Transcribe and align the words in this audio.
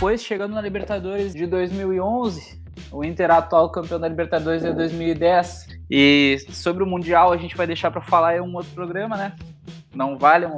Depois, 0.00 0.22
chegando 0.22 0.54
na 0.54 0.62
Libertadores 0.62 1.34
de 1.34 1.46
2011, 1.46 2.58
o 2.90 3.04
Inter 3.04 3.30
atual 3.30 3.70
campeão 3.70 4.00
da 4.00 4.08
Libertadores 4.08 4.64
é 4.64 4.72
2010. 4.72 5.66
E 5.90 6.38
sobre 6.48 6.82
o 6.82 6.86
Mundial 6.86 7.30
a 7.30 7.36
gente 7.36 7.54
vai 7.54 7.66
deixar 7.66 7.90
para 7.90 8.00
falar 8.00 8.34
em 8.34 8.40
um 8.40 8.56
outro 8.56 8.70
programa, 8.70 9.14
né? 9.14 9.34
Não 9.94 10.16
vale 10.16 10.46
um, 10.46 10.56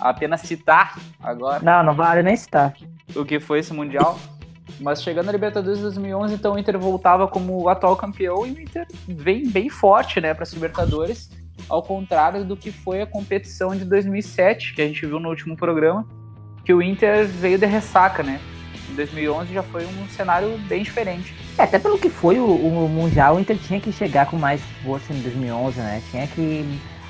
apenas 0.00 0.40
citar 0.40 0.98
agora. 1.22 1.62
Não, 1.62 1.82
não 1.82 1.94
vale 1.94 2.22
nem 2.22 2.34
citar. 2.34 2.72
O 3.14 3.22
que 3.22 3.38
foi 3.38 3.58
esse 3.58 3.74
Mundial. 3.74 4.18
Mas 4.80 5.02
chegando 5.02 5.26
na 5.26 5.32
Libertadores 5.32 5.76
de 5.76 5.84
2011, 5.84 6.32
então 6.32 6.54
o 6.54 6.58
Inter 6.58 6.78
voltava 6.78 7.28
como 7.28 7.68
atual 7.68 7.94
campeão 7.96 8.46
e 8.46 8.52
o 8.52 8.58
Inter 8.58 8.86
vem 9.06 9.46
bem 9.46 9.68
forte, 9.68 10.22
né, 10.22 10.32
para 10.32 10.44
as 10.44 10.54
Libertadores, 10.54 11.30
ao 11.68 11.82
contrário 11.82 12.46
do 12.46 12.56
que 12.56 12.72
foi 12.72 13.02
a 13.02 13.06
competição 13.06 13.76
de 13.76 13.84
2007, 13.84 14.74
que 14.74 14.80
a 14.80 14.86
gente 14.86 15.04
viu 15.04 15.20
no 15.20 15.28
último 15.28 15.54
programa, 15.54 16.08
que 16.64 16.72
o 16.72 16.80
Inter 16.80 17.26
veio 17.26 17.58
de 17.58 17.66
ressaca, 17.66 18.22
né? 18.22 18.40
Em 18.94 18.96
2011 18.96 19.52
já 19.52 19.62
foi 19.64 19.84
um 19.84 20.08
cenário 20.08 20.56
bem 20.68 20.84
diferente. 20.84 21.34
É, 21.58 21.64
até 21.64 21.80
pelo 21.80 21.98
que 21.98 22.08
foi 22.08 22.38
o, 22.38 22.46
o 22.46 22.88
Mundial, 22.88 23.34
o 23.34 23.40
Inter 23.40 23.58
tinha 23.58 23.80
que 23.80 23.90
chegar 23.90 24.26
com 24.26 24.36
mais 24.36 24.60
força 24.84 25.12
em 25.12 25.20
2011, 25.20 25.80
né? 25.80 26.00
Tinha 26.12 26.28
que 26.28 26.64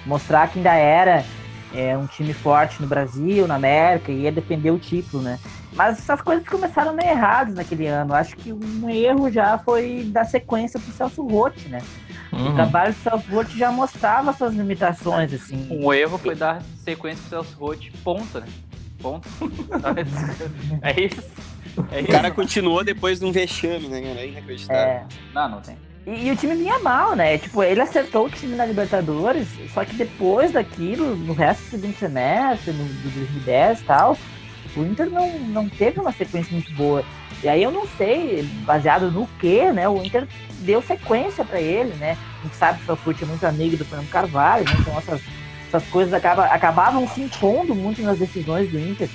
mostrar 0.06 0.48
que 0.48 0.58
ainda 0.58 0.72
era 0.72 1.22
é, 1.74 1.94
um 1.94 2.06
time 2.06 2.32
forte 2.32 2.80
no 2.80 2.88
Brasil, 2.88 3.46
na 3.46 3.56
América, 3.56 4.10
e 4.10 4.22
ia 4.22 4.32
defender 4.32 4.70
o 4.70 4.78
título, 4.78 5.22
né? 5.22 5.38
Mas 5.74 5.98
essas 5.98 6.22
coisas 6.22 6.48
começaram 6.48 6.94
meio 6.94 7.10
erradas 7.10 7.54
naquele 7.54 7.86
ano. 7.86 8.14
Acho 8.14 8.34
que 8.34 8.50
um 8.50 8.88
erro 8.88 9.30
já 9.30 9.58
foi 9.58 10.08
dar 10.10 10.24
sequência 10.24 10.80
pro 10.80 10.90
Celso 10.90 11.22
Rotti, 11.22 11.68
né? 11.68 11.82
Uhum. 12.32 12.52
O 12.52 12.54
trabalho 12.54 12.94
do 12.94 13.00
Celso 13.00 13.30
Rotti 13.30 13.58
já 13.58 13.70
mostrava 13.70 14.32
suas 14.32 14.54
limitações, 14.54 15.34
assim. 15.34 15.68
Um 15.70 15.92
erro 15.92 16.16
foi 16.16 16.34
dar 16.34 16.62
sequência 16.82 17.20
pro 17.28 17.30
Celso 17.30 17.58
Rotti, 17.58 17.92
ponta, 18.02 18.40
né? 18.40 18.46
Ponto. 19.04 19.28
é 20.80 21.00
isso. 21.02 21.22
É 21.90 22.00
isso. 22.00 22.08
O 22.08 22.10
cara 22.10 22.30
continuou 22.30 22.82
depois 22.82 23.20
de 23.20 23.26
um 23.26 23.32
vexame, 23.32 23.86
né? 23.86 24.00
É 24.16 24.28
inacreditável. 24.28 24.82
É. 24.82 25.06
Não, 25.34 25.50
não 25.50 25.60
tem. 25.60 25.76
E, 26.06 26.26
e, 26.26 26.30
o 26.30 26.36
time 26.36 26.54
vinha 26.54 26.78
mal, 26.78 27.14
né? 27.14 27.36
Tipo, 27.36 27.62
ele 27.62 27.82
acertou 27.82 28.26
o 28.26 28.30
time 28.30 28.56
na 28.56 28.64
Libertadores, 28.64 29.46
só 29.74 29.84
que 29.84 29.94
depois 29.94 30.52
daquilo, 30.52 31.14
no 31.16 31.34
resto 31.34 31.64
do 31.64 31.70
segundo 31.72 31.98
semestre, 31.98 32.72
no, 32.72 32.82
do 32.82 33.10
2010 33.10 33.80
e 33.80 33.84
tal, 33.84 34.16
o 34.74 34.82
Inter 34.82 35.10
não, 35.10 35.38
não 35.40 35.68
teve 35.68 36.00
uma 36.00 36.12
sequência 36.12 36.50
muito 36.50 36.72
boa. 36.72 37.04
E 37.42 37.48
aí 37.48 37.62
eu 37.62 37.70
não 37.70 37.86
sei, 37.98 38.42
baseado 38.64 39.10
no 39.10 39.26
que, 39.38 39.70
né? 39.70 39.86
O 39.86 40.02
Inter 40.02 40.26
deu 40.60 40.80
sequência 40.80 41.44
para 41.44 41.60
ele, 41.60 41.92
né? 41.96 42.16
A 42.40 42.44
gente 42.44 42.56
sabe 42.56 42.82
que 42.82 42.90
o 42.90 42.96
Fute 42.96 43.22
é 43.22 43.26
muito 43.26 43.44
amigo 43.44 43.76
do 43.76 43.84
Fernando 43.84 44.08
Carvalho, 44.08 44.64
né? 44.64 44.76
Então 44.80 44.96
essas, 44.96 45.20
essas 45.76 45.88
coisas 45.88 46.14
acaba, 46.14 46.44
acabavam 46.46 47.06
se 47.08 47.20
impondo 47.20 47.74
muito 47.74 48.02
nas 48.02 48.18
decisões 48.18 48.70
do 48.70 48.78
Inter. 48.78 49.08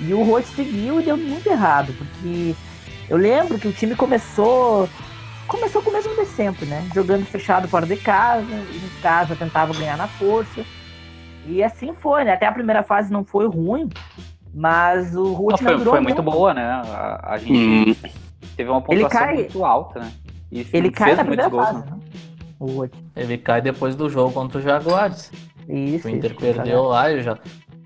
E 0.00 0.14
o 0.14 0.22
Rote 0.22 0.48
seguiu 0.48 1.00
e 1.00 1.04
deu 1.04 1.16
muito 1.16 1.48
errado, 1.48 1.92
porque 1.92 2.54
eu 3.08 3.16
lembro 3.16 3.58
que 3.58 3.68
o 3.68 3.72
time 3.72 3.94
começou 3.94 4.88
começou 5.46 5.82
com 5.82 5.90
o 5.90 5.92
mesmo 5.92 6.14
de 6.14 6.26
sempre, 6.26 6.64
né? 6.64 6.88
Jogando 6.94 7.26
fechado 7.26 7.66
fora 7.66 7.84
de 7.84 7.96
casa, 7.96 8.46
e 8.46 8.76
em 8.76 9.02
casa 9.02 9.34
tentava 9.34 9.74
ganhar 9.74 9.96
na 9.96 10.06
força. 10.06 10.64
E 11.44 11.62
assim 11.62 11.92
foi, 11.92 12.22
né? 12.22 12.34
Até 12.34 12.46
a 12.46 12.52
primeira 12.52 12.84
fase 12.84 13.12
não 13.12 13.24
foi 13.24 13.48
ruim, 13.48 13.88
mas 14.54 15.16
o 15.16 15.32
Ruth 15.32 15.60
não, 15.60 15.78
foi, 15.78 15.84
foi 15.84 16.00
muito, 16.00 16.22
boa, 16.22 16.54
né? 16.54 16.62
A, 16.62 17.32
a 17.34 17.38
gente 17.38 17.52
hum. 17.52 18.10
teve 18.56 18.70
uma 18.70 18.80
pontuação 18.80 19.20
cai, 19.20 19.34
muito 19.34 19.64
alta, 19.64 20.00
né? 20.00 20.12
E 20.52 20.66
ele 20.72 20.90
cai 20.90 21.16
na 21.16 21.24
primeira 21.24 21.48
gols, 21.48 21.66
fase, 21.66 21.90
né? 21.90 21.98
O 22.60 22.88
Ele 23.16 23.38
cai 23.38 23.62
depois 23.62 23.96
do 23.96 24.08
jogo 24.08 24.32
contra 24.32 24.58
o 24.58 24.62
Jaguares. 24.62 25.32
Isso. 25.70 26.08
O 26.08 26.10
Inter 26.10 26.30
isso, 26.32 26.40
perdeu 26.40 26.84
lá, 26.84 27.16
já, 27.18 27.38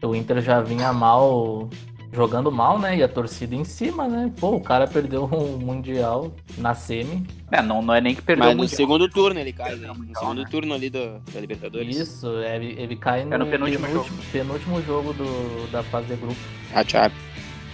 o 0.02 0.14
Inter 0.14 0.40
já 0.40 0.60
vinha 0.60 0.92
mal 0.92 1.68
jogando 2.14 2.50
mal, 2.50 2.78
né? 2.78 2.96
E 2.96 3.02
a 3.02 3.08
torcida 3.08 3.54
em 3.54 3.64
cima, 3.64 4.06
né? 4.06 4.32
Pô, 4.38 4.54
o 4.54 4.60
cara 4.60 4.86
perdeu 4.86 5.24
um 5.32 5.58
Mundial 5.58 6.32
na 6.56 6.74
semi. 6.74 7.26
É, 7.50 7.60
não, 7.60 7.82
não 7.82 7.94
é 7.94 8.00
nem 8.00 8.14
que 8.14 8.22
perdeu 8.22 8.46
Mas 8.46 8.56
no 8.56 8.68
segundo 8.68 9.08
turno 9.08 9.38
ele 9.38 9.52
cai, 9.52 9.74
né? 9.74 9.88
No 9.88 10.18
segundo 10.18 10.42
né? 10.42 10.48
turno 10.50 10.74
ali 10.74 10.88
do, 10.88 11.18
da 11.32 11.40
Libertadores. 11.40 11.96
Isso, 11.96 12.28
ele, 12.40 12.74
ele 12.78 12.96
cai 12.96 13.24
no, 13.24 13.34
é 13.34 13.38
no 13.38 13.46
penúltimo, 13.46 13.86
penúltimo, 13.86 14.16
jogo. 14.16 14.30
penúltimo 14.32 14.82
jogo 14.82 15.12
do, 15.12 15.70
da 15.70 15.82
fase 15.82 16.06
de 16.06 16.16
grupo. 16.16 16.40
Ah, 16.72 16.84
tchau. 16.84 17.10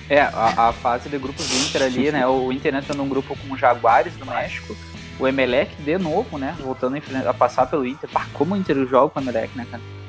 É, 0.09 0.23
a, 0.23 0.69
a, 0.69 0.73
fase 0.73 1.09
de 1.09 1.19
grupos 1.19 1.49
do 1.49 1.57
Inter 1.57 1.83
ali, 1.83 2.11
né? 2.11 2.27
O 2.27 2.51
Inter 2.51 2.75
entra 2.75 2.97
num 2.97 3.09
grupo 3.09 3.37
com 3.37 3.55
o 3.55 3.57
Jaguares 3.57 4.17
do 4.17 4.27
México, 4.27 4.77
o 5.21 5.29
Emelec 5.29 5.71
de 5.83 5.99
novo, 5.99 6.37
né? 6.37 6.57
Voltando 6.59 6.97
a, 7.29 7.35
passar 7.35 7.67
pelo 7.67 7.87
Inter. 7.87 8.11
Pá, 8.11 8.27
como 8.33 8.55
o 8.55 8.57
Inter 8.57 8.85
joga 8.89 9.11
com 9.11 9.21
o 9.21 9.23
Emelec, 9.23 9.57
né, 9.57 9.67
cara? 9.71 10.00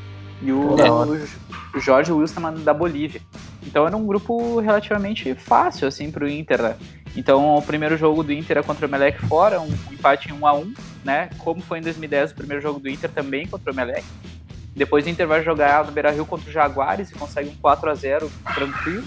E 0.41 0.51
o, 0.51 0.75
o, 0.75 1.79
Jorge 1.79 2.11
Wilson 2.11 2.53
da 2.63 2.73
Bolívia. 2.73 3.21
Então 3.63 3.85
era 3.85 3.95
um 3.95 4.05
grupo 4.05 4.59
relativamente 4.59 5.33
fácil, 5.35 5.87
assim, 5.87 6.11
pro 6.11 6.27
Inter, 6.27 6.61
né? 6.61 6.75
Então 7.15 7.55
o 7.55 7.61
primeiro 7.61 7.97
jogo 7.97 8.23
do 8.23 8.31
Inter 8.31 8.57
é 8.57 8.63
contra 8.63 8.87
o 8.87 8.89
Melec 8.89 9.19
fora, 9.27 9.61
um 9.61 9.69
empate 9.91 10.29
em 10.29 10.33
1 10.33 10.47
a 10.47 10.53
1 10.53 10.73
né? 11.03 11.29
Como 11.39 11.61
foi 11.61 11.79
em 11.79 11.81
2010 11.81 12.31
o 12.31 12.35
primeiro 12.35 12.61
jogo 12.61 12.79
do 12.79 12.89
Inter 12.89 13.09
também 13.09 13.47
contra 13.47 13.71
o 13.71 13.75
Melec. 13.75 14.03
Depois 14.75 15.05
o 15.05 15.09
Inter 15.09 15.27
vai 15.27 15.43
jogar 15.43 15.85
no 15.85 15.91
Beira-Rio 15.91 16.25
contra 16.25 16.49
o 16.49 16.53
Jaguares 16.53 17.11
e 17.11 17.13
consegue 17.13 17.49
um 17.49 17.55
4 17.55 17.89
a 17.89 17.95
0 17.95 18.31
tranquilo. 18.53 19.03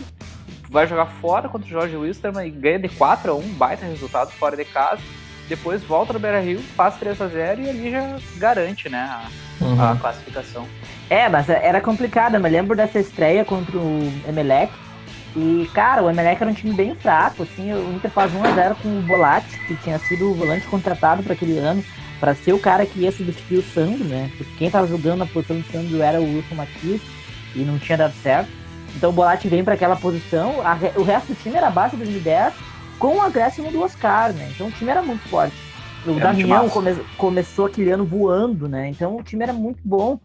Vai 0.68 0.86
jogar 0.86 1.06
fora 1.06 1.48
contra 1.48 1.66
o 1.66 1.70
Jorge 1.70 1.96
Wilstermann 1.96 2.46
e 2.46 2.50
ganha 2.50 2.78
de 2.78 2.88
4 2.88 3.32
a 3.32 3.34
1 3.34 3.40
baita 3.54 3.86
resultado 3.86 4.30
fora 4.32 4.56
de 4.56 4.64
casa. 4.64 5.00
Depois 5.48 5.82
volta 5.82 6.12
no 6.12 6.18
Beira-Rio, 6.18 6.60
faz 6.76 6.96
3 6.96 7.20
a 7.20 7.28
0 7.28 7.62
e 7.62 7.68
ali 7.68 7.90
já 7.90 8.18
garante, 8.36 8.88
né, 8.88 9.26
uhum. 9.60 9.82
a 9.82 9.96
classificação. 9.96 10.66
É, 11.08 11.28
mas 11.28 11.48
era 11.48 11.80
complicado. 11.80 12.34
Eu 12.34 12.40
me 12.40 12.48
lembro 12.48 12.76
dessa 12.76 12.98
estreia 12.98 13.44
contra 13.44 13.76
o 13.76 14.12
Emelec. 14.26 14.72
E, 15.36 15.68
cara, 15.74 16.02
o 16.02 16.10
Emelec 16.10 16.40
era 16.40 16.50
um 16.50 16.54
time 16.54 16.74
bem 16.74 16.94
fraco, 16.94 17.42
assim. 17.42 17.72
O 17.72 17.94
Inter 17.94 18.10
faz 18.10 18.32
1x0 18.32 18.76
com 18.82 18.98
o 18.98 19.02
Bolatti, 19.02 19.58
que 19.66 19.74
tinha 19.76 19.98
sido 19.98 20.30
o 20.30 20.34
volante 20.34 20.66
contratado 20.66 21.22
para 21.22 21.32
aquele 21.32 21.58
ano, 21.58 21.84
para 22.20 22.34
ser 22.34 22.52
o 22.52 22.58
cara 22.58 22.86
que 22.86 23.00
ia 23.00 23.10
substituir 23.10 23.58
o 23.58 23.62
Sandro, 23.62 24.04
né? 24.04 24.30
Porque 24.36 24.54
quem 24.56 24.70
tava 24.70 24.86
jogando 24.86 25.18
na 25.18 25.26
posição 25.26 25.56
do 25.56 25.70
Sandro 25.70 26.00
era 26.02 26.20
o 26.20 26.24
Wilson 26.24 26.54
Matias 26.54 27.00
e 27.54 27.60
não 27.60 27.78
tinha 27.78 27.98
dado 27.98 28.14
certo. 28.22 28.48
Então 28.96 29.10
o 29.10 29.12
Bolatti 29.12 29.48
vem 29.48 29.64
para 29.64 29.74
aquela 29.74 29.96
posição. 29.96 30.60
A, 30.64 30.78
o 30.96 31.02
resto 31.02 31.28
do 31.28 31.42
time 31.42 31.56
era 31.56 31.68
base 31.68 31.96
de 31.96 32.04
2010 32.04 32.54
com 32.98 33.16
o 33.16 33.22
acréscimo 33.22 33.70
do 33.72 33.82
Oscar, 33.82 34.32
né? 34.32 34.48
Então 34.54 34.68
o 34.68 34.70
time 34.70 34.90
era 34.90 35.02
muito 35.02 35.28
forte. 35.28 35.56
O 36.06 36.20
Damião 36.20 36.68
come, 36.68 36.94
começou 37.16 37.66
aquele 37.66 37.90
ano 37.90 38.04
voando, 38.04 38.68
né? 38.68 38.88
Então 38.88 39.16
o 39.16 39.22
time 39.22 39.42
era 39.42 39.52
muito 39.52 39.80
bom. 39.84 40.18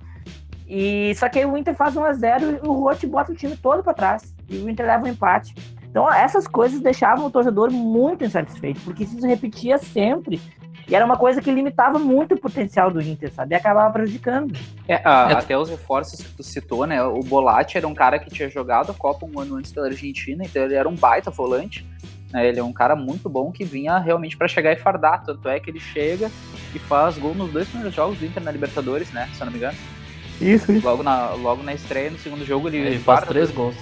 E 0.67 1.13
só 1.15 1.27
que 1.27 1.39
aí 1.39 1.45
o 1.45 1.57
Inter 1.57 1.75
faz 1.75 1.95
1 1.95 2.03
a 2.03 2.13
0 2.13 2.59
e 2.63 2.67
o 2.67 2.73
Rote 2.73 3.07
bota 3.07 3.31
o 3.31 3.35
time 3.35 3.57
todo 3.57 3.83
para 3.83 3.93
trás. 3.93 4.35
E 4.47 4.57
o 4.57 4.69
Inter 4.69 4.85
leva 4.85 5.05
um 5.05 5.07
empate. 5.07 5.55
Então 5.89 6.11
essas 6.11 6.47
coisas 6.47 6.79
deixavam 6.79 7.25
o 7.25 7.31
torcedor 7.31 7.71
muito 7.71 8.23
insatisfeito, 8.23 8.79
porque 8.81 9.03
isso 9.03 9.19
se 9.19 9.27
repetia 9.27 9.77
sempre. 9.77 10.39
E 10.87 10.95
era 10.95 11.05
uma 11.05 11.17
coisa 11.17 11.39
que 11.39 11.51
limitava 11.51 11.99
muito 11.99 12.33
o 12.33 12.39
potencial 12.39 12.89
do 12.89 12.99
Inter, 12.99 13.31
sabe? 13.31 13.53
E 13.53 13.57
acabava 13.57 13.93
prejudicando. 13.93 14.57
É, 14.87 14.95
a, 15.03 15.37
até 15.37 15.55
os 15.55 15.69
reforços 15.69 16.19
que 16.19 16.35
tu 16.35 16.41
citou, 16.41 16.87
né? 16.87 17.03
O 17.03 17.19
Bolatti 17.19 17.77
era 17.77 17.87
um 17.87 17.93
cara 17.93 18.17
que 18.17 18.29
tinha 18.29 18.49
jogado 18.49 18.91
a 18.91 18.93
Copa 18.95 19.25
um 19.25 19.39
ano 19.39 19.55
antes 19.55 19.71
pela 19.71 19.85
Argentina, 19.85 20.43
então 20.43 20.63
ele 20.63 20.73
era 20.73 20.89
um 20.89 20.95
baita 20.95 21.29
volante. 21.29 21.87
Né? 22.31 22.47
Ele 22.47 22.59
é 22.59 22.63
um 22.63 22.73
cara 22.73 22.95
muito 22.95 23.27
bom 23.27 23.51
que 23.51 23.63
vinha 23.63 23.97
realmente 23.97 24.37
para 24.37 24.47
chegar 24.47 24.71
e 24.71 24.75
fardar. 24.75 25.23
Tanto 25.23 25.47
é 25.47 25.59
que 25.59 25.69
ele 25.69 25.79
chega 25.79 26.31
e 26.73 26.79
faz 26.79 27.17
gol 27.17 27.33
nos 27.33 27.51
dois 27.51 27.67
primeiros 27.67 27.95
jogos 27.95 28.17
do 28.17 28.25
Inter 28.25 28.43
na 28.43 28.51
Libertadores, 28.51 29.11
né? 29.11 29.29
Se 29.33 29.41
eu 29.41 29.45
não 29.45 29.51
me 29.51 29.57
engano. 29.57 29.77
Isso, 30.39 30.71
isso. 30.71 30.85
Logo 30.85 31.03
na, 31.03 31.31
logo 31.31 31.63
na 31.63 31.73
estreia, 31.73 32.09
no 32.09 32.17
segundo 32.17 32.45
jogo, 32.45 32.69
ele, 32.69 32.77
ele 32.77 32.99
faz 32.99 33.25
três 33.25 33.51
gols. 33.51 33.75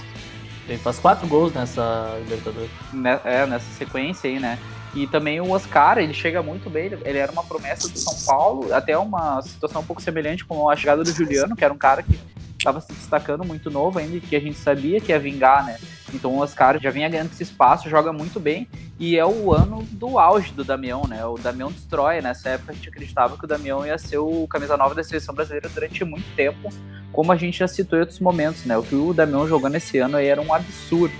Ele 0.68 0.78
faz 0.78 1.00
quatro 1.00 1.28
gols 1.28 1.54
nessa 1.54 2.18
Libertadores. 2.24 2.70
Né, 2.92 3.20
é, 3.24 3.46
nessa 3.46 3.70
sequência 3.74 4.30
aí, 4.30 4.40
né? 4.40 4.58
E 4.94 5.06
também 5.06 5.40
o 5.40 5.52
Oscar, 5.52 5.98
ele 6.00 6.14
chega 6.14 6.42
muito 6.42 6.70
bem, 6.70 6.92
ele 7.06 7.18
era 7.18 7.32
uma 7.32 7.44
promessa 7.44 7.88
do 7.88 8.00
São 8.00 8.16
Paulo, 8.26 8.74
até 8.74 8.98
uma 8.98 9.42
situação 9.44 9.82
um 9.82 9.86
pouco 9.86 10.02
semelhante 10.02 10.44
com 10.44 10.70
a 10.70 10.76
chegada 10.76 11.04
do 11.04 11.12
Juliano, 11.12 11.56
que 11.56 11.64
era 11.64 11.74
um 11.74 11.78
cara 11.78 12.02
que 12.02 12.20
estava 12.58 12.82
se 12.82 12.92
destacando 12.92 13.46
muito 13.46 13.70
novo 13.70 14.00
ainda, 14.00 14.20
que 14.20 14.36
a 14.36 14.40
gente 14.40 14.58
sabia 14.58 15.00
que 15.00 15.12
ia 15.12 15.20
vingar, 15.20 15.66
né? 15.66 15.78
Então 16.14 16.32
o 16.34 16.40
Oscar 16.40 16.80
já 16.80 16.90
vinha 16.90 17.10
ganhando 17.10 17.32
esse 17.32 17.44
espaço, 17.44 17.90
joga 17.90 18.14
muito 18.14 18.40
bem, 18.40 18.68
e 19.00 19.18
é 19.18 19.26
o 19.26 19.54
ano 19.54 19.84
do 19.92 20.18
auge 20.18 20.52
do 20.54 20.64
Damião, 20.64 21.06
né? 21.08 21.26
O 21.26 21.38
Damião 21.38 21.72
destrói, 21.72 22.22
nessa 22.22 22.50
época 22.50 22.72
a 22.72 22.76
gente 22.76 22.90
acreditava 22.90 23.38
que 23.38 23.44
o 23.44 23.48
Damião 23.48 23.86
ia 23.86 23.98
ser 23.98 24.18
o 24.18 24.48
camisa 24.48 24.78
nova 24.78 24.96
da 24.96 25.04
seleção 25.04 25.36
brasileira 25.36 25.70
durante 25.70 26.04
muito 26.04 26.26
tempo, 26.36 26.70
como 27.12 27.32
a 27.32 27.36
gente 27.36 27.60
já 27.60 27.68
citou 27.68 27.98
em 27.98 28.02
outros 28.02 28.20
momentos, 28.20 28.66
né? 28.66 28.78
O 28.78 28.84
que 28.84 28.96
o 28.96 29.14
Damião 29.14 29.48
jogou 29.48 29.70
nesse 29.70 29.98
ano 30.00 30.18
aí 30.18 30.28
era 30.28 30.42
um 30.42 30.54
absurdo. 30.54 31.14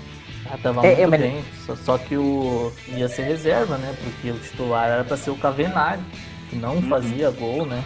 Ah, 0.50 0.56
tava 0.62 0.86
é, 0.86 1.06
muito 1.06 1.20
bem, 1.20 1.44
só, 1.66 1.76
só, 1.76 1.98
que 1.98 2.16
o 2.16 2.72
ia 2.88 3.08
ser 3.08 3.22
reserva, 3.22 3.76
né? 3.76 3.94
Porque 4.02 4.30
o 4.30 4.38
titular 4.38 4.88
era 4.88 5.04
para 5.04 5.16
ser 5.16 5.30
o 5.30 5.36
Cavenari, 5.36 6.00
que 6.48 6.56
não 6.56 6.76
uhum. 6.76 6.88
fazia 6.88 7.30
gol, 7.30 7.66
né? 7.66 7.84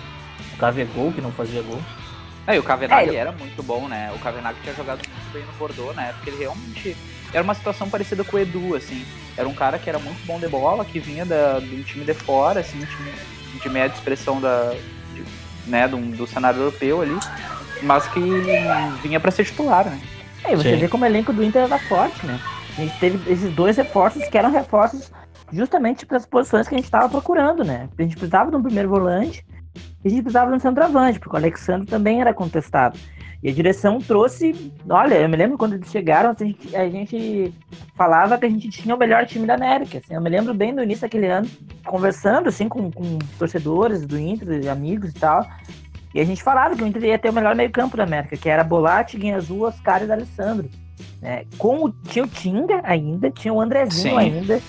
O 0.55 0.59
Cavegol 0.59 1.13
que 1.13 1.21
não 1.21 1.33
fazia 1.33 1.61
gol. 1.63 1.81
É, 2.47 2.57
e 2.57 2.59
o 2.59 2.63
Cavenaghi 2.63 3.17
é, 3.17 3.19
era 3.19 3.33
muito 3.33 3.63
bom, 3.63 3.89
né? 3.89 4.13
O 4.15 4.19
Cavenaghi 4.19 4.59
tinha 4.63 4.75
jogado 4.75 4.99
muito 4.99 5.12
bem 5.33 5.45
no 5.45 5.53
Bordeaux, 5.53 5.95
né? 5.97 6.13
Porque 6.15 6.31
ele 6.31 6.39
realmente 6.39 6.97
era 7.33 7.43
uma 7.43 7.55
situação 7.55 7.89
parecida 7.89 8.23
com 8.23 8.37
o 8.37 8.41
Edu, 8.41 8.75
assim. 8.75 9.05
Era 9.37 9.49
um 9.49 9.55
cara 9.55 9.79
que 9.79 9.89
era 9.89 9.99
muito 9.99 10.25
bom 10.27 10.39
de 10.39 10.49
bola, 10.49 10.85
que 10.85 11.01
vinha 11.01 11.25
da, 11.25 11.59
de 11.59 11.75
um 11.75 11.83
time 11.83 12.05
de 12.05 12.15
fora, 12.15 12.61
assim, 12.61 12.83
um 12.83 12.87
time 12.87 13.13
de 13.63 13.69
média 13.69 13.95
expressão 13.95 14.41
da, 14.41 14.75
de, 15.15 15.25
né, 15.67 15.89
do, 15.89 15.97
do 15.97 16.27
cenário 16.27 16.61
europeu 16.61 17.01
ali, 17.01 17.19
mas 17.83 18.07
que 18.09 18.21
vinha 19.03 19.19
para 19.19 19.31
ser 19.31 19.45
titular, 19.45 19.87
né? 19.87 20.01
É, 20.45 20.53
e 20.53 20.57
você 20.57 20.71
Sim. 20.71 20.77
vê 20.77 20.89
como 20.89 21.05
o 21.05 21.07
elenco 21.07 21.33
do 21.33 21.43
Inter 21.43 21.63
era 21.63 21.79
forte, 21.79 22.27
né? 22.27 22.39
A 22.77 22.81
gente 22.81 22.99
teve 22.99 23.33
esses 23.33 23.53
dois 23.55 23.77
reforços 23.77 24.27
que 24.29 24.37
eram 24.37 24.51
reforços 24.51 25.11
justamente 25.53 26.07
para 26.07 26.17
as 26.17 26.27
posições 26.27 26.67
que 26.67 26.75
a 26.75 26.79
gente 26.79 26.87
estava 26.87 27.09
procurando, 27.09 27.63
né? 27.63 27.89
A 27.97 28.03
gente 28.03 28.17
precisava 28.17 28.51
de 28.51 28.57
um 28.57 28.63
primeiro 28.63 28.89
volante 28.89 29.45
e 30.03 30.09
a 30.09 30.11
gente 30.11 30.23
precisava 30.23 30.51
de 30.51 30.57
um 30.57 30.61
centroavante, 30.61 31.21
porque 31.21 31.37
o 31.37 31.39
Alexandre 31.39 31.87
também 31.87 32.21
era 32.21 32.33
contestado. 32.33 32.99
E 33.43 33.51
a 33.51 33.53
direção 33.53 33.99
trouxe. 33.99 34.73
Olha, 34.89 35.17
eu 35.17 35.29
me 35.29 35.37
lembro 35.37 35.59
quando 35.59 35.75
eles 35.75 35.91
chegaram, 35.91 36.31
a 36.31 36.45
gente, 36.45 36.77
a 36.77 36.89
gente 36.89 37.53
falava 37.97 38.39
que 38.39 38.47
a 38.47 38.49
gente 38.49 38.71
tinha 38.71 38.95
o 38.95 38.99
melhor 38.99 39.27
time 39.27 39.47
da 39.47 39.55
América. 39.55 39.99
Assim, 39.99 40.15
eu 40.15 40.21
me 40.21 40.31
lembro 40.31 40.55
bem 40.55 40.73
do 40.73 40.83
início 40.83 41.03
daquele 41.03 41.27
ano, 41.27 41.49
conversando 41.85 42.49
assim 42.49 42.69
com, 42.69 42.91
com 42.93 43.19
torcedores 43.39 44.07
do 44.07 44.19
Inter, 44.19 44.71
amigos 44.71 45.11
e 45.11 45.15
tal. 45.15 45.45
E 46.15 46.21
a 46.21 46.25
gente 46.25 46.43
falava 46.43 46.77
que 46.77 46.85
o 46.85 46.87
Inter 46.87 47.05
ia 47.05 47.19
ter 47.19 47.31
o 47.31 47.33
melhor 47.33 47.57
meio-campo 47.57 47.97
da 47.97 48.05
América, 48.05 48.37
que 48.37 48.49
era 48.49 48.63
Bolatti, 48.63 49.17
Guinha 49.17 49.37
Azul, 49.37 49.63
Oscar 49.63 50.05
e 50.05 50.13
Alessandro. 50.13 50.69
Né? 51.21 51.45
Com 51.59 51.87
o, 51.87 51.91
tinha 51.91 52.25
o 52.25 52.29
Tinga 52.29 52.81
ainda, 52.85 53.29
tinha 53.31 53.53
o 53.53 53.61
Andrezinho 53.61 54.15
Sim. 54.15 54.19
ainda. 54.19 54.61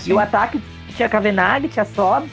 Sim. 0.00 0.10
E 0.10 0.12
o 0.12 0.18
ataque 0.18 0.60
tinha 0.94 1.08
Cavenaghi, 1.08 1.68
tinha 1.68 1.84
Sobs, 1.84 2.30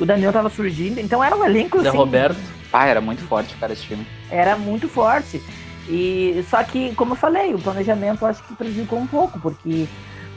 o 0.00 0.06
Daniel 0.06 0.32
tava 0.32 0.48
surgindo. 0.48 1.00
Então 1.00 1.22
era 1.22 1.36
um 1.36 1.44
elenco 1.44 1.78
assim. 1.78 1.96
Roberto. 1.96 2.38
Ah, 2.72 2.86
era 2.86 3.00
muito 3.00 3.22
forte, 3.24 3.54
cara, 3.56 3.72
esse 3.72 3.82
time. 3.82 4.06
Era 4.30 4.56
muito 4.56 4.88
forte. 4.88 5.42
E 5.88 6.44
só 6.48 6.62
que, 6.62 6.94
como 6.94 7.12
eu 7.12 7.16
falei, 7.16 7.54
o 7.54 7.58
planejamento 7.58 8.24
acho 8.24 8.42
que 8.44 8.54
prejudicou 8.54 8.98
um 8.98 9.06
pouco, 9.06 9.38
porque 9.38 9.86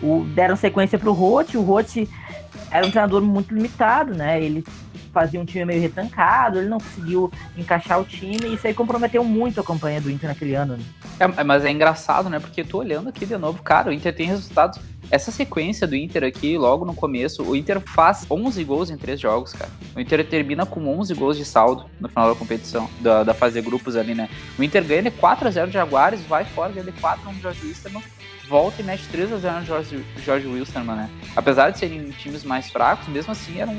o, 0.01 0.25
deram 0.35 0.55
sequência 0.55 0.99
pro 0.99 1.13
Rote, 1.13 1.57
o 1.57 1.61
Rote 1.61 2.09
era 2.69 2.85
um 2.85 2.91
treinador 2.91 3.21
muito 3.21 3.53
limitado, 3.53 4.13
né? 4.13 4.41
Ele 4.41 4.63
fazia 5.07 5.39
um 5.39 5.45
time 5.45 5.65
meio 5.65 5.81
retancado, 5.81 6.59
ele 6.59 6.67
não 6.67 6.79
conseguiu 6.79 7.31
encaixar 7.57 7.99
o 7.99 8.03
time, 8.03 8.47
e 8.47 8.53
isso 8.53 8.67
aí 8.67 8.73
comprometeu 8.73 9.23
muito 9.23 9.59
a 9.59 9.63
campanha 9.63 10.01
do 10.01 10.11
Inter 10.11 10.29
naquele 10.29 10.55
ano. 10.55 10.77
Né? 10.77 10.83
É, 11.19 11.43
mas 11.43 11.65
é 11.65 11.71
engraçado, 11.71 12.29
né? 12.29 12.39
Porque 12.39 12.63
tô 12.63 12.79
olhando 12.79 13.09
aqui 13.09 13.25
de 13.25 13.37
novo, 13.37 13.61
cara, 13.63 13.89
o 13.89 13.93
Inter 13.93 14.15
tem 14.15 14.27
resultados. 14.27 14.79
Essa 15.09 15.31
sequência 15.31 15.87
do 15.87 15.95
Inter 15.95 16.25
aqui, 16.25 16.57
logo 16.57 16.83
no 16.83 16.93
começo, 16.93 17.41
o 17.41 17.55
Inter 17.55 17.79
faz 17.79 18.25
11 18.29 18.61
gols 18.65 18.89
em 18.89 18.97
três 18.97 19.19
jogos, 19.19 19.53
cara. 19.53 19.71
O 19.95 19.99
Inter 20.01 20.27
termina 20.27 20.65
com 20.65 20.85
11 20.99 21.13
gols 21.13 21.37
de 21.37 21.45
saldo 21.45 21.85
no 21.99 22.09
final 22.09 22.29
da 22.33 22.35
competição, 22.37 22.89
da, 22.99 23.23
da 23.23 23.33
fase 23.33 23.61
de 23.61 23.65
grupos 23.65 23.95
ali, 23.95 24.13
né? 24.13 24.29
O 24.59 24.63
Inter 24.63 24.83
ganha 24.83 25.03
de 25.03 25.11
4x0 25.11 25.67
de 25.67 25.73
Jaguares, 25.73 26.21
vai 26.21 26.43
fora, 26.43 26.73
ganha 26.73 26.85
de 26.85 26.91
4x1 26.91 27.33
de 27.35 27.41
Jorge 27.41 27.67
Wisterman, 27.67 28.03
volta 28.49 28.81
e 28.81 28.85
mete 28.85 29.03
3x0 29.11 29.59
no 29.59 29.65
Jorge, 29.65 30.05
Jorge 30.25 30.47
Wilson, 30.47 30.79
né? 30.79 31.09
Apesar 31.35 31.69
de 31.69 31.79
serem 31.79 32.09
times 32.11 32.43
mais 32.43 32.69
fracos, 32.69 33.07
mesmo 33.07 33.31
assim 33.31 33.59
eram 33.59 33.77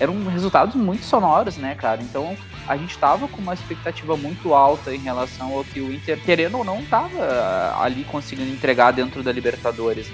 eram 0.00 0.24
resultados 0.26 0.74
muito 0.74 1.04
sonoros, 1.04 1.56
né, 1.56 1.74
cara? 1.74 2.02
Então 2.02 2.36
a 2.66 2.76
gente 2.76 2.96
tava 2.98 3.28
com 3.28 3.40
uma 3.40 3.54
expectativa 3.54 4.16
muito 4.16 4.54
alta 4.54 4.94
em 4.94 4.98
relação 4.98 5.52
ao 5.52 5.64
que 5.64 5.80
o 5.80 5.92
Inter, 5.92 6.20
querendo 6.22 6.58
ou 6.58 6.64
não, 6.64 6.82
tava 6.84 7.22
ah, 7.22 7.82
ali 7.82 8.04
conseguindo 8.04 8.50
entregar 8.50 8.90
dentro 8.92 9.22
da 9.22 9.30
Libertadores. 9.32 10.10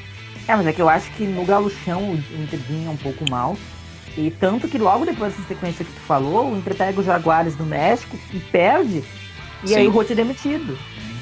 É, 0.47 0.55
mas 0.57 0.67
é 0.67 0.73
que 0.73 0.83
eu 0.83 0.89
acho 0.89 1.11
que 1.13 1.25
no 1.25 1.45
Galuchão 1.45 2.11
o 2.11 2.43
Inter 2.43 2.59
vinha 2.61 2.91
um 2.91 2.97
pouco 2.97 3.29
mal. 3.31 3.57
E 4.17 4.31
tanto 4.31 4.67
que 4.67 4.77
logo 4.77 5.05
depois 5.05 5.33
dessa 5.33 5.47
sequência 5.47 5.85
que 5.85 5.93
tu 5.93 6.01
falou, 6.01 6.51
o 6.51 6.59
Inter 6.59 6.75
pega 6.75 6.99
os 6.99 7.07
Jaguares 7.07 7.55
do 7.55 7.65
México 7.65 8.19
e 8.33 8.41
perde. 8.41 9.05
E 9.63 9.69
Sim. 9.69 9.77
aí 9.77 9.87
o 9.87 9.91
Rote 9.91 10.13
é 10.13 10.17
demitido. 10.17 10.77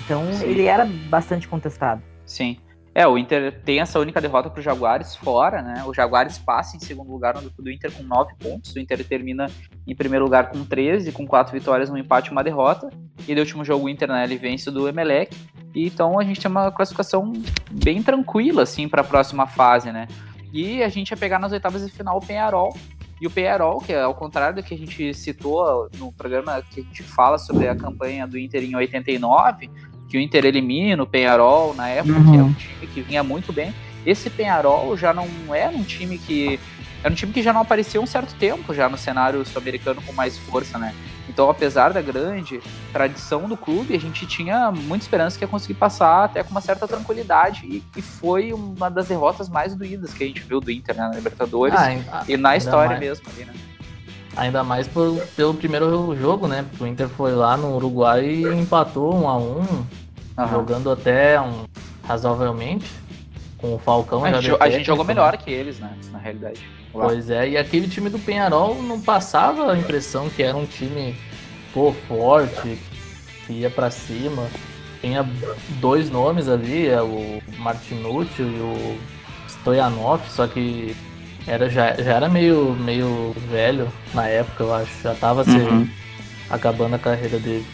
Então 0.05 0.33
Sim. 0.33 0.47
ele 0.47 0.65
era 0.65 0.87
bastante 0.87 1.47
contestado. 1.47 2.03
Sim. 2.25 2.57
É, 2.95 3.07
o 3.07 3.17
Inter 3.17 3.61
tem 3.65 3.81
essa 3.81 4.01
única 4.01 4.21
derrota 4.21 4.51
para 4.51 4.59
o 4.59 4.63
Jaguares 4.63 5.15
fora, 5.15 5.63
né? 5.63 5.85
O 5.87 5.95
Jaguares 5.95 6.39
passa 6.39 6.77
em 6.77 6.81
segundo 6.81 7.11
lugar 7.11 7.35
no 7.35 7.43
grupo 7.43 7.63
do 7.63 7.71
Inter 7.71 7.93
com 7.93 8.03
9 8.03 8.35
pontos. 8.39 8.75
O 8.75 8.79
Inter 8.79 9.07
termina 9.07 9.47
em 9.87 9.95
primeiro 9.95 10.25
lugar 10.25 10.51
com 10.51 10.65
13, 10.65 11.13
com 11.13 11.27
4 11.27 11.53
vitórias, 11.53 11.91
um 11.91 11.97
empate 11.97 12.29
e 12.29 12.33
uma 12.33 12.43
derrota. 12.43 12.91
E 13.27 13.35
no 13.35 13.41
último 13.41 13.65
jogo 13.65 13.87
o 13.87 13.89
Inter, 13.89 14.09
né, 14.09 14.25
ele 14.25 14.37
vence 14.37 14.71
do 14.71 14.89
Emelec. 14.89 15.37
E, 15.75 15.87
então 15.87 16.19
a 16.19 16.25
gente 16.25 16.41
tem 16.41 16.51
uma 16.51 16.73
classificação 16.73 17.33
bem 17.71 18.03
tranquila, 18.03 18.63
assim, 18.63 18.89
para 18.89 19.03
a 19.03 19.05
próxima 19.05 19.47
fase, 19.47 19.93
né? 19.93 20.09
E 20.53 20.83
a 20.83 20.89
gente 20.89 21.11
ia 21.11 21.17
pegar 21.17 21.39
nas 21.39 21.53
oitavas 21.53 21.85
de 21.85 21.93
final 21.93 22.17
o 22.17 22.21
Penharol. 22.21 22.77
E 23.21 23.27
o 23.27 23.31
Penharol, 23.31 23.81
que 23.81 23.93
é 23.93 24.01
ao 24.01 24.15
contrário 24.15 24.57
do 24.57 24.63
que 24.63 24.75
a 24.75 24.79
gente 24.79 25.13
citou 25.13 25.89
no 25.99 26.13
programa 26.13 26.63
que 26.63 26.81
a 26.81 26.83
gente 26.85 27.03
fala 27.03 27.37
sobre 27.37 27.69
a 27.69 27.75
campanha 27.75 28.27
do 28.27 28.39
Inter 28.39 28.63
em 28.63 28.77
89, 28.77 29.69
que 30.09 30.17
o 30.17 30.21
Inter 30.21 30.45
elimina 30.47 31.03
o 31.03 31.07
Penharol 31.07 31.75
na 31.75 31.89
época, 31.89 32.19
uhum. 32.19 32.31
que 32.31 32.39
é 32.39 32.43
um 32.43 32.53
time 32.53 32.87
que 32.87 33.03
vinha 33.03 33.23
muito 33.23 33.53
bem. 33.53 33.75
Esse 34.07 34.31
Penharol 34.31 34.97
já 34.97 35.13
não 35.13 35.29
era 35.55 35.77
um 35.77 35.83
time 35.83 36.19
que. 36.19 36.59
Era 37.03 37.13
um 37.13 37.17
time 37.17 37.33
que 37.33 37.43
já 37.43 37.53
não 37.53 37.61
aparecia 37.61 38.01
um 38.01 38.07
certo 38.07 38.35
tempo 38.35 38.75
já 38.75 38.89
no 38.89 38.99
cenário 38.99 39.45
sul-americano 39.45 40.03
com 40.03 40.13
mais 40.13 40.37
força, 40.37 40.79
né? 40.79 40.93
Então, 41.29 41.49
apesar 41.49 41.93
da 41.93 42.01
grande 42.01 42.61
tradição 42.93 43.49
do 43.49 43.57
clube, 43.57 43.95
a 43.95 44.01
gente 44.01 44.27
tinha 44.27 44.73
muita 44.73 45.05
esperança 45.05 45.39
que 45.39 45.45
ia 45.45 45.49
conseguir 45.49 45.75
passar 45.75 46.25
até 46.25 46.43
com 46.43 46.51
uma 46.51 46.61
certa 46.61 46.89
tranquilidade. 46.89 47.67
E, 47.67 47.85
e 47.97 48.03
foi 48.03 48.53
uma 48.53 48.91
das 48.91 49.07
derrotas 49.07 49.49
mais 49.49 49.77
doídas 49.77 50.13
que 50.13 50.25
a 50.25 50.27
gente 50.27 50.41
viu 50.41 50.59
do 50.59 50.71
Inter 50.71 50.97
né, 50.97 51.03
na 51.03 51.15
Libertadores 51.15 51.79
ah, 51.79 52.25
e 52.27 52.37
na 52.37 52.57
história 52.57 52.97
mais. 52.97 53.01
mesmo 53.01 53.27
ali, 53.33 53.45
né? 53.45 53.53
Ainda 54.39 54.63
mais 54.63 54.87
por, 54.87 55.21
pelo 55.35 55.53
primeiro 55.53 56.17
jogo, 56.17 56.47
né? 56.47 56.65
Porque 56.71 56.85
o 56.85 56.87
Inter 56.87 57.09
foi 57.09 57.33
lá 57.33 57.57
no 57.57 57.75
Uruguai 57.75 58.25
e 58.25 58.45
empatou 58.47 59.13
um 59.13 59.29
a 59.29 59.37
um, 59.37 59.59
uhum. 59.59 60.49
jogando 60.49 60.93
até 60.93 61.41
um, 61.41 61.65
razoavelmente. 62.07 62.89
Com 63.59 63.75
o 63.75 63.79
Falcão 63.81 64.25
a, 64.25 64.41
gente, 64.41 64.57
a 64.61 64.71
gente 64.71 64.87
jogou 64.87 65.05
melhor 65.05 65.37
que 65.37 65.51
eles, 65.51 65.81
né? 65.81 65.91
Na 66.13 66.19
realidade. 66.19 66.61
Lá. 66.95 67.07
Pois 67.07 67.29
é, 67.29 67.49
e 67.49 67.57
aquele 67.57 67.89
time 67.89 68.09
do 68.09 68.19
Penharol 68.21 68.81
não 68.81 69.01
passava 69.01 69.73
a 69.73 69.77
impressão 69.77 70.31
que 70.31 70.45
era 70.45 70.57
um 70.57 70.65
time 70.65 71.17
pô, 71.75 71.93
forte, 72.07 72.79
que 73.45 73.53
ia 73.53 73.69
para 73.69 73.91
cima. 73.91 74.47
Tinha 75.01 75.29
dois 75.81 76.11
nomes 76.11 76.49
ali, 76.49 76.87
é 76.87 77.03
o 77.03 77.43
Martinucci 77.59 78.43
e 78.43 78.45
o 78.45 78.99
Stoyanov, 79.49 80.21
só 80.29 80.47
que 80.47 80.97
era, 81.49 81.69
já, 81.69 81.95
já 81.95 82.15
era 82.15 82.29
meio, 82.29 82.75
meio 82.75 83.35
velho 83.51 83.89
na 84.13 84.27
época, 84.27 84.63
eu 84.63 84.75
acho. 84.75 85.03
Já 85.03 85.15
tava 85.15 85.45
se, 85.45 85.51
uhum. 85.51 85.89
acabando 86.51 86.95
a 86.95 86.99
carreira 86.99 87.39
dele. 87.39 87.67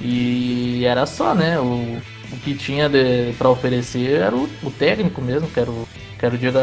E 0.00 0.84
era 0.84 1.04
só, 1.06 1.34
né? 1.34 1.58
O, 1.58 1.98
o 2.32 2.36
que 2.42 2.54
tinha 2.54 2.88
de, 2.88 3.32
pra 3.36 3.50
oferecer 3.50 4.20
era 4.20 4.34
o, 4.34 4.48
o 4.62 4.70
técnico 4.70 5.20
mesmo, 5.20 5.48
que 5.48 5.60
era 5.60 5.70
o, 5.70 5.86
que 6.18 6.24
era 6.24 6.34
o 6.34 6.38
Diego 6.38 6.58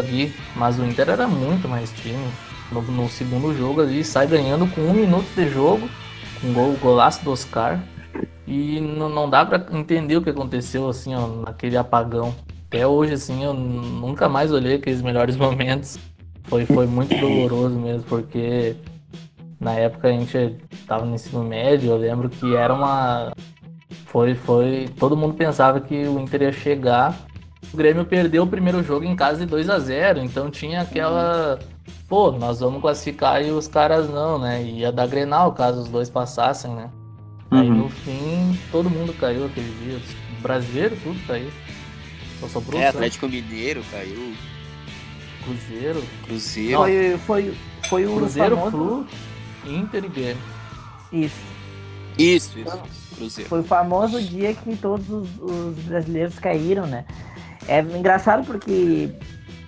Mas 0.55 0.79
o 0.79 0.85
Inter 0.85 1.09
era 1.09 1.27
muito 1.27 1.67
mais 1.67 1.91
time. 1.91 2.27
No, 2.71 2.81
no, 2.81 3.07
segundo 3.07 3.55
jogo 3.55 3.81
ali, 3.81 4.03
sai 4.03 4.25
ganhando 4.25 4.65
com 4.67 4.81
um 4.81 4.93
minuto 4.93 5.27
de 5.35 5.47
jogo, 5.49 5.87
com 6.41 6.51
gol, 6.51 6.73
golaço 6.81 7.23
do 7.23 7.31
Oscar. 7.31 7.79
E 8.47 8.79
não, 8.79 9.09
não 9.09 9.29
dá 9.29 9.45
para 9.45 9.65
entender 9.71 10.17
o 10.17 10.21
que 10.21 10.29
aconteceu 10.29 10.89
assim, 10.89 11.13
ó, 11.15 11.27
naquele 11.27 11.77
apagão. 11.77 12.33
Até 12.67 12.87
hoje, 12.87 13.13
assim, 13.13 13.43
eu 13.43 13.53
nunca 13.53 14.27
mais 14.27 14.51
olhei 14.51 14.75
aqueles 14.75 15.01
melhores 15.01 15.37
momentos. 15.37 15.99
Foi, 16.47 16.65
foi 16.65 16.85
muito 16.85 17.15
doloroso 17.19 17.77
mesmo, 17.79 18.03
porque 18.03 18.75
na 19.59 19.73
época 19.73 20.07
a 20.07 20.11
gente 20.11 20.57
tava 20.87 21.05
no 21.05 21.15
ensino 21.15 21.43
médio, 21.43 21.91
eu 21.91 21.97
lembro 21.97 22.29
que 22.29 22.55
era 22.55 22.73
uma. 22.73 23.33
Foi, 24.05 24.35
foi. 24.35 24.89
Todo 24.99 25.17
mundo 25.17 25.33
pensava 25.33 25.79
que 25.79 26.07
o 26.07 26.19
Inter 26.19 26.43
ia 26.43 26.51
chegar. 26.51 27.17
O 27.73 27.77
Grêmio 27.77 28.05
perdeu 28.05 28.43
o 28.43 28.47
primeiro 28.47 28.83
jogo 28.83 29.05
em 29.05 29.15
casa 29.15 29.39
de 29.39 29.45
2 29.47 29.69
a 29.69 29.79
0 29.79 30.19
então 30.19 30.51
tinha 30.51 30.81
aquela. 30.81 31.59
Pô, 32.07 32.31
nós 32.31 32.59
vamos 32.59 32.81
classificar 32.81 33.43
e 33.43 33.49
os 33.51 33.67
caras 33.67 34.07
não, 34.09 34.37
né? 34.37 34.63
Ia 34.63 34.91
dar 34.91 35.07
Grenal 35.07 35.51
caso 35.53 35.81
os 35.81 35.89
dois 35.89 36.09
passassem, 36.09 36.71
né? 36.71 36.89
Uhum. 37.51 37.59
Aí 37.59 37.69
no 37.69 37.89
fim 37.89 38.57
todo 38.71 38.89
mundo 38.89 39.13
caiu 39.13 39.45
aquele 39.45 39.73
dia. 39.83 39.97
O 40.37 40.41
brasileiro, 40.41 40.95
tudo 41.01 41.19
caiu. 41.25 41.49
Só 42.39 42.47
sobrou 42.47 42.79
é, 42.79 42.87
Atlético 42.87 43.27
Mineiro 43.27 43.83
caiu. 43.89 44.35
Cruzeiro. 45.45 46.03
Cruzeiro. 46.25 46.77
Foi, 46.77 47.17
foi, 47.19 47.57
foi 47.87 48.05
o 48.05 48.15
Cruzeiro, 48.15 48.55
famoso... 48.55 48.71
Flu, 48.71 49.07
Inter 49.65 50.03
e 50.03 50.09
Grêmio. 50.09 50.43
Isso. 51.11 51.35
Isso, 52.17 52.59
isso. 52.59 52.81
Cruzeiro. 53.15 53.49
Foi 53.49 53.59
o 53.59 53.63
famoso 53.63 54.21
dia 54.21 54.53
que 54.53 54.75
todos 54.75 55.09
os, 55.09 55.29
os, 55.39 55.75
brasileiros 55.85 56.37
caíram, 56.39 56.85
né? 56.85 57.05
É 57.67 57.79
engraçado 57.81 58.45
porque 58.45 59.09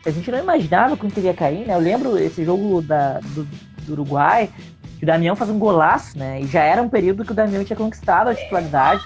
a 0.06 0.10
gente 0.10 0.30
não 0.32 0.40
imaginava 0.40 0.98
que 0.98 1.06
o 1.06 1.08
Inter 1.08 1.26
ia 1.26 1.34
cair, 1.34 1.66
né? 1.66 1.76
Eu 1.76 1.80
lembro 1.80 2.18
esse 2.18 2.44
jogo 2.44 2.82
da, 2.82 3.20
do, 3.20 3.48
do 3.86 3.94
Uruguai, 3.94 4.50
que 4.98 5.04
o 5.04 5.08
Damião 5.08 5.36
faz 5.36 5.50
um 5.50 5.60
golaço, 5.60 6.18
né? 6.18 6.42
E 6.42 6.48
já 6.48 6.62
era 6.64 6.82
um 6.82 6.90
período 6.90 7.24
que 7.24 7.32
o 7.32 7.36
Damião 7.36 7.64
tinha 7.64 7.78
conquistado 7.78 8.30
a 8.30 8.36
titularidade. 8.36 9.06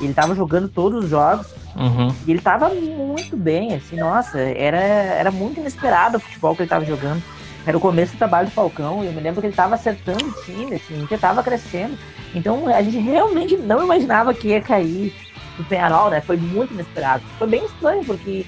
Ele 0.00 0.14
tava 0.14 0.34
jogando 0.34 0.68
todos 0.68 1.04
os 1.04 1.10
jogos. 1.10 1.46
Uhum. 1.76 2.14
E 2.26 2.30
ele 2.30 2.40
tava 2.40 2.68
muito 2.68 3.36
bem, 3.36 3.74
assim, 3.74 3.96
nossa, 3.96 4.38
era, 4.38 4.78
era 4.78 5.30
muito 5.30 5.60
inesperado 5.60 6.18
o 6.18 6.20
futebol 6.20 6.54
que 6.54 6.62
ele 6.62 6.68
tava 6.68 6.84
jogando. 6.84 7.22
Era 7.64 7.76
o 7.76 7.80
começo 7.80 8.12
do 8.12 8.18
trabalho 8.18 8.48
do 8.48 8.52
Falcão, 8.52 9.02
e 9.02 9.06
eu 9.06 9.12
me 9.12 9.20
lembro 9.20 9.40
que 9.40 9.46
ele 9.46 9.54
tava 9.54 9.76
acertando 9.76 10.26
o 10.26 10.42
time, 10.44 10.74
assim, 10.74 11.06
que 11.06 11.16
tava 11.16 11.42
crescendo. 11.42 11.96
Então 12.34 12.66
a 12.68 12.82
gente 12.82 12.98
realmente 12.98 13.56
não 13.56 13.84
imaginava 13.84 14.34
que 14.34 14.48
ia 14.48 14.60
cair 14.60 15.14
do 15.56 15.64
Penharol, 15.64 16.10
né? 16.10 16.20
Foi 16.20 16.36
muito 16.36 16.74
inesperado. 16.74 17.22
Foi 17.38 17.46
bem 17.46 17.64
estranho, 17.64 18.04
porque, 18.04 18.44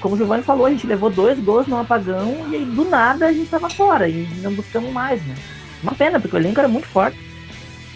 como 0.00 0.14
o 0.14 0.18
Giovanni 0.18 0.42
falou, 0.42 0.66
a 0.66 0.70
gente 0.70 0.86
levou 0.86 1.10
dois 1.10 1.38
gols 1.38 1.66
no 1.66 1.78
apagão 1.78 2.48
e 2.50 2.56
aí 2.56 2.64
do 2.64 2.84
nada 2.84 3.26
a 3.26 3.32
gente 3.32 3.48
tava 3.48 3.70
fora 3.70 4.08
e 4.08 4.28
não 4.42 4.52
buscamos 4.52 4.92
mais, 4.92 5.24
né? 5.24 5.34
Uma 5.82 5.94
pena, 5.94 6.20
porque 6.20 6.36
o 6.36 6.38
elenco 6.38 6.60
era 6.60 6.68
muito 6.68 6.86
forte. 6.86 7.18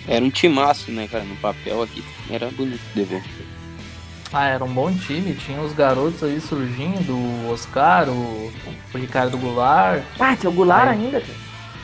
Era 0.09 0.25
um 0.25 0.31
timaço, 0.31 0.91
né, 0.91 1.07
cara? 1.07 1.25
No 1.25 1.37
papel 1.37 1.83
aqui. 1.83 2.03
Era 2.31 2.51
bonito 2.51 2.81
de 2.95 3.03
ver. 3.03 3.23
Ah, 4.37 4.49
era 4.49 4.65
um 4.65 4.75
bom 4.75 4.93
time, 4.93 5.33
tinha 5.33 5.61
os 5.61 5.73
garotos 5.73 6.21
aí 6.25 6.41
surgindo, 6.41 7.15
o 7.15 7.53
Oscar, 7.53 8.09
o, 8.09 8.53
o 8.93 8.99
Ricardo 8.99 9.39
Goulart. 9.39 10.03
Ah, 10.19 10.35
tinha 10.35 10.51
o 10.51 10.53
Goulart 10.53 10.89
aí, 10.89 11.05
ainda? 11.05 11.23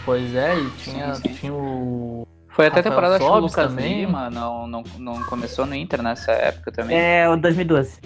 Pois 0.04 0.34
é, 0.34 0.58
e 0.58 0.70
tinha, 0.70 1.14
sim, 1.14 1.22
sim. 1.22 1.34
tinha 1.34 1.52
o. 1.54 2.26
Foi 2.48 2.66
até 2.66 2.80
a 2.80 2.82
temporada 2.82 3.20
que 3.20 3.24
o 3.24 3.38
Lucas 3.38 3.68
também. 3.68 4.00
Lima 4.00 4.28
não, 4.30 4.66
não, 4.66 4.82
não 4.98 5.22
começou 5.22 5.64
no 5.64 5.76
Inter 5.76 6.02
nessa 6.02 6.32
época 6.32 6.72
também. 6.72 6.98
É, 6.98 7.28
o 7.28 7.36
2012. 7.36 8.00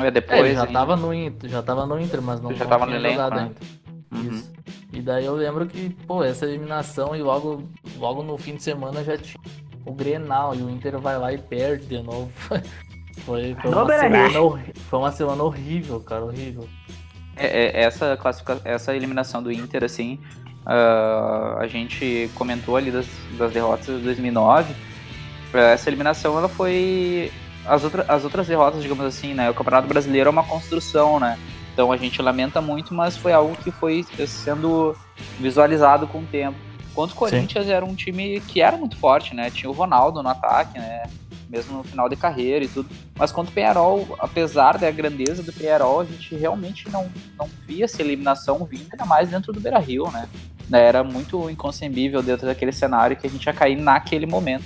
É, 0.00 0.10
depois. 0.10 0.50
É, 0.50 0.54
já 0.54 0.66
tava 0.66 0.96
no 0.96 1.14
Inter, 1.14 1.48
já 1.48 1.62
tava 1.62 1.86
no 1.86 2.00
Inter, 2.00 2.20
mas 2.20 2.40
não, 2.40 2.52
já 2.52 2.66
tava 2.66 2.84
no 2.84 2.96
elenco, 2.96 3.30
né? 3.32 3.42
ainda. 3.42 3.54
Uhum. 4.10 4.34
Isso. 4.34 4.52
E 4.92 5.00
daí 5.00 5.24
eu 5.24 5.36
lembro 5.36 5.66
que, 5.66 5.90
pô, 6.04 6.24
essa 6.24 6.46
eliminação 6.46 7.14
e 7.14 7.22
logo, 7.22 7.62
logo 7.96 8.24
no 8.24 8.36
fim 8.36 8.56
de 8.56 8.62
semana 8.64 9.04
já 9.04 9.16
tinha 9.16 9.40
o 9.86 9.92
Grenal 9.92 10.52
e 10.52 10.62
o 10.62 10.68
Inter 10.68 10.98
vai 10.98 11.16
lá 11.16 11.32
e 11.32 11.38
perde 11.38 11.86
de 11.86 12.02
novo. 12.02 12.28
Foi, 13.18 13.54
foi, 13.60 13.70
uma, 13.70 13.98
semana, 13.98 14.64
foi 14.88 14.98
uma 14.98 15.12
semana 15.12 15.42
horrível, 15.42 16.00
cara, 16.00 16.24
horrível. 16.24 16.66
É, 17.36 17.80
é, 17.80 17.82
essa, 17.84 18.16
classificação, 18.16 18.62
essa 18.64 18.94
eliminação 18.94 19.42
do 19.42 19.52
Inter, 19.52 19.84
assim, 19.84 20.18
uh, 20.66 21.58
a 21.58 21.66
gente 21.66 22.30
comentou 22.34 22.76
ali 22.76 22.90
das, 22.90 23.06
das 23.38 23.52
derrotas 23.52 23.86
de 23.86 24.02
2009. 24.02 24.74
Essa 25.52 25.88
eliminação, 25.88 26.38
ela 26.38 26.48
foi... 26.48 27.32
As, 27.66 27.84
outra, 27.84 28.04
as 28.08 28.24
outras 28.24 28.46
derrotas, 28.46 28.82
digamos 28.82 29.04
assim, 29.04 29.34
né? 29.34 29.50
O 29.50 29.54
Campeonato 29.54 29.86
Brasileiro 29.86 30.28
é 30.28 30.30
uma 30.30 30.44
construção, 30.44 31.20
né? 31.20 31.38
Então 31.72 31.92
a 31.92 31.96
gente 31.96 32.20
lamenta 32.22 32.60
muito, 32.60 32.94
mas 32.94 33.16
foi 33.16 33.32
algo 33.32 33.56
que 33.56 33.70
foi 33.70 34.04
sendo 34.26 34.96
visualizado 35.38 36.06
com 36.06 36.20
o 36.20 36.26
tempo. 36.26 36.69
Quanto 37.00 37.12
o 37.12 37.16
Corinthians 37.16 37.64
Sim. 37.64 37.72
era 37.72 37.82
um 37.82 37.94
time 37.94 38.40
que 38.40 38.60
era 38.60 38.76
muito 38.76 38.94
forte, 38.98 39.34
né? 39.34 39.50
Tinha 39.50 39.70
o 39.70 39.72
Ronaldo 39.72 40.22
no 40.22 40.28
ataque, 40.28 40.78
né? 40.78 41.04
Mesmo 41.48 41.78
no 41.78 41.82
final 41.82 42.10
de 42.10 42.16
carreira 42.16 42.62
e 42.62 42.68
tudo. 42.68 42.90
Mas 43.16 43.32
quanto 43.32 43.48
o 43.48 43.52
Penharol, 43.52 44.06
apesar 44.18 44.76
da 44.76 44.90
grandeza 44.90 45.42
do 45.42 45.50
Penharol, 45.50 46.00
a 46.00 46.04
gente 46.04 46.34
realmente 46.34 46.90
não, 46.90 47.10
não 47.38 47.48
via 47.66 47.86
essa 47.86 48.02
eliminação 48.02 48.66
vindo, 48.66 48.86
ainda 48.92 49.06
mais 49.06 49.30
dentro 49.30 49.50
do 49.50 49.60
Beira 49.60 49.78
Rio, 49.78 50.10
né? 50.10 50.28
Era 50.70 51.02
muito 51.02 51.48
inconcebível 51.48 52.22
dentro 52.22 52.46
daquele 52.46 52.70
cenário 52.70 53.16
que 53.16 53.26
a 53.26 53.30
gente 53.30 53.46
ia 53.46 53.52
cair 53.54 53.76
naquele 53.76 54.26
momento. 54.26 54.64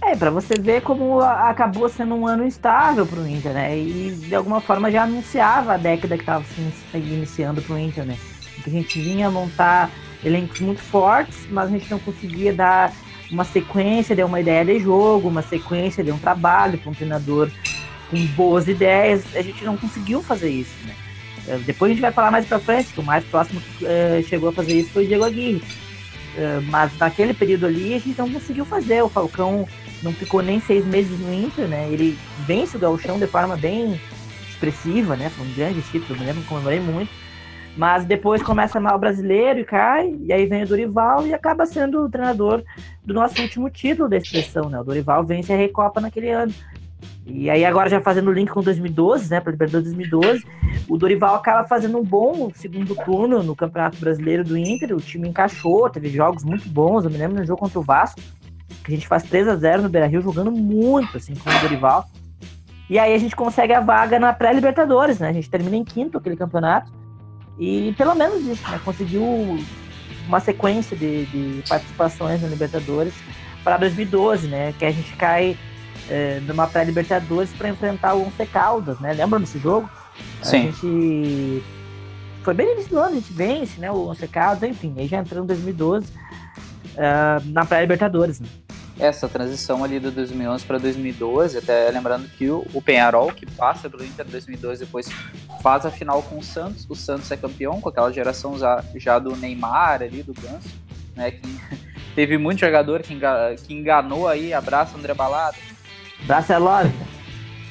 É, 0.00 0.16
para 0.16 0.30
você 0.30 0.54
ver 0.54 0.80
como 0.80 1.20
acabou 1.20 1.90
sendo 1.90 2.14
um 2.14 2.26
ano 2.26 2.46
instável 2.46 3.06
pro 3.06 3.26
Inter, 3.28 3.52
né? 3.52 3.76
E 3.76 4.12
de 4.12 4.34
alguma 4.34 4.62
forma 4.62 4.90
já 4.90 5.02
anunciava 5.02 5.74
a 5.74 5.76
década 5.76 6.16
que 6.16 6.22
estava 6.22 6.42
se 6.42 6.96
iniciando 6.96 7.60
pro 7.60 7.78
Inter, 7.78 8.06
né? 8.06 8.16
Que 8.64 8.70
a 8.70 8.72
gente 8.72 8.98
vinha 8.98 9.30
montar 9.30 9.90
elencos 10.26 10.60
muito 10.60 10.80
fortes, 10.80 11.46
mas 11.50 11.66
a 11.66 11.70
gente 11.70 11.90
não 11.90 12.00
conseguia 12.00 12.52
dar 12.52 12.92
uma 13.30 13.44
sequência 13.44 14.14
de 14.14 14.22
uma 14.24 14.40
ideia 14.40 14.64
de 14.64 14.80
jogo, 14.80 15.28
uma 15.28 15.42
sequência 15.42 16.02
de 16.02 16.10
um 16.10 16.18
trabalho 16.18 16.78
para 16.78 16.90
um 16.90 16.94
treinador 16.94 17.50
com 18.10 18.26
boas 18.26 18.66
ideias. 18.66 19.24
A 19.34 19.42
gente 19.42 19.64
não 19.64 19.76
conseguiu 19.76 20.22
fazer 20.22 20.50
isso, 20.50 20.74
né? 20.84 20.94
É, 21.48 21.58
depois 21.58 21.90
a 21.90 21.94
gente 21.94 22.02
vai 22.02 22.12
falar 22.12 22.30
mais 22.30 22.44
para 22.44 22.58
frente, 22.58 22.92
que 22.92 23.00
o 23.00 23.04
mais 23.04 23.24
próximo 23.24 23.60
que 23.60 23.84
uh, 23.84 24.22
chegou 24.28 24.48
a 24.48 24.52
fazer 24.52 24.74
isso 24.74 24.90
foi 24.90 25.04
o 25.04 25.06
Diego 25.06 25.24
Aguirre. 25.24 25.62
Uh, 26.36 26.60
mas 26.68 26.96
naquele 26.98 27.32
período 27.32 27.66
ali 27.66 27.94
a 27.94 27.98
gente 27.98 28.18
não 28.18 28.28
conseguiu 28.28 28.64
fazer. 28.64 29.02
O 29.02 29.08
Falcão 29.08 29.66
não 30.02 30.12
ficou 30.12 30.42
nem 30.42 30.60
seis 30.60 30.84
meses 30.84 31.18
no 31.18 31.32
Inter, 31.32 31.68
né? 31.68 31.88
Ele 31.90 32.18
vence 32.46 32.76
o 32.76 32.80
Gauchão 32.80 33.18
de 33.18 33.26
forma 33.28 33.56
bem 33.56 34.00
expressiva, 34.48 35.16
né? 35.16 35.30
Foi 35.30 35.46
um 35.46 35.54
grande 35.54 35.80
título, 35.82 36.18
me 36.18 36.26
lembro, 36.26 36.42
comemorei 36.44 36.80
muito. 36.80 37.10
Mas 37.76 38.06
depois 38.06 38.42
começa 38.42 38.80
mal 38.80 38.96
o 38.96 38.98
brasileiro 38.98 39.60
e 39.60 39.64
cai, 39.64 40.16
e 40.20 40.32
aí 40.32 40.46
vem 40.46 40.62
o 40.62 40.66
Dorival 40.66 41.26
e 41.26 41.34
acaba 41.34 41.66
sendo 41.66 42.02
o 42.02 42.10
treinador 42.10 42.62
do 43.04 43.12
nosso 43.12 43.40
último 43.42 43.68
título 43.68 44.08
da 44.08 44.16
expressão, 44.16 44.70
né? 44.70 44.80
O 44.80 44.84
Dorival 44.84 45.24
vence 45.24 45.52
a 45.52 45.56
Recopa 45.56 46.00
naquele 46.00 46.30
ano. 46.30 46.52
E 47.26 47.50
aí 47.50 47.64
agora 47.64 47.90
já 47.90 48.00
fazendo 48.00 48.28
o 48.28 48.32
link 48.32 48.50
com 48.50 48.62
2012, 48.62 49.30
né, 49.30 49.40
para 49.40 49.50
Libertadores 49.50 49.92
2012, 49.92 50.46
o 50.88 50.96
Dorival 50.96 51.34
acaba 51.34 51.66
fazendo 51.66 51.98
um 51.98 52.04
bom 52.04 52.50
segundo 52.54 52.94
turno 52.94 53.42
no 53.42 53.56
Campeonato 53.56 53.98
Brasileiro 53.98 54.44
do 54.44 54.56
Inter, 54.56 54.94
o 54.94 55.00
time 55.00 55.28
encaixou, 55.28 55.90
teve 55.90 56.08
jogos 56.08 56.44
muito 56.44 56.68
bons, 56.68 57.04
eu 57.04 57.10
me 57.10 57.18
lembro 57.18 57.36
no 57.36 57.44
jogo 57.44 57.60
contra 57.60 57.80
o 57.80 57.82
Vasco, 57.82 58.20
que 58.84 58.92
a 58.92 58.94
gente 58.94 59.08
faz 59.08 59.24
3 59.24 59.48
a 59.48 59.56
0 59.56 59.82
no 59.82 59.88
Beira-Rio, 59.88 60.22
jogando 60.22 60.52
muito, 60.52 61.16
assim, 61.16 61.34
com 61.34 61.50
o 61.50 61.60
Dorival. 61.60 62.06
E 62.88 62.96
aí 62.96 63.12
a 63.12 63.18
gente 63.18 63.34
consegue 63.34 63.72
a 63.72 63.80
vaga 63.80 64.20
na 64.20 64.32
pré-Libertadores, 64.32 65.18
né, 65.18 65.28
a 65.28 65.32
gente 65.32 65.50
termina 65.50 65.76
em 65.76 65.84
quinto 65.84 66.16
aquele 66.16 66.36
campeonato, 66.36 66.92
e 67.58 67.94
pelo 67.96 68.14
menos 68.14 68.46
isso, 68.46 68.68
né, 68.70 68.80
conseguiu 68.84 69.24
uma 70.26 70.40
sequência 70.40 70.96
de, 70.96 71.26
de 71.26 71.62
participações 71.68 72.42
na 72.42 72.48
Libertadores 72.48 73.14
para 73.62 73.76
2012, 73.76 74.48
né, 74.48 74.74
que 74.78 74.84
a 74.84 74.90
gente 74.90 75.14
cai 75.16 75.56
é, 76.08 76.40
numa 76.46 76.66
pré-Libertadores 76.66 77.52
para 77.52 77.68
enfrentar 77.68 78.14
o 78.14 78.26
Once 78.26 78.46
Caldas, 78.46 79.00
né? 79.00 79.12
Lembra 79.12 79.38
desse 79.38 79.58
jogo? 79.58 79.88
Sim. 80.42 80.68
A 80.68 80.70
gente 80.70 81.62
foi 82.42 82.54
bem 82.54 82.72
início 82.72 82.90
do 82.90 82.98
ano, 82.98 83.12
a 83.12 83.14
gente 83.14 83.32
vence, 83.32 83.80
né? 83.80 83.90
O 83.90 84.08
Once 84.08 84.26
Caldas, 84.28 84.68
enfim, 84.68 84.94
aí 84.96 85.06
já 85.06 85.18
entrou 85.18 85.42
em 85.42 85.46
2012 85.46 86.06
uh, 86.06 87.50
na 87.50 87.64
pré-Libertadores. 87.64 88.40
Né? 88.40 88.46
Essa 88.98 89.28
transição 89.28 89.84
ali 89.84 90.00
do 90.00 90.10
2011 90.10 90.64
para 90.64 90.78
2012, 90.78 91.58
até 91.58 91.90
lembrando 91.90 92.28
que 92.28 92.48
o, 92.48 92.66
o 92.72 92.80
Penharol, 92.80 93.30
que 93.32 93.44
passa 93.44 93.90
pelo 93.90 94.04
Inter 94.04 94.24
2012, 94.26 94.84
depois 94.84 95.08
faz 95.62 95.84
a 95.84 95.90
final 95.90 96.22
com 96.22 96.38
o 96.38 96.42
Santos. 96.42 96.86
O 96.88 96.94
Santos 96.94 97.30
é 97.30 97.36
campeão 97.36 97.80
com 97.80 97.88
aquela 97.88 98.10
geração 98.10 98.58
já, 98.58 98.82
já 98.94 99.18
do 99.18 99.36
Neymar 99.36 100.02
ali, 100.02 100.22
do 100.22 100.32
Ganso, 100.32 100.74
né? 101.14 101.30
Que 101.30 101.60
teve 102.16 102.38
muito 102.38 102.60
jogador 102.60 103.02
que, 103.02 103.14
que 103.66 103.74
enganou 103.74 104.26
aí, 104.26 104.54
abraço 104.54 104.96
André 104.96 105.12
Balada 105.12 105.56
Abraço 106.22 106.52
é 106.52 106.58
Love. 106.58 106.92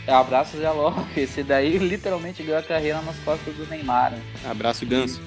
É, 0.07 0.13
abraço 0.13 0.57
Zé 0.57 0.69
Love. 0.69 1.01
Esse 1.17 1.43
daí 1.43 1.77
literalmente 1.77 2.43
ganhou 2.43 2.59
a 2.59 2.63
carreira 2.63 3.01
nas 3.01 3.17
costas 3.19 3.53
do 3.55 3.65
Neymar. 3.67 4.11
Né? 4.11 4.21
Abraço 4.45 4.85
Ganso. 4.85 5.21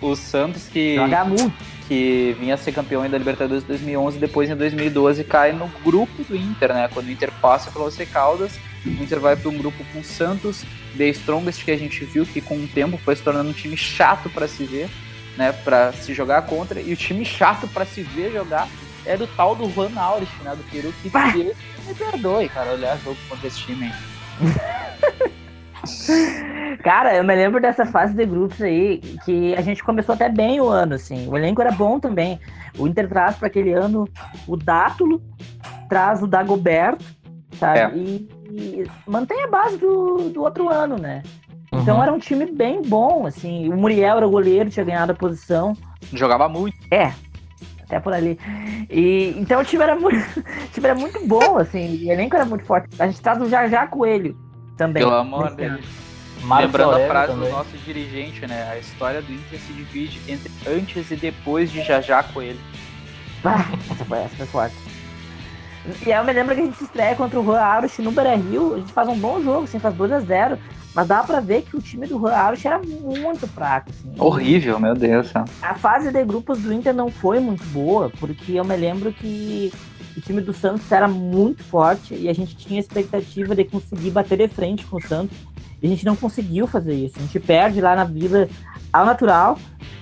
O 0.00 0.14
Santos 0.14 0.68
que. 0.68 0.96
Joga 0.96 1.24
muito. 1.24 1.71
Que 1.88 2.36
vinha 2.38 2.54
a 2.54 2.56
ser 2.56 2.72
campeão 2.72 3.08
da 3.08 3.18
Libertadores 3.18 3.64
2011, 3.64 4.18
depois 4.18 4.48
em 4.48 4.56
2012 4.56 5.24
cai 5.24 5.52
no 5.52 5.68
grupo 5.84 6.22
do 6.24 6.36
Inter, 6.36 6.72
né? 6.72 6.88
Quando 6.92 7.06
o 7.06 7.10
Inter 7.10 7.30
passa 7.40 7.70
pelo 7.70 7.84
Você 7.84 8.06
Caldas, 8.06 8.58
o 8.86 8.88
Inter 8.88 9.20
vai 9.20 9.36
para 9.36 9.48
um 9.50 9.58
grupo 9.58 9.84
com 9.92 10.00
o 10.00 10.04
Santos, 10.04 10.64
The 10.96 11.08
Strongest, 11.08 11.64
que 11.64 11.70
a 11.70 11.76
gente 11.76 12.04
viu 12.04 12.24
que 12.24 12.40
com 12.40 12.56
o 12.56 12.68
tempo 12.68 12.96
foi 12.98 13.16
se 13.16 13.22
tornando 13.22 13.50
um 13.50 13.54
time 13.54 13.76
chato 13.76 14.30
para 14.30 14.48
se 14.48 14.64
ver, 14.64 14.88
né? 15.36 15.52
Para 15.52 15.92
se 15.92 16.14
jogar 16.14 16.42
contra, 16.42 16.80
e 16.80 16.92
o 16.92 16.96
time 16.96 17.24
chato 17.24 17.66
para 17.68 17.84
se 17.84 18.02
ver 18.02 18.32
jogar 18.32 18.68
é 19.04 19.16
do 19.16 19.26
tal 19.26 19.54
do 19.54 19.68
Juan 19.70 19.90
Aurich, 19.96 20.32
né? 20.42 20.54
Do 20.54 20.62
Peru, 20.70 20.94
que 21.02 21.10
me 21.86 21.94
perdoe, 21.94 22.48
cara, 22.48 22.72
olhar 22.72 22.96
jogo 22.98 23.16
contra 23.28 23.48
esse 23.48 23.58
time. 23.58 23.92
Cara, 26.82 27.14
eu 27.14 27.22
me 27.22 27.34
lembro 27.34 27.60
dessa 27.60 27.86
fase 27.86 28.14
de 28.14 28.26
grupos 28.26 28.60
aí, 28.60 28.98
que 29.24 29.54
a 29.54 29.60
gente 29.60 29.84
começou 29.84 30.14
até 30.14 30.28
bem 30.28 30.60
o 30.60 30.68
ano, 30.68 30.94
assim. 30.94 31.28
O 31.28 31.36
elenco 31.36 31.60
era 31.60 31.70
bom 31.70 32.00
também. 32.00 32.40
O 32.78 32.86
Inter 32.88 33.08
traz 33.08 33.36
para 33.36 33.46
aquele 33.46 33.72
ano 33.72 34.08
o 34.46 34.56
Dátulo, 34.56 35.22
traz 35.88 36.22
o 36.22 36.26
Dagoberto, 36.26 37.04
sabe? 37.58 37.78
É. 37.78 37.92
E, 37.94 38.28
e, 38.50 38.90
mantém 39.06 39.44
a 39.44 39.48
base 39.48 39.76
do, 39.76 40.30
do 40.30 40.42
outro 40.42 40.68
ano, 40.68 40.96
né? 40.96 41.22
Então 41.72 41.96
uhum. 41.96 42.02
era 42.02 42.12
um 42.12 42.18
time 42.18 42.46
bem 42.46 42.82
bom, 42.82 43.26
assim. 43.26 43.68
O 43.72 43.76
Muriel 43.76 44.16
era 44.16 44.26
o 44.26 44.30
goleiro, 44.30 44.70
tinha 44.70 44.84
ganhado 44.84 45.12
a 45.12 45.14
posição. 45.14 45.74
Jogava 46.12 46.48
muito. 46.48 46.76
É, 46.90 47.12
até 47.82 48.00
por 48.00 48.12
ali. 48.12 48.38
E, 48.90 49.34
então 49.38 49.60
o 49.60 49.64
time 49.64 49.82
era 49.82 49.94
muito, 49.94 50.16
o 50.40 50.68
time 50.72 50.88
era 50.88 50.94
muito 50.98 51.26
bom, 51.26 51.58
assim, 51.58 52.04
o 52.06 52.12
elenco 52.12 52.34
era 52.34 52.44
muito 52.44 52.64
forte. 52.64 52.88
A 52.98 53.06
gente 53.06 53.20
traz 53.20 53.40
o 53.40 53.48
Jajá 53.48 53.86
Coelho 53.86 54.36
também. 54.76 55.02
Pelo 55.02 55.14
amor 55.14 55.50
de 55.50 55.56
Deus. 55.56 55.80
Lembrando 56.44 56.96
a 56.96 57.06
frase 57.06 57.32
também. 57.32 57.48
do 57.48 57.56
nosso 57.56 57.76
dirigente, 57.78 58.46
né? 58.46 58.70
A 58.72 58.78
história 58.78 59.22
do 59.22 59.32
Inter 59.32 59.60
se 59.60 59.72
divide 59.72 60.20
entre 60.28 60.50
antes 60.66 61.10
e 61.10 61.16
depois 61.16 61.70
de 61.70 61.82
Jajá 61.82 62.22
Coelho. 62.22 62.60
Ah, 63.44 63.66
essa 63.90 64.04
foi, 64.04 64.18
essa 64.18 64.36
foi 64.36 64.46
forte. 64.46 64.76
E 66.06 66.12
aí 66.12 66.20
eu 66.20 66.24
me 66.24 66.32
lembro 66.32 66.54
que 66.54 66.60
a 66.60 66.64
gente 66.64 66.76
se 66.76 66.84
estreia 66.84 67.16
contra 67.16 67.40
o 67.40 67.44
Juan 67.44 67.58
Arush 67.58 67.98
no 67.98 68.12
Beira-Rio, 68.12 68.74
a 68.74 68.78
gente 68.78 68.92
faz 68.92 69.08
um 69.08 69.18
bom 69.18 69.42
jogo, 69.42 69.64
assim, 69.64 69.80
faz 69.80 69.92
2x0. 69.96 70.56
Mas 70.94 71.08
dá 71.08 71.22
pra 71.22 71.40
ver 71.40 71.62
que 71.62 71.76
o 71.76 71.80
time 71.80 72.06
do 72.06 72.18
Roush 72.18 72.66
era 72.66 72.78
muito 72.78 73.46
fraco. 73.46 73.90
Assim. 73.90 74.14
Horrível, 74.18 74.78
meu 74.78 74.94
Deus. 74.94 75.32
A 75.62 75.74
fase 75.74 76.12
de 76.12 76.24
grupos 76.24 76.60
do 76.60 76.72
Inter 76.72 76.92
não 76.92 77.10
foi 77.10 77.40
muito 77.40 77.64
boa, 77.66 78.10
porque 78.20 78.52
eu 78.52 78.64
me 78.64 78.76
lembro 78.76 79.12
que 79.12 79.72
o 80.16 80.20
time 80.20 80.40
do 80.40 80.52
Santos 80.52 80.90
era 80.90 81.08
muito 81.08 81.62
forte 81.64 82.14
e 82.14 82.28
a 82.28 82.32
gente 82.32 82.56
tinha 82.56 82.80
expectativa 82.80 83.54
de 83.54 83.64
conseguir 83.64 84.10
bater 84.10 84.38
de 84.38 84.48
frente 84.48 84.84
com 84.86 84.96
o 84.96 85.02
Santos. 85.02 85.36
E 85.82 85.86
a 85.86 85.88
gente 85.88 86.04
não 86.04 86.14
conseguiu 86.14 86.66
fazer 86.66 86.94
isso. 86.94 87.14
A 87.18 87.22
gente 87.22 87.40
perde 87.40 87.80
lá 87.80 87.96
na 87.96 88.04
Vila 88.04 88.48
ao 88.92 89.04
natural. 89.04 89.58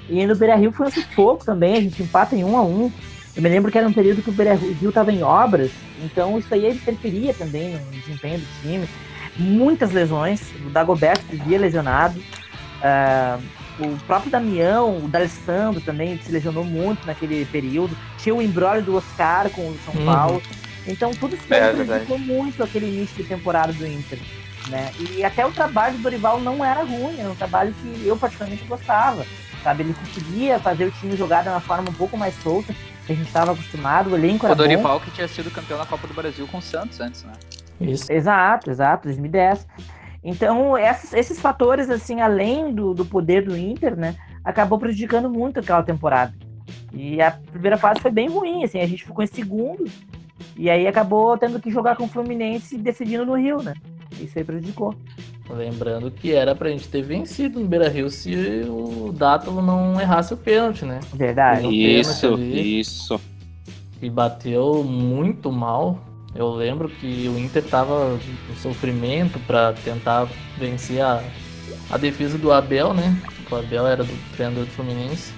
E 0.09 0.26
no 0.26 0.37
Beira 0.37 0.57
Rio 0.57 0.73
foi 0.73 0.88
um 0.88 0.90
sufoco 0.90 1.45
também. 1.45 1.75
A 1.75 1.81
gente 1.81 2.02
empata 2.02 2.37
em 2.37 2.45
um 2.45 2.57
a 2.57 2.62
um. 2.62 2.93
Eu 3.35 3.43
me 3.43 3.49
lembro 3.49 3.71
que 3.71 3.79
era 3.79 3.88
um 3.88 3.93
período 3.93 4.23
que 4.23 4.29
o 4.29 4.33
Beira 4.33 4.55
Rio 4.55 4.90
estava 4.90 5.11
em 5.11 5.23
obras. 5.23 5.71
Então 6.05 6.38
isso 6.38 6.52
aí 6.52 6.71
interferia 6.71 7.33
também 7.33 7.75
no 7.75 7.90
desempenho 7.93 8.40
do 8.40 8.47
time 8.61 8.87
muitas 9.37 9.90
lesões. 9.90 10.40
O 10.67 10.71
Dagoberto 10.71 11.25
vivia 11.31 11.59
lesionado. 11.59 12.19
Uh, 12.19 13.43
o 13.87 13.99
próprio 14.07 14.31
Damião, 14.31 14.99
o 14.99 15.09
D'Alessandro 15.09 15.81
também 15.81 16.19
se 16.19 16.31
lesionou 16.31 16.65
muito 16.65 17.07
naquele 17.07 17.45
período. 17.47 17.97
Tinha 18.19 18.35
o 18.35 18.43
embrólio 18.43 18.83
do 18.83 18.97
Oscar 18.97 19.49
com 19.51 19.63
o 19.63 19.79
São 19.85 19.95
uhum. 19.95 20.05
Paulo. 20.05 20.43
Então 20.87 21.11
tudo 21.13 21.35
isso 21.35 21.53
é, 21.53 21.73
prejudicou 21.73 22.19
muito 22.19 22.63
aquele 22.63 22.87
início 22.87 23.17
de 23.17 23.25
temporada 23.25 23.73
do 23.73 23.87
Inter. 23.87 24.19
Né? 24.69 24.93
E 24.99 25.25
até 25.25 25.45
o 25.45 25.53
trabalho 25.53 25.97
do 25.97 26.03
Dorival 26.03 26.41
não 26.41 26.65
era 26.65 26.83
ruim, 26.83 27.19
era 27.19 27.29
um 27.29 27.35
trabalho 27.35 27.75
que 27.75 28.07
eu 28.07 28.17
particularmente 28.17 28.65
gostava. 28.65 29.27
Sabe? 29.63 29.83
Ele 29.83 29.95
conseguia 29.95 30.59
fazer 30.59 30.87
o 30.87 30.91
time 30.91 31.17
jogar 31.17 31.43
de 31.43 31.49
uma 31.49 31.61
forma 31.61 31.91
um 31.91 31.95
pouco 31.95 32.17
mais 32.17 32.35
solta, 32.43 32.75
que 33.07 33.13
a 33.13 33.15
gente 33.15 33.27
estava 33.27 33.53
acostumado, 33.53 34.11
o 34.11 34.17
elenco 34.17 34.47
era 34.47 34.55
O 34.55 34.57
Dorival 34.57 34.99
bom. 34.99 35.05
que 35.05 35.11
tinha 35.11 35.29
sido 35.29 35.51
campeão 35.51 35.79
da 35.79 35.85
Copa 35.85 36.07
do 36.07 36.15
Brasil 36.15 36.47
com 36.47 36.59
o 36.59 36.63
Santos 36.63 37.01
antes, 37.01 37.25
né? 37.25 37.33
Isso. 37.81 38.11
Exato, 38.11 38.71
exato, 38.71 39.05
2010. 39.05 39.67
Então, 40.23 40.77
esses, 40.77 41.12
esses 41.12 41.41
fatores, 41.41 41.89
assim, 41.89 42.21
além 42.21 42.73
do, 42.75 42.93
do 42.93 43.05
poder 43.05 43.45
do 43.45 43.57
Inter, 43.57 43.97
né, 43.97 44.17
acabou 44.45 44.79
prejudicando 44.79 45.31
muito 45.31 45.61
aquela 45.61 45.83
temporada. 45.83 46.35
E 46.93 47.21
a 47.23 47.31
primeira 47.31 47.79
fase 47.79 48.00
foi 48.00 48.11
bem 48.11 48.29
ruim, 48.29 48.65
assim, 48.65 48.81
a 48.81 48.87
gente 48.87 49.05
ficou 49.05 49.25
em 49.25 49.29
segundo, 49.29 49.85
e 50.57 50.69
aí 50.69 50.87
acabou 50.87 51.37
tendo 51.39 51.61
que 51.61 51.71
jogar 51.71 51.97
com 51.97 52.05
o 52.05 52.09
Fluminense 52.09 52.77
decidindo 52.77 53.25
no 53.25 53.35
Rio, 53.35 53.62
né? 53.62 53.75
Isso 54.21 54.39
aí 54.39 54.45
prejudicou. 54.45 54.95
Lembrando 55.49 56.11
que 56.11 56.33
era 56.33 56.55
pra 56.55 56.69
gente 56.69 56.89
ter 56.89 57.03
vencido 57.03 57.59
no 57.59 57.67
Beira 57.67 57.89
Rio 57.89 58.09
se 58.09 58.65
o 58.69 59.12
Dátolo 59.12 59.61
não 59.61 60.00
errasse 60.00 60.33
o 60.33 60.37
pênalti, 60.37 60.85
né? 60.85 61.00
Verdade. 61.12 61.67
Isso, 61.67 62.27
ali, 62.35 62.81
isso. 62.81 63.21
E 64.00 64.09
bateu 64.09 64.85
muito 64.85 65.50
mal. 65.50 65.99
Eu 66.35 66.51
lembro 66.51 66.89
que 66.89 67.29
o 67.29 67.39
Inter 67.39 67.63
tava 67.65 68.19
em 68.51 68.57
sofrimento 68.57 69.39
para 69.41 69.73
tentar 69.73 70.29
vencer 70.59 71.01
a, 71.01 71.23
a 71.91 71.97
defesa 71.97 72.39
do 72.39 72.53
Abel, 72.53 72.95
né? 72.95 73.21
O 73.51 73.57
Abel 73.57 73.87
era 73.87 74.05
do 74.05 74.35
treinador 74.37 74.65
do 74.65 74.71
Fluminense. 74.71 75.33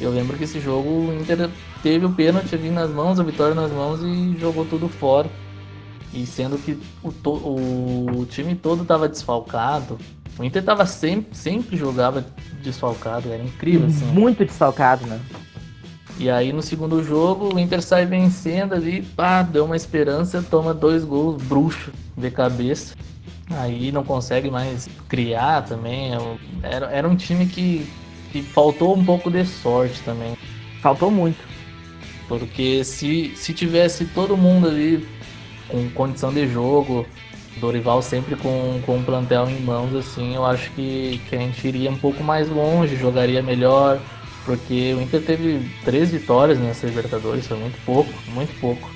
Eu 0.00 0.10
lembro 0.10 0.36
que 0.36 0.44
esse 0.44 0.58
jogo 0.58 0.88
o 0.88 1.20
Inter 1.20 1.50
teve 1.82 2.06
o 2.06 2.12
pênalti 2.12 2.54
ali 2.54 2.70
nas 2.70 2.90
mãos, 2.90 3.20
a 3.20 3.22
vitória 3.22 3.54
nas 3.54 3.70
mãos 3.70 4.00
e 4.02 4.36
jogou 4.38 4.64
tudo 4.64 4.88
fora. 4.88 5.28
E 6.14 6.26
sendo 6.26 6.58
que 6.58 6.78
o, 7.02 8.20
o 8.20 8.26
time 8.26 8.54
todo 8.54 8.82
estava 8.82 9.08
desfalcado, 9.08 9.98
o 10.38 10.44
Inter 10.44 10.62
tava 10.62 10.86
sempre, 10.86 11.36
sempre 11.36 11.76
jogava 11.76 12.24
desfalcado, 12.62 13.30
era 13.30 13.42
incrível 13.42 13.86
assim. 13.86 14.06
Muito 14.06 14.44
desfalcado, 14.44 15.06
né? 15.06 15.20
E 16.18 16.30
aí 16.30 16.52
no 16.52 16.62
segundo 16.62 17.02
jogo 17.02 17.54
o 17.54 17.58
Inter 17.58 17.82
sai 17.82 18.06
vencendo 18.06 18.74
ali, 18.74 19.02
pá, 19.02 19.42
deu 19.42 19.64
uma 19.64 19.76
esperança, 19.76 20.44
toma 20.48 20.72
dois 20.72 21.04
gols 21.04 21.42
bruxo 21.42 21.92
de 22.16 22.30
cabeça. 22.30 22.94
Aí 23.50 23.92
não 23.92 24.04
consegue 24.04 24.50
mais 24.50 24.88
criar 25.08 25.62
também. 25.62 26.14
É 26.14 26.18
era, 26.62 26.86
era 26.86 27.08
um 27.08 27.16
time 27.16 27.46
que, 27.46 27.86
que 28.30 28.42
faltou 28.42 28.96
um 28.96 29.04
pouco 29.04 29.30
de 29.30 29.44
sorte 29.44 30.00
também. 30.02 30.36
Faltou 30.80 31.10
muito. 31.10 31.38
Porque 32.28 32.84
se, 32.84 33.32
se 33.36 33.52
tivesse 33.52 34.06
todo 34.06 34.36
mundo 34.36 34.68
ali 34.68 35.06
com 35.68 35.88
condição 35.90 36.32
de 36.32 36.46
jogo, 36.48 37.06
Dorival 37.60 38.00
sempre 38.00 38.36
com, 38.36 38.80
com 38.86 38.96
um 38.96 39.02
plantel 39.02 39.48
em 39.48 39.60
mãos, 39.60 39.94
assim, 39.94 40.34
eu 40.34 40.44
acho 40.44 40.70
que, 40.70 41.20
que 41.28 41.36
a 41.36 41.38
gente 41.38 41.66
iria 41.66 41.90
um 41.90 41.96
pouco 41.96 42.24
mais 42.24 42.48
longe, 42.48 42.96
jogaria 42.96 43.42
melhor, 43.42 44.00
porque 44.44 44.94
o 44.94 45.00
Inter 45.00 45.22
teve 45.22 45.70
três 45.84 46.10
vitórias 46.10 46.58
nessa 46.58 46.86
Libertadores, 46.86 47.46
foi 47.46 47.56
muito 47.58 47.78
pouco, 47.84 48.12
muito 48.28 48.58
pouco. 48.60 48.90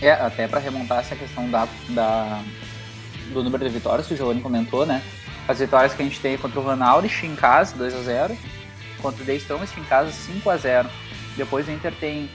É, 0.00 0.12
até 0.12 0.46
para 0.46 0.60
remontar 0.60 0.98
essa 0.98 1.16
questão 1.16 1.50
da, 1.50 1.66
da, 1.90 2.42
do 3.32 3.42
número 3.42 3.64
de 3.64 3.70
vitórias 3.70 4.06
que 4.06 4.14
o 4.14 4.16
Giovanni 4.16 4.40
comentou, 4.40 4.84
né? 4.84 5.02
As 5.46 5.58
vitórias 5.58 5.94
que 5.94 6.02
a 6.02 6.04
gente 6.04 6.20
tem 6.20 6.36
contra 6.36 6.58
o 6.58 6.62
Ronaldo 6.62 7.06
em 7.06 7.36
casa, 7.36 7.76
2 7.76 7.94
a 7.94 8.02
0 8.02 8.36
contra 9.00 9.22
o 9.22 9.26
The 9.26 9.34
Strongest 9.34 9.76
em 9.76 9.84
casa, 9.84 10.10
5 10.10 10.48
a 10.48 10.56
0 10.56 10.88
Depois 11.36 11.68
o 11.68 11.70
Inter 11.70 11.92
tem 12.00 12.30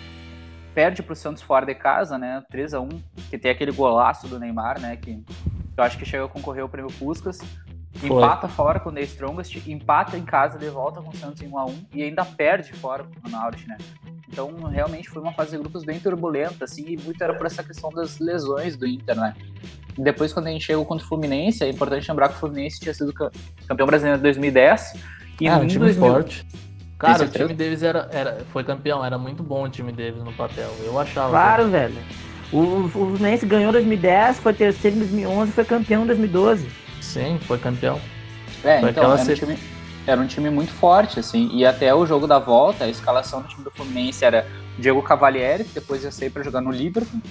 perde 0.74 1.02
para 1.02 1.14
o 1.14 1.16
Santos 1.16 1.42
fora 1.42 1.66
de 1.66 1.74
casa, 1.74 2.18
né? 2.18 2.44
3 2.50 2.74
a 2.76 2.80
1 2.80 2.90
que 3.30 3.38
tem 3.38 3.52
aquele 3.52 3.72
golaço 3.72 4.28
do 4.28 4.40
Neymar, 4.40 4.80
né? 4.80 4.96
Que 4.96 5.24
eu 5.76 5.84
acho 5.84 5.98
que 5.98 6.06
chega 6.06 6.26
a 6.26 6.28
concorrer 6.28 6.62
ao 6.62 6.70
prêmio 6.70 6.92
Puskas. 6.94 7.40
Empata 8.04 8.47
Foi. 8.47 8.56
fora 8.56 8.80
com 8.80 8.89
o 8.89 8.93
The 8.93 9.02
Strongest, 9.02 9.67
empata 9.67 10.17
em 10.17 10.23
casa 10.23 10.58
de 10.58 10.69
volta 10.69 11.02
com 11.02 11.10
o 11.10 11.15
Santos 11.15 11.41
em 11.41 11.49
1x1 11.49 11.73
e 11.93 12.04
ainda 12.04 12.23
perde 12.23 12.71
fora 12.73 13.04
com 13.04 13.10
o 13.10 13.23
Ronaldo, 13.23 13.58
né? 13.67 13.78
Então, 14.32 14.54
realmente 14.65 15.10
foi 15.10 15.21
uma 15.21 15.34
fase 15.34 15.52
de 15.52 15.58
grupos 15.58 15.84
bem 15.84 15.99
turbulenta, 15.99 16.65
assim, 16.65 16.86
e 16.88 16.97
muito 16.97 17.21
era 17.23 17.34
por 17.34 17.47
essa 17.47 17.63
questão 17.63 17.89
das 17.89 18.19
lesões 18.19 18.78
do 18.78 18.86
Inter, 18.88 19.15
né? 19.15 19.34
Depois, 19.97 20.32
quando 20.32 20.47
a 20.47 20.52
gente 20.52 20.65
chegou 20.65 20.86
contra 20.86 21.04
o 21.04 21.08
Fluminense, 21.08 21.63
é 21.63 21.69
importante 21.69 22.08
lembrar 22.08 22.30
que 22.30 22.36
o 22.36 22.38
Fluminense 22.38 22.80
tinha 22.80 22.93
sido 22.93 23.12
campeão 23.67 23.88
brasileiro 23.88 24.19
em 24.19 24.21
2010. 24.21 24.93
E 25.41 25.47
ah, 25.47 25.58
um 25.58 25.67
time 25.67 25.80
2000... 25.80 26.10
forte. 26.10 26.47
Cara, 26.97 27.23
o 27.23 27.28
time 27.30 27.54
deles 27.54 27.82
era, 27.82 28.10
era, 28.12 28.45
foi 28.52 28.63
campeão, 28.63 29.04
era 29.04 29.17
muito 29.17 29.41
bom 29.41 29.63
o 29.63 29.69
time 29.69 29.91
deles 29.91 30.21
no 30.23 30.34
papel. 30.34 30.69
Eu 30.84 30.99
achava. 30.99 31.32
Claro, 31.32 31.63
que... 31.65 31.69
velho. 31.71 31.97
O, 32.52 32.86
o 32.86 32.89
Fluminense 32.89 33.45
ganhou 33.45 33.69
em 33.69 33.73
2010, 33.73 34.39
foi 34.39 34.54
terceiro 34.54 34.97
em 34.97 34.99
2011 34.99 35.52
foi 35.52 35.65
campeão 35.65 36.04
em 36.04 36.08
2012. 36.08 36.67
Sim, 37.02 37.40
foi 37.42 37.58
campeão. 37.58 38.00
É, 38.64 38.80
foi 38.80 38.90
então, 38.90 39.04
era 39.04 39.22
um, 39.22 39.34
time, 39.34 39.60
era 40.06 40.22
um 40.22 40.28
time 40.28 40.50
muito 40.50 40.72
forte, 40.72 41.20
assim. 41.20 41.50
E 41.54 41.66
até 41.66 41.94
o 41.94 42.06
jogo 42.06 42.28
da 42.28 42.40
volta, 42.40 42.86
a 42.86 42.90
escalação 42.90 43.42
do 43.42 43.48
time 43.48 43.64
do 43.64 43.72
Fluminense 43.72 44.24
era 44.26 44.46
Diego 44.78 45.02
Cavalieri, 45.02 45.64
que 45.64 45.74
depois 45.74 46.04
ia 46.04 46.12
sair 46.12 46.30
para 46.30 46.44
jogar 46.44 46.62
no 46.62 46.72
Liverpool, 46.72 47.22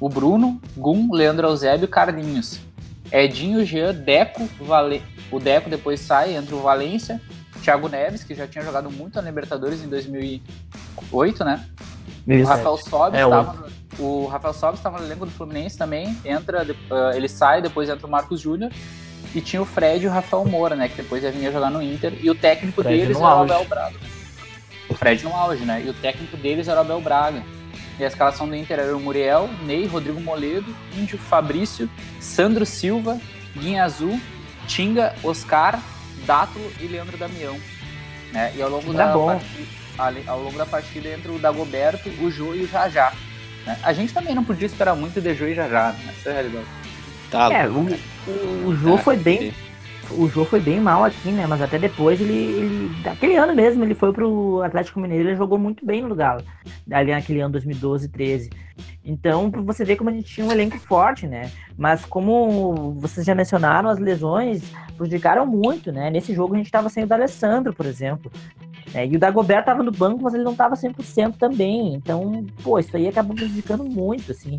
o 0.00 0.08
Bruno, 0.08 0.60
Gum, 0.76 1.12
Leandro 1.12 1.48
Eusébio 1.48 1.84
e 1.84 1.88
Carlinhos. 1.88 2.60
Edinho, 3.10 3.64
Jean, 3.64 3.94
Deco, 3.94 4.48
Vale... 4.60 5.02
o 5.30 5.40
Deco 5.40 5.70
depois 5.70 6.00
sai, 6.00 6.34
entra 6.34 6.54
o 6.54 6.60
Valência, 6.60 7.20
Thiago 7.62 7.88
Neves, 7.88 8.22
que 8.22 8.34
já 8.34 8.46
tinha 8.46 8.64
jogado 8.64 8.90
muito 8.90 9.16
na 9.16 9.22
Libertadores 9.22 9.82
em 9.82 9.88
2008, 9.88 11.44
né? 11.44 11.64
O 12.26 12.44
Rafael 12.44 12.76
Sobis 12.76 13.20
estava 13.20 13.66
é, 13.66 14.02
o 14.02 14.26
Rafael 14.26 14.54
Sobis 14.54 14.78
estava 14.78 14.98
no 14.98 15.06
elenco 15.06 15.24
do 15.24 15.32
Fluminense 15.32 15.76
também, 15.76 16.16
entra, 16.24 16.62
uh, 16.62 17.16
ele 17.16 17.28
sai, 17.28 17.62
depois 17.62 17.88
entra 17.88 18.06
o 18.06 18.10
Marcos 18.10 18.40
Júnior, 18.40 18.70
e 19.34 19.40
tinha 19.40 19.60
o 19.60 19.66
Fred 19.66 20.04
e 20.04 20.08
o 20.08 20.10
Rafael 20.10 20.44
Moura, 20.44 20.74
né, 20.74 20.88
que 20.88 20.96
depois 20.96 21.22
ia 21.22 21.30
vir 21.30 21.52
jogar 21.52 21.70
no 21.70 21.82
Inter, 21.82 22.14
e 22.20 22.30
o 22.30 22.34
técnico 22.34 22.82
deles 22.82 23.16
era 23.16 23.26
o 23.26 23.42
Abel 23.42 23.64
Braga. 23.64 23.96
O 24.88 24.94
Fred 24.94 25.22
no 25.24 25.34
auge, 25.34 25.64
né, 25.64 25.82
e 25.84 25.88
o 25.88 25.94
técnico 25.94 26.36
deles 26.36 26.68
era 26.68 26.78
o 26.78 26.80
Abel 26.80 27.00
Braga. 27.00 27.42
E 27.98 28.04
a 28.04 28.06
escalação 28.06 28.48
do 28.48 28.54
Inter 28.54 28.78
era 28.78 28.96
o 28.96 29.00
Muriel, 29.00 29.50
Ney, 29.64 29.86
Rodrigo 29.86 30.20
Moledo, 30.20 30.74
Índio 30.96 31.18
Fabrício, 31.18 31.90
Sandro 32.20 32.64
Silva, 32.64 33.20
Guinha 33.56 33.84
Azul, 33.84 34.20
Tinga, 34.68 35.14
Oscar, 35.24 35.80
Dátulo 36.24 36.70
e 36.80 36.86
Leandro 36.86 37.16
Damião. 37.16 37.58
Né? 38.32 38.52
E 38.56 38.62
ao 38.62 38.70
longo, 38.70 38.92
da 38.92 39.12
partida, 39.12 40.30
ao 40.30 40.40
longo 40.40 40.56
da 40.56 40.66
partida 40.66 41.08
entre 41.08 41.32
o 41.32 41.38
Dagoberto, 41.38 42.08
o 42.22 42.30
Jô 42.30 42.54
e 42.54 42.62
o 42.62 42.68
Jajá. 42.68 43.12
Né? 43.66 43.76
A 43.82 43.92
gente 43.92 44.14
também 44.14 44.34
não 44.34 44.44
podia 44.44 44.66
esperar 44.66 44.94
muito 44.94 45.20
de 45.20 45.34
Jô 45.34 45.46
e 45.46 45.54
Jajá, 45.54 45.92
né? 45.92 46.14
essa 46.16 46.28
é 46.28 46.32
a 46.32 46.34
realidade. 46.36 46.66
Tá, 47.30 47.52
é, 47.52 47.68
o, 47.68 47.86
o, 48.26 48.68
o 48.68 48.76
Jô 48.76 48.94
é, 48.94 48.98
foi 48.98 49.16
bem. 49.16 49.52
O 50.10 50.26
Jô 50.28 50.44
foi 50.44 50.60
bem 50.60 50.80
mal 50.80 51.04
aqui, 51.04 51.30
né? 51.30 51.46
Mas 51.46 51.60
até 51.60 51.78
depois 51.78 52.20
ele, 52.20 52.32
ele. 52.32 52.90
Aquele 53.06 53.36
ano 53.36 53.54
mesmo, 53.54 53.84
ele 53.84 53.94
foi 53.94 54.12
pro 54.12 54.62
Atlético 54.62 55.00
Mineiro 55.00 55.28
e 55.30 55.36
jogou 55.36 55.58
muito 55.58 55.84
bem 55.84 56.02
no 56.02 56.14
Galo. 56.14 56.42
Ali 56.90 57.10
naquele 57.10 57.40
ano 57.40 57.52
2012, 57.52 58.08
13. 58.08 58.50
Então, 59.04 59.50
você 59.50 59.84
vê 59.84 59.96
como 59.96 60.10
a 60.10 60.12
gente 60.12 60.32
tinha 60.32 60.46
um 60.46 60.52
elenco 60.52 60.78
forte, 60.78 61.26
né? 61.26 61.50
Mas 61.76 62.04
como 62.04 62.94
vocês 62.94 63.24
já 63.24 63.34
mencionaram, 63.34 63.88
as 63.88 63.98
lesões 63.98 64.62
prejudicaram 64.96 65.46
muito, 65.46 65.92
né? 65.92 66.10
Nesse 66.10 66.34
jogo 66.34 66.54
a 66.54 66.56
gente 66.56 66.66
estava 66.66 66.88
sem 66.88 67.04
o 67.04 67.06
D'Alessandro, 67.06 67.74
por 67.74 67.86
exemplo. 67.86 68.30
É, 68.94 69.06
e 69.06 69.16
o 69.16 69.18
Dagobert 69.18 69.60
estava 69.60 69.82
no 69.82 69.92
banco, 69.92 70.22
mas 70.22 70.34
ele 70.34 70.44
não 70.44 70.52
estava 70.52 70.74
100% 70.74 71.36
também. 71.36 71.94
Então, 71.94 72.44
pô, 72.62 72.78
isso 72.78 72.96
aí 72.96 73.08
acabou 73.08 73.34
prejudicando 73.34 73.84
muito, 73.84 74.32
assim. 74.32 74.58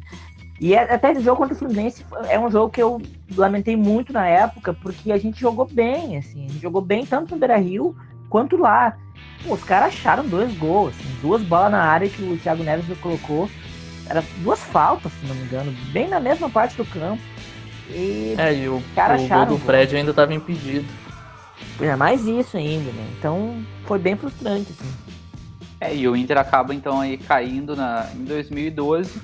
E 0.59 0.73
é, 0.73 0.93
até 0.93 1.11
esse 1.11 1.21
jogo 1.21 1.37
contra 1.37 1.55
o 1.55 1.57
Fluminense 1.57 2.05
é 2.27 2.37
um 2.37 2.51
jogo 2.51 2.69
que 2.69 2.81
eu 2.81 3.01
lamentei 3.35 3.75
muito 3.77 4.11
na 4.11 4.27
época, 4.27 4.73
porque 4.73 5.11
a 5.11 5.17
gente 5.17 5.39
jogou 5.39 5.65
bem, 5.65 6.17
assim. 6.17 6.45
A 6.45 6.49
gente 6.49 6.61
jogou 6.61 6.81
bem 6.81 7.05
tanto 7.05 7.33
no 7.33 7.39
Beira-Rio 7.39 7.95
quanto 8.29 8.57
lá. 8.57 8.97
Pô, 9.43 9.53
os 9.53 9.63
caras 9.63 9.93
acharam 9.93 10.27
dois 10.27 10.53
gols, 10.57 10.93
assim, 10.93 11.09
duas 11.21 11.41
bolas 11.41 11.71
na 11.71 11.83
área 11.83 12.09
que 12.09 12.21
o 12.21 12.37
Thiago 12.37 12.63
Neves 12.63 12.85
colocou. 12.99 13.49
Era 14.09 14.23
duas 14.39 14.59
faltas, 14.59 15.11
se 15.13 15.25
não 15.27 15.35
me 15.35 15.43
engano, 15.43 15.71
bem 15.93 16.07
na 16.07 16.19
mesma 16.19 16.49
parte 16.49 16.75
do 16.75 16.83
campo. 16.85 17.21
E 17.89 18.35
é, 18.37 18.53
e 18.53 18.67
o, 18.67 18.83
cara 18.93 19.19
o 19.19 19.27
gol 19.27 19.45
do 19.45 19.57
Fred 19.57 19.95
ainda 19.95 20.09
estava 20.11 20.33
impedido. 20.33 20.85
É 21.79 21.95
mais 21.95 22.25
isso 22.25 22.57
ainda, 22.57 22.91
né? 22.91 23.07
Então 23.17 23.63
foi 23.85 23.97
bem 23.97 24.15
frustrante, 24.15 24.71
assim. 24.71 24.91
É, 25.79 25.95
e 25.95 26.07
o 26.07 26.15
Inter 26.15 26.37
acaba 26.37 26.75
então 26.75 26.99
aí 26.99 27.17
caindo 27.17 27.75
na, 27.75 28.09
em 28.13 28.25
2012. 28.25 29.21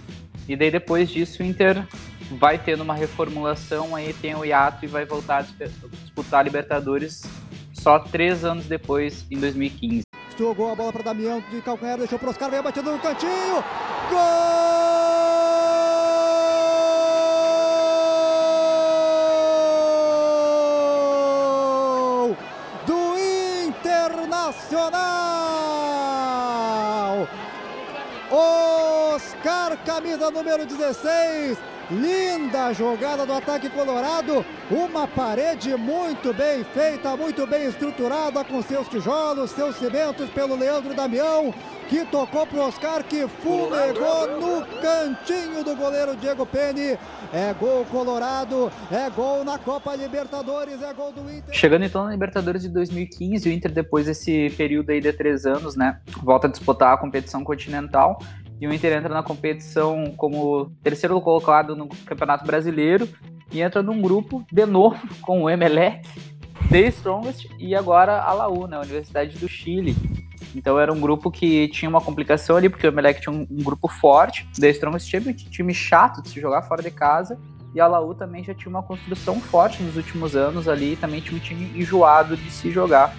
E 0.47 0.55
daí 0.55 0.71
depois 0.71 1.09
disso 1.09 1.41
o 1.41 1.45
Inter 1.45 1.83
vai 2.31 2.57
tendo 2.57 2.83
uma 2.83 2.93
reformulação, 2.93 3.95
aí 3.95 4.13
tem 4.13 4.35
o 4.35 4.45
hiato 4.45 4.85
e 4.85 4.87
vai 4.87 5.05
voltar 5.05 5.37
a 5.37 5.41
disputar 5.41 6.39
a 6.39 6.43
Libertadores 6.43 7.23
só 7.73 7.99
três 7.99 8.43
anos 8.43 8.65
depois, 8.65 9.25
em 9.29 9.39
2015. 9.39 10.03
Jogou 10.37 10.69
a 10.71 10.75
bola 10.75 10.91
para 10.91 11.03
Damião 11.03 11.41
de 11.51 11.61
calcanhar, 11.61 11.97
deixou 11.97 12.19
para 12.19 12.31
Oscar, 12.31 12.49
veio 12.49 12.63
batendo 12.63 12.91
no 12.91 12.99
cantinho. 12.99 13.63
Gol 14.09 14.65
do 22.85 23.15
Internacional. 23.67 25.24
Camisa 29.95 30.29
número 30.29 30.65
16. 30.65 31.57
Linda 31.89 32.73
jogada 32.73 33.25
do 33.25 33.31
ataque 33.31 33.69
colorado. 33.69 34.45
Uma 34.69 35.07
parede 35.07 35.73
muito 35.77 36.33
bem 36.33 36.65
feita, 36.65 37.15
muito 37.15 37.47
bem 37.47 37.67
estruturada 37.67 38.43
com 38.43 38.61
seus 38.61 38.89
tijolos, 38.89 39.51
seus 39.51 39.75
cimentos 39.77 40.29
pelo 40.31 40.55
Leandro 40.57 40.93
Damião, 40.93 41.53
que 41.87 42.03
tocou 42.05 42.45
pro 42.45 42.61
Oscar, 42.61 43.03
que 43.03 43.25
fumegou 43.27 44.41
no 44.41 44.65
cantinho 44.81 45.63
do 45.63 45.75
goleiro 45.77 46.15
Diego 46.17 46.45
Peni. 46.45 46.97
É 47.31 47.53
gol 47.57 47.85
colorado, 47.85 48.69
é 48.91 49.09
gol 49.09 49.45
na 49.45 49.57
Copa 49.57 49.95
Libertadores, 49.95 50.81
é 50.81 50.93
gol 50.93 51.13
do 51.13 51.21
Inter. 51.21 51.53
Chegando 51.53 51.85
então 51.85 52.03
na 52.03 52.11
Libertadores 52.11 52.63
de 52.63 52.69
2015, 52.69 53.47
o 53.47 53.51
Inter, 53.51 53.71
depois 53.71 54.07
desse 54.07 54.49
período 54.57 54.89
aí 54.89 54.99
de 54.99 55.13
três 55.13 55.45
anos, 55.45 55.75
né, 55.77 55.99
volta 56.21 56.47
a 56.47 56.49
disputar 56.49 56.93
a 56.93 56.97
competição 56.97 57.43
continental 57.43 58.19
e 58.59 58.67
o 58.67 58.73
Inter 58.73 58.97
entra 58.97 59.13
na 59.13 59.23
competição 59.23 60.13
como 60.17 60.71
terceiro 60.81 61.19
colocado 61.21 61.75
no 61.75 61.87
Campeonato 61.87 62.45
Brasileiro 62.45 63.07
e 63.51 63.61
entra 63.61 63.83
num 63.83 64.01
grupo 64.01 64.45
de 64.51 64.65
novo 64.65 64.97
com 65.21 65.43
o 65.43 65.49
Emelec, 65.49 66.07
The 66.69 66.87
Strongest 66.87 67.47
e 67.59 67.75
agora 67.75 68.21
a 68.21 68.33
Laú, 68.33 68.67
né, 68.67 68.77
a 68.77 68.81
Universidade 68.81 69.37
do 69.37 69.47
Chile. 69.47 69.95
Então 70.55 70.79
era 70.79 70.91
um 70.91 70.99
grupo 70.99 71.29
que 71.29 71.67
tinha 71.67 71.89
uma 71.89 71.99
complicação 71.99 72.55
ali, 72.55 72.69
porque 72.69 72.87
o 72.87 72.89
Emelec 72.89 73.21
tinha 73.21 73.33
um, 73.33 73.45
um 73.49 73.61
grupo 73.61 73.89
forte, 73.89 74.47
The 74.57 74.69
Strongest 74.69 75.09
tinha 75.09 75.21
um 75.21 75.33
time 75.33 75.73
chato 75.73 76.21
de 76.21 76.29
se 76.29 76.39
jogar 76.39 76.61
fora 76.61 76.81
de 76.81 76.91
casa, 76.91 77.37
e 77.73 77.81
a 77.81 77.87
Laú 77.87 78.15
também 78.15 78.41
já 78.41 78.53
tinha 78.53 78.69
uma 78.69 78.81
construção 78.81 79.41
forte 79.41 79.83
nos 79.83 79.97
últimos 79.97 80.33
anos 80.33 80.69
ali, 80.69 80.95
também 80.95 81.19
tinha 81.19 81.35
um 81.35 81.41
time 81.41 81.77
enjoado 81.77 82.37
de 82.37 82.49
se 82.49 82.71
jogar. 82.71 83.13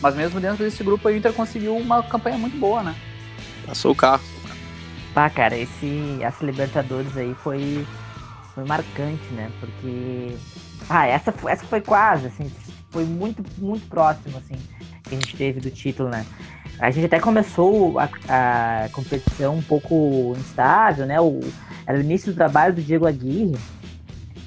Mas 0.00 0.16
mesmo 0.16 0.40
dentro 0.40 0.64
desse 0.64 0.82
grupo, 0.82 1.06
o 1.06 1.14
Inter 1.14 1.34
conseguiu 1.34 1.76
uma 1.76 2.02
campanha 2.02 2.38
muito 2.38 2.56
boa, 2.56 2.82
né? 2.82 2.96
Passou 3.66 3.92
o 3.92 3.94
carro. 3.94 4.39
Pá, 5.14 5.28
cara, 5.28 5.56
esse, 5.56 6.18
essa 6.22 6.44
Libertadores 6.44 7.16
aí 7.16 7.34
foi, 7.34 7.86
foi 8.54 8.64
marcante, 8.64 9.24
né? 9.32 9.50
Porque. 9.58 10.36
Ah, 10.88 11.06
essa, 11.06 11.32
essa 11.48 11.64
foi 11.66 11.80
quase, 11.80 12.28
assim, 12.28 12.50
foi 12.90 13.04
muito, 13.04 13.44
muito 13.58 13.86
próximo, 13.88 14.38
assim, 14.38 14.56
que 15.04 15.14
a 15.14 15.18
gente 15.18 15.36
teve 15.36 15.60
do 15.60 15.70
título, 15.70 16.08
né? 16.08 16.24
A 16.78 16.90
gente 16.90 17.06
até 17.06 17.20
começou 17.20 17.98
a, 17.98 18.08
a 18.28 18.88
competição 18.90 19.56
um 19.56 19.62
pouco 19.62 20.34
instável, 20.38 21.06
né? 21.06 21.20
O, 21.20 21.40
era 21.86 21.98
o 21.98 22.00
início 22.00 22.32
do 22.32 22.36
trabalho 22.36 22.74
do 22.74 22.82
Diego 22.82 23.06
Aguirre. 23.06 23.56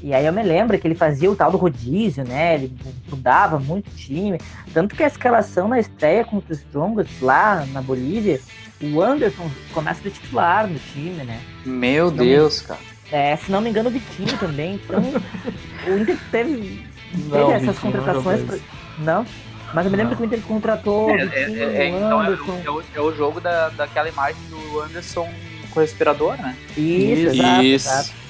E 0.03 0.13
aí 0.13 0.25
eu 0.25 0.33
me 0.33 0.43
lembro 0.43 0.77
que 0.77 0.85
ele 0.85 0.95
fazia 0.95 1.31
o 1.31 1.35
tal 1.35 1.49
do 1.49 1.57
rodízio, 1.57 2.25
né? 2.27 2.55
Ele 2.55 2.73
mudava 3.09 3.57
muito 3.57 3.87
o 3.87 3.95
time. 3.95 4.37
Tanto 4.73 4.93
que 4.95 5.01
a 5.01 5.07
escalação 5.07 5.69
na 5.69 5.79
estreia 5.79 6.25
contra 6.25 6.51
os 6.51 6.59
Strongest 6.59 7.21
lá 7.21 7.65
na 7.67 7.81
Bolívia 7.81 8.41
o 8.81 9.01
Anderson 9.01 9.49
começa 9.73 10.01
de 10.01 10.11
titular 10.11 10.67
no 10.67 10.77
time, 10.77 11.23
né? 11.23 11.39
Meu 11.65 12.11
Deus, 12.11 12.61
me... 12.61 12.67
cara. 12.67 12.79
É, 13.09 13.35
se 13.37 13.49
não 13.49 13.61
me 13.61 13.69
engano, 13.69 13.87
o 13.87 13.91
Vitinho 13.93 14.37
também. 14.37 14.75
Então, 14.75 14.99
o 15.87 15.97
Inter 15.97 16.17
teve, 16.29 16.85
teve 17.31 17.51
essas 17.53 17.79
contratações. 17.79 18.41
Não, 18.41 18.47
pra... 18.47 18.57
não, 18.99 19.25
mas 19.73 19.85
eu 19.85 19.91
me 19.91 19.97
lembro 19.97 20.11
não. 20.11 20.17
que 20.17 20.23
o 20.23 20.25
Inter 20.25 20.41
contratou 20.41 21.11
é, 21.11 21.25
Vitinho, 21.25 21.63
é, 21.63 21.77
é, 21.77 21.87
então 21.87 22.21
é 22.21 22.27
Anderson. 22.27 22.61
É, 22.65 22.69
o, 22.69 22.83
é 22.95 23.01
o 23.01 23.15
jogo 23.15 23.39
da, 23.39 23.69
daquela 23.69 24.09
imagem 24.09 24.41
do 24.49 24.81
Anderson 24.81 25.29
com 25.71 25.79
o 25.79 25.81
respirador, 25.81 26.35
né? 26.37 26.57
Isso, 26.71 26.81
Isso. 26.81 27.35
Exato, 27.35 27.63
exato. 27.63 28.22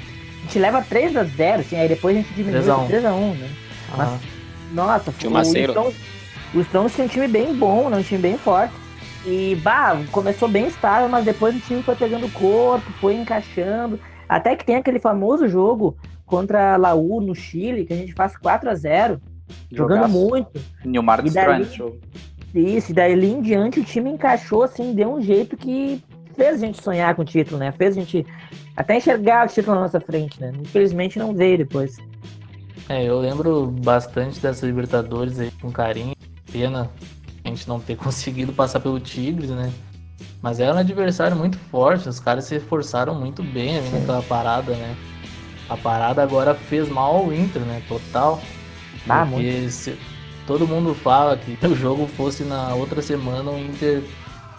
A 0.54 0.56
gente 0.56 0.60
leva 0.60 0.84
3x0, 0.84 1.60
assim, 1.62 1.76
aí 1.76 1.88
depois 1.88 2.16
a 2.16 2.20
gente 2.20 2.32
diminui 2.36 2.62
3x1, 2.62 3.38
né? 3.40 3.50
Mas, 3.98 4.22
nossa, 4.72 5.10
o, 5.10 5.34
o 5.34 5.42
Strong, 5.42 5.96
o 6.54 6.60
Strong 6.62 6.94
tinha 6.94 7.06
um 7.06 7.10
time 7.10 7.28
bem 7.28 7.56
bom, 7.56 7.90
né? 7.90 7.98
um 7.98 8.04
time 8.04 8.22
bem 8.22 8.38
forte. 8.38 8.72
E, 9.26 9.56
bah, 9.64 10.00
começou 10.12 10.48
bem 10.48 10.68
estável, 10.68 11.10
mas 11.10 11.26
depois 11.26 11.56
o 11.56 11.60
time 11.60 11.82
foi 11.82 11.96
pegando 11.96 12.32
corpo, 12.34 12.86
foi 13.02 13.16
encaixando. 13.16 14.00
Até 14.30 14.56
que 14.56 14.64
tem 14.64 14.76
aquele 14.76 15.00
famoso 15.00 15.48
jogo 15.48 15.98
contra 16.24 16.76
a 16.76 16.78
Laú 16.78 17.20
no 17.20 17.34
Chile, 17.34 17.84
que 17.86 17.94
a 17.94 17.98
gente 17.98 18.14
faz 18.14 18.38
4 18.38 18.70
a 18.70 18.76
0 18.76 19.20
jogando 19.72 20.08
muito. 20.08 20.52
Nilmar 20.86 21.26
e 21.26 21.32
daí, 21.32 21.68
Isso, 22.54 22.92
e 22.92 22.94
daí 22.94 23.26
em 23.26 23.42
diante 23.42 23.80
o 23.80 23.84
time 23.84 24.12
encaixou, 24.12 24.62
assim, 24.62 24.94
deu 24.94 25.16
um 25.16 25.22
jeito 25.22 25.58
que 25.58 26.00
fez 26.36 26.56
a 26.56 26.66
gente 26.66 26.82
sonhar 26.82 27.16
com 27.16 27.22
o 27.22 27.26
título, 27.26 27.58
né? 27.58 27.72
Fez 27.72 27.98
a 27.98 28.00
gente 28.00 28.26
até 28.76 28.98
enxergar 28.98 29.46
o 29.46 29.50
título 29.50 29.76
na 29.76 29.84
nossa 29.84 30.00
frente, 30.00 30.40
né? 30.42 30.52
Infelizmente 30.60 31.20
não 31.20 31.34
veio 31.34 31.58
depois. 31.58 31.98
É, 32.90 33.04
eu 33.04 33.20
lembro 33.20 33.68
bastante 33.68 34.40
dessa 34.40 34.66
Libertadores 34.66 35.40
aí 35.40 35.52
com 35.62 35.72
carinho. 35.72 36.16
Pena 36.52 36.90
a 37.44 37.48
gente 37.48 37.68
não 37.68 37.80
ter 37.80 37.96
conseguido 37.98 38.52
passar 38.54 38.80
pelo 38.80 39.00
Tigres, 39.00 39.50
né? 39.50 39.72
Mas 40.42 40.60
era 40.60 40.76
um 40.76 40.78
adversário 40.78 41.38
muito 41.38 41.58
forte, 41.58 42.10
os 42.10 42.20
caras 42.20 42.44
se 42.44 42.56
esforçaram 42.56 43.16
muito 43.16 43.42
bem 43.42 43.78
ali 43.78 43.90
naquela 43.90 44.22
parada, 44.22 44.74
né? 44.74 44.96
A 45.70 45.78
parada 45.78 46.22
agora 46.22 46.54
fez 46.54 46.90
mal 46.90 47.16
ao 47.16 47.34
Inter, 47.34 47.62
né? 47.62 47.82
Total. 47.88 48.42
Ah, 49.08 49.26
porque 49.30 49.70
se, 49.70 49.98
todo 50.46 50.68
mundo 50.68 50.94
fala 50.94 51.38
que 51.38 51.58
o 51.66 51.76
jogo 51.76 52.08
fosse 52.08 52.44
na 52.44 52.76
outra 52.76 53.02
semana, 53.02 53.52
o 53.52 53.58
Inter 53.58 54.04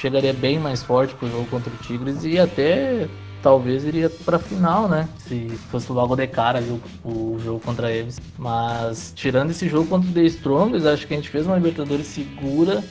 chegaria 0.05 0.35
bem 0.35 0.59
mais 0.59 0.83
forte 0.83 1.15
pro 1.15 1.31
jogo 1.31 1.47
contra 1.47 1.73
o 1.73 1.77
Tigres 1.79 2.25
e 2.25 2.39
até 2.39 3.09
talvez 3.43 3.85
iria 3.85 4.11
pra 4.11 4.39
final, 4.39 4.87
né? 4.87 5.09
Se 5.17 5.49
fosse 5.71 5.91
logo 5.91 6.15
de 6.15 6.27
cara 6.27 6.59
ali, 6.59 6.69
o, 7.03 7.09
o, 7.09 7.41
jogo 7.43 7.61
contra 7.61 7.91
eles. 7.91 8.21
Mas 8.39 9.15
tirando 9.17 9.51
esse 9.51 9.67
jogo 9.67 9.89
contra 9.89 10.11
o 10.11 10.13
The 10.13 10.25
Strongers, 10.25 10.85
acho 10.85 11.07
que 11.07 11.15
a 11.15 11.17
gente 11.17 11.31
fez 11.31 11.47
uma 11.47 11.57
Libertadores 11.57 12.07
segura 12.07 12.85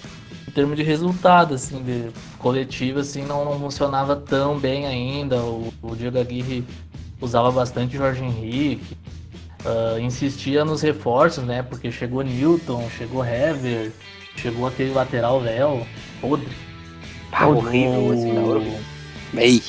em 0.48 0.52
termos 0.52 0.76
de 0.76 0.82
resultado, 0.82 1.54
assim, 1.54 1.84
de 1.84 2.10
coletivo, 2.40 3.00
assim, 3.00 3.24
não, 3.24 3.46
não 3.46 3.60
funcionava 3.60 4.16
tão 4.16 4.58
bem 4.58 4.88
ainda. 4.88 5.38
O, 5.38 5.72
o 5.84 5.96
Diego 5.96 6.20
Aguirre 6.20 6.66
usava 7.22 7.52
bastante 7.52 7.96
Jorge 7.96 8.24
Henrique. 8.24 8.98
Uh, 9.64 10.00
insistia 10.00 10.66
nos 10.66 10.82
reforços, 10.82 11.44
né? 11.44 11.62
Porque 11.62 11.92
chegou 11.92 12.24
Newton, 12.24 12.90
chegou 12.98 13.24
Hever, 13.24 13.92
chegou 14.36 14.68
aquele 14.68 14.92
lateral 14.92 15.40
Léo, 15.40 15.86
podre. 16.20 16.73
Pá, 17.34 17.48
horrível 17.48 18.14
esse 18.14 18.30
assim, 18.30 18.78
Meio. 19.34 19.62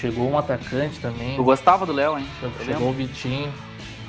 Chegou 0.00 0.28
um 0.28 0.36
atacante 0.36 0.98
também. 0.98 1.36
Eu 1.36 1.44
gostava 1.44 1.86
do 1.86 1.92
Léo, 1.92 2.18
hein? 2.18 2.26
Chegou 2.64 2.90
o 2.90 2.92
Vitinho. 2.92 3.52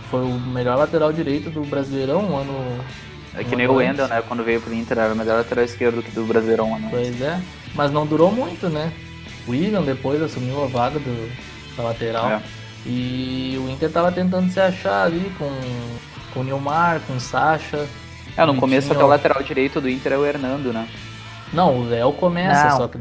Foi 0.10 0.22
o 0.22 0.39
melhor 0.39 0.78
lateral 0.78 1.13
direito 1.13 1.50
do 1.50 1.62
Brasileirão 1.62 2.22
um 2.22 2.38
ano. 2.38 2.84
É 3.36 3.43
que 3.43 3.54
um 3.54 3.58
nem 3.58 3.67
o 3.67 3.76
Wendel, 3.76 4.08
né? 4.08 4.24
Quando 4.28 4.43
veio 4.43 4.60
pro 4.60 4.74
Inter, 4.74 4.98
era 4.98 5.13
o 5.13 5.15
melhor 5.15 5.38
lateral 5.38 5.63
esquerdo 5.63 6.04
do 6.13 6.26
Brasileirão 6.26 6.76
ano. 6.76 6.88
Pois 6.89 7.22
é. 7.22 7.39
Mas 7.76 7.91
não 7.91 8.06
durou 8.06 8.32
muito, 8.32 8.67
né? 8.70 8.91
O 9.46 9.52
William 9.52 9.84
depois 9.84 10.22
assumiu 10.22 10.63
a 10.63 10.67
vaga 10.67 10.98
do, 11.00 11.32
da 11.78 11.84
lateral. 11.84 12.32
É. 12.32 12.41
E 12.86 13.58
o 13.60 13.70
Inter 13.70 13.91
tava 13.91 14.12
tentando 14.12 14.52
se 14.52 14.60
achar 14.60 15.06
ali 15.06 15.32
com, 15.38 15.50
com 16.34 16.39
o 16.39 16.43
Nilmar, 16.43 17.02
com 17.02 17.13
o 17.13 17.20
Sacha. 17.20 17.88
É, 18.36 18.46
no 18.46 18.56
começo 18.56 18.91
até 18.91 19.04
o 19.04 19.08
lateral 19.08 19.43
direito 19.43 19.80
do 19.80 19.89
Inter 19.89 20.13
é 20.13 20.17
o 20.17 20.26
Hernando, 20.26 20.74
né? 20.74 20.88
Não, 21.54 21.80
o 21.80 21.90
Léo 21.90 22.14
começa, 22.14 22.72
só 22.72 22.88
que, 22.88 23.00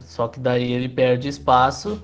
só 0.00 0.28
que 0.28 0.40
daí 0.40 0.72
ele 0.72 0.88
perde 0.88 1.28
espaço 1.28 2.02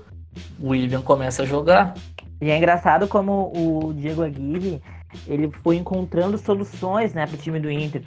o 0.59 0.69
William 0.69 1.01
começa 1.01 1.43
a 1.43 1.45
jogar. 1.45 1.93
E 2.41 2.49
é 2.49 2.57
engraçado 2.57 3.07
como 3.07 3.51
o 3.55 3.93
Diego 3.93 4.23
Aguirre 4.23 4.81
ele 5.27 5.49
foi 5.63 5.77
encontrando 5.77 6.37
soluções, 6.37 7.13
né, 7.13 7.25
para 7.25 7.35
o 7.35 7.37
time 7.37 7.57
do 7.57 7.71
Inter. 7.71 8.01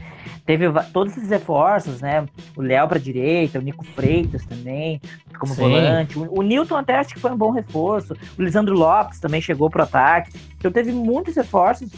Teve 0.44 0.66
todos 0.92 1.16
esses 1.16 1.30
reforços, 1.30 2.02
né? 2.02 2.26
O 2.54 2.60
Léo 2.60 2.86
para 2.86 2.98
direita, 2.98 3.58
o 3.58 3.62
Nico 3.62 3.82
Freitas 3.82 4.44
também 4.44 5.00
como 5.38 5.54
Sim. 5.54 5.62
volante. 5.62 6.18
O, 6.18 6.40
o 6.40 6.42
Newton 6.42 6.76
até 6.76 6.96
acho 6.96 7.14
que 7.14 7.20
foi 7.20 7.30
um 7.30 7.36
bom 7.36 7.50
reforço. 7.50 8.14
O 8.38 8.42
Lisandro 8.42 8.74
Lopes 8.74 9.20
também 9.20 9.40
chegou 9.40 9.70
pro 9.70 9.84
ataque. 9.84 10.32
Então 10.58 10.70
teve 10.70 10.92
muitos 10.92 11.34
reforços 11.34 11.90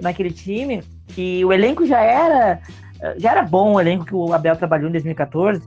naquele 0.00 0.30
time 0.30 0.82
e 1.14 1.44
o 1.44 1.52
elenco 1.52 1.84
já 1.84 2.00
era 2.00 2.60
já 3.16 3.30
era 3.32 3.42
bom 3.42 3.74
o 3.74 3.80
elenco 3.80 4.04
que 4.04 4.14
o 4.14 4.32
Abel 4.32 4.56
trabalhou 4.56 4.88
em 4.88 4.92
2014. 4.92 5.62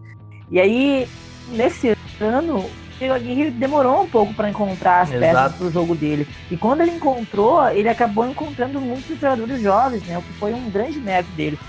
E 0.50 0.60
aí 0.60 1.08
nesse 1.50 1.96
ano 2.20 2.66
o 3.00 3.14
Aguirre 3.14 3.52
demorou 3.52 4.02
um 4.02 4.10
pouco 4.10 4.34
para 4.34 4.50
encontrar 4.50 5.02
as 5.02 5.12
Exato. 5.12 5.22
peças 5.22 5.56
pro 5.56 5.72
jogo 5.72 5.96
dele. 5.96 6.28
E 6.50 6.58
quando 6.58 6.82
ele 6.82 6.92
encontrou, 6.92 7.68
ele 7.70 7.90
acabou 7.90 8.28
encontrando 8.28 8.82
muitos 8.82 9.20
jogadores 9.20 9.62
jovens, 9.62 10.04
né? 10.04 10.18
O 10.18 10.22
que 10.22 10.34
foi 10.34 10.54
um 10.54 10.70
grande 10.70 11.00
mérito 11.00 11.32
dele. 11.34 11.60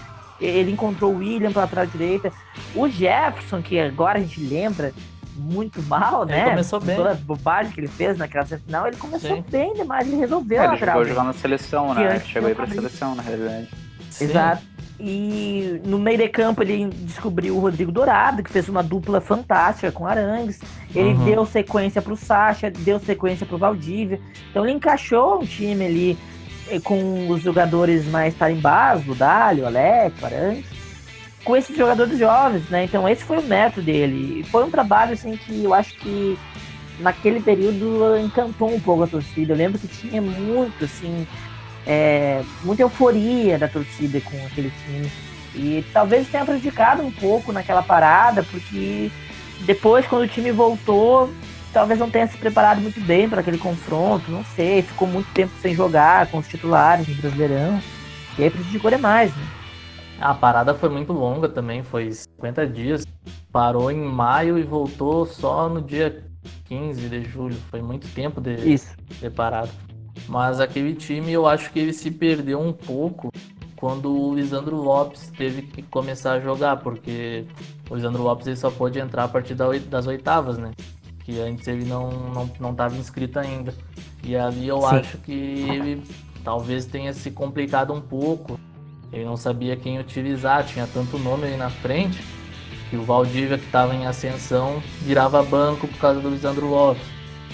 Ele 0.41 0.71
encontrou 0.71 1.13
o 1.13 1.19
William 1.19 1.53
para 1.53 1.67
trás 1.67 1.91
direita, 1.91 2.33
o 2.75 2.89
Jefferson, 2.89 3.61
que 3.61 3.79
agora 3.79 4.19
a 4.19 4.23
gente 4.23 4.41
lembra 4.41 4.93
muito 5.37 5.83
mal, 5.83 6.23
ele 6.23 6.33
né? 6.33 6.51
Começou 6.51 6.81
bem. 6.81 6.97
Todas 6.97 7.13
as 7.13 7.21
bobagens 7.21 7.75
que 7.75 7.81
ele 7.81 7.89
fez 7.89 8.17
naquela 8.17 8.45
final, 8.45 8.87
ele 8.87 8.97
começou 8.97 9.37
Sim. 9.37 9.45
bem 9.51 9.75
demais, 9.75 10.07
ele 10.07 10.17
resolveu 10.17 10.63
é, 10.63 10.67
ele 10.67 10.77
chegou 10.79 11.01
a 11.01 11.05
jogar 11.05 11.25
na 11.25 11.33
seleção, 11.33 11.95
né? 11.95 12.21
Chegou 12.21 12.49
aí 12.49 12.55
pra 12.55 12.67
seleção, 12.67 13.15
na 13.15 13.23
realidade. 13.23 13.69
Sim. 14.11 14.25
Exato. 14.25 14.63
E 15.01 15.81
no 15.85 15.99
meio 15.99 16.19
de 16.19 16.29
campo 16.29 16.63
ele 16.63 16.87
descobriu 16.87 17.57
o 17.57 17.61
Rodrigo 17.61 17.93
Dourado, 17.93 18.43
que 18.43 18.51
fez 18.51 18.69
uma 18.69 18.83
dupla 18.83 19.21
fantástica 19.21 19.93
com 19.93 20.07
Arangues. 20.07 20.61
Ele 20.95 21.11
uhum. 21.11 21.25
deu 21.25 21.47
sequência 21.47 22.03
para 22.03 22.13
o 22.13 22.17
Sacha, 22.17 22.71
deu 22.71 22.99
sequência 22.99 23.47
para 23.47 23.55
o 23.55 23.59
Valdívia. 23.59 24.21
Então 24.51 24.65
ele 24.65 24.75
encaixou 24.75 25.41
um 25.41 25.47
time 25.47 25.87
ali 25.87 26.19
eh, 26.69 26.81
com 26.81 27.29
os 27.29 27.43
jogadores 27.43 28.07
mais 28.07 28.35
tarimbados, 28.35 29.07
o 29.07 29.15
Dálio, 29.15 29.65
o 29.65 29.67
Alex, 29.69 30.21
o 30.21 30.27
Arangues, 30.27 30.67
com 31.45 31.57
esses 31.57 31.77
jogadores 31.77 32.19
jovens, 32.19 32.69
né? 32.69 32.85
Então 32.85 33.09
esse 33.09 33.23
foi 33.23 33.39
o 33.39 33.43
método 33.43 33.83
dele. 33.83 34.45
Foi 34.51 34.65
um 34.65 34.71
trabalho 34.71 35.13
assim 35.13 35.37
que 35.37 35.63
eu 35.63 35.73
acho 35.73 35.95
que 35.95 36.37
naquele 36.99 37.41
período 37.41 38.19
encantou 38.19 38.75
um 38.75 38.81
pouco 38.81 39.05
a 39.05 39.07
torcida. 39.07 39.53
Eu 39.53 39.57
lembro 39.57 39.79
que 39.79 39.87
tinha 39.87 40.21
muito, 40.21 40.85
assim, 40.85 41.27
é, 41.89 42.43
muita 42.63 42.83
euforia 42.83 43.59
da 43.59 43.67
torcida 43.67 44.21
com 44.21 44.37
aquele 44.47 44.71
time. 44.85 45.11
E 45.55 45.83
talvez 45.91 46.29
tenha 46.29 46.45
prejudicado 46.45 47.03
um 47.03 47.11
pouco 47.11 47.51
naquela 47.51 47.83
parada, 47.83 48.43
porque 48.43 49.11
depois, 49.61 50.07
quando 50.07 50.23
o 50.23 50.29
time 50.29 50.53
voltou, 50.53 51.33
talvez 51.73 51.99
não 51.99 52.11
tenha 52.11 52.27
se 52.27 52.37
preparado 52.37 52.83
muito 52.83 53.01
bem 53.01 53.27
para 53.27 53.41
aquele 53.41 53.57
confronto, 53.57 54.31
não 54.31 54.45
sei, 54.45 54.83
ficou 54.83 55.09
muito 55.09 55.33
tempo 55.33 55.53
sem 55.63 55.75
jogar 55.75 56.27
com 56.27 56.39
os 56.39 56.47
titulares 56.47 57.09
no 57.09 57.15
Brasileirão, 57.15 57.81
e 58.39 58.45
aí 58.45 58.51
prejudicou 58.51 58.91
demais, 58.91 59.35
né? 59.35 59.43
A 60.21 60.35
parada 60.35 60.75
foi 60.75 60.89
muito 60.89 61.13
longa 61.13 61.49
também, 61.49 61.83
foi 61.83 62.11
50 62.13 62.67
dias. 62.67 63.07
Parou 63.53 63.91
em 63.91 64.01
maio 64.01 64.59
e 64.59 64.63
voltou 64.65 65.25
só 65.25 65.69
no 65.69 65.81
dia 65.81 66.25
15 66.65 67.09
de 67.09 67.23
julho. 67.25 67.57
Foi 67.71 67.81
muito 67.81 68.07
tempo 68.09 68.41
de, 68.41 68.55
Isso. 68.57 68.97
de 69.09 69.31
parado. 69.31 69.71
Mas 70.27 70.61
aquele 70.61 70.95
time 70.95 71.33
eu 71.33 71.47
acho 71.47 71.71
que 71.71 71.79
ele 71.79 71.93
se 71.93 72.11
perdeu 72.11 72.61
um 72.61 72.73
pouco 72.73 73.31
quando 73.77 74.11
o 74.11 74.35
Lisandro 74.35 74.77
Lopes 74.77 75.31
teve 75.37 75.63
que 75.63 75.83
começar 75.83 76.33
a 76.33 76.41
jogar, 76.41 76.79
porque 76.79 77.45
o 77.89 77.95
Lisandro 77.95 78.23
Lopes 78.23 78.47
ele 78.47 78.57
só 78.57 78.71
pôde 78.71 78.99
entrar 78.99 79.25
a 79.25 79.29
partir 79.29 79.55
das 79.55 80.07
oitavas, 80.07 80.59
né? 80.59 80.73
Que 81.25 81.39
antes 81.39 81.69
ele 81.69 81.85
não 81.85 82.11
não 82.11 82.51
não 82.59 82.71
estava 82.73 82.97
inscrito 82.97 83.39
ainda. 83.39 83.75
E 84.25 84.35
ali 84.35 84.67
eu 84.67 84.81
Sim. 84.81 84.87
acho 84.87 85.19
que 85.19 85.33
ele 85.33 86.03
talvez 86.43 86.87
tenha 86.87 87.13
se 87.13 87.31
complicado 87.31 87.93
um 87.93 88.01
pouco 88.01 88.59
ele 89.13 89.25
não 89.25 89.37
sabia 89.37 89.77
quem 89.77 89.99
utilizar, 89.99 90.65
tinha 90.65 90.87
tanto 90.87 91.19
nome 91.19 91.45
aí 91.45 91.57
na 91.57 91.71
frente 91.71 92.23
que 92.91 92.97
o 92.97 93.03
Valdívia, 93.03 93.59
que 93.59 93.67
estava 93.67 93.95
em 93.95 94.07
ascensão, 94.07 94.83
virava 95.03 95.43
banco 95.43 95.87
por 95.87 95.99
causa 95.99 96.21
do 96.21 96.31
Lisandro 96.31 96.67
Lopes. 96.67 97.03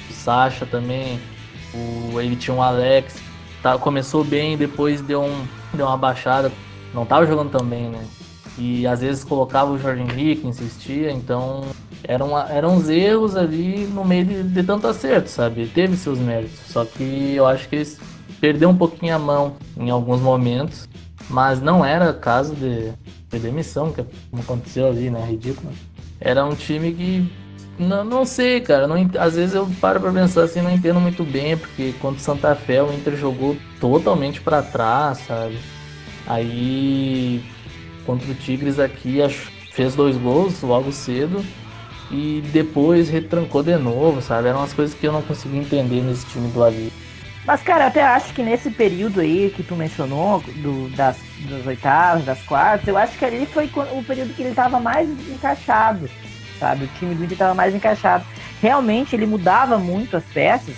O 0.09 0.13
Sacha 0.13 0.65
também, 0.65 1.19
o, 1.75 2.21
ele 2.21 2.37
tinha 2.37 2.55
um 2.55 2.63
Alex, 2.63 3.21
tá, 3.63 3.77
começou 3.79 4.25
bem, 4.25 4.57
depois 4.57 5.01
deu, 5.01 5.23
um, 5.23 5.47
deu 5.73 5.87
uma 5.87 5.97
baixada, 5.97 6.51
não 6.93 7.03
estava 7.03 7.27
jogando 7.27 7.51
tão 7.51 7.67
bem, 7.67 7.89
né? 7.89 8.05
E 8.57 8.87
às 8.87 9.01
vezes 9.01 9.25
colocava 9.25 9.73
o 9.73 9.79
Jorge 9.79 10.03
Henrique, 10.03 10.47
insistia, 10.47 11.11
então 11.11 11.65
eram, 12.05 12.39
eram 12.39 12.77
uns 12.77 12.89
erros 12.89 13.37
ali 13.37 13.87
no 13.87 14.05
meio 14.05 14.25
de, 14.25 14.43
de 14.45 14.63
tanto 14.63 14.87
acerto, 14.87 15.29
sabe? 15.29 15.67
Teve 15.67 15.97
seus 15.97 16.19
méritos, 16.19 16.61
só 16.69 16.85
que 16.85 17.35
eu 17.35 17.47
acho 17.47 17.69
que 17.69 17.77
eles 17.77 17.99
perdeu 18.41 18.69
um 18.69 18.77
pouquinho 18.77 19.17
a 19.17 19.19
mão 19.19 19.57
em 19.77 19.91
alguns 19.91 20.21
momentos 20.21 20.89
mas 21.29 21.61
não 21.61 21.85
era 21.85 22.13
caso 22.13 22.55
de, 22.55 22.93
de 23.31 23.39
demissão, 23.39 23.93
que 23.93 24.05
como 24.31 24.43
aconteceu 24.43 24.89
ali, 24.89 25.11
né? 25.11 25.25
Ridículo. 25.25 25.73
Era 26.21 26.45
um 26.45 26.55
time 26.55 26.93
que. 26.93 27.33
Não, 27.79 28.05
não 28.05 28.25
sei, 28.25 28.61
cara. 28.61 28.87
Não, 28.87 28.97
às 29.19 29.35
vezes 29.35 29.55
eu 29.55 29.69
paro 29.81 30.01
pra 30.01 30.13
pensar 30.13 30.45
assim, 30.45 30.61
não 30.61 30.71
entendo 30.71 31.01
muito 31.01 31.25
bem, 31.25 31.57
porque 31.57 31.95
quando 32.01 32.19
Santa 32.19 32.55
Fé 32.55 32.83
o 32.83 32.93
Inter 32.93 33.17
jogou 33.17 33.57
totalmente 33.81 34.41
para 34.41 34.63
trás, 34.63 35.19
sabe? 35.27 35.59
Aí 36.27 37.43
contra 38.07 38.31
o 38.31 38.35
Tigres 38.35 38.79
aqui 38.79 39.19
fez 39.73 39.95
dois 39.95 40.17
gols 40.17 40.63
logo 40.63 40.93
cedo 40.93 41.45
e 42.11 42.43
depois 42.53 43.09
retrancou 43.09 43.63
de 43.63 43.77
novo, 43.77 44.23
sabe? 44.23 44.49
Eram 44.49 44.61
umas 44.61 44.73
coisas 44.73 44.95
que 44.95 45.07
eu 45.07 45.13
não 45.13 45.23
conseguia 45.23 45.61
entender 45.61 46.01
nesse 46.03 46.27
time 46.27 46.49
do 46.51 46.63
Ali. 46.63 46.93
Mas, 47.47 47.61
cara, 47.63 47.85
eu 47.85 47.89
até 47.89 48.03
acho 48.03 48.33
que 48.33 48.43
nesse 48.43 48.71
período 48.71 49.21
aí 49.21 49.53
que 49.55 49.63
tu 49.63 49.77
mencionou, 49.77 50.43
do, 50.57 50.89
das, 50.97 51.19
das 51.49 51.67
oitavas, 51.67 52.25
das 52.25 52.41
quartas, 52.43 52.89
eu 52.89 52.97
acho 52.97 53.19
que 53.19 53.25
ali 53.25 53.45
foi 53.45 53.71
o 53.93 54.03
período 54.03 54.35
que 54.35 54.43
ele 54.43 54.51
estava 54.51 54.81
mais 54.81 55.11
encaixado, 55.29 56.09
sabe? 56.59 56.85
O 56.85 56.89
time 56.99 57.15
do 57.15 57.25
Inter 57.25 57.35
estava 57.35 57.55
mais 57.55 57.75
encaixado. 57.75 58.25
Realmente 58.61 59.15
ele 59.15 59.27
mudava 59.27 59.79
muito 59.79 60.17
as 60.17 60.25
peças, 60.25 60.77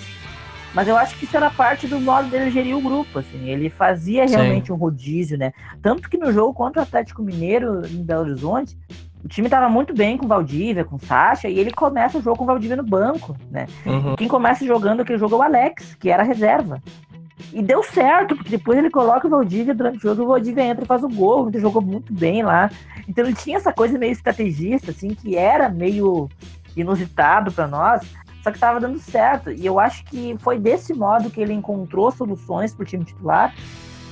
mas 0.75 0.89
eu 0.89 0.97
acho 0.97 1.17
que 1.17 1.25
isso 1.25 1.37
era 1.37 1.51
parte 1.51 1.87
do 1.87 2.01
modo 2.01 2.29
dele 2.29 2.51
gerir 2.51 2.77
o 2.77 2.81
grupo, 2.81 3.19
assim. 3.19 3.49
Ele 3.49 3.71
fazia 3.71 4.27
realmente 4.27 4.67
Sim. 4.67 4.73
um 4.73 4.77
rodízio, 4.77 5.39
né? 5.39 5.53
Tanto 5.81 6.09
que 6.09 6.19
no 6.19 6.33
jogo 6.33 6.53
contra 6.53 6.81
o 6.81 6.83
Atlético 6.83 7.23
Mineiro 7.23 7.83
em 7.87 8.03
Belo 8.03 8.23
Horizonte, 8.23 8.77
o 9.25 9.29
time 9.29 9.49
tava 9.49 9.69
muito 9.69 9.93
bem 9.93 10.17
com 10.17 10.25
o 10.25 10.29
Valdívia, 10.29 10.85
com 10.85 10.97
o 10.97 11.01
Sacha, 11.01 11.49
e 11.49 11.59
ele 11.59 11.73
começa 11.73 12.19
o 12.19 12.23
jogo 12.23 12.37
com 12.37 12.45
o 12.45 12.47
Valdívia 12.47 12.77
no 12.77 12.85
banco, 12.85 13.37
né? 13.51 13.67
Uhum. 13.85 14.15
Quem 14.15 14.29
começa 14.29 14.65
jogando 14.65 15.01
aquele 15.01 15.19
jogo 15.19 15.35
é 15.35 15.39
o 15.39 15.43
Alex, 15.43 15.97
que 15.97 16.11
era 16.11 16.23
reserva. 16.23 16.81
E 17.53 17.62
deu 17.62 17.83
certo, 17.83 18.35
porque 18.35 18.51
depois 18.51 18.79
ele 18.79 18.90
coloca 18.90 19.27
o 19.27 19.31
Valdívia 19.31 19.75
durante 19.75 19.99
o 19.99 20.01
jogo, 20.01 20.22
o 20.22 20.29
Valdívia 20.29 20.62
entra 20.62 20.85
e 20.85 20.87
faz 20.87 21.03
o 21.05 21.09
gol, 21.09 21.49
ele 21.49 21.61
jogou 21.61 21.83
muito 21.83 22.12
bem 22.12 22.42
lá. 22.42 22.70
Então 23.07 23.25
ele 23.25 23.35
tinha 23.35 23.59
essa 23.59 23.72
coisa 23.72 23.99
meio 23.99 24.12
estrategista, 24.12 24.90
assim, 24.90 25.14
que 25.14 25.37
era 25.37 25.68
meio 25.68 26.29
inusitado 26.77 27.53
para 27.53 27.66
nós, 27.66 28.03
só 28.42 28.51
que 28.51 28.59
tava 28.59 28.81
dando 28.81 28.99
certo. 28.99 29.51
E 29.51 29.66
eu 29.66 29.79
acho 29.79 30.05
que 30.05 30.37
foi 30.40 30.59
desse 30.59 30.94
modo 30.94 31.31
que 31.31 31.40
ele 31.40 31.53
encontrou 31.53 32.11
soluções 32.11 32.75
pro 32.75 32.87
time 32.87 33.05
titular, 33.05 33.55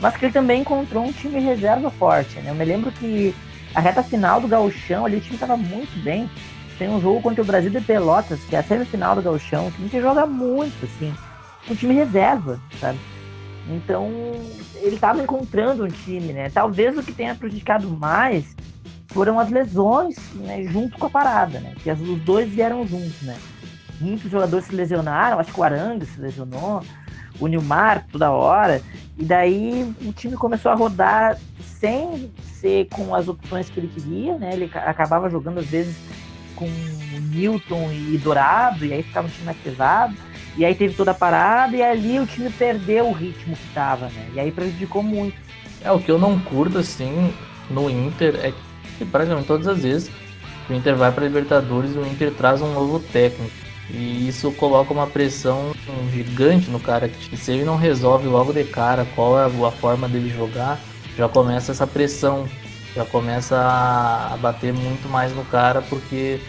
mas 0.00 0.16
que 0.16 0.26
ele 0.26 0.32
também 0.32 0.60
encontrou 0.60 1.04
um 1.04 1.12
time 1.12 1.38
reserva 1.40 1.90
forte, 1.90 2.38
né? 2.40 2.50
Eu 2.50 2.54
me 2.54 2.64
lembro 2.64 2.92
que 2.92 3.34
a 3.74 3.80
reta 3.80 4.02
final 4.02 4.40
do 4.40 4.48
Gauchão 4.48 5.06
ali, 5.06 5.16
o 5.16 5.20
time 5.20 5.38
tava 5.38 5.56
muito 5.56 6.02
bem. 6.02 6.28
Tem 6.78 6.88
um 6.88 7.00
jogo 7.00 7.22
contra 7.22 7.42
o 7.42 7.46
Brasil 7.46 7.70
de 7.70 7.80
Pelotas, 7.80 8.40
que 8.44 8.56
é 8.56 8.58
a 8.58 8.62
semifinal 8.62 9.14
do 9.14 9.22
Gauchão, 9.22 9.70
que 9.70 9.80
a 9.80 9.84
gente 9.84 10.00
joga 10.00 10.26
muito, 10.26 10.84
assim, 10.84 11.14
um 11.70 11.74
time 11.74 11.94
reserva, 11.94 12.60
sabe? 12.80 12.98
Então, 13.68 14.11
ele 14.77 14.98
tava 14.98 15.22
encontrando 15.22 15.85
um 15.85 15.88
time, 15.88 16.33
né? 16.33 16.50
Talvez 16.50 16.96
o 16.98 17.03
que 17.03 17.12
tenha 17.12 17.35
prejudicado 17.35 17.88
mais 17.88 18.55
foram 19.09 19.38
as 19.38 19.48
lesões, 19.50 20.16
né, 20.35 20.64
junto 20.64 20.98
com 20.98 21.07
a 21.07 21.11
parada, 21.11 21.61
né? 21.61 21.74
Que 21.83 21.90
os 21.90 22.20
dois 22.20 22.48
vieram 22.50 22.87
juntos, 22.87 23.22
né? 23.22 23.37
Muitos 24.00 24.31
jogadores 24.31 24.66
se 24.66 24.74
lesionaram, 24.74 25.38
acho 25.38 25.53
que 25.53 25.61
o 25.61 25.62
Arangue 25.62 26.05
se 26.05 26.20
lesionou, 26.20 26.83
o 27.38 27.46
Nilmar 27.46 28.07
toda 28.11 28.33
hora, 28.33 28.83
e 29.16 29.24
daí 29.24 29.94
o 30.03 30.12
time 30.12 30.37
começou 30.37 30.72
a 30.72 30.74
rodar 30.74 31.38
sem 31.62 32.33
ser 32.42 32.88
com 32.92 33.14
as 33.14 33.29
opções 33.29 33.70
que 33.70 33.79
ele 33.79 33.88
queria, 33.88 34.37
né? 34.37 34.53
Ele 34.53 34.70
acabava 34.74 35.31
jogando 35.31 35.59
às 35.59 35.66
vezes 35.66 35.96
com 36.57 36.66
Newton 37.31 37.92
e 37.92 38.18
Dourado, 38.18 38.85
e 38.85 38.92
aí 38.92 39.03
ficava 39.03 39.27
um 39.27 39.31
time 39.31 39.44
mais 39.44 39.59
pesado. 39.59 40.14
E 40.56 40.64
aí 40.64 40.74
teve 40.74 40.94
toda 40.94 41.10
a 41.10 41.14
parada, 41.14 41.76
e 41.76 41.82
ali 41.82 42.20
o 42.20 42.26
time 42.26 42.48
perdeu 42.50 43.06
o 43.08 43.12
ritmo 43.12 43.56
que 43.56 43.74
tava, 43.74 44.06
né? 44.06 44.28
E 44.34 44.40
aí 44.40 44.52
prejudicou 44.52 45.02
muito. 45.02 45.36
É, 45.82 45.90
o 45.90 45.98
que 45.98 46.10
eu 46.10 46.18
não 46.18 46.38
curto, 46.38 46.78
assim, 46.78 47.34
no 47.68 47.90
Inter 47.90 48.36
é 48.42 48.52
que 48.98 49.04
praticamente 49.04 49.46
todas 49.46 49.66
as 49.66 49.82
vezes 49.82 50.10
o 50.68 50.72
Inter 50.72 50.96
vai 50.96 51.10
para 51.12 51.24
Libertadores, 51.24 51.96
o 51.96 52.06
Inter 52.06 52.32
traz 52.32 52.62
um 52.62 52.72
novo 52.72 53.00
técnico. 53.00 53.52
E 53.90 54.28
isso 54.28 54.50
coloca 54.52 54.94
uma 54.94 55.06
pressão 55.06 55.72
gigante 56.10 56.70
no 56.70 56.80
cara, 56.80 57.08
que 57.08 57.36
se 57.36 57.52
ele 57.52 57.64
não 57.64 57.76
resolve 57.76 58.26
logo 58.26 58.52
de 58.52 58.64
cara 58.64 59.06
qual 59.14 59.38
é 59.38 59.44
a 59.44 59.70
forma 59.70 60.08
dele 60.08 60.30
jogar, 60.30 60.80
já 61.18 61.28
começa 61.28 61.72
essa 61.72 61.86
pressão, 61.86 62.48
já 62.94 63.04
começa 63.04 63.56
a 63.58 64.36
bater 64.38 64.72
muito 64.72 65.06
mais 65.08 65.34
no 65.34 65.44
cara, 65.44 65.82
porque 65.82 66.40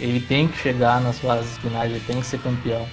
ele 0.00 0.18
tem 0.18 0.48
que 0.48 0.58
chegar 0.58 1.00
nas 1.00 1.20
fases 1.20 1.56
finais, 1.58 1.92
ele 1.92 2.02
tem 2.04 2.20
que 2.20 2.26
ser 2.26 2.38
campeão. 2.40 2.86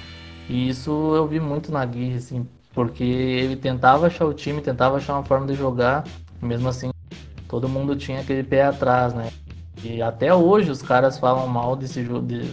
E 0.50 0.70
isso 0.70 1.16
eu 1.16 1.28
vi 1.28 1.40
muito 1.40 1.72
na 1.72 1.86
Guirre, 1.86 2.18
assim, 2.18 2.48
porque 2.74 3.04
ele 3.04 3.56
tentava 3.56 4.08
achar 4.08 4.26
o 4.26 4.34
time, 4.34 4.62
tentava 4.62 4.98
achar 4.98 5.14
uma 5.14 5.24
forma 5.24 5.48
de 5.48 5.54
jogar, 5.54 6.04
mesmo 6.42 6.68
assim 6.68 6.92
todo 7.52 7.68
mundo 7.68 7.98
tinha 7.98 8.22
aquele 8.22 8.44
pé 8.44 8.64
atrás, 8.64 9.14
né? 9.14 9.30
E 9.84 10.02
até 10.02 10.34
hoje 10.34 10.72
os 10.72 10.82
caras 10.82 11.18
falam 11.20 11.46
mal 11.48 11.76
desse 11.76 12.02
jogo, 12.02 12.26
de, 12.26 12.50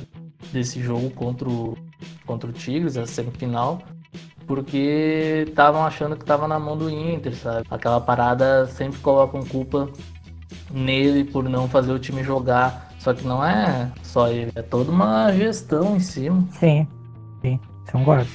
desse 0.53 0.81
jogo 0.81 1.09
contra 1.11 1.49
o, 1.49 1.79
contra 2.27 2.51
o 2.51 2.53
Tigres, 2.53 2.97
a 2.97 3.07
semifinal, 3.07 3.81
porque 4.45 5.45
estavam 5.47 5.85
achando 5.85 6.17
que 6.17 6.23
estava 6.23 6.49
na 6.49 6.59
mão 6.59 6.77
do 6.77 6.91
Inter, 6.91 7.37
sabe? 7.37 7.65
Aquela 7.71 8.01
parada 8.01 8.67
sempre 8.67 8.99
colocam 8.99 9.41
culpa 9.45 9.89
nele 10.69 11.23
por 11.23 11.45
não 11.45 11.69
fazer 11.69 11.93
o 11.93 11.99
time 11.99 12.25
jogar. 12.25 12.89
Só 12.99 13.15
que 13.15 13.25
não 13.25 13.45
é 13.45 13.93
só 14.03 14.29
ele, 14.29 14.51
é 14.57 14.63
toda 14.63 14.91
uma 14.91 15.31
gestão 15.33 15.97
em 15.97 16.01
cima. 16.01 16.45
Sim, 16.51 16.89
sim, 17.41 17.61
concordo. 17.93 18.27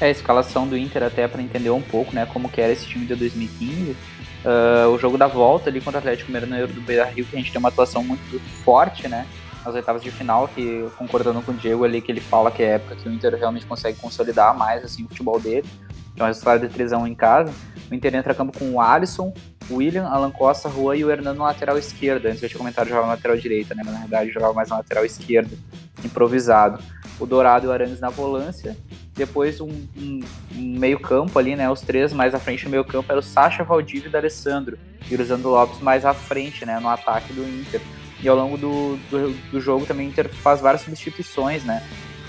É, 0.00 0.06
a 0.06 0.10
escalação 0.10 0.66
do 0.66 0.76
Inter 0.76 1.02
até 1.02 1.26
para 1.26 1.42
entender 1.42 1.70
um 1.70 1.82
pouco, 1.82 2.14
né, 2.14 2.26
como 2.26 2.48
que 2.48 2.60
era 2.60 2.72
esse 2.72 2.86
time 2.86 3.04
de 3.04 3.14
2015. 3.14 3.96
Uh, 4.44 4.88
o 4.94 4.98
jogo 4.98 5.18
da 5.18 5.26
volta 5.26 5.68
ali 5.68 5.80
contra 5.80 5.98
o 5.98 6.00
Atlético 6.00 6.30
Mineiro 6.30 6.68
do 6.68 6.80
Beira-Rio, 6.80 7.24
que 7.24 7.34
a 7.34 7.38
gente 7.38 7.50
tem 7.50 7.58
uma 7.58 7.70
atuação 7.70 8.04
muito 8.04 8.38
forte, 8.62 9.08
né? 9.08 9.26
nas 9.64 9.74
oitavas 9.74 10.02
de 10.02 10.10
final, 10.10 10.48
que 10.48 10.88
concordando 10.96 11.42
com 11.42 11.52
o 11.52 11.54
Diego 11.54 11.84
ali, 11.84 12.00
que 12.00 12.10
ele 12.10 12.20
fala 12.20 12.50
que 12.50 12.62
é 12.62 12.72
a 12.72 12.74
época 12.74 12.96
que 12.96 13.08
o 13.08 13.12
Inter 13.12 13.34
realmente 13.34 13.66
consegue 13.66 13.98
consolidar 13.98 14.56
mais 14.56 14.84
assim, 14.84 15.04
o 15.04 15.08
futebol 15.08 15.38
dele. 15.38 15.66
Então, 16.14 16.26
um 16.26 16.28
resultado 16.28 16.66
de 16.66 16.72
3 16.72 16.92
em 16.92 17.14
casa. 17.14 17.52
O 17.90 17.94
Inter 17.94 18.14
entra 18.14 18.32
a 18.32 18.34
campo 18.34 18.58
com 18.58 18.72
o 18.72 18.80
Alisson, 18.80 19.32
William, 19.70 20.06
Alan 20.06 20.30
Costa, 20.30 20.68
Rua 20.68 20.96
e 20.96 21.04
o 21.04 21.10
Hernando 21.10 21.38
na 21.38 21.44
lateral 21.44 21.78
esquerda. 21.78 22.28
Antes 22.28 22.42
eu 22.42 22.48
tinha 22.48 22.58
comentado 22.58 22.88
jogava 22.88 23.06
na 23.06 23.12
lateral 23.14 23.36
direita, 23.36 23.74
né? 23.74 23.82
Mas 23.84 23.94
na 23.94 24.00
verdade 24.00 24.30
jogava 24.30 24.52
mais 24.52 24.68
na 24.68 24.76
lateral 24.76 25.04
esquerda, 25.04 25.56
improvisado. 26.04 26.82
O 27.18 27.26
Dourado 27.26 27.66
e 27.66 27.68
o 27.68 27.72
Arangues 27.72 28.00
na 28.00 28.10
volância. 28.10 28.76
Depois 29.14 29.60
um, 29.60 29.68
um, 29.96 30.20
um 30.54 30.78
meio-campo 30.78 31.38
ali, 31.38 31.56
né? 31.56 31.68
Os 31.70 31.80
três 31.80 32.12
mais 32.12 32.34
à 32.34 32.38
frente 32.38 32.64
do 32.64 32.70
meio-campo 32.70 33.10
era 33.10 33.18
o 33.18 33.22
Sacha, 33.22 33.64
Valdívia 33.64 34.06
e 34.06 34.08
o 34.08 34.12
D'Alessandro. 34.12 34.78
E 35.10 35.14
o 35.14 35.18
Lisandro 35.18 35.50
Lopes 35.50 35.80
mais 35.80 36.04
à 36.04 36.14
frente, 36.14 36.64
né? 36.64 36.78
No 36.80 36.88
ataque 36.88 37.32
do 37.32 37.42
Inter. 37.42 37.80
E 38.22 38.28
ao 38.28 38.36
longo 38.36 38.56
do, 38.56 38.96
do, 39.10 39.32
do 39.50 39.60
jogo 39.60 39.86
também 39.86 40.06
o 40.06 40.10
Inter 40.10 40.28
faz 40.28 40.60
várias 40.60 40.82
substituições, 40.82 41.64
né? 41.64 41.82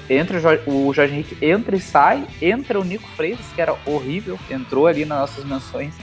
entra 0.10 0.38
o 0.38 0.39
Jorge, 0.39 0.63
o 0.65 0.91
Jorge 0.91 1.13
Henrique 1.13 1.38
entra 1.45 1.75
e 1.75 1.80
sai, 1.80 2.28
entra 2.41 2.80
o 2.80 2.84
Nico 2.84 3.08
Freitas, 3.10 3.45
que 3.54 3.62
era 3.62 3.75
horrível, 3.86 4.39
entrou 4.49 4.88
ali 4.88 5.06
nas 5.06 5.19
nossas 5.19 5.45
menções 5.45 5.93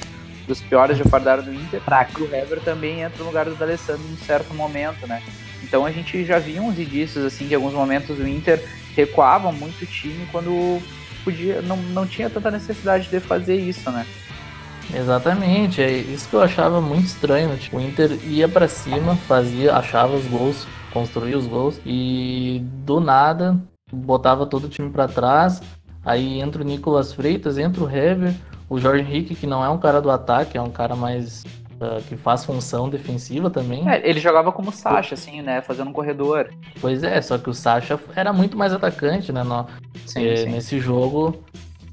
dos 0.46 0.60
piores 0.60 0.96
de 0.96 1.04
fardar 1.04 1.42
do 1.42 1.52
Inter. 1.52 1.80
Fraco. 1.80 2.22
O 2.22 2.34
Hever 2.34 2.60
também 2.60 3.00
entra 3.00 3.18
no 3.18 3.26
lugar 3.26 3.46
do 3.46 3.54
D'Alessandro 3.54 4.06
em 4.10 4.16
certo 4.16 4.54
momento, 4.54 5.06
né? 5.06 5.22
Então 5.62 5.84
a 5.84 5.90
gente 5.90 6.24
já 6.24 6.38
via 6.38 6.62
uns 6.62 6.78
indícios 6.78 7.24
assim 7.24 7.48
que 7.48 7.54
em 7.54 7.56
alguns 7.56 7.72
momentos 7.72 8.18
o 8.18 8.26
Inter 8.26 8.62
recuava 8.94 9.50
muito 9.50 9.82
o 9.82 9.86
time 9.86 10.26
quando 10.30 10.80
podia 11.24 11.60
não, 11.62 11.76
não 11.76 12.06
tinha 12.06 12.30
tanta 12.30 12.50
necessidade 12.50 13.08
de 13.08 13.20
fazer 13.20 13.56
isso, 13.56 13.90
né? 13.90 14.06
Exatamente, 14.94 15.82
é 15.82 15.90
isso 15.90 16.28
que 16.28 16.34
eu 16.34 16.42
achava 16.42 16.80
muito 16.80 17.06
estranho. 17.06 17.56
Tipo, 17.56 17.78
o 17.78 17.80
Inter 17.80 18.16
ia 18.24 18.48
para 18.48 18.68
cima, 18.68 19.16
fazia, 19.16 19.74
achava 19.74 20.14
os 20.14 20.24
gols, 20.26 20.66
construía 20.92 21.36
os 21.36 21.46
gols 21.46 21.80
e 21.84 22.62
do 22.84 23.00
nada 23.00 23.60
botava 23.92 24.46
todo 24.46 24.64
o 24.64 24.68
time 24.68 24.90
para 24.90 25.08
trás. 25.08 25.62
Aí 26.04 26.40
entra 26.40 26.62
o 26.62 26.64
Nicolas 26.64 27.12
Freitas, 27.12 27.58
entra 27.58 27.82
o 27.82 27.90
Hever, 27.90 28.34
o 28.68 28.78
Jorge 28.78 29.02
Henrique, 29.02 29.34
que 29.34 29.46
não 29.46 29.64
é 29.64 29.68
um 29.68 29.78
cara 29.78 30.00
do 30.00 30.10
ataque, 30.10 30.58
é 30.58 30.62
um 30.62 30.70
cara 30.70 30.96
mais 30.96 31.44
uh, 31.80 32.02
que 32.08 32.16
faz 32.16 32.44
função 32.44 32.88
defensiva 32.88 33.48
também. 33.50 33.88
É, 33.88 34.08
ele 34.08 34.20
jogava 34.20 34.50
como 34.50 34.72
Sacha, 34.72 35.14
assim, 35.14 35.42
né? 35.42 35.62
Fazendo 35.62 35.90
um 35.90 35.92
corredor. 35.92 36.50
Pois 36.80 37.02
é, 37.02 37.20
só 37.22 37.38
que 37.38 37.48
o 37.48 37.54
Sacha 37.54 37.98
era 38.14 38.32
muito 38.32 38.56
mais 38.56 38.72
atacante, 38.72 39.32
né? 39.32 39.42
No, 39.42 39.66
sim, 40.06 40.26
e, 40.26 40.36
sim. 40.36 40.50
Nesse 40.50 40.80
jogo, 40.80 41.42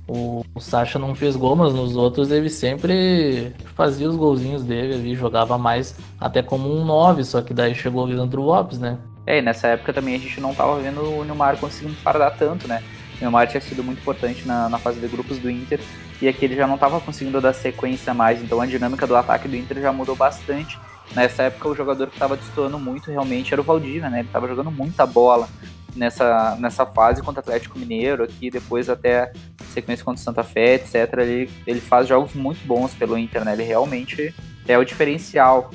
o, 0.08 0.44
o 0.54 0.60
Sacha 0.60 0.98
não 0.98 1.14
fez 1.14 1.36
gol, 1.36 1.56
mas 1.56 1.74
nos 1.74 1.96
outros 1.96 2.32
ele 2.32 2.50
sempre 2.50 3.54
fazia 3.76 4.10
os 4.10 4.16
golzinhos 4.16 4.64
dele 4.64 4.96
ali, 4.96 5.16
jogava 5.16 5.58
mais 5.58 5.96
até 6.20 6.42
como 6.42 6.74
um 6.74 6.84
9, 6.84 7.24
só 7.24 7.42
que 7.42 7.54
daí 7.54 7.76
chegou 7.76 8.04
o 8.04 8.08
Leandro 8.08 8.42
Lopes, 8.42 8.80
né? 8.80 8.98
É, 9.26 9.38
e 9.38 9.42
nessa 9.42 9.68
época 9.68 9.94
também 9.94 10.16
a 10.16 10.20
gente 10.20 10.42
não 10.42 10.54
tava 10.54 10.80
vendo 10.80 11.02
o 11.02 11.24
Neymar 11.24 11.58
conseguindo 11.58 11.96
fardar 11.96 12.36
tanto, 12.36 12.68
né? 12.68 12.84
O 13.18 13.22
Neymar 13.22 13.48
tinha 13.48 13.62
sido 13.62 13.84
muito 13.84 14.00
importante 14.00 14.46
na, 14.46 14.68
na 14.68 14.78
fase 14.78 15.00
de 15.00 15.08
grupos 15.08 15.38
do 15.38 15.50
Inter 15.50 15.80
e 16.24 16.28
aqui 16.30 16.46
ele 16.46 16.56
já 16.56 16.66
não 16.66 16.76
estava 16.76 17.02
conseguindo 17.02 17.42
dar 17.42 17.52
sequência 17.52 18.14
mais, 18.14 18.42
então 18.42 18.62
a 18.62 18.66
dinâmica 18.66 19.06
do 19.06 19.14
ataque 19.14 19.46
do 19.46 19.58
Inter 19.58 19.82
já 19.82 19.92
mudou 19.92 20.16
bastante. 20.16 20.80
Nessa 21.14 21.44
época 21.44 21.68
o 21.68 21.76
jogador 21.76 22.08
que 22.08 22.16
estava 22.16 22.38
destoando 22.38 22.80
muito 22.80 23.12
realmente 23.12 23.54
era 23.54 23.60
o 23.60 23.64
Valdívia, 23.64 24.10
né? 24.10 24.20
Ele 24.20 24.30
estava 24.30 24.48
jogando 24.48 24.72
muita 24.72 25.06
bola 25.06 25.50
nessa, 25.94 26.56
nessa 26.56 26.86
fase 26.86 27.22
contra 27.22 27.42
o 27.42 27.44
Atlético 27.44 27.78
Mineiro, 27.78 28.24
aqui 28.24 28.50
depois 28.50 28.90
até 28.90 29.34
sequência 29.74 30.06
contra 30.06 30.22
o 30.22 30.24
Santa 30.24 30.46
Fé, 30.46 30.76
etc. 30.76 30.96
Ele, 31.18 31.50
ele 31.68 31.82
faz 31.82 32.08
jogos 32.08 32.34
muito 32.34 32.66
bons 32.66 32.94
pelo 32.94 33.18
Inter, 33.18 33.44
né? 33.44 33.52
Ele 33.52 33.64
realmente 33.64 34.34
é 34.66 34.78
o 34.78 34.86
diferencial. 34.86 35.72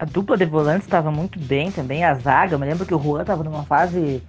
A 0.00 0.06
dupla 0.06 0.34
de 0.34 0.46
volantes 0.46 0.86
estava 0.86 1.10
muito 1.10 1.38
bem 1.38 1.70
também, 1.70 2.02
a 2.04 2.14
zaga, 2.14 2.54
eu 2.54 2.58
me 2.58 2.64
lembro 2.64 2.86
que 2.86 2.94
o 2.94 2.98
Juan 2.98 3.20
estava 3.20 3.44
numa 3.44 3.64
fase 3.64 4.22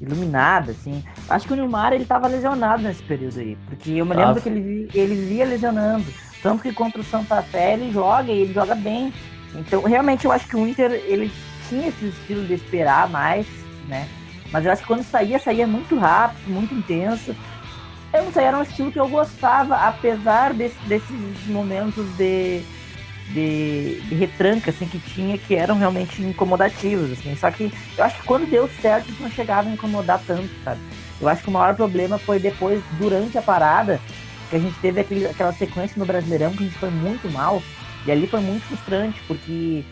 iluminada, 0.00 0.70
assim. 0.70 1.02
Acho 1.28 1.48
que 1.48 1.52
o 1.52 1.56
Neymar 1.56 1.92
ele 1.92 2.04
estava 2.04 2.28
lesionado 2.28 2.84
nesse 2.84 3.02
período 3.02 3.40
aí, 3.40 3.58
porque 3.66 3.90
eu 3.90 4.06
me 4.06 4.14
lembro 4.14 4.38
ah, 4.38 4.40
que 4.40 4.48
ele, 4.48 4.88
ele 4.94 5.14
via 5.26 5.44
lesionando. 5.44 6.06
Tanto 6.40 6.62
que 6.62 6.72
contra 6.72 7.00
o 7.00 7.04
Santa 7.04 7.42
Fé 7.42 7.72
ele 7.72 7.90
joga 7.90 8.30
e 8.30 8.42
ele 8.42 8.54
joga 8.54 8.76
bem. 8.76 9.12
Então, 9.52 9.82
realmente, 9.82 10.26
eu 10.26 10.30
acho 10.30 10.46
que 10.46 10.54
o 10.54 10.64
Inter 10.64 10.92
ele 10.92 11.32
tinha 11.68 11.88
esse 11.88 12.06
estilo 12.06 12.46
de 12.46 12.54
esperar 12.54 13.10
mais, 13.10 13.48
né? 13.88 14.06
Mas 14.52 14.64
eu 14.64 14.70
acho 14.70 14.82
que 14.82 14.86
quando 14.86 15.02
saía, 15.02 15.40
saía 15.40 15.66
muito 15.66 15.98
rápido, 15.98 16.48
muito 16.48 16.72
intenso. 16.72 17.34
Eu 18.12 18.22
não 18.22 18.32
sei, 18.32 18.44
era 18.44 18.56
um 18.56 18.62
estilo 18.62 18.92
que 18.92 19.00
eu 19.00 19.08
gostava, 19.08 19.74
apesar 19.74 20.54
desse, 20.54 20.78
desses 20.86 21.46
momentos 21.48 22.06
de, 22.16 22.62
de, 23.32 24.00
de, 24.02 24.14
retranca 24.14 24.70
assim, 24.70 24.86
que 24.86 24.98
tinha, 24.98 25.36
que 25.38 25.54
eram 25.54 25.76
realmente 25.76 26.22
incomodativos. 26.22 27.12
Assim. 27.12 27.34
Só 27.36 27.50
que 27.50 27.72
eu 27.96 28.04
acho 28.04 28.20
que 28.20 28.26
quando 28.26 28.48
deu 28.48 28.68
certo, 28.80 29.12
não 29.20 29.30
chegava 29.30 29.68
a 29.68 29.72
incomodar 29.72 30.20
tanto, 30.26 30.50
sabe? 30.64 30.80
Eu 31.20 31.28
acho 31.28 31.42
que 31.42 31.48
o 31.48 31.52
maior 31.52 31.74
problema 31.74 32.18
foi 32.18 32.38
depois, 32.38 32.82
durante 32.98 33.38
a 33.38 33.42
parada, 33.42 34.00
que 34.50 34.56
a 34.56 34.58
gente 34.58 34.78
teve 34.80 35.00
aquele, 35.00 35.26
aquela 35.26 35.52
sequência 35.52 35.98
no 35.98 36.06
Brasileirão 36.06 36.52
que 36.52 36.62
a 36.62 36.66
gente 36.66 36.78
foi 36.78 36.90
muito 36.90 37.30
mal. 37.30 37.62
E 38.06 38.12
ali 38.12 38.26
foi 38.26 38.40
muito 38.40 38.62
frustrante, 38.64 39.20
porque 39.26 39.84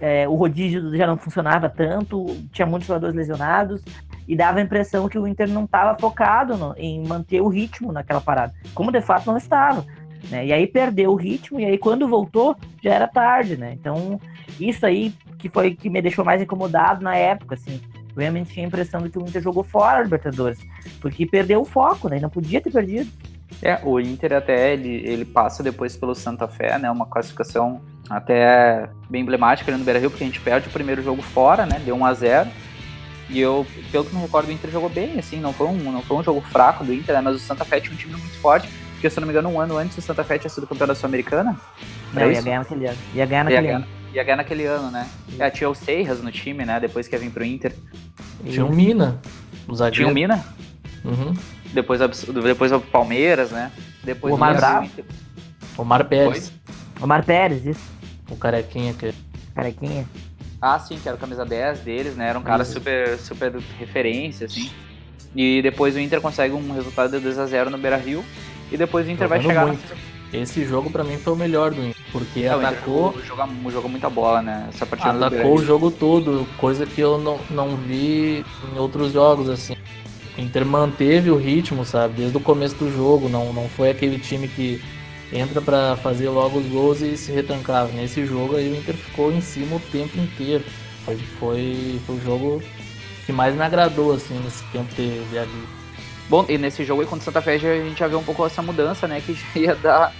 é, 0.00 0.28
o 0.28 0.34
rodízio 0.34 0.96
já 0.96 1.06
não 1.06 1.16
funcionava 1.16 1.68
tanto, 1.68 2.26
tinha 2.52 2.66
muitos 2.66 2.86
jogadores 2.86 3.16
lesionados 3.16 3.82
e 4.26 4.36
dava 4.36 4.58
a 4.58 4.62
impressão 4.62 5.08
que 5.08 5.18
o 5.18 5.26
Inter 5.26 5.48
não 5.48 5.64
estava 5.64 5.98
focado 5.98 6.56
no, 6.56 6.74
em 6.76 7.04
manter 7.06 7.40
o 7.40 7.48
ritmo 7.48 7.92
naquela 7.92 8.20
parada, 8.20 8.54
como 8.74 8.92
de 8.92 9.00
fato 9.00 9.26
não 9.26 9.36
estava. 9.36 9.84
Né? 10.30 10.46
E 10.46 10.52
aí 10.52 10.66
perdeu 10.66 11.12
o 11.12 11.16
ritmo 11.16 11.60
e 11.60 11.64
aí 11.64 11.78
quando 11.78 12.08
voltou 12.08 12.56
já 12.82 12.94
era 12.94 13.06
tarde, 13.06 13.56
né? 13.56 13.72
Então 13.72 14.20
isso 14.58 14.84
aí 14.84 15.12
que 15.38 15.48
foi 15.48 15.74
que 15.74 15.88
me 15.88 16.02
deixou 16.02 16.24
mais 16.24 16.42
incomodado 16.42 17.02
na 17.02 17.16
época, 17.16 17.54
assim. 17.54 17.80
Eu 18.14 18.20
realmente 18.20 18.52
tinha 18.52 18.66
a 18.66 18.68
impressão 18.68 19.00
de 19.00 19.10
que 19.10 19.18
o 19.18 19.22
Inter 19.22 19.40
jogou 19.40 19.62
fora 19.62 20.00
a 20.00 20.02
Libertadores, 20.02 20.58
porque 21.00 21.24
perdeu 21.24 21.60
o 21.60 21.64
foco, 21.64 22.08
né? 22.08 22.18
Não 22.18 22.28
podia 22.28 22.60
ter 22.60 22.70
perdido. 22.70 23.08
É, 23.62 23.80
o 23.82 23.98
Inter 23.98 24.34
até 24.34 24.72
ele, 24.72 24.88
ele 24.88 25.24
passa 25.24 25.62
depois 25.62 25.96
pelo 25.96 26.14
Santa 26.14 26.46
Fé, 26.46 26.78
né? 26.78 26.90
Uma 26.90 27.06
classificação 27.06 27.80
até 28.08 28.88
bem 29.08 29.22
emblemática 29.22 29.70
ali 29.70 29.78
no 29.78 29.84
Beira 29.84 30.00
Rio, 30.00 30.10
porque 30.10 30.24
a 30.24 30.26
gente 30.26 30.40
perde 30.40 30.68
o 30.68 30.72
primeiro 30.72 31.02
jogo 31.02 31.22
fora, 31.22 31.66
né? 31.66 31.80
Deu 31.84 31.94
1 31.96 32.04
a 32.04 32.14
0 32.14 32.50
E 33.28 33.40
eu, 33.40 33.66
pelo 33.90 34.04
que 34.04 34.14
me 34.14 34.20
recordo, 34.20 34.48
o 34.48 34.52
Inter 34.52 34.70
jogou 34.70 34.88
bem, 34.88 35.18
assim, 35.18 35.40
não 35.40 35.52
foi 35.52 35.66
um, 35.66 35.76
não 35.76 36.02
foi 36.02 36.16
um 36.16 36.22
jogo 36.22 36.40
fraco 36.40 36.84
do 36.84 36.92
Inter, 36.92 37.14
né? 37.14 37.20
Mas 37.20 37.36
o 37.36 37.38
Santa 37.38 37.64
Fé 37.64 37.80
tinha 37.80 37.92
um 37.92 37.96
time 37.96 38.12
muito 38.12 38.38
forte, 38.40 38.68
porque 38.98 39.08
se 39.08 39.16
eu 39.16 39.20
não 39.20 39.28
me 39.28 39.32
engano, 39.32 39.48
um 39.48 39.60
ano 39.60 39.78
antes 39.78 39.96
o 39.96 40.02
Santa 40.02 40.24
Fé 40.24 40.38
tinha 40.38 40.50
sido 40.50 40.66
campeão 40.66 40.88
da 40.88 40.94
Sul-Americana. 40.94 41.56
Não, 42.12 42.32
ia 42.32 42.42
ganhar 42.42 42.58
naquele 42.58 42.86
ano. 42.86 42.98
Ia 43.14 43.26
ganhar 43.26 43.44
naquele 43.44 43.66
ia 43.68 43.76
ano. 43.76 43.84
Ganhar, 43.84 44.12
ia 44.12 44.24
ganhar 44.24 44.36
naquele 44.36 44.64
ano, 44.66 44.90
né? 44.90 45.08
É, 45.38 45.50
tinha 45.50 45.70
o 45.70 45.74
Seiras 45.74 46.20
no 46.20 46.32
time, 46.32 46.64
né? 46.64 46.80
Depois 46.80 47.06
que 47.06 47.14
ia 47.14 47.20
vir 47.20 47.30
pro 47.30 47.44
Inter. 47.44 47.72
Tinha 48.44 48.66
o 48.66 48.74
Mina. 48.74 49.20
O 49.68 49.90
Tinha 49.90 50.08
o 50.08 50.12
Mina? 50.12 50.44
Uhum. 51.04 51.32
Depois, 51.72 52.00
depois 52.00 52.72
o 52.72 52.80
Palmeiras, 52.80 53.52
né? 53.52 53.70
Depois 54.02 54.32
o 54.32 54.34
Omar 54.34 54.56
Bravo. 54.56 54.90
Omar 55.76 56.04
Pérez. 56.06 56.48
Foi? 56.48 57.04
Omar 57.04 57.24
Pérez, 57.24 57.64
isso. 57.64 57.90
O 58.28 58.36
carequinha 58.36 58.94
que. 58.94 59.14
Carequinha? 59.54 60.06
Ah, 60.60 60.76
sim, 60.80 60.98
que 60.98 61.08
era 61.08 61.16
o 61.16 61.20
camisa 61.20 61.44
10 61.44 61.80
deles, 61.80 62.16
né? 62.16 62.30
Era 62.30 62.38
um 62.38 62.42
cara 62.42 62.64
super, 62.64 63.16
super 63.18 63.54
referência, 63.78 64.46
assim. 64.46 64.68
E 65.36 65.62
depois 65.62 65.94
o 65.94 66.00
Inter 66.00 66.20
consegue 66.20 66.52
um 66.52 66.72
resultado 66.72 67.16
de 67.16 67.24
2x0 67.24 67.68
no 67.68 67.78
Beira 67.78 67.96
Rio. 67.96 68.24
E 68.70 68.76
depois 68.76 69.06
o 69.06 69.10
Inter 69.10 69.28
vai 69.28 69.42
chegar. 69.42 69.66
Muito. 69.66 69.96
Esse 70.32 70.62
jogo 70.64 70.90
para 70.90 71.02
mim 71.02 71.16
foi 71.16 71.32
o 71.32 71.36
melhor 71.36 71.70
do 71.70 71.82
Inter, 71.82 72.02
porque 72.12 72.46
não, 72.46 72.58
atacou. 72.58 73.18
Jogou, 73.24 73.70
jogou 73.70 73.90
muita 73.90 74.10
bola, 74.10 74.42
né? 74.42 74.68
Essa 74.68 74.84
partida 74.84 75.26
atacou 75.26 75.54
o 75.56 75.64
jogo 75.64 75.90
todo, 75.90 76.46
coisa 76.58 76.84
que 76.84 77.00
eu 77.00 77.16
não, 77.18 77.40
não 77.48 77.76
vi 77.76 78.44
em 78.74 78.78
outros 78.78 79.12
jogos, 79.12 79.48
assim. 79.48 79.74
O 80.36 80.40
Inter 80.40 80.66
manteve 80.66 81.30
o 81.30 81.36
ritmo, 81.36 81.84
sabe? 81.84 82.14
Desde 82.18 82.36
o 82.36 82.40
começo 82.40 82.74
do 82.76 82.94
jogo, 82.94 83.28
não, 83.28 83.52
não 83.54 83.68
foi 83.70 83.90
aquele 83.90 84.18
time 84.18 84.48
que 84.48 84.82
entra 85.32 85.60
para 85.62 85.96
fazer 85.96 86.28
logo 86.28 86.58
os 86.58 86.66
gols 86.66 87.00
e 87.00 87.16
se 87.16 87.32
retrancava. 87.32 87.90
Nesse 87.92 88.26
jogo 88.26 88.56
aí 88.56 88.70
o 88.70 88.76
Inter 88.76 88.94
ficou 88.94 89.32
em 89.32 89.40
cima 89.40 89.76
o 89.76 89.80
tempo 89.80 90.18
inteiro. 90.18 90.64
Foi, 91.04 91.16
foi, 91.16 92.00
foi 92.06 92.16
o 92.16 92.20
jogo 92.20 92.62
que 93.24 93.32
mais 93.32 93.54
me 93.54 93.62
agradou 93.62 94.12
assim 94.12 94.38
nesse 94.44 94.62
tempo 94.64 94.94
de, 94.94 95.24
de 95.28 95.38
ali. 95.38 95.77
Bom, 96.28 96.44
e 96.46 96.58
nesse 96.58 96.84
jogo 96.84 97.00
aí 97.00 97.06
contra 97.06 97.22
o 97.22 97.24
Santa 97.24 97.40
Fé 97.40 97.54
a 97.54 97.58
gente 97.58 97.98
já 97.98 98.06
viu 98.06 98.18
um 98.18 98.24
pouco 98.24 98.44
essa 98.44 98.60
mudança, 98.60 99.08
né? 99.08 99.22
Que 99.22 99.34
ia 99.58 99.74
dar 99.74 100.12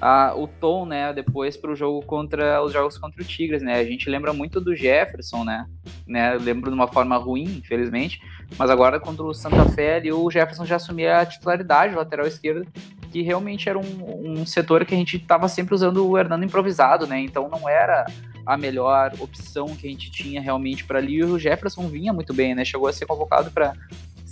a, 0.00 0.34
o 0.36 0.48
tom, 0.48 0.84
né, 0.86 1.12
depois 1.12 1.56
para 1.56 1.72
o 1.72 1.76
jogo 1.76 2.04
contra 2.04 2.62
os 2.62 2.72
jogos 2.72 2.98
contra 2.98 3.22
o 3.22 3.24
Tigres, 3.24 3.62
né? 3.62 3.78
A 3.78 3.84
gente 3.84 4.10
lembra 4.10 4.32
muito 4.32 4.60
do 4.60 4.74
Jefferson, 4.74 5.44
né? 5.44 5.66
né? 6.06 6.34
Lembro 6.34 6.70
de 6.70 6.74
uma 6.74 6.88
forma 6.88 7.16
ruim, 7.16 7.44
infelizmente, 7.44 8.20
mas 8.58 8.68
agora 8.68 8.98
contra 8.98 9.22
o 9.22 9.32
Santa 9.32 9.64
Fé 9.70 9.96
ali, 9.96 10.12
o 10.12 10.28
Jefferson 10.28 10.64
já 10.64 10.76
assumia 10.76 11.20
a 11.20 11.26
titularidade, 11.26 11.94
lateral 11.94 12.26
esquerdo, 12.26 12.66
que 13.12 13.22
realmente 13.22 13.68
era 13.68 13.78
um, 13.78 14.40
um 14.40 14.46
setor 14.46 14.84
que 14.84 14.94
a 14.94 14.98
gente 14.98 15.16
estava 15.16 15.48
sempre 15.48 15.74
usando 15.74 16.04
o 16.04 16.18
Hernando 16.18 16.44
improvisado, 16.44 17.06
né? 17.06 17.20
Então 17.20 17.48
não 17.48 17.68
era 17.68 18.06
a 18.44 18.56
melhor 18.56 19.12
opção 19.18 19.66
que 19.76 19.86
a 19.86 19.90
gente 19.90 20.10
tinha 20.10 20.40
realmente 20.40 20.84
para 20.84 20.98
ali. 20.98 21.16
E 21.16 21.24
o 21.24 21.38
Jefferson 21.38 21.86
vinha 21.86 22.12
muito 22.12 22.32
bem, 22.32 22.54
né? 22.54 22.64
Chegou 22.64 22.88
a 22.88 22.92
ser 22.92 23.04
convocado 23.04 23.50
para 23.50 23.74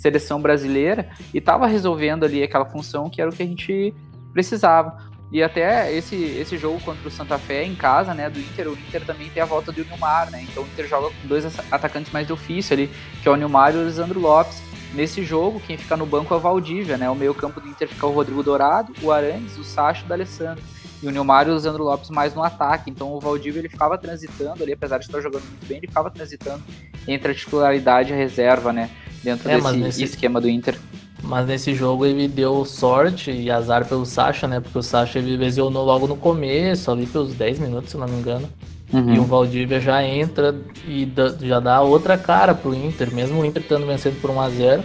seleção 0.07 0.41
brasileira 0.41 1.09
e 1.33 1.37
estava 1.37 1.67
resolvendo 1.67 2.23
ali 2.23 2.41
aquela 2.41 2.65
função 2.65 3.09
que 3.09 3.21
era 3.21 3.29
o 3.29 3.33
que 3.33 3.43
a 3.43 3.45
gente 3.45 3.93
precisava. 4.31 5.05
E 5.29 5.43
até 5.43 5.93
esse, 5.93 6.15
esse 6.15 6.57
jogo 6.57 6.79
contra 6.79 7.05
o 7.05 7.11
Santa 7.11 7.37
Fé 7.37 7.65
em 7.65 7.75
casa, 7.75 8.13
né, 8.13 8.29
do 8.29 8.39
Inter, 8.39 8.69
o 8.69 8.73
Inter 8.73 9.05
também 9.05 9.29
tem 9.29 9.43
a 9.43 9.45
volta 9.45 9.73
do 9.73 9.83
Nilmar, 9.83 10.31
né? 10.31 10.41
Então 10.41 10.63
o 10.63 10.65
Inter 10.65 10.87
joga 10.87 11.09
com 11.09 11.27
dois 11.27 11.45
atacantes 11.69 12.13
mais 12.13 12.25
de 12.25 12.31
ofício 12.31 12.73
ali, 12.73 12.89
que 13.21 13.27
é 13.27 13.31
o 13.31 13.35
Nilmar 13.35 13.75
e 13.75 13.77
o 13.77 13.83
Lisandro 13.83 14.19
Lopes. 14.21 14.61
Nesse 14.93 15.21
jogo, 15.23 15.59
quem 15.59 15.77
fica 15.77 15.97
no 15.97 16.05
banco 16.05 16.33
é 16.33 16.37
o 16.37 16.39
Valdívia, 16.39 16.95
né? 16.95 17.09
O 17.09 17.15
meio-campo 17.15 17.59
do 17.59 17.67
Inter 17.67 17.89
fica 17.89 18.07
o 18.07 18.11
Rodrigo 18.11 18.41
Dourado, 18.41 18.93
o 19.03 19.11
Arantes, 19.11 19.57
o 19.57 19.65
Sacho 19.65 20.03
e 20.03 20.05
o 20.05 20.07
D'Alessandro. 20.07 20.63
E 21.03 21.07
o 21.07 21.11
Nilmar 21.11 21.45
e 21.45 21.51
o 21.51 21.55
Lisandro 21.55 21.83
Lopes 21.83 22.09
mais 22.09 22.33
no 22.33 22.41
ataque. 22.41 22.89
Então 22.89 23.11
o 23.11 23.19
Valdívia 23.19 23.59
ele 23.59 23.69
ficava 23.69 23.97
transitando 23.97 24.63
ali, 24.63 24.71
apesar 24.71 24.97
de 24.97 25.05
estar 25.05 25.19
jogando 25.19 25.43
muito 25.43 25.67
bem, 25.67 25.77
ele 25.77 25.87
ficava 25.87 26.09
transitando 26.09 26.63
entre 27.05 27.33
a 27.33 27.35
titularidade 27.35 28.11
e 28.11 28.13
a 28.13 28.17
reserva, 28.17 28.71
né? 28.71 28.89
Dentro 29.23 29.49
é, 29.49 29.59
desse 29.59 29.77
nesse... 29.77 30.03
esquema 30.03 30.39
do 30.39 30.49
Inter. 30.49 30.77
Mas 31.23 31.47
nesse 31.47 31.73
jogo 31.73 32.05
ele 32.05 32.27
deu 32.27 32.63
sorte 32.63 33.31
e 33.31 33.49
azar 33.49 33.85
pelo 33.85 34.05
Sacha, 34.05 34.47
né? 34.47 34.59
Porque 34.59 34.77
o 34.77 34.83
Sacha 34.83 35.19
ele 35.19 35.35
lesionou 35.35 35.83
logo 35.83 36.07
no 36.07 36.15
começo, 36.15 36.91
ali 36.91 37.05
pelos 37.05 37.33
10 37.33 37.59
minutos, 37.59 37.91
se 37.91 37.97
não 37.97 38.07
me 38.07 38.17
engano. 38.17 38.47
Uhum. 38.93 39.15
E 39.15 39.19
o 39.19 39.23
Valdívia 39.23 39.81
já 39.81 40.01
entra 40.03 40.55
e 40.87 41.11
já 41.41 41.59
dá 41.59 41.81
outra 41.81 42.17
cara 42.17 42.55
pro 42.55 42.73
Inter, 42.73 43.13
mesmo 43.13 43.41
o 43.41 43.45
Inter 43.45 43.61
estando 43.61 43.85
vencendo 43.85 44.21
por 44.21 44.31
1x0. 44.31 44.81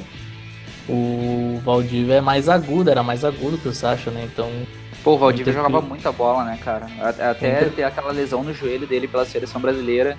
o 0.88 1.60
Valdívia 1.64 2.14
é 2.14 2.20
mais 2.20 2.48
agudo, 2.48 2.90
era 2.90 3.02
mais 3.02 3.24
agudo 3.24 3.58
que 3.58 3.68
o 3.68 3.72
Sacha, 3.72 4.10
né? 4.10 4.28
Então. 4.32 4.50
Pô, 5.04 5.14
o 5.14 5.18
Valdívia 5.18 5.52
jogava 5.52 5.80
muita 5.80 6.10
bola, 6.10 6.44
né, 6.44 6.58
cara? 6.64 6.86
Até 7.00 7.56
Inter... 7.56 7.72
ter 7.72 7.84
aquela 7.84 8.10
lesão 8.10 8.42
no 8.42 8.52
joelho 8.52 8.86
dele 8.86 9.06
pela 9.06 9.24
seleção 9.24 9.60
brasileira, 9.60 10.16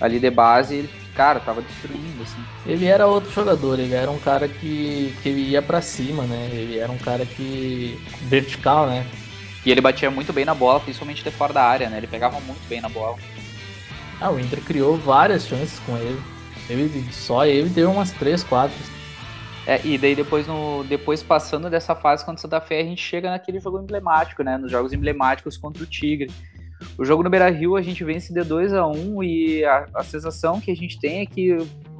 ali 0.00 0.18
de 0.18 0.30
base, 0.30 0.88
cara, 1.16 1.40
tava 1.40 1.62
destruindo, 1.62 2.22
assim. 2.22 2.44
Ele 2.66 2.86
era 2.86 3.06
outro 3.06 3.30
jogador, 3.32 3.78
ele 3.80 3.94
era 3.94 4.10
um 4.10 4.18
cara 4.18 4.46
que, 4.46 5.14
que 5.22 5.30
ia 5.30 5.62
para 5.62 5.80
cima, 5.80 6.24
né? 6.24 6.50
Ele 6.52 6.78
era 6.78 6.92
um 6.92 6.98
cara 6.98 7.24
que. 7.24 7.98
vertical, 8.22 8.86
né? 8.86 9.06
E 9.64 9.70
ele 9.70 9.80
batia 9.80 10.10
muito 10.10 10.32
bem 10.32 10.44
na 10.44 10.54
bola, 10.54 10.78
principalmente 10.78 11.24
de 11.24 11.30
fora 11.30 11.52
da 11.52 11.64
área, 11.64 11.88
né? 11.88 11.96
Ele 11.96 12.06
pegava 12.06 12.38
muito 12.40 12.68
bem 12.68 12.80
na 12.80 12.88
bola. 12.88 13.16
Ah, 14.20 14.30
o 14.30 14.38
Inter 14.38 14.60
criou 14.60 14.96
várias 14.96 15.46
chances 15.46 15.78
com 15.80 15.96
ele. 15.96 16.20
ele 16.70 17.12
só 17.12 17.44
ele 17.44 17.68
deu 17.68 17.90
umas 17.90 18.12
3, 18.12 18.44
4. 18.44 18.72
É, 19.66 19.80
e 19.84 19.98
daí 19.98 20.14
depois, 20.14 20.46
no, 20.46 20.84
depois 20.84 21.22
passando 21.24 21.68
dessa 21.68 21.96
fase 21.96 22.24
contra 22.24 22.38
o 22.38 22.42
Santa 22.42 22.60
Fé, 22.60 22.80
a 22.80 22.84
gente 22.84 23.02
chega 23.02 23.30
naquele 23.30 23.58
jogo 23.58 23.80
emblemático, 23.80 24.44
né? 24.44 24.56
Nos 24.56 24.70
jogos 24.70 24.92
emblemáticos 24.92 25.56
contra 25.56 25.82
o 25.82 25.86
Tigre. 25.86 26.30
O 26.98 27.04
jogo 27.04 27.22
no 27.22 27.30
Beira 27.30 27.50
Rio 27.50 27.76
a 27.76 27.82
gente 27.82 28.02
vence 28.04 28.32
de 28.32 28.42
2 28.42 28.72
a 28.72 28.86
1 28.86 29.22
e 29.22 29.64
a, 29.64 29.86
a 29.94 30.04
sensação 30.04 30.60
que 30.60 30.70
a 30.70 30.76
gente 30.76 30.98
tem 30.98 31.20
é 31.20 31.26
que 31.26 31.58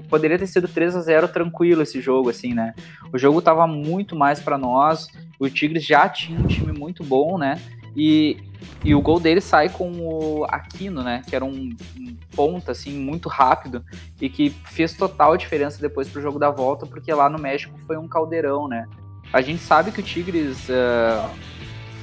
poderia 0.09 0.39
ter 0.39 0.47
sido 0.47 0.69
3 0.69 0.97
a 0.97 1.01
0 1.01 1.29
tranquilo 1.29 1.83
esse 1.83 2.01
jogo, 2.01 2.31
assim, 2.31 2.55
né? 2.55 2.75
O 3.13 3.19
jogo 3.19 3.43
tava 3.43 3.67
muito 3.67 4.17
mais 4.17 4.41
para 4.41 4.57
nós, 4.57 5.09
o 5.39 5.49
Tigres 5.49 5.85
já 5.85 6.09
tinha 6.09 6.39
um 6.39 6.47
time 6.47 6.73
muito 6.73 7.05
bom, 7.05 7.37
né? 7.37 7.61
E, 7.97 8.37
e 8.85 8.95
o 8.95 9.01
gol 9.01 9.19
dele 9.19 9.41
sai 9.41 9.69
com 9.69 9.91
o 9.91 10.45
Aquino, 10.45 11.03
né? 11.03 11.23
Que 11.27 11.35
era 11.35 11.45
um, 11.45 11.71
um 11.99 12.17
ponta, 12.35 12.73
assim, 12.73 12.93
muito 12.93 13.29
rápido 13.29 13.85
e 14.21 14.29
que 14.29 14.51
fez 14.51 14.93
total 14.93 15.37
diferença 15.37 15.81
depois 15.81 16.09
pro 16.09 16.21
jogo 16.21 16.39
da 16.39 16.51
volta, 16.51 16.87
porque 16.87 17.13
lá 17.13 17.29
no 17.29 17.39
México 17.39 17.79
foi 17.87 17.97
um 17.97 18.07
caldeirão, 18.07 18.69
né? 18.69 18.87
A 19.33 19.41
gente 19.41 19.63
sabe 19.63 19.91
que 19.91 20.01
o 20.01 20.03
Tigres, 20.03 20.69
uh, 20.69 21.29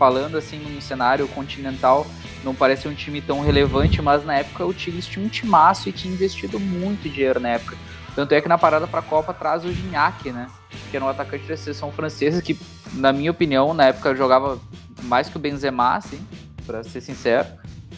falando 0.04 0.38
assim 0.38 0.60
num 0.60 0.82
cenário 0.82 1.26
continental, 1.30 2.06
não 2.44 2.54
parece 2.54 2.90
um 2.90 2.94
time 2.94 3.22
tão 3.22 3.40
relevante, 3.40 4.02
mas 4.02 4.26
na 4.26 4.36
época 4.36 4.66
o 4.66 4.74
Tigres 4.74 5.08
tinha 5.08 5.26
um 5.26 5.30
timaço 5.30 5.88
e 5.88 5.94
tinha 5.94 6.14
investido 6.14 6.60
muito 6.60 7.08
dinheiro 7.08 7.40
na 7.40 7.52
época. 7.52 7.78
Tanto 8.14 8.34
é 8.34 8.42
que 8.42 8.50
na 8.50 8.58
parada 8.58 8.86
para 8.86 9.00
a 9.00 9.04
Copa 9.04 9.34
traz 9.34 9.64
o 9.64 9.72
Gignac, 9.72 10.30
né? 10.30 10.48
Que 10.92 10.98
era 10.98 11.06
um 11.06 11.08
atacante 11.08 11.46
da 11.48 11.56
seleção 11.56 11.90
francesa 11.90 12.42
que, 12.42 12.60
na 12.92 13.14
minha 13.14 13.32
opinião, 13.32 13.74
na 13.74 13.86
época 13.86 14.14
jogava 14.14 14.60
mais 15.04 15.30
que 15.30 15.38
o 15.38 15.40
Benzema, 15.40 15.96
assim, 15.96 16.20
para 16.66 16.84
ser 16.84 17.00
sincero. 17.00 17.48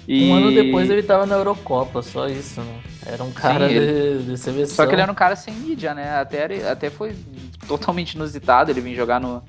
E... 0.08 0.30
Um 0.30 0.36
ano 0.36 0.52
depois 0.52 0.88
ele 0.92 1.02
tava 1.02 1.26
na 1.26 1.34
Eurocopa, 1.34 2.04
só 2.04 2.28
isso, 2.28 2.62
né? 2.62 2.82
Era 3.04 3.24
um 3.24 3.32
cara 3.32 3.68
Sim, 3.68 3.74
ele... 3.74 4.20
de, 4.20 4.26
de 4.26 4.38
seleção. 4.38 4.76
Só 4.76 4.86
que 4.86 4.94
ele 4.94 5.02
era 5.02 5.12
um 5.12 5.16
cara 5.16 5.36
sem 5.36 5.56
mídia, 5.56 5.96
né? 5.96 6.20
Até, 6.20 6.70
até 6.70 6.92
foi 6.92 7.16
totalmente 7.68 8.14
inusitado 8.14 8.70
ele 8.70 8.80
vir 8.80 8.96
jogar 8.96 9.20
no, 9.20 9.42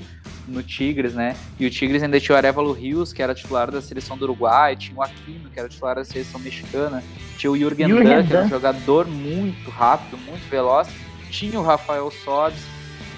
no 0.47 0.63
Tigres, 0.63 1.15
né? 1.15 1.37
E 1.59 1.67
o 1.67 1.71
Tigres 1.71 2.03
ainda 2.03 2.21
tinha 2.21 2.35
o 2.35 2.37
Arevalo 2.37 2.73
Rios, 2.73 3.13
que 3.13 3.23
era 3.23 3.35
titular 3.35 3.71
da 3.71 3.81
seleção 3.81 4.17
do 4.17 4.25
Uruguai, 4.25 4.77
tinha 4.77 4.97
o 4.97 5.03
Aquino, 5.03 5.51
que 5.51 5.59
era 5.59 5.69
titular 5.69 5.97
da 5.97 6.05
seleção 6.05 6.41
mexicana, 6.41 7.03
tinha 7.37 7.51
o 7.51 7.57
Jürgen 7.57 7.89
Damm, 7.89 8.27
que 8.27 8.33
era 8.33 8.45
um 8.45 8.49
jogador 8.49 9.07
muito 9.07 9.71
rápido, 9.71 10.19
muito 10.19 10.49
veloz, 10.49 10.89
tinha 11.31 11.59
o 11.59 11.63
Rafael 11.63 12.11
Sobis, 12.11 12.63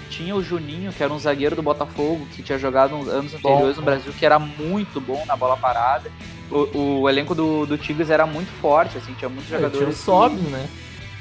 tinha 0.09 0.35
o 0.35 0.43
Juninho, 0.43 0.91
que 0.91 1.03
era 1.03 1.13
um 1.13 1.19
zagueiro 1.19 1.55
do 1.55 1.61
Botafogo, 1.61 2.27
que 2.35 2.41
tinha 2.41 2.57
jogado 2.57 2.95
uns 2.95 3.07
anos 3.07 3.33
anteriores 3.33 3.77
no 3.77 3.83
Brasil, 3.83 4.11
que 4.17 4.25
era 4.25 4.39
muito 4.39 4.99
bom 4.99 5.23
na 5.25 5.35
bola 5.35 5.55
parada. 5.55 6.11
O, 6.49 7.01
o 7.01 7.09
elenco 7.09 7.35
do, 7.35 7.65
do 7.65 7.77
Tigres 7.77 8.09
era 8.09 8.25
muito 8.25 8.49
forte, 8.59 8.97
assim, 8.97 9.13
tinha 9.13 9.29
muitos 9.29 9.51
é, 9.51 9.55
jogadores. 9.55 9.77
Tinha 9.79 9.89
o 9.89 9.93
Sobs, 9.93 10.41
né? 10.41 10.67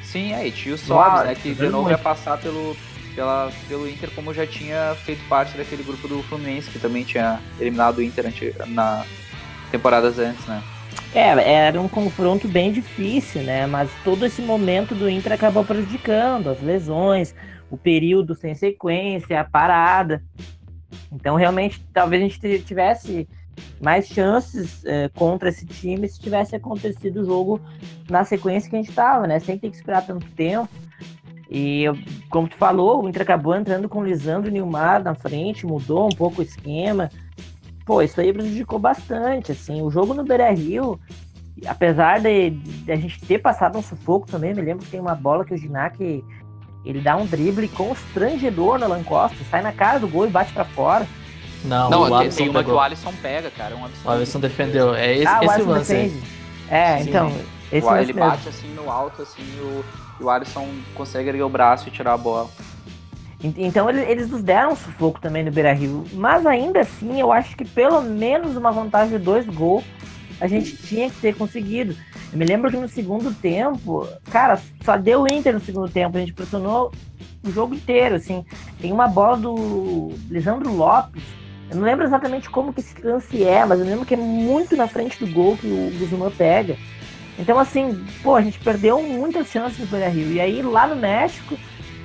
Sim, 0.03 0.33
é, 0.33 0.47
e 0.47 0.51
tinha 0.51 0.75
o 0.75 0.79
Sobs, 0.79 1.25
né? 1.27 1.35
Que 1.35 1.53
de 1.53 1.69
novo 1.69 1.91
ia 1.91 1.99
passar 1.99 2.39
pelo, 2.39 2.75
pela, 3.19 3.51
pelo 3.67 3.89
Inter, 3.89 4.09
como 4.15 4.33
já 4.33 4.47
tinha 4.47 4.95
feito 4.95 5.21
parte 5.29 5.59
daquele 5.59 5.83
grupo 5.83 6.07
do 6.07 6.23
Fluminense, 6.23 6.71
que 6.71 6.79
também 6.79 7.03
tinha 7.03 7.41
eliminado 7.59 7.99
o 7.99 8.03
Inter 8.03 8.33
na 8.69 9.05
temporadas 9.73 10.21
antes, 10.21 10.47
né? 10.47 10.63
É, 11.13 11.67
era 11.67 11.81
um 11.81 11.89
confronto 11.89 12.47
bem 12.47 12.71
difícil, 12.71 13.43
né? 13.43 13.67
Mas 13.67 13.91
todo 14.05 14.25
esse 14.25 14.41
momento 14.41 14.95
do 14.95 15.11
Inter 15.11 15.33
acabou 15.33 15.65
prejudicando 15.65 16.49
as 16.49 16.63
lesões, 16.63 17.35
o 17.69 17.77
período 17.77 18.37
sem 18.37 18.55
sequência, 18.55 19.41
a 19.41 19.45
parada. 19.45 20.23
Então, 21.11 21.35
realmente, 21.35 21.85
talvez 21.93 22.23
a 22.23 22.29
gente 22.29 22.63
tivesse 22.63 23.29
mais 23.81 24.07
chances 24.07 24.85
é, 24.85 25.09
contra 25.09 25.49
esse 25.49 25.67
time 25.67 26.09
se 26.09 26.21
tivesse 26.21 26.55
acontecido 26.55 27.23
o 27.23 27.25
jogo 27.25 27.61
na 28.09 28.23
sequência 28.23 28.71
que 28.71 28.77
a 28.77 28.79
gente 28.79 28.91
estava, 28.91 29.27
né? 29.27 29.41
Sem 29.41 29.59
ter 29.59 29.71
que 29.71 29.77
esperar 29.77 30.07
tanto 30.07 30.31
tempo. 30.31 30.69
E, 31.51 31.85
como 32.29 32.49
tu 32.49 32.57
falou, 32.57 33.03
o 33.03 33.09
Inter 33.09 33.23
acabou 33.23 33.55
entrando 33.55 33.89
com 33.89 34.01
o 34.01 34.05
Lisandro 34.05 34.51
e 34.51 34.53
Nilmar 34.53 35.03
na 35.03 35.15
frente, 35.15 35.67
mudou 35.67 36.07
um 36.07 36.15
pouco 36.15 36.41
o 36.41 36.45
esquema. 36.45 37.11
Pô, 37.87 38.03
isso 38.03 38.21
aí 38.21 38.33
prejudicou 38.33 38.79
bastante, 38.79 39.53
assim. 39.53 39.81
O 39.81 39.91
jogo 39.91 40.13
no 40.13 40.25
Beira-Rio, 40.25 41.01
apesar 41.67 42.21
de, 42.21 42.51
de, 42.51 42.93
a 42.93 42.97
gente 42.97 43.19
ter 43.21 43.39
passado 43.39 43.79
um 43.79 43.83
sufoco 43.83 44.27
também, 44.27 44.55
me 44.55 44.61
lembro 44.61 44.85
que 44.85 44.91
tem 44.91 45.01
uma 45.01 45.15
bola 45.15 45.45
que 45.45 45.55
o 45.55 45.57
Ginac 45.57 46.23
ele 46.85 47.01
dá 47.01 47.17
um 47.17 47.27
drible 47.27 47.69
constrangedor 47.69 48.79
na 48.79 48.87
Alan 48.87 49.03
Costa, 49.03 49.37
sai 49.51 49.63
na 49.63 49.73
cara 49.73 49.99
do 49.99 50.09
gol 50.09 50.27
e 50.27 50.31
bate 50.31 50.53
para 50.53 50.65
fora. 50.65 51.07
Não, 51.65 51.91
não 51.91 52.03
o 52.03 52.15
Alisson 52.15 52.37
tem 52.37 52.49
uma 52.49 52.61
pegou. 52.61 52.75
que 52.75 52.79
o 52.79 52.81
Alisson 52.81 53.13
pega, 53.21 53.51
cara. 53.51 53.75
Um 53.75 53.83
o 53.83 54.11
Alisson 54.11 54.39
defendeu. 54.39 54.95
É 54.95 55.17
esse, 55.17 55.27
ah, 55.27 55.41
esse 55.43 55.63
lance. 55.63 55.93
Defende. 55.93 56.23
É, 56.71 56.99
Sim. 56.99 57.09
então. 57.09 57.33
Esse 57.73 57.87
o, 57.87 57.97
ele 57.97 58.13
mesmo. 58.13 58.31
bate 58.31 58.49
assim 58.49 58.69
no 58.75 58.91
alto, 58.91 59.23
assim, 59.23 59.43
o, 59.61 59.85
o 60.21 60.31
Alisson 60.31 60.67
consegue 60.95 61.29
erguer 61.29 61.43
o 61.43 61.49
braço 61.49 61.89
e 61.89 61.91
tirar 61.91 62.15
a 62.15 62.19
bola. 62.19 62.49
Então 63.43 63.89
eles 63.89 64.29
nos 64.29 64.43
deram 64.43 64.73
um 64.73 64.77
sufoco 64.77 65.21
também 65.21 65.45
no 65.45 65.53
Beira 65.53 65.73
Rio. 65.73 66.05
Mas 66.13 66.45
ainda 66.45 66.81
assim, 66.81 67.21
eu 67.21 67.31
acho 67.33 67.57
que 67.57 67.65
pelo 67.65 68.03
menos 68.03 68.57
uma 68.57 68.73
vantagem 68.73 69.17
de 69.17 69.25
dois 69.25 69.47
gols 69.47 69.85
a 70.41 70.47
gente 70.47 70.77
tinha 70.77 71.11
que 71.11 71.21
ter 71.21 71.37
conseguido. 71.37 71.97
Eu 72.33 72.39
me 72.39 72.45
lembro 72.45 72.71
que 72.71 72.77
no 72.77 72.89
segundo 72.89 73.33
tempo, 73.35 74.07
cara, 74.31 74.61
só 74.85 74.97
deu 74.97 75.27
Inter 75.27 75.55
no 75.55 75.61
segundo 75.61 75.89
tempo, 75.89 76.17
a 76.17 76.21
gente 76.21 76.33
pressionou 76.33 76.93
o 77.45 77.51
jogo 77.51 77.75
inteiro, 77.75 78.17
assim. 78.17 78.45
Tem 78.81 78.93
uma 78.93 79.09
bola 79.09 79.37
do 79.37 80.13
Lisandro 80.29 80.73
Lopes, 80.73 81.23
eu 81.71 81.77
não 81.77 81.85
lembro 81.85 82.07
exatamente 82.07 82.49
como 82.49 82.73
que 82.73 82.81
esse 82.81 83.01
lance 83.03 83.45
é, 83.45 83.65
mas 83.65 83.79
eu 83.79 83.87
lembro 83.87 84.07
que 84.07 84.15
é 84.15 84.17
muito 84.17 84.75
na 84.77 84.89
frente 84.89 85.23
do 85.23 85.31
gol 85.33 85.57
que 85.57 85.67
o 85.67 85.99
Guzmán 85.99 86.31
pega. 86.31 86.77
Então, 87.39 87.59
assim, 87.59 88.05
pô, 88.23 88.35
a 88.35 88.43
gente 88.43 88.59
perdeu 88.59 89.01
muitas 89.03 89.49
chances 89.49 89.79
no 89.79 89.87
Beira 89.87 90.09
Rio. 90.09 90.33
E 90.33 90.41
aí, 90.41 90.61
lá 90.61 90.87
no 90.87 90.97
México, 90.97 91.57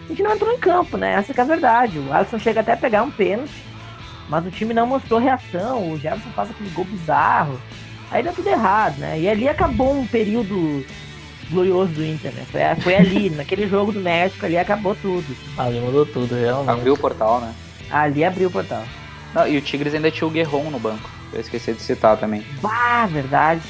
a 0.06 0.08
gente 0.08 0.22
não 0.22 0.34
entrou 0.34 0.54
em 0.54 0.60
campo, 0.60 0.96
né? 0.96 1.14
Essa 1.14 1.34
é 1.36 1.42
a 1.42 1.46
verdade. 1.46 1.98
O 1.98 2.14
Alisson 2.14 2.38
chega 2.38 2.60
até 2.60 2.74
a 2.74 2.78
pegar 2.78 3.04
um 3.04 3.10
pênalti, 3.10 3.64
mas 4.30 4.46
o 4.46 4.52
time 4.52 4.74
não 4.74 4.86
mostrou 4.86 5.20
reação. 5.20 5.92
O 5.92 5.98
Jefferson 5.98 6.30
faz 6.36 6.52
aquele 6.52 6.70
gol 6.70 6.86
bizarro. 6.86 7.60
Aí 8.12 8.22
deu 8.22 8.34
tudo 8.34 8.48
errado, 8.48 9.00
né? 9.00 9.20
E 9.20 9.28
ali 9.28 9.50
acabou 9.50 9.92
um 9.92 10.06
período 10.06 10.86
glorioso 11.50 11.94
do 11.94 12.06
Inter, 12.06 12.32
né? 12.34 12.46
Foi, 12.52 12.62
foi 12.84 12.96
ali, 12.96 13.30
naquele 13.36 13.68
jogo 13.68 13.92
do 13.92 14.00
México, 14.00 14.46
ali 14.46 14.58
acabou 14.58 14.96
tudo. 14.96 15.36
Ali 15.58 15.80
mudou 15.80 16.06
tudo, 16.06 16.36
realmente. 16.36 16.70
Abriu 16.70 16.94
o 16.94 16.98
portal, 16.98 17.42
né? 17.42 17.54
Ali 17.90 18.24
abriu 18.24 18.50
o 18.50 18.52
portal. 18.52 18.84
Não, 19.34 19.48
e 19.48 19.58
o 19.58 19.62
Tigres 19.62 19.96
ainda 19.96 20.12
tinha 20.12 20.28
o 20.28 20.32
Guerron 20.32 20.70
no 20.70 20.80
banco. 20.80 21.10
Eu 21.32 21.42
esqueci 21.42 21.74
de 21.74 21.82
citar 21.82 22.18
também. 22.18 22.46
Bah, 22.62 23.08
verdade. 23.08 23.64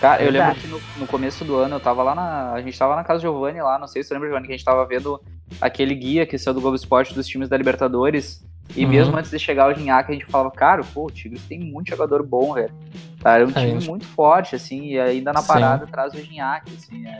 Cara, 0.00 0.22
eu 0.22 0.30
lembro 0.30 0.54
que 0.54 0.66
no, 0.66 0.80
no, 0.96 1.06
começo 1.06 1.44
do 1.44 1.56
ano 1.56 1.76
eu 1.76 1.80
tava 1.80 2.02
lá 2.02 2.14
na. 2.14 2.52
A 2.52 2.62
gente 2.62 2.78
tava 2.78 2.96
na 2.96 3.04
casa 3.04 3.18
do 3.18 3.22
Giovanni 3.22 3.60
lá, 3.60 3.78
não 3.78 3.86
sei 3.86 4.02
se 4.02 4.08
você 4.08 4.14
lembra, 4.14 4.28
Giovanni, 4.28 4.46
que 4.46 4.52
a 4.54 4.56
gente 4.56 4.64
tava 4.64 4.86
vendo 4.86 5.20
aquele 5.60 5.94
guia 5.94 6.24
que 6.24 6.38
saiu 6.38 6.54
do 6.54 6.60
Globo 6.60 6.76
Esporte 6.76 7.12
dos 7.12 7.26
times 7.26 7.48
da 7.48 7.56
Libertadores. 7.56 8.42
E 8.74 8.84
uhum. 8.84 8.90
mesmo 8.90 9.16
antes 9.16 9.30
de 9.30 9.38
chegar 9.38 9.68
o 9.68 9.74
Ginhaque, 9.74 10.12
a 10.12 10.14
gente 10.14 10.26
falava, 10.26 10.50
cara, 10.52 10.82
pô, 10.94 11.06
o 11.06 11.10
Tigres 11.10 11.42
tem 11.44 11.58
muito 11.58 11.90
jogador 11.90 12.24
bom, 12.24 12.54
velho. 12.54 12.72
Tá, 13.20 13.34
era 13.34 13.46
um 13.46 13.50
é 13.50 13.52
time 13.52 13.84
muito 13.84 14.06
forte, 14.06 14.54
assim, 14.54 14.92
e 14.92 14.98
ainda 14.98 15.32
na 15.32 15.42
parada 15.42 15.84
Sim. 15.84 15.90
traz 15.90 16.14
o 16.14 16.18
Ginhaque, 16.18 16.72
assim, 16.76 17.06
é. 17.06 17.18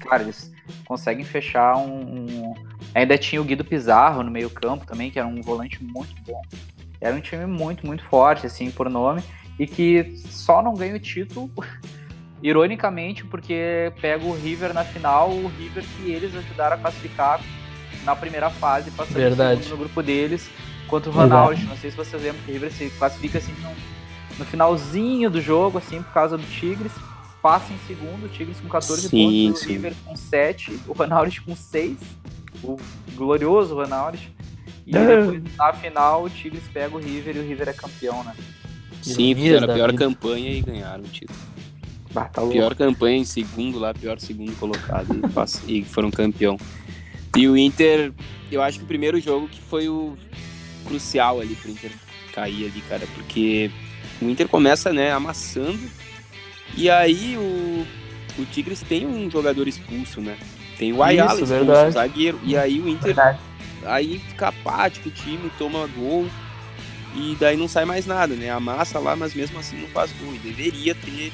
Cara, 0.00 0.22
eles 0.22 0.52
conseguem 0.84 1.24
fechar 1.24 1.76
um, 1.76 2.00
um, 2.00 2.54
Ainda 2.94 3.16
tinha 3.16 3.40
o 3.40 3.44
Guido 3.44 3.64
Pizarro 3.64 4.22
no 4.22 4.30
meio-campo 4.30 4.86
também, 4.86 5.10
que 5.10 5.18
era 5.18 5.26
um 5.26 5.40
volante 5.40 5.82
muito 5.82 6.14
bom. 6.26 6.40
Era 7.00 7.16
um 7.16 7.20
time 7.20 7.46
muito, 7.46 7.86
muito 7.86 8.04
forte, 8.04 8.46
assim, 8.46 8.70
por 8.70 8.88
nome, 8.90 9.22
e 9.60 9.66
que 9.66 10.16
só 10.30 10.62
não 10.62 10.72
ganha 10.72 10.96
o 10.96 10.98
título, 10.98 11.50
ironicamente, 12.42 13.26
porque 13.26 13.92
pega 14.00 14.24
o 14.24 14.34
River 14.34 14.72
na 14.72 14.82
final, 14.82 15.28
o 15.28 15.48
River 15.48 15.84
que 15.84 16.10
eles 16.10 16.34
ajudaram 16.34 16.76
a 16.76 16.78
classificar 16.78 17.42
na 18.02 18.16
primeira 18.16 18.48
fase, 18.48 18.90
passando 18.90 19.16
Verdade. 19.16 19.68
no 19.68 19.76
grupo 19.76 20.02
deles 20.02 20.48
contra 20.88 21.10
o 21.10 21.12
Ronaldo. 21.12 21.60
Não 21.64 21.76
sei 21.76 21.90
se 21.90 21.96
vocês 21.98 22.22
lembram 22.22 22.42
que 22.42 22.50
o 22.50 22.54
River 22.54 22.72
se 22.72 22.88
classifica 22.88 23.36
assim 23.36 23.52
no, 23.60 24.38
no, 24.38 24.46
finalzinho 24.46 25.28
do 25.28 25.42
jogo, 25.42 25.76
assim, 25.76 26.02
por 26.02 26.14
causa 26.14 26.38
do 26.38 26.46
Tigres. 26.46 26.92
Passa 27.42 27.70
em 27.70 27.78
segundo, 27.86 28.24
o 28.24 28.28
Tigres 28.30 28.58
com 28.60 28.68
14 28.68 29.10
sim, 29.10 29.48
pontos, 29.48 29.60
sim. 29.60 29.66
o 29.66 29.72
River 29.72 29.94
com 30.06 30.16
7, 30.16 30.80
o 30.86 30.92
Ronaldo 30.94 31.34
com 31.44 31.54
6, 31.54 31.98
o 32.64 32.78
glorioso 33.14 33.74
Ronaldo. 33.74 34.18
E 34.86 34.92
depois, 34.96 35.42
na 35.54 35.72
final, 35.74 36.24
o 36.24 36.30
Tigres 36.30 36.64
pega 36.72 36.96
o 36.96 36.98
River 36.98 37.36
e 37.36 37.40
o 37.40 37.42
River 37.46 37.68
é 37.68 37.72
campeão, 37.74 38.24
né? 38.24 38.34
Sim, 39.02 39.34
fizeram 39.34 39.70
a 39.70 39.74
pior 39.74 39.94
campanha 39.94 40.50
e 40.50 40.60
ganharam 40.60 41.04
o 41.04 41.08
título. 41.08 41.38
Tá 42.12 42.28
pior 42.50 42.74
campanha 42.74 43.18
em 43.18 43.24
segundo 43.24 43.78
lá, 43.78 43.94
pior 43.94 44.18
segundo 44.18 44.52
colocado 44.58 45.08
e, 45.66 45.78
e 45.80 45.84
foram 45.84 46.10
campeão. 46.10 46.58
E 47.36 47.46
o 47.46 47.56
Inter, 47.56 48.12
eu 48.50 48.60
acho 48.60 48.78
que 48.78 48.84
o 48.84 48.88
primeiro 48.88 49.20
jogo 49.20 49.48
que 49.48 49.60
foi 49.60 49.88
o 49.88 50.14
crucial 50.84 51.40
ali 51.40 51.54
pro 51.54 51.70
Inter 51.70 51.92
cair 52.32 52.66
ali, 52.66 52.80
cara, 52.88 53.06
porque 53.14 53.70
o 54.20 54.28
Inter 54.28 54.48
começa, 54.48 54.92
né, 54.92 55.12
amassando 55.12 55.78
e 56.76 56.90
aí 56.90 57.36
o, 57.36 57.86
o 58.40 58.44
Tigres 58.46 58.82
tem 58.82 59.06
um 59.06 59.30
jogador 59.30 59.66
expulso, 59.68 60.20
né? 60.20 60.36
Tem 60.78 60.92
o 60.92 61.02
Ayala 61.02 61.34
Isso, 61.34 61.44
expulso, 61.44 61.64
verdade. 61.66 61.92
zagueiro, 61.92 62.40
e 62.42 62.56
aí 62.56 62.80
o 62.80 62.88
Inter 62.88 63.14
verdade. 63.14 63.38
aí 63.84 64.18
fica 64.28 64.48
apático 64.48 65.08
o 65.08 65.12
time, 65.12 65.50
toma 65.58 65.86
gol 65.88 66.26
e 67.14 67.36
daí 67.38 67.56
não 67.56 67.68
sai 67.68 67.84
mais 67.84 68.06
nada, 68.06 68.34
né? 68.34 68.50
Amassa 68.50 68.98
lá, 68.98 69.16
mas 69.16 69.34
mesmo 69.34 69.58
assim 69.58 69.76
não 69.80 69.88
faz 69.88 70.12
gol. 70.12 70.34
E 70.34 70.38
deveria 70.38 70.94
ter 70.94 71.32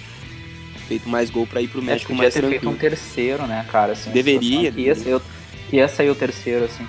feito 0.86 1.08
mais 1.08 1.30
gol 1.30 1.46
para 1.46 1.60
ir 1.60 1.68
pro 1.68 1.82
México 1.82 2.14
mais 2.14 2.32
ter 2.32 2.40
tranquilo. 2.40 2.60
feito 2.60 2.74
um 2.74 2.78
terceiro, 2.78 3.46
né, 3.46 3.66
cara? 3.70 3.92
Assim, 3.92 4.10
deveria. 4.10 4.72
Que 4.72 4.80
ia, 4.80 4.94
ser, 4.94 5.20
que 5.68 5.76
ia 5.76 5.88
sair 5.88 6.10
o 6.10 6.14
terceiro, 6.14 6.64
assim. 6.64 6.86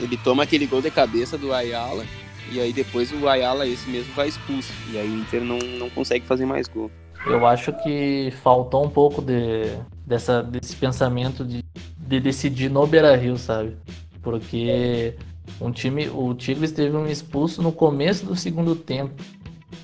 Ele 0.00 0.16
toma 0.16 0.42
aquele 0.42 0.66
gol 0.66 0.82
de 0.82 0.90
cabeça 0.90 1.38
do 1.38 1.52
Ayala 1.52 2.04
e 2.50 2.60
aí 2.60 2.72
depois 2.72 3.12
o 3.12 3.28
Ayala 3.28 3.66
esse 3.66 3.88
mesmo 3.88 4.12
vai 4.14 4.28
expulso. 4.28 4.72
E 4.90 4.98
aí 4.98 5.08
o 5.08 5.20
Inter 5.20 5.42
não, 5.42 5.58
não 5.58 5.88
consegue 5.90 6.26
fazer 6.26 6.44
mais 6.44 6.66
gol. 6.66 6.90
Eu 7.24 7.46
acho 7.46 7.72
que 7.84 8.32
faltou 8.42 8.84
um 8.84 8.90
pouco 8.90 9.22
de, 9.22 9.78
dessa, 10.04 10.42
desse 10.42 10.74
pensamento 10.74 11.44
de, 11.44 11.64
de 11.96 12.20
decidir 12.20 12.68
no 12.68 12.84
Beira 12.86 13.14
Rio, 13.16 13.38
sabe? 13.38 13.76
Porque 14.20 15.14
um 15.60 15.70
time, 15.70 16.08
o 16.08 16.34
Tigres 16.34 16.72
teve 16.72 16.96
um 16.96 17.06
expulso 17.06 17.62
no 17.62 17.72
começo 17.72 18.26
do 18.26 18.36
segundo 18.36 18.74
tempo. 18.74 19.22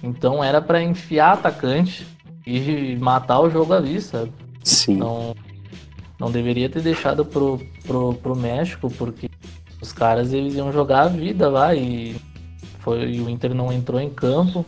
Então 0.02 0.42
era 0.42 0.60
para 0.60 0.82
enfiar 0.82 1.32
atacante 1.32 2.06
e 2.46 2.96
matar 2.96 3.40
o 3.40 3.50
jogo 3.50 3.74
ali, 3.74 4.00
sabe? 4.00 4.32
Sim. 4.62 4.96
Não, 4.96 5.34
não 6.18 6.30
deveria 6.30 6.68
ter 6.68 6.82
deixado 6.82 7.24
pro, 7.24 7.60
pro, 7.86 8.14
pro 8.14 8.36
México, 8.36 8.90
porque 8.90 9.28
os 9.80 9.92
caras 9.92 10.32
eles 10.32 10.54
iam 10.54 10.72
jogar 10.72 11.02
a 11.02 11.08
vida 11.08 11.48
lá 11.48 11.74
e 11.74 12.16
foi, 12.80 13.20
o 13.20 13.28
Inter 13.28 13.54
não 13.54 13.72
entrou 13.72 14.00
em 14.00 14.10
campo. 14.10 14.64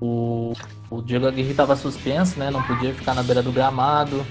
O, 0.00 0.54
o 0.90 1.02
Diego 1.02 1.26
Aguirre 1.26 1.50
estava 1.50 1.76
suspenso, 1.76 2.38
né? 2.38 2.50
Não 2.50 2.62
podia 2.62 2.92
ficar 2.92 3.14
na 3.14 3.22
beira 3.22 3.42
do 3.42 3.52
gramado. 3.52 4.24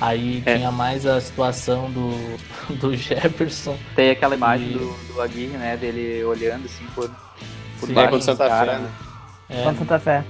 Aí 0.00 0.42
é. 0.44 0.56
tinha 0.56 0.72
mais 0.72 1.06
a 1.06 1.20
situação 1.20 1.90
do, 1.90 2.10
do 2.76 2.96
Jefferson. 2.96 3.76
Tem 3.94 4.10
aquela 4.10 4.34
imagem 4.34 4.70
e... 4.70 4.72
do, 4.72 5.14
do 5.14 5.22
Aguirre, 5.22 5.56
né? 5.56 5.76
Dele 5.76 6.24
olhando 6.24 6.64
assim 6.66 6.84
por, 6.94 7.10
por 7.78 7.86
Sim, 7.86 7.94
baixo 7.94 8.20
Santa 8.22 8.48
cara, 8.48 8.72
Fé, 8.74 8.78
né? 8.78 8.90
É. 9.48 9.62
Contra 9.62 9.78
Santa 9.78 9.98
Fé. 9.98 10.24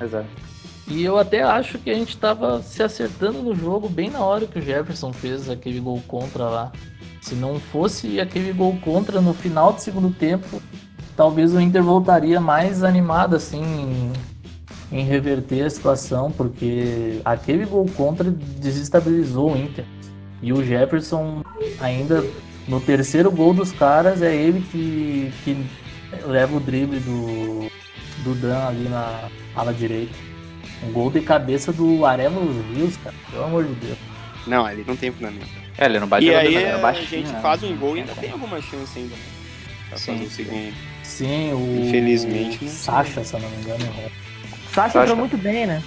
Exato. 0.00 0.48
E 0.86 1.04
eu 1.04 1.18
até 1.18 1.42
acho 1.42 1.78
que 1.78 1.90
a 1.90 1.94
gente 1.94 2.10
estava 2.10 2.62
se 2.62 2.82
acertando 2.82 3.42
no 3.42 3.54
jogo 3.54 3.88
bem 3.88 4.08
na 4.08 4.20
hora 4.20 4.46
que 4.46 4.58
o 4.58 4.62
Jefferson 4.62 5.12
fez 5.12 5.50
aquele 5.50 5.80
gol 5.80 6.02
contra 6.08 6.44
lá. 6.44 6.72
Se 7.20 7.34
não 7.34 7.60
fosse 7.60 8.18
aquele 8.18 8.52
gol 8.52 8.78
contra 8.80 9.20
no 9.20 9.34
final 9.34 9.72
do 9.74 9.80
segundo 9.80 10.10
tempo, 10.10 10.62
talvez 11.14 11.52
o 11.52 11.60
Inter 11.60 11.82
voltaria 11.82 12.40
mais 12.40 12.82
animado 12.82 13.36
assim 13.36 14.12
em, 14.90 15.04
reverter 15.04 15.64
a 15.64 15.70
situação, 15.70 16.30
porque 16.30 17.20
aquele 17.24 17.64
gol 17.64 17.86
contra 17.96 18.30
desestabilizou 18.30 19.52
o 19.52 19.56
Inter. 19.56 19.84
E 20.40 20.52
o 20.52 20.64
Jefferson 20.64 21.42
ainda 21.80 22.24
no 22.68 22.80
terceiro 22.80 23.30
gol 23.30 23.52
dos 23.52 23.72
caras 23.72 24.22
é 24.22 24.34
ele 24.34 24.60
que, 24.70 25.32
que 25.44 25.66
leva 26.26 26.56
o 26.56 26.60
drible 26.60 27.00
do, 27.00 27.70
do 28.22 28.34
Dan 28.34 28.66
ali 28.66 28.88
na 28.88 29.28
ala 29.56 29.72
direita. 29.72 30.14
Um 30.86 30.92
gol 30.92 31.10
de 31.10 31.20
cabeça 31.20 31.72
do 31.72 32.06
Arelo 32.06 32.40
Rios, 32.72 32.96
cara. 32.98 33.16
Pelo 33.30 33.44
amor 33.44 33.64
de 33.64 33.74
Deus. 33.74 33.98
Não, 34.46 34.64
ali 34.64 34.84
não 34.86 34.96
tem 34.96 35.10
fundamento. 35.10 35.48
É, 35.76 35.86
ele 35.86 35.98
não 36.00 36.06
bate 36.06 36.26
E 36.26 36.34
aí 36.34 36.56
a 36.56 36.92
gente 36.92 37.32
né? 37.32 37.40
faz 37.40 37.62
um 37.62 37.76
gol 37.76 37.96
e 37.96 38.00
ainda 38.00 38.14
tem 38.14 38.30
alguma 38.30 38.60
chance 38.60 38.98
ainda. 38.98 39.14
Né? 39.14 39.22
Pra 39.88 39.98
fazer 39.98 40.24
o 40.24 40.30
segundo. 40.30 40.74
Sim, 41.02 41.52
o. 41.52 41.86
Infelizmente. 41.86 42.64
Né? 42.64 42.70
Sacha, 42.70 43.24
se 43.24 43.34
eu 43.34 43.40
não 43.40 43.48
me 43.48 43.56
engano. 43.56 43.84
É. 43.84 44.27
Sacha 44.78 45.02
entrou 45.02 45.16
muito 45.16 45.36
bem, 45.36 45.66
né? 45.66 45.82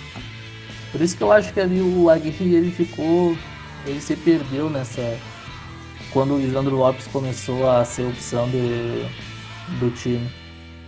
Por 0.91 0.99
isso 0.99 1.15
que 1.15 1.23
eu 1.23 1.31
acho 1.31 1.53
que 1.53 1.59
ali 1.61 1.79
o 1.79 2.09
Aguirre 2.09 2.55
ele 2.55 2.71
ficou. 2.71 3.37
Ele 3.85 4.01
se 4.01 4.15
perdeu 4.15 4.69
nessa. 4.69 5.01
Quando 6.11 6.33
o 6.33 6.37
Lisandro 6.37 6.75
Lopes 6.75 7.07
começou 7.07 7.69
a 7.69 7.85
ser 7.85 8.03
opção 8.03 8.49
de, 8.49 9.05
do 9.79 9.89
time. 9.91 10.29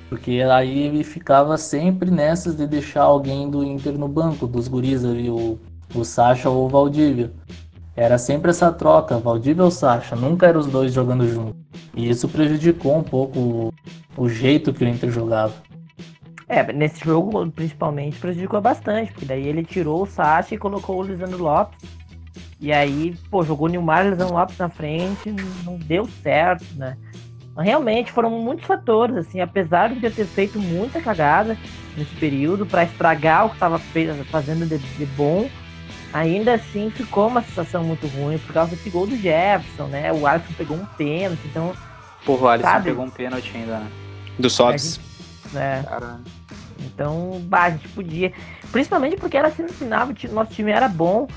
Porque 0.09 0.41
aí 0.41 0.83
ele 0.83 1.03
ficava 1.03 1.57
sempre 1.57 2.11
nessas 2.11 2.57
de 2.57 2.67
deixar 2.67 3.03
alguém 3.03 3.49
do 3.49 3.63
Inter 3.63 3.93
no 3.93 4.07
banco, 4.07 4.45
dos 4.45 4.67
guris 4.67 5.05
ali, 5.05 5.29
o, 5.29 5.57
o 5.95 6.03
Sacha 6.03 6.49
ou 6.49 6.65
o 6.65 6.69
Valdívia. 6.69 7.31
Era 7.95 8.17
sempre 8.17 8.51
essa 8.51 8.71
troca, 8.71 9.17
Valdívia 9.17 9.63
ou 9.63 9.71
Sacha, 9.71 10.15
nunca 10.15 10.45
eram 10.45 10.59
os 10.59 10.67
dois 10.67 10.93
jogando 10.93 11.27
junto. 11.27 11.55
E 11.95 12.09
isso 12.09 12.27
prejudicou 12.27 12.97
um 12.97 13.03
pouco 13.03 13.39
o, 13.39 13.73
o 14.17 14.29
jeito 14.29 14.73
que 14.73 14.83
o 14.83 14.87
Inter 14.87 15.09
jogava. 15.09 15.53
É, 16.53 16.71
nesse 16.71 17.03
jogo 17.03 17.49
principalmente 17.49 18.19
prejudicou 18.19 18.61
bastante, 18.61 19.11
porque 19.11 19.25
daí 19.25 19.47
ele 19.47 19.63
tirou 19.63 20.03
o 20.03 20.05
Sacha 20.05 20.53
e 20.53 20.57
colocou 20.57 20.99
o 20.99 21.03
Lisandro 21.03 21.41
Lopes. 21.41 21.79
E 22.61 22.71
aí, 22.71 23.15
pô, 23.31 23.43
jogou 23.43 23.67
o 23.67 23.71
Nilmar 23.71 24.05
e 24.05 24.09
o 24.09 24.11
Lisandro 24.11 24.35
Lopes 24.35 24.57
na 24.59 24.69
frente, 24.69 25.33
não 25.65 25.77
deu 25.77 26.07
certo, 26.21 26.63
né? 26.75 26.95
Realmente 27.57 28.11
foram 28.11 28.29
muitos 28.29 28.65
fatores, 28.65 29.15
assim, 29.17 29.39
apesar 29.41 29.95
de 29.95 30.05
eu 30.05 30.11
ter 30.11 30.25
feito 30.25 30.59
muita 30.59 31.01
cagada 31.01 31.57
nesse 31.97 32.13
período 32.15 32.67
para 32.67 32.83
estragar 32.83 33.47
o 33.47 33.49
que 33.49 33.55
estava 33.55 33.79
fazendo 34.29 34.67
de, 34.67 34.77
de 34.77 35.05
bom, 35.07 35.49
ainda 36.13 36.53
assim 36.53 36.91
ficou 36.91 37.27
uma 37.27 37.41
sensação 37.41 37.83
muito 37.83 38.05
ruim 38.07 38.37
por 38.37 38.53
causa 38.53 38.75
desse 38.75 38.91
gol 38.91 39.07
do 39.07 39.17
Jefferson, 39.17 39.87
né? 39.87 40.13
O 40.13 40.27
Alisson 40.27 40.53
pegou 40.55 40.77
um 40.77 40.85
pênalti, 40.85 41.41
então. 41.45 41.73
Porra, 42.23 42.43
o 42.43 42.47
Alisson 42.49 42.69
sabe? 42.69 42.85
pegou 42.85 43.05
um 43.05 43.09
pênalti 43.09 43.51
ainda, 43.55 43.79
né? 43.79 43.87
Do 44.37 44.49
Sobs. 44.49 44.99
É. 45.55 45.83
Caramba. 45.83 46.21
Então, 46.79 47.41
bah, 47.45 47.63
a 47.63 47.69
gente 47.71 47.87
podia. 47.89 48.31
Principalmente 48.71 49.17
porque 49.17 49.37
era 49.37 49.47
assim 49.47 49.63
no 49.63 49.69
final, 49.69 50.07
o 50.07 50.33
nosso 50.33 50.51
time 50.51 50.71
era 50.71 50.87
bom 50.87 51.27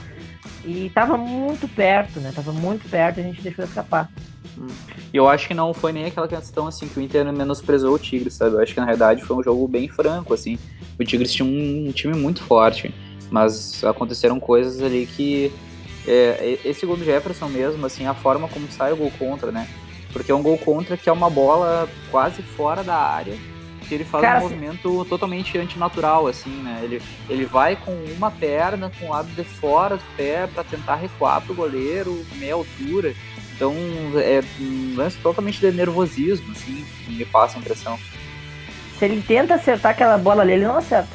e 0.65 0.91
tava 0.91 1.17
muito 1.17 1.69
perto, 1.69 2.21
né? 2.21 2.33
Tava 2.35 2.53
muito 2.53 2.89
perto 2.89 3.19
e 3.19 3.21
a 3.21 3.25
gente 3.25 3.43
deixou 3.43 3.65
escapar. 3.65 4.11
Hum. 4.59 4.67
E 5.13 5.17
eu 5.17 5.29
acho 5.29 5.47
que 5.47 5.55
não 5.55 5.73
foi 5.75 5.93
nem 5.93 6.07
aquela 6.07 6.27
questão 6.27 6.67
assim 6.67 6.89
que 6.89 6.99
o 6.99 7.03
Inter 7.03 7.25
menosprezou 7.33 7.95
o 7.95 7.99
Tigres, 7.99 8.35
sabe? 8.35 8.57
Eu 8.57 8.61
acho 8.61 8.73
que 8.73 8.81
na 8.81 8.87
realidade 8.87 9.25
foi 9.25 9.37
um 9.37 9.43
jogo 9.43 9.69
bem 9.69 9.89
franco, 9.89 10.35
assim. 10.35 10.59
O 10.99 11.05
Tigres 11.05 11.33
tinha 11.33 11.47
um 11.47 11.93
time 11.93 12.15
muito 12.15 12.43
forte. 12.43 12.93
Mas 13.31 13.83
aconteceram 13.85 14.39
coisas 14.39 14.83
ali 14.83 15.07
que. 15.07 15.53
É, 16.07 16.59
esse 16.65 16.87
gol 16.87 16.97
do 16.97 17.05
Jefferson 17.05 17.49
mesmo, 17.49 17.85
assim, 17.85 18.07
a 18.07 18.15
forma 18.15 18.47
como 18.47 18.71
sai 18.71 18.93
o 18.93 18.97
gol 18.97 19.13
contra, 19.19 19.51
né? 19.51 19.69
Porque 20.13 20.31
é 20.31 20.35
um 20.35 20.43
gol 20.43 20.57
contra 20.57 20.97
que 20.97 21.09
é 21.09 21.13
uma 21.13 21.29
bola 21.29 21.89
quase 22.13 22.43
fora 22.43 22.85
da 22.85 22.95
área, 22.95 23.37
que 23.89 23.95
ele 23.95 24.05
faz 24.05 24.23
Cara, 24.23 24.39
um 24.39 24.43
movimento 24.43 25.07
totalmente 25.09 25.57
antinatural, 25.59 26.27
assim, 26.27 26.51
né? 26.63 26.81
Ele, 26.83 27.03
ele 27.29 27.45
vai 27.45 27.77
com 27.77 27.93
uma 28.17 28.31
perna, 28.31 28.91
com 28.99 29.07
o 29.07 29.11
lado 29.11 29.29
de 29.29 29.45
fora 29.45 29.97
do 29.97 30.05
pé, 30.17 30.47
para 30.47 30.65
tentar 30.65 30.97
recuar 30.97 31.41
pro 31.41 31.55
goleiro, 31.55 32.25
meia 32.37 32.55
altura. 32.55 33.15
Então, 33.55 33.75
é 34.17 34.43
um 34.61 34.95
lance 34.97 35.17
totalmente 35.19 35.61
de 35.61 35.71
nervosismo, 35.73 36.53
assim, 36.53 36.85
me 37.09 37.25
passa 37.25 37.57
a 37.57 37.61
impressão. 37.61 37.99
Se 38.99 39.05
ele 39.05 39.23
tenta 39.27 39.55
acertar 39.55 39.93
aquela 39.93 40.19
bola 40.19 40.43
ali, 40.43 40.53
ele 40.53 40.65
não 40.65 40.77
acerta. 40.77 41.09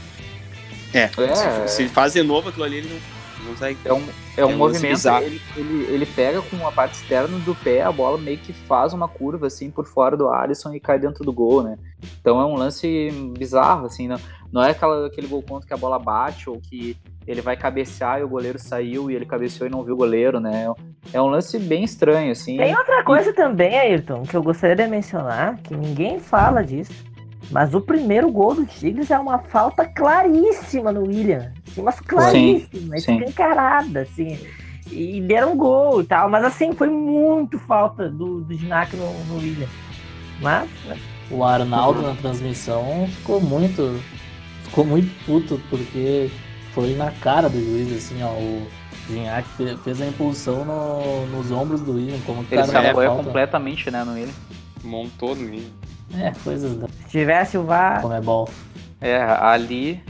É, 0.93 1.03
é 1.03 1.67
se, 1.67 1.75
se 1.75 1.87
faz 1.87 2.13
de 2.13 2.23
novo 2.23 2.49
aquilo 2.49 2.65
ali, 2.65 2.77
ele 2.77 2.89
não 2.89 3.20
consegue. 3.41 3.77
É 3.85 3.93
um, 3.93 4.03
é 4.37 4.45
um, 4.45 4.51
é 4.51 4.55
movimento, 4.55 5.07
ele, 5.07 5.41
ele, 5.55 5.83
ele, 5.93 6.05
pega 6.05 6.41
com 6.41 6.67
a 6.67 6.71
parte 6.71 6.95
externa 6.95 7.37
do 7.39 7.55
pé, 7.55 7.81
a 7.81 7.91
bola 7.91 8.17
meio 8.17 8.37
que 8.37 8.53
faz 8.53 8.93
uma 8.93 9.07
curva 9.07 9.47
assim 9.47 9.69
por 9.69 9.85
fora 9.85 10.15
do 10.15 10.29
Alisson 10.29 10.73
e 10.73 10.79
cai 10.79 10.99
dentro 10.99 11.23
do 11.23 11.33
gol, 11.33 11.63
né? 11.63 11.77
Então 12.19 12.39
é 12.39 12.45
um 12.45 12.55
lance 12.55 13.09
bizarro, 13.37 13.85
assim, 13.85 14.07
não, 14.07 14.17
não 14.51 14.63
é 14.63 14.71
aquela, 14.71 15.07
aquele 15.07 15.27
gol 15.27 15.43
contra 15.43 15.67
que 15.67 15.73
a 15.73 15.77
bola 15.77 15.99
bate 15.99 16.49
ou 16.49 16.59
que 16.59 16.97
ele 17.27 17.41
vai 17.41 17.55
cabecear 17.55 18.19
e 18.19 18.23
o 18.23 18.29
goleiro 18.29 18.57
saiu 18.57 19.11
e 19.11 19.15
ele 19.15 19.25
cabeceou 19.25 19.67
e 19.67 19.71
não 19.71 19.83
viu 19.83 19.93
o 19.93 19.97
goleiro, 19.97 20.39
né? 20.39 20.67
É 21.13 21.21
um 21.21 21.27
lance 21.27 21.59
bem 21.59 21.83
estranho, 21.83 22.31
assim. 22.31 22.57
Tem 22.57 22.75
outra 22.75 23.03
coisa 23.03 23.29
e... 23.29 23.33
também, 23.33 23.77
Ayrton, 23.77 24.23
que 24.23 24.35
eu 24.35 24.41
gostaria 24.41 24.75
de 24.75 24.87
mencionar, 24.87 25.57
que 25.57 25.75
ninguém 25.75 26.19
fala 26.19 26.63
disso 26.63 27.10
mas 27.51 27.73
o 27.73 27.81
primeiro 27.81 28.31
gol 28.31 28.55
do 28.55 28.65
Tigres 28.65 29.11
é 29.11 29.19
uma 29.19 29.39
falta 29.39 29.85
claríssima 29.85 30.91
no 30.91 31.01
William. 31.01 31.51
Assim, 31.67 31.81
mas 31.81 31.99
claríssima, 31.99 32.95
escancarada, 32.95 34.01
assim. 34.01 34.39
E 34.89 35.21
deram 35.21 35.53
um 35.53 35.57
gol 35.57 36.01
e 36.01 36.05
tal. 36.05 36.29
Mas 36.29 36.45
assim, 36.45 36.73
foi 36.73 36.89
muito 36.89 37.59
falta 37.59 38.09
do, 38.09 38.41
do 38.41 38.53
Ginac 38.53 38.95
no, 38.95 39.13
no 39.25 39.35
William. 39.35 39.67
Mas. 40.41 40.69
Né? 40.85 40.97
O 41.29 41.43
Arnaldo 41.43 42.01
na 42.01 42.15
transmissão 42.15 43.07
ficou 43.07 43.41
muito. 43.41 44.01
Ficou 44.63 44.85
muito 44.85 45.13
puto, 45.25 45.61
porque 45.69 46.29
foi 46.73 46.95
na 46.95 47.11
cara 47.11 47.49
do 47.49 47.59
juiz, 47.59 47.91
assim, 47.93 48.23
ó. 48.23 48.31
O 48.31 48.67
Gignac 49.09 49.47
fez 49.83 50.01
a 50.01 50.05
impulsão 50.05 50.63
no, 50.63 51.25
nos 51.27 51.51
ombros 51.51 51.81
do 51.81 51.93
William. 51.93 52.17
Como 52.25 52.43
que 52.45 52.55
Ele 52.55 52.63
se 52.65 52.75
apoia 52.77 53.09
completamente, 53.09 53.91
né, 53.91 54.03
no 54.03 54.13
William. 54.13 54.33
Montou 54.83 55.35
no 55.35 55.43
William. 55.43 55.69
É, 56.17 56.31
coisas 56.43 56.77
da. 56.77 56.87
Se 56.87 57.09
tivesse 57.09 57.57
o 57.57 57.63
VAR. 57.63 58.01
Como 58.01 58.13
é 58.13 58.21
bom. 58.21 58.47
É, 58.99 59.21
ali 59.21 60.01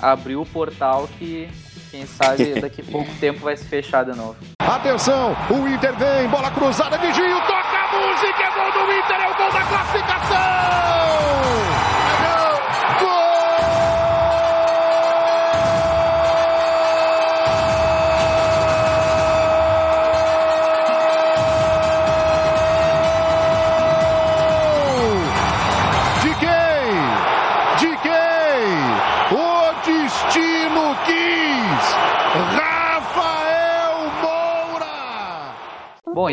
abriu 0.00 0.42
o 0.42 0.46
portal 0.46 1.08
que 1.18 1.48
Quem 1.90 2.06
sabe 2.06 2.58
daqui 2.60 2.82
a 2.82 2.90
pouco 2.90 3.10
tempo 3.18 3.40
vai 3.40 3.56
se 3.56 3.64
fechar 3.64 4.04
de 4.04 4.16
novo. 4.16 4.36
Atenção, 4.60 5.36
o 5.50 5.66
Inter 5.66 5.96
vem, 5.96 6.28
bola 6.28 6.50
cruzada, 6.52 6.96
Vigio, 6.98 7.40
toca 7.40 7.76
a 7.76 7.90
música, 7.92 8.42
é 8.42 8.50
gol 8.54 8.86
do 8.86 8.92
Inter, 8.92 9.20
é 9.20 9.28
o 9.28 9.36
gol 9.36 9.52
da 9.52 9.64
classificação! 9.64 10.49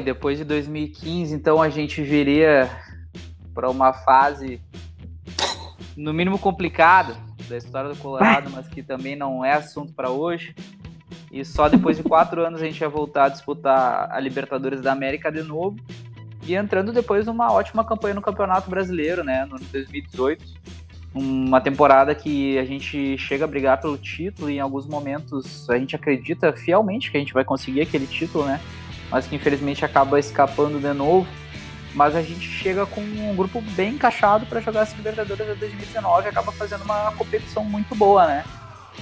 Depois 0.08 0.38
de 0.38 0.46
2015, 0.46 1.36
então 1.36 1.62
a 1.62 1.68
gente 1.68 2.02
viria 2.02 2.70
para 3.54 3.70
uma 3.70 3.92
fase 3.92 4.62
no 5.98 6.14
mínimo 6.14 6.40
complicada 6.40 7.18
da 7.50 7.58
história 7.58 7.90
do 7.90 7.98
Colorado, 7.98 8.50
mas 8.50 8.70
que 8.70 8.82
também 8.82 9.18
não 9.18 9.44
é 9.44 9.52
assunto 9.52 9.92
para 9.92 10.10
hoje. 10.10 10.56
E 11.30 11.44
só 11.44 11.68
depois 11.68 11.98
de 11.98 12.04
quatro 12.04 12.46
anos 12.46 12.62
a 12.62 12.66
gente 12.66 12.80
ia 12.80 12.88
voltar 12.88 13.26
a 13.26 13.30
disputar 13.30 14.10
a 14.10 14.18
Libertadores 14.18 14.80
da 14.80 14.94
América 14.94 15.30
de 15.30 15.44
novo. 15.44 15.76
E 16.44 16.56
entrando 16.56 16.94
depois 16.94 17.26
numa 17.26 17.52
ótima 17.52 17.84
campanha 17.84 18.16
no 18.16 18.22
Campeonato 18.22 18.70
Brasileiro, 18.70 19.26
né, 19.26 19.44
no 19.44 19.60
2018. 19.60 20.42
Uma 21.14 21.60
temporada 21.60 22.16
que 22.16 22.58
a 22.58 22.64
gente 22.64 23.18
chega 23.18 23.44
a 23.44 23.48
brigar 23.48 23.82
pelo 23.82 23.98
título 23.98 24.50
e 24.50 24.56
em 24.56 24.60
alguns 24.62 24.88
momentos 24.88 25.70
a 25.70 25.78
gente 25.78 25.98
acredita 25.98 26.54
fielmente 26.54 27.12
que 27.12 27.18
a 27.18 27.20
gente 27.20 27.34
vai 27.34 27.44
conseguir 27.44 27.82
aquele 27.82 28.08
título, 28.08 28.46
né? 28.46 28.62
Mas 29.10 29.28
que 29.28 29.36
infelizmente 29.36 29.84
acaba 29.86 30.20
escapando 30.20 30.80
de 30.80 30.94
novo. 30.94 31.28
Mas 31.94 32.16
a 32.16 32.22
gente 32.22 32.48
chega 32.48 32.86
com 32.86 33.02
um 33.02 33.36
grupo 33.36 33.62
bem 33.76 33.94
encaixado 33.94 34.46
para 34.46 34.60
jogar 34.60 34.82
essa 34.82 34.96
Libertadores 34.96 35.46
de 35.46 35.56
2019 35.56 36.26
e 36.26 36.30
acaba 36.30 36.52
fazendo 36.52 36.84
uma 36.84 37.12
competição 37.14 37.64
muito 37.64 37.96
boa, 37.96 38.28
né? 38.28 38.44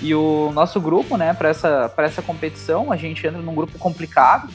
E 0.01 0.13
o 0.13 0.51
nosso 0.53 0.79
grupo, 0.79 1.17
né, 1.17 1.33
para 1.33 1.49
essa, 1.49 1.91
essa 1.97 2.21
competição, 2.21 2.91
a 2.91 2.97
gente 2.97 3.25
entra 3.25 3.41
num 3.41 3.55
grupo 3.55 3.77
complicado, 3.79 4.49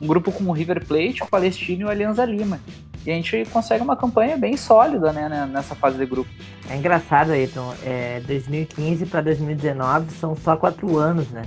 um 0.00 0.06
grupo 0.06 0.32
com 0.32 0.44
o 0.44 0.52
River 0.52 0.84
Plate, 0.84 1.22
o 1.22 1.26
Palestino 1.26 1.82
e 1.82 1.84
o 1.84 1.88
Alianza 1.88 2.24
Lima. 2.24 2.60
E 3.04 3.10
a 3.10 3.14
gente 3.14 3.44
consegue 3.52 3.84
uma 3.84 3.96
campanha 3.96 4.36
bem 4.36 4.56
sólida, 4.56 5.12
né, 5.12 5.48
nessa 5.50 5.74
fase 5.74 5.96
de 5.96 6.04
grupo. 6.06 6.28
É 6.68 6.76
engraçado, 6.76 7.30
Ayrton. 7.30 7.72
É, 7.84 8.20
2015 8.26 9.06
para 9.06 9.20
2019 9.20 10.10
são 10.12 10.34
só 10.34 10.56
quatro 10.56 10.98
anos, 10.98 11.28
né? 11.28 11.42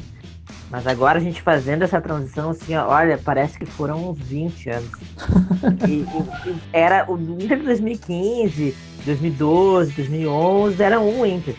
Mas 0.70 0.86
agora 0.86 1.17
a 1.17 1.22
gente 1.22 1.41
fazendo 1.41 1.84
essa 1.84 1.99
transição, 1.99 2.51
assim, 2.51 2.76
olha, 2.76 3.17
parece 3.17 3.57
que 3.57 3.65
foram 3.65 4.11
uns 4.11 4.20
20 4.20 4.70
anos. 4.70 4.91
e, 5.88 6.05
e, 6.47 6.55
era 6.72 7.11
o 7.11 7.17
Inter 7.17 7.57
de 7.57 7.65
2015, 7.65 8.76
2012, 9.03 9.93
2011, 9.93 10.84
era 10.84 10.99
um 10.99 11.26
Inter. 11.26 11.55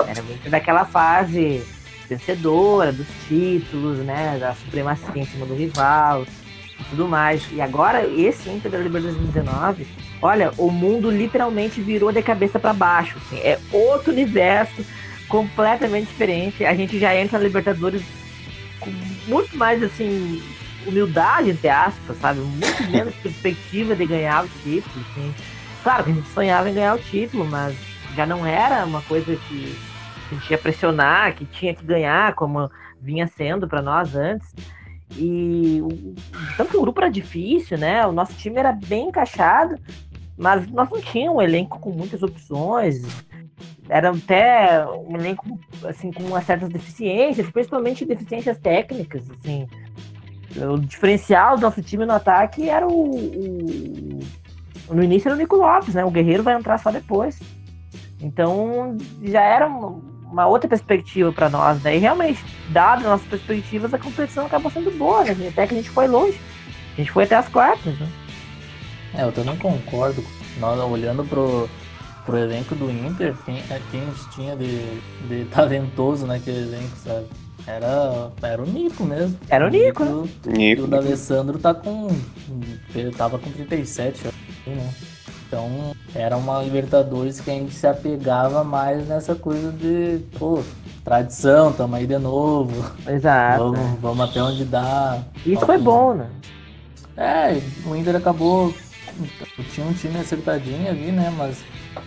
Era 0.00 0.20
o 0.22 0.32
Inter 0.32 0.50
daquela 0.50 0.84
fase 0.84 1.62
vencedora, 2.08 2.92
dos 2.92 3.06
títulos, 3.28 3.98
né, 3.98 4.36
da 4.38 4.54
supremacia 4.54 5.22
em 5.22 5.24
cima 5.24 5.46
do 5.46 5.54
rival 5.54 6.26
e 6.80 6.84
tudo 6.90 7.06
mais. 7.06 7.46
E 7.52 7.60
agora, 7.60 8.04
esse 8.04 8.50
Inter 8.50 8.72
da 8.72 8.78
Libertadores 8.78 9.16
2019, 9.18 9.86
olha, 10.20 10.50
o 10.58 10.68
mundo 10.68 11.12
literalmente 11.12 11.80
virou 11.80 12.10
de 12.10 12.22
cabeça 12.22 12.58
para 12.58 12.72
baixo. 12.72 13.16
Assim, 13.18 13.38
é 13.38 13.56
outro 13.72 14.12
universo 14.12 14.84
completamente 15.28 16.08
diferente. 16.08 16.64
A 16.64 16.74
gente 16.74 16.98
já 16.98 17.14
entra 17.16 17.38
na 17.38 17.44
Libertadores 17.44 18.02
com 18.82 18.90
muito 19.30 19.56
mais, 19.56 19.82
assim, 19.82 20.42
humildade, 20.86 21.50
entre 21.50 21.68
aspas, 21.68 22.16
sabe? 22.18 22.40
Muito 22.40 22.82
menos 22.90 23.14
perspectiva 23.16 23.94
de 23.94 24.06
ganhar 24.06 24.44
o 24.44 24.48
título, 24.62 25.04
assim. 25.10 25.34
Claro 25.82 26.04
que 26.04 26.10
a 26.10 26.14
gente 26.14 26.28
sonhava 26.28 26.70
em 26.70 26.74
ganhar 26.74 26.94
o 26.94 26.98
título, 26.98 27.44
mas 27.44 27.76
já 28.14 28.26
não 28.26 28.46
era 28.46 28.84
uma 28.84 29.02
coisa 29.02 29.36
que 29.48 29.76
a 30.30 30.34
gente 30.34 30.50
ia 30.50 30.58
pressionar, 30.58 31.34
que 31.34 31.44
tinha 31.44 31.74
que 31.74 31.84
ganhar, 31.84 32.34
como 32.34 32.70
vinha 33.00 33.26
sendo 33.26 33.66
para 33.66 33.82
nós 33.82 34.14
antes. 34.14 34.54
E 35.16 35.82
tanto 36.56 36.78
o 36.78 36.80
grupo 36.80 37.00
era 37.00 37.10
difícil, 37.10 37.76
né? 37.76 38.06
O 38.06 38.12
nosso 38.12 38.32
time 38.34 38.58
era 38.58 38.72
bem 38.72 39.08
encaixado, 39.08 39.78
mas 40.36 40.66
nós 40.68 40.88
não 40.88 41.00
tínhamos 41.00 41.36
um 41.36 41.42
elenco 41.42 41.78
com 41.78 41.90
muitas 41.90 42.22
opções 42.22 43.02
era 43.88 44.10
até 44.10 44.86
um 44.86 45.16
elenco 45.16 45.58
assim 45.84 46.12
com 46.12 46.40
certas 46.40 46.68
deficiências, 46.68 47.50
principalmente 47.50 48.04
deficiências 48.04 48.58
técnicas, 48.58 49.30
assim. 49.30 49.66
O 50.56 50.78
diferencial 50.78 51.56
do 51.56 51.62
nosso 51.62 51.82
time 51.82 52.04
no 52.04 52.12
ataque 52.12 52.68
era 52.68 52.86
o, 52.86 53.10
o 54.88 54.94
no 54.94 55.02
início 55.02 55.28
era 55.28 55.36
o 55.36 55.38
Nico 55.38 55.56
Lopes, 55.56 55.94
né? 55.94 56.04
O 56.04 56.10
Guerreiro 56.10 56.42
vai 56.42 56.54
entrar 56.54 56.78
só 56.78 56.90
depois. 56.90 57.40
Então 58.20 58.96
já 59.22 59.42
era 59.42 59.66
uma 59.68 60.46
outra 60.46 60.68
perspectiva 60.68 61.32
para 61.32 61.48
nós, 61.48 61.82
né? 61.82 61.96
E 61.96 61.98
realmente, 61.98 62.42
dadas 62.70 63.04
nossas 63.04 63.26
perspectivas, 63.26 63.92
a 63.92 63.98
competição 63.98 64.46
acabou 64.46 64.70
sendo 64.70 64.90
boa, 64.96 65.24
né? 65.24 65.48
Até 65.48 65.66
que 65.66 65.74
a 65.74 65.76
gente 65.76 65.90
foi 65.90 66.06
longe. 66.06 66.40
A 66.94 66.96
gente 66.96 67.10
foi 67.10 67.24
até 67.24 67.36
as 67.36 67.48
quartas, 67.48 67.98
né? 67.98 68.08
É, 69.14 69.24
eu 69.24 69.32
também 69.32 69.56
concordo. 69.56 70.24
Nós 70.58 70.78
olhando 70.80 71.24
pro, 71.24 71.68
pro 72.24 72.38
elenco 72.38 72.74
do 72.74 72.90
Inter, 72.90 73.34
quem, 73.44 73.58
é, 73.58 73.80
quem 73.90 74.00
a 74.00 74.04
gente 74.06 74.30
tinha 74.30 74.56
de, 74.56 75.00
de 75.28 75.44
talentoso 75.50 76.26
naquele 76.26 76.62
elenco, 76.62 76.96
sabe? 76.96 77.26
Era, 77.66 78.30
era 78.42 78.62
o 78.62 78.66
Nico 78.66 79.04
mesmo. 79.04 79.38
Era 79.48 79.66
o 79.66 79.70
Nico, 79.70 80.04
né? 80.04 80.28
E 80.58 80.74
o 80.80 80.86
D'Alessandro 80.86 81.58
tá 81.58 81.72
com. 81.72 82.08
Ele 82.92 83.12
tava 83.12 83.38
com 83.38 83.50
37, 83.50 84.26
né? 84.66 84.90
Então 85.46 85.94
era 86.14 86.36
uma 86.36 86.62
Libertadores 86.62 87.38
que 87.40 87.50
a 87.50 87.54
gente 87.54 87.74
se 87.74 87.86
apegava 87.86 88.64
mais 88.64 89.06
nessa 89.06 89.34
coisa 89.34 89.70
de, 89.70 90.20
pô, 90.38 90.62
tradição, 91.04 91.72
tamo 91.72 91.94
aí 91.94 92.06
de 92.06 92.18
novo. 92.18 92.90
Exato. 93.06 93.72
Vamos, 93.72 94.00
vamos 94.00 94.30
até 94.30 94.42
onde 94.42 94.64
dá. 94.64 95.22
Isso 95.44 95.64
foi 95.64 95.78
bom, 95.78 96.14
né? 96.14 96.30
É, 97.16 97.60
o 97.86 97.94
Inter 97.94 98.16
acabou. 98.16 98.74
Tinha 99.72 99.86
um 99.86 99.92
time 99.92 100.18
acertadinho 100.18 100.88
ali, 100.88 101.12
né? 101.12 101.32
Mas 101.36 101.62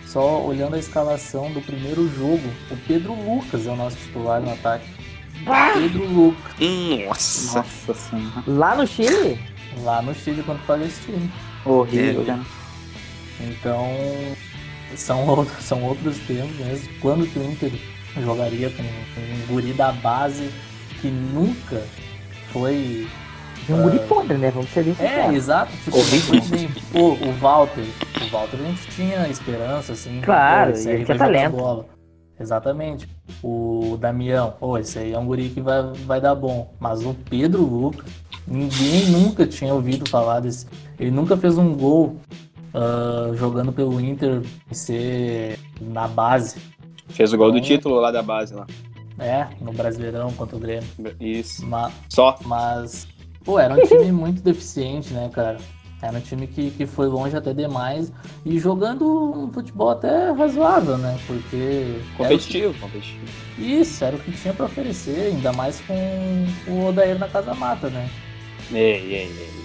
só 0.06 0.42
olhando 0.44 0.76
a 0.76 0.78
escalação 0.78 1.50
do 1.52 1.60
primeiro 1.60 2.08
jogo, 2.08 2.48
o 2.70 2.76
Pedro 2.86 3.14
Lucas 3.14 3.66
é 3.66 3.70
o 3.70 3.76
nosso 3.76 3.96
titular 3.96 4.40
no 4.40 4.52
ataque. 4.52 4.86
Bah! 5.44 5.72
Pedro 5.74 6.06
Lucas. 6.06 6.54
Nossa. 7.06 7.58
Nossa 7.58 7.94
senhora. 7.94 8.44
Lá 8.46 8.74
no 8.74 8.86
Chile? 8.86 9.38
Lá 9.82 10.02
no 10.02 10.14
Chile 10.14 10.42
contra 10.42 10.62
o 10.62 10.66
Palestino. 10.66 11.30
Horrível, 11.64 12.22
né? 12.22 12.44
Então, 13.40 13.86
são, 14.96 15.26
outros, 15.28 15.64
são 15.64 15.82
outros 15.82 16.18
tempos 16.20 16.56
mesmo. 16.56 16.88
Quando 17.00 17.26
que 17.30 17.38
o 17.38 17.44
Inter 17.44 17.72
jogaria 18.22 18.70
com 18.70 18.82
um 18.82 19.46
guri 19.48 19.72
da 19.72 19.92
base 19.92 20.50
que 21.00 21.08
nunca 21.08 21.86
foi 22.52 23.06
Um 23.68 23.82
guri 23.82 23.98
podre, 24.00 24.36
né? 24.38 24.50
Vamos 24.50 24.70
ser 24.70 24.84
bem 24.84 24.92
É, 24.92 24.94
sinceros. 25.08 25.34
exato. 25.34 25.72
Tipo, 25.84 25.98
assim, 26.36 26.68
pô, 26.92 27.12
o 27.14 27.32
Walter. 27.40 27.84
O 28.26 28.30
Walter 28.30 28.56
a 28.60 28.64
gente 28.68 28.86
tinha 28.88 29.28
esperança, 29.28 29.92
assim. 29.92 30.20
Claro, 30.22 30.72
pô, 30.72 30.78
e 30.78 30.88
ele 30.88 31.04
tinha 31.04 31.18
talento. 31.18 31.56
bola. 31.56 31.86
Exatamente. 32.38 33.08
O 33.42 33.96
Damião, 33.98 34.52
pô, 34.60 34.76
esse 34.78 34.98
aí 34.98 35.12
é 35.12 35.18
um 35.18 35.26
guri 35.26 35.48
que 35.48 35.60
vai, 35.60 35.82
vai 36.04 36.20
dar 36.20 36.34
bom. 36.34 36.70
Mas 36.78 37.04
o 37.04 37.14
Pedro 37.28 37.62
Lucas, 37.64 38.04
ninguém 38.46 39.06
nunca 39.06 39.46
tinha 39.46 39.72
ouvido 39.74 40.08
falar 40.08 40.40
desse. 40.40 40.66
Ele 41.00 41.10
nunca 41.10 41.36
fez 41.36 41.56
um 41.58 41.74
gol 41.74 42.16
ah, 42.74 43.32
jogando 43.34 43.72
pelo 43.72 43.98
Inter 44.00 44.42
ser 44.70 45.58
na 45.80 46.06
base. 46.06 46.56
Fez 47.08 47.32
o 47.32 47.38
gol 47.38 47.50
do 47.50 47.56
Então- 47.58 47.68
título 47.68 47.96
lá 48.00 48.10
da 48.10 48.22
base 48.22 48.54
lá. 48.54 48.66
É, 49.18 49.46
no 49.62 49.72
Brasileirão 49.72 50.30
contra 50.32 50.56
o 50.56 50.60
Grêmio. 50.60 50.86
Isso. 51.18 51.64
Ma- 51.66 51.90
Só. 52.10 52.36
Mas, 52.44 53.08
pô, 53.46 53.58
era 53.58 53.72
um 53.74 53.80
time 53.86 54.12
muito 54.12 54.42
deficiente, 54.42 55.14
né, 55.14 55.30
cara? 55.32 55.56
Era 56.02 56.18
um 56.18 56.20
time 56.20 56.46
que, 56.46 56.70
que 56.72 56.84
foi 56.86 57.06
longe 57.06 57.34
até 57.34 57.54
demais 57.54 58.12
e 58.44 58.58
jogando 58.58 59.06
um 59.34 59.50
futebol 59.50 59.88
até 59.90 60.30
razoável, 60.32 60.98
né? 60.98 61.16
Porque. 61.26 61.56
era 61.56 61.96
o 61.96 61.98
que- 62.02 62.16
Competitivo, 62.18 62.74
competitivo. 62.78 63.24
isso, 63.58 64.04
era 64.04 64.14
o 64.14 64.18
que 64.18 64.30
tinha 64.32 64.52
pra 64.52 64.66
oferecer, 64.66 65.32
ainda 65.32 65.52
mais 65.54 65.80
com 65.80 66.46
o 66.68 66.86
Odair 66.88 67.18
na 67.18 67.26
Casa 67.28 67.54
Mata, 67.54 67.88
né? 67.88 68.10
Ei, 68.70 68.78
ei, 69.14 69.32
ei. 69.38 69.56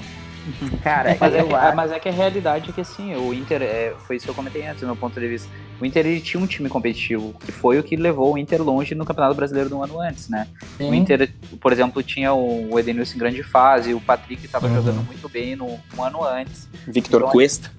Cara, 0.82 1.16
Mas 1.20 1.34
é, 1.36 1.44
mas 1.76 1.92
é 1.92 2.00
que 2.00 2.10
a 2.10 2.12
realidade 2.12 2.70
é 2.70 2.74
que 2.74 2.82
assim, 2.82 3.14
o 3.16 3.34
Inter, 3.34 3.62
é, 3.62 3.94
foi 4.08 4.16
isso 4.16 4.26
que 4.26 4.32
eu 4.32 4.36
comentei 4.36 4.66
antes, 4.66 4.82
do 4.82 4.88
meu 4.88 4.96
ponto 4.96 5.20
de 5.20 5.28
vista. 5.28 5.50
O 5.82 5.86
Inter 5.86 6.06
ele 6.06 6.22
tinha 6.22 6.42
um 6.42 6.46
time 6.46 6.70
competitivo, 6.70 7.34
que 7.44 7.52
foi 7.52 7.80
o 7.80 7.84
que 7.84 7.96
levou 7.96 8.34
o 8.34 8.38
Inter 8.38 8.62
longe 8.62 8.94
no 8.94 9.04
Campeonato 9.04 9.34
Brasileiro 9.36 9.68
do 9.70 9.82
ano 9.82 10.00
antes, 10.00 10.30
né? 10.30 10.48
O 10.80 10.84
Sim. 10.84 10.96
Inter, 10.96 11.34
por 11.60 11.74
exemplo, 11.74 12.04
tinha 12.04 12.34
o 12.34 12.78
Edenilson 12.80 13.16
em 13.16 13.18
grande 13.18 13.42
fase, 13.42 13.94
o 13.94 14.00
Patrick 14.00 14.46
estava 14.46 14.68
Uhum. 14.68 14.76
jogando 14.76 15.04
muito 15.06 15.28
bem 15.28 15.56
no 15.56 15.80
um 15.98 16.04
ano 16.04 16.24
antes. 16.24 16.70
Victor 16.88 17.22
Então, 17.22 17.32
Cuesta. 17.32 17.72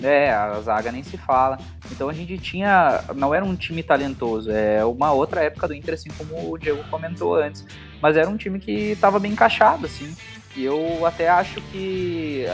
É, 0.00 0.30
a 0.30 0.60
zaga 0.60 0.92
nem 0.92 1.02
se 1.02 1.16
fala. 1.16 1.58
Então 1.90 2.08
a 2.08 2.12
gente 2.12 2.38
tinha. 2.38 3.02
Não 3.16 3.34
era 3.34 3.44
um 3.44 3.56
time 3.56 3.82
talentoso, 3.82 4.48
é 4.50 4.84
uma 4.84 5.10
outra 5.12 5.42
época 5.42 5.66
do 5.66 5.74
Inter, 5.74 5.94
assim 5.94 6.10
como 6.16 6.52
o 6.52 6.56
Diego 6.58 6.84
comentou 6.90 7.34
antes. 7.34 7.64
Mas 8.00 8.16
era 8.16 8.28
um 8.30 8.36
time 8.36 8.60
que 8.60 8.92
estava 8.92 9.18
bem 9.18 9.32
encaixado, 9.32 9.86
assim. 9.86 10.14
E 10.54 10.62
eu 10.64 11.04
até 11.04 11.28
acho 11.28 11.60
que 11.72 12.44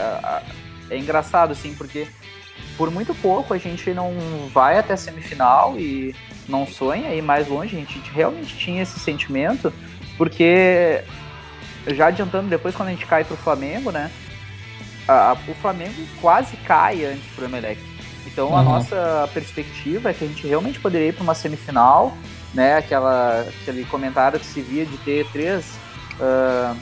é 0.89 0.97
engraçado, 0.97 1.51
assim, 1.51 1.73
porque 1.75 2.07
por 2.77 2.91
muito 2.91 3.13
pouco 3.15 3.53
a 3.53 3.57
gente 3.57 3.93
não 3.93 4.13
vai 4.53 4.77
até 4.77 4.93
a 4.93 4.97
semifinal 4.97 5.79
e 5.79 6.15
não 6.47 6.65
sonha 6.67 7.13
ir 7.13 7.21
mais 7.21 7.47
longe. 7.47 7.75
A 7.75 7.79
gente 7.79 7.99
realmente 8.11 8.55
tinha 8.57 8.83
esse 8.83 8.99
sentimento, 8.99 9.73
porque 10.17 11.03
já 11.87 12.07
adiantando 12.07 12.49
depois 12.49 12.75
quando 12.75 12.89
a 12.89 12.91
gente 12.91 13.05
cai 13.05 13.23
pro 13.23 13.37
Flamengo, 13.37 13.91
né? 13.91 14.11
A, 15.07 15.31
a, 15.31 15.33
o 15.33 15.53
Flamengo 15.55 15.93
quase 16.19 16.57
cai 16.57 17.05
antes 17.05 17.25
pro 17.35 17.45
Emelec. 17.45 17.79
Então 18.25 18.49
uhum. 18.49 18.57
a 18.57 18.63
nossa 18.63 19.29
perspectiva 19.33 20.09
é 20.09 20.13
que 20.13 20.25
a 20.25 20.27
gente 20.27 20.47
realmente 20.47 20.79
poderia 20.79 21.09
ir 21.09 21.13
para 21.13 21.23
uma 21.23 21.35
semifinal, 21.35 22.15
né? 22.53 22.77
Aquela, 22.77 23.41
aquele 23.41 23.85
comentário 23.85 24.39
que 24.39 24.45
se 24.45 24.61
via 24.61 24.85
de 24.85 24.97
ter 24.99 25.25
três, 25.31 25.77
uh, 26.19 26.75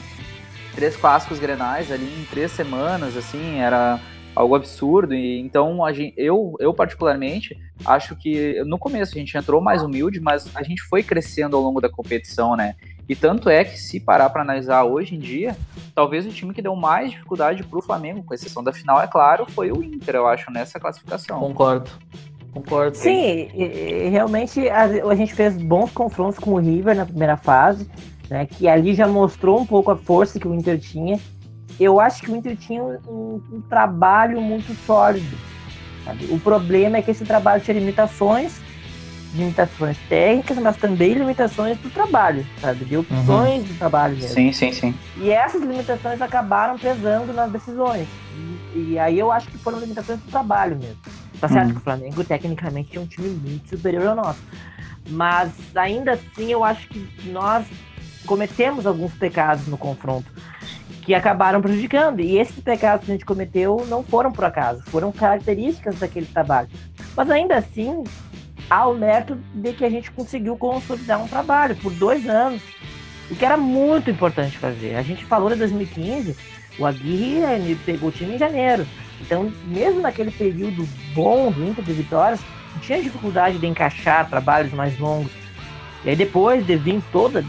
três 0.74 0.96
clássicos 0.96 1.38
grenais 1.38 1.92
ali 1.92 2.04
em 2.04 2.24
três 2.24 2.50
semanas, 2.52 3.16
assim, 3.16 3.60
era 3.60 4.00
algo 4.34 4.54
absurdo. 4.54 5.14
E 5.14 5.38
então 5.40 5.84
a 5.84 5.92
gente, 5.92 6.14
eu, 6.16 6.54
eu 6.58 6.72
particularmente 6.72 7.56
acho 7.84 8.16
que 8.16 8.62
no 8.64 8.78
começo 8.78 9.14
a 9.14 9.18
gente 9.18 9.36
entrou 9.36 9.60
mais 9.60 9.82
humilde, 9.82 10.20
mas 10.20 10.48
a 10.54 10.62
gente 10.62 10.82
foi 10.82 11.02
crescendo 11.02 11.56
ao 11.56 11.62
longo 11.62 11.80
da 11.80 11.88
competição, 11.88 12.56
né? 12.56 12.74
E 13.08 13.14
tanto 13.14 13.50
é 13.50 13.64
que 13.64 13.78
se 13.78 14.00
parar 14.00 14.30
para 14.30 14.42
analisar 14.42 14.84
hoje 14.84 15.14
em 15.14 15.18
dia, 15.18 15.54
talvez 15.94 16.26
o 16.26 16.30
time 16.30 16.54
que 16.54 16.62
deu 16.62 16.74
mais 16.74 17.10
dificuldade 17.10 17.62
para 17.62 17.78
o 17.78 17.82
Flamengo, 17.82 18.22
com 18.22 18.32
exceção 18.32 18.64
da 18.64 18.72
final, 18.72 19.00
é 19.00 19.06
claro, 19.06 19.44
foi 19.50 19.70
o 19.70 19.82
Inter, 19.82 20.14
eu 20.14 20.26
acho, 20.26 20.50
nessa 20.50 20.80
classificação. 20.80 21.38
Concordo. 21.38 21.90
Concordo. 22.52 22.96
Sim, 22.96 23.48
realmente 24.10 24.68
a, 24.68 24.84
a 24.84 25.14
gente 25.14 25.34
fez 25.34 25.56
bons 25.56 25.90
confrontos 25.90 26.38
com 26.38 26.52
o 26.52 26.58
River 26.58 26.96
na 26.96 27.04
primeira 27.04 27.36
fase, 27.36 27.90
né, 28.30 28.46
que 28.46 28.66
ali 28.66 28.94
já 28.94 29.06
mostrou 29.06 29.60
um 29.60 29.66
pouco 29.66 29.90
a 29.90 29.96
força 29.96 30.40
que 30.40 30.48
o 30.48 30.54
Inter 30.54 30.78
tinha 30.78 31.18
eu 31.78 32.00
acho 32.00 32.22
que 32.22 32.30
o 32.30 32.36
Inter 32.36 32.56
tinha 32.56 32.82
um, 32.82 33.40
um 33.52 33.60
trabalho 33.68 34.40
muito 34.40 34.74
sólido. 34.86 35.36
Sabe? 36.04 36.26
O 36.30 36.38
problema 36.38 36.98
é 36.98 37.02
que 37.02 37.10
esse 37.10 37.24
trabalho 37.24 37.62
tinha 37.62 37.78
limitações, 37.78 38.60
limitações 39.34 39.96
técnicas, 40.08 40.58
mas 40.58 40.76
também 40.76 41.14
limitações 41.14 41.78
do 41.78 41.90
trabalho, 41.90 42.46
sabe? 42.60 42.84
De 42.84 42.96
opções 42.96 43.62
uhum. 43.62 43.68
do 43.68 43.78
trabalho 43.78 44.14
mesmo. 44.14 44.34
Sim, 44.34 44.52
sim, 44.52 44.72
sim. 44.72 44.94
E 45.16 45.30
essas 45.30 45.62
limitações 45.62 46.20
acabaram 46.20 46.78
pesando 46.78 47.32
nas 47.32 47.50
decisões. 47.50 48.06
E, 48.74 48.92
e 48.92 48.98
aí 48.98 49.18
eu 49.18 49.32
acho 49.32 49.48
que 49.48 49.58
foram 49.58 49.80
limitações 49.80 50.20
do 50.20 50.30
trabalho 50.30 50.76
mesmo. 50.76 50.98
Tá 51.40 51.48
certo 51.48 51.66
uhum. 51.66 51.72
que 51.72 51.78
o 51.78 51.82
Flamengo, 51.82 52.24
tecnicamente, 52.24 52.96
é 52.96 53.00
um 53.00 53.06
time 53.06 53.28
muito 53.28 53.68
superior 53.68 54.06
ao 54.08 54.16
nosso. 54.16 54.40
Mas 55.08 55.52
ainda 55.74 56.12
assim, 56.12 56.50
eu 56.50 56.62
acho 56.62 56.86
que 56.88 57.30
nós 57.30 57.66
cometemos 58.24 58.86
alguns 58.86 59.12
pecados 59.14 59.66
no 59.66 59.76
confronto 59.76 60.30
que 61.04 61.14
acabaram 61.14 61.60
prejudicando. 61.60 62.20
E 62.20 62.38
esses 62.38 62.58
pecados 62.60 63.04
que 63.04 63.12
a 63.12 63.14
gente 63.14 63.24
cometeu 63.24 63.84
não 63.88 64.02
foram 64.02 64.32
por 64.32 64.44
acaso, 64.44 64.82
foram 64.84 65.12
características 65.12 65.98
daquele 65.98 66.26
trabalho. 66.26 66.68
Mas 67.16 67.30
ainda 67.30 67.56
assim, 67.56 68.02
há 68.68 68.86
o 68.86 68.94
mérito 68.94 69.38
de 69.54 69.72
que 69.72 69.84
a 69.84 69.90
gente 69.90 70.10
conseguiu 70.10 70.56
consolidar 70.56 71.22
um 71.22 71.28
trabalho 71.28 71.76
por 71.76 71.92
dois 71.92 72.28
anos, 72.28 72.62
o 73.30 73.36
que 73.36 73.44
era 73.44 73.56
muito 73.56 74.10
importante 74.10 74.58
fazer. 74.58 74.96
A 74.96 75.02
gente 75.02 75.24
falou 75.24 75.50
de 75.50 75.56
2015, 75.56 76.36
o 76.78 76.86
Aguirre 76.86 77.42
ele 77.54 77.78
pegou 77.84 78.08
o 78.08 78.12
time 78.12 78.34
em 78.34 78.38
janeiro. 78.38 78.86
Então, 79.20 79.52
mesmo 79.66 80.00
naquele 80.00 80.30
período 80.30 80.86
bom 81.14 81.50
do 81.50 81.64
Inter 81.64 81.84
de 81.84 81.92
vitórias, 81.92 82.40
tinha 82.80 83.00
dificuldade 83.00 83.58
de 83.58 83.66
encaixar 83.66 84.28
trabalhos 84.28 84.72
mais 84.72 84.98
longos. 84.98 85.32
E 86.04 86.10
aí 86.10 86.16
depois 86.16 86.66
de 86.66 86.76
vir 86.76 87.02
toda 87.12 87.44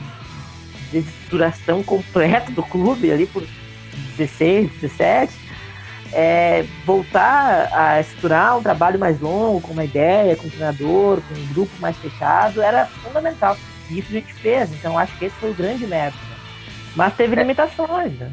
desestruturação 1.02 1.84
completa 1.84 2.52
do 2.52 2.64
clube 2.64 3.12
ali 3.12 3.26
por 3.26 3.44
16, 4.18 4.72
17, 4.82 5.34
é, 6.14 6.66
voltar 6.86 7.70
a 7.74 8.00
estruturar 8.00 8.58
um 8.58 8.64
trabalho 8.64 8.98
mais 8.98 9.20
longo, 9.20 9.62
com 9.62 9.74
uma 9.74 9.84
ideia, 9.84 10.36
com 10.36 10.48
um 10.48 10.50
treinador, 10.50 11.22
com 11.22 11.34
um 11.34 11.48
grupo 11.54 11.72
mais 11.80 11.98
fechado, 11.98 12.62
era 12.62 12.86
fundamental. 12.86 13.58
E 13.90 14.00
isso 14.00 14.10
a 14.10 14.14
gente 14.14 14.34
fez, 14.34 14.72
então 14.72 14.98
acho 14.98 15.18
que 15.18 15.26
esse 15.26 15.36
foi 15.36 15.52
o 15.52 15.56
grande 15.56 15.86
mérito. 15.86 16.18
Mas 16.96 17.14
teve 17.16 17.36
é. 17.36 17.40
limitações, 17.40 18.14
né? 18.18 18.32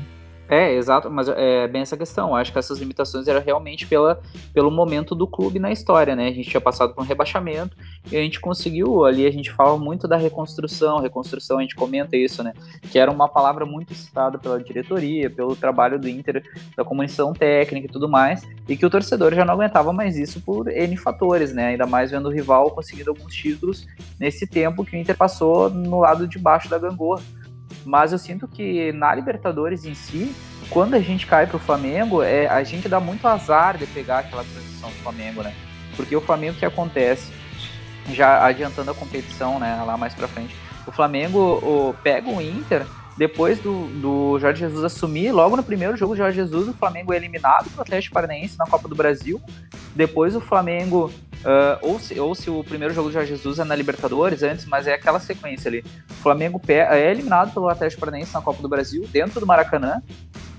É, 0.49 0.75
exato, 0.75 1.11
mas 1.11 1.29
é 1.29 1.67
bem 1.67 1.81
essa 1.81 1.97
questão. 1.97 2.37
Acho 2.37 2.53
que 2.53 2.59
essas 2.59 2.79
limitações 2.79 3.27
eram 3.27 3.41
realmente 3.41 3.87
pela, 3.87 4.21
pelo 4.53 4.71
momento 4.71 5.15
do 5.15 5.27
clube 5.27 5.59
na 5.59 5.73
história, 5.73 6.15
né? 6.15 6.29
A 6.29 6.33
gente 6.33 6.51
tinha 6.51 6.61
passado 6.61 6.95
por 6.95 7.03
um 7.03 7.07
rebaixamento 7.07 7.75
e 8.11 8.17
a 8.17 8.21
gente 8.21 8.39
conseguiu 8.39 9.05
ali, 9.05 9.27
a 9.27 9.31
gente 9.31 9.51
fala 9.51 9.79
muito 9.79 10.07
da 10.07 10.17
reconstrução, 10.17 11.01
reconstrução, 11.01 11.59
a 11.59 11.63
gente 11.63 11.75
comenta 11.75 12.17
isso, 12.17 12.43
né? 12.43 12.53
Que 12.91 12.99
era 12.99 13.11
uma 13.11 13.29
palavra 13.29 13.65
muito 13.65 13.95
citada 13.95 14.39
pela 14.39 14.63
diretoria, 14.63 15.31
pelo 15.31 15.57
trabalho 15.57 15.99
do 15.99 16.09
Inter, 16.09 16.43
da 16.77 16.85
comissão 16.85 17.33
técnica 17.33 17.87
e 17.87 17.91
tudo 17.91 18.09
mais, 18.09 18.47
e 18.69 18.77
que 18.77 18.85
o 18.85 18.91
torcedor 18.91 19.35
já 19.35 19.45
não 19.45 19.55
aguentava 19.55 19.93
mais 19.93 20.19
isso 20.19 20.41
por 20.41 20.69
N 20.69 20.97
fatores, 20.99 21.55
né? 21.55 21.69
Ainda 21.69 21.87
mais 21.87 22.11
vendo 22.11 22.27
o 22.27 22.33
rival 22.33 22.71
conseguindo 22.73 23.11
alguns 23.11 23.35
títulos 23.35 23.87
nesse 24.21 24.47
tempo 24.47 24.85
que 24.85 24.97
o 24.97 24.99
Inter 24.99 25.17
passou 25.17 25.71
no 25.71 26.01
lado 26.01 26.29
de 26.29 26.39
baixo 26.39 26.69
da 26.69 26.79
gangorra. 26.79 27.23
Mas 27.85 28.13
eu 28.13 28.19
sinto 28.19 28.47
que 28.47 28.93
na 28.93 29.15
Libertadores 29.15 29.85
em 29.85 29.95
si, 29.95 30.35
quando 30.71 30.95
a 30.95 31.01
gente 31.01 31.27
cai 31.27 31.47
pro 31.47 31.59
Flamengo, 31.59 32.23
é, 32.23 32.47
a 32.47 32.63
gente 32.63 32.89
dá 32.89 33.01
muito 33.01 33.27
azar 33.27 33.77
de 33.77 33.87
pegar 33.87 34.21
aquela 34.21 34.45
transição 34.45 34.89
do 34.91 34.97
Flamengo, 34.97 35.43
né? 35.43 35.55
Porque 35.97 36.15
o 36.17 36.21
Flamengo 36.21 36.59
que 36.59 36.65
acontece, 36.65 37.33
já 38.11 38.45
adiantando 38.45 38.91
a 38.91 38.95
competição, 38.95 39.59
né, 39.59 39.83
lá 39.87 39.97
mais 39.97 40.15
pra 40.15 40.27
frente, 40.27 40.57
o 40.87 40.93
Flamengo 40.93 41.39
o, 41.39 41.95
pega 42.03 42.29
o 42.29 42.41
Inter 42.41 42.87
depois 43.17 43.59
do, 43.59 43.87
do 44.01 44.39
Jorge 44.39 44.61
Jesus 44.61 44.85
assumir, 44.85 45.33
logo 45.33 45.57
no 45.57 45.63
primeiro 45.63 45.97
jogo 45.97 46.15
do 46.15 46.19
Jorge 46.19 46.37
Jesus, 46.37 46.69
o 46.69 46.73
Flamengo 46.73 47.13
é 47.13 47.17
eliminado 47.17 47.71
pro 47.71 47.83
Atlético 47.83 48.15
Paranaense 48.15 48.57
na 48.59 48.67
Copa 48.67 48.89
do 48.89 48.95
Brasil. 48.95 49.41
Depois 49.95 50.35
o 50.35 50.41
Flamengo, 50.41 51.13
uh, 51.45 51.79
ou, 51.83 52.01
se, 52.01 52.19
ou 52.19 52.35
se 52.35 52.49
o 52.49 52.65
primeiro 52.65 52.95
jogo 52.95 53.11
do 53.11 53.13
Jorge 53.13 53.29
Jesus 53.29 53.59
é 53.59 53.65
na 53.65 53.77
Libertadores 53.77 54.43
antes, 54.43 54.65
mas 54.65 54.87
é 54.87 54.95
aquela 54.95 55.21
sequência 55.21 55.69
ali. 55.69 55.85
O 56.11 56.15
Flamengo 56.15 56.61
é 56.69 57.11
eliminado 57.11 57.53
pelo 57.53 57.69
Atlético 57.69 58.01
Paranaense 58.01 58.33
na 58.33 58.41
Copa 58.41 58.63
do 58.63 58.69
Brasil, 58.69 59.07
dentro 59.13 59.39
do 59.41 59.47
Maracanã. 59.47 60.03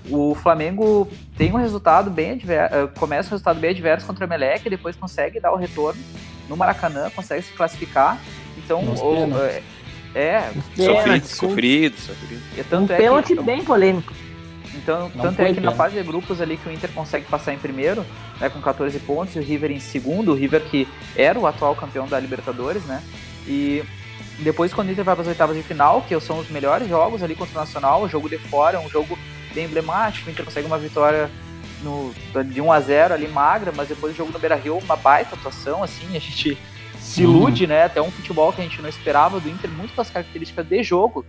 O 0.08 0.34
Flamengo 0.34 1.08
tem 1.36 1.50
um 1.50 1.56
resultado 1.56 2.10
bem 2.10 2.32
adverso, 2.32 2.84
uh, 2.84 2.88
começa 3.00 3.28
um 3.28 3.32
resultado 3.32 3.58
bem 3.58 3.70
adverso 3.70 4.06
contra 4.06 4.24
o 4.24 4.28
Emelec, 4.28 4.70
depois 4.70 4.94
consegue 4.94 5.40
dar 5.40 5.52
o 5.52 5.56
retorno 5.56 6.00
no 6.48 6.56
Maracanã, 6.56 7.10
consegue 7.10 7.42
se 7.42 7.52
classificar. 7.52 8.20
Então, 8.56 8.84
ou, 9.00 9.28
é, 10.14 10.50
sofrido, 10.76 11.26
sofrido, 11.26 11.98
sofrido. 11.98 12.42
E 12.56 12.64
tanto 12.64 12.92
um 12.92 12.94
é 12.94 12.98
pênalti 12.98 13.36
que, 13.36 13.42
bem 13.42 13.64
polêmico. 13.64 14.12
Então, 14.74 15.10
Não 15.14 15.24
tanto 15.24 15.42
é 15.42 15.52
que 15.52 15.60
na 15.60 15.72
fase 15.72 15.96
de 15.96 16.02
grupos 16.02 16.40
ali 16.40 16.56
que 16.56 16.68
o 16.68 16.72
Inter 16.72 16.90
consegue 16.92 17.26
passar 17.26 17.54
em 17.54 17.58
primeiro, 17.58 18.04
né, 18.40 18.48
com 18.48 18.60
14 18.60 18.98
pontos, 19.00 19.34
e 19.34 19.38
o 19.38 19.42
River 19.42 19.70
em 19.70 19.80
segundo, 19.80 20.32
o 20.32 20.34
River 20.34 20.62
que 20.62 20.86
era 21.16 21.38
o 21.38 21.46
atual 21.46 21.74
campeão 21.74 22.06
da 22.06 22.18
Libertadores, 22.18 22.84
né? 22.84 23.02
E 23.46 23.82
depois 24.40 24.72
quando 24.72 24.88
o 24.88 24.92
Inter 24.92 25.04
vai 25.04 25.14
para 25.14 25.22
as 25.22 25.28
oitavas 25.28 25.56
de 25.56 25.62
final, 25.62 26.02
que 26.02 26.18
são 26.20 26.38
os 26.38 26.50
melhores 26.50 26.88
jogos 26.88 27.22
ali 27.22 27.34
contra 27.34 27.56
o 27.56 27.60
Nacional, 27.60 28.02
o 28.02 28.08
jogo 28.08 28.28
de 28.28 28.38
fora, 28.38 28.80
um 28.80 28.88
jogo 28.88 29.18
bem 29.54 29.64
emblemático, 29.64 30.28
o 30.28 30.32
Inter 30.32 30.44
consegue 30.44 30.66
uma 30.66 30.78
vitória 30.78 31.30
no, 31.82 32.12
de 32.44 32.60
1 32.60 32.72
a 32.72 32.80
0 32.80 33.14
ali 33.14 33.28
magra, 33.28 33.72
mas 33.74 33.88
depois 33.88 34.12
o 34.12 34.16
jogo 34.16 34.32
no 34.32 34.38
Beira-Rio, 34.38 34.78
uma 34.78 34.96
baita 34.96 35.34
atuação, 35.34 35.82
assim, 35.82 36.16
a 36.16 36.18
gente 36.18 36.58
se 37.04 37.22
ilude, 37.22 37.64
uhum. 37.64 37.68
né? 37.68 37.84
Até 37.84 38.00
um 38.00 38.10
futebol 38.10 38.52
que 38.52 38.62
a 38.62 38.64
gente 38.64 38.80
não 38.80 38.88
esperava 38.88 39.38
do 39.38 39.48
Inter, 39.48 39.70
muito 39.70 39.94
com 39.94 40.00
as 40.00 40.10
características 40.10 40.66
de 40.66 40.82
jogo 40.82 41.24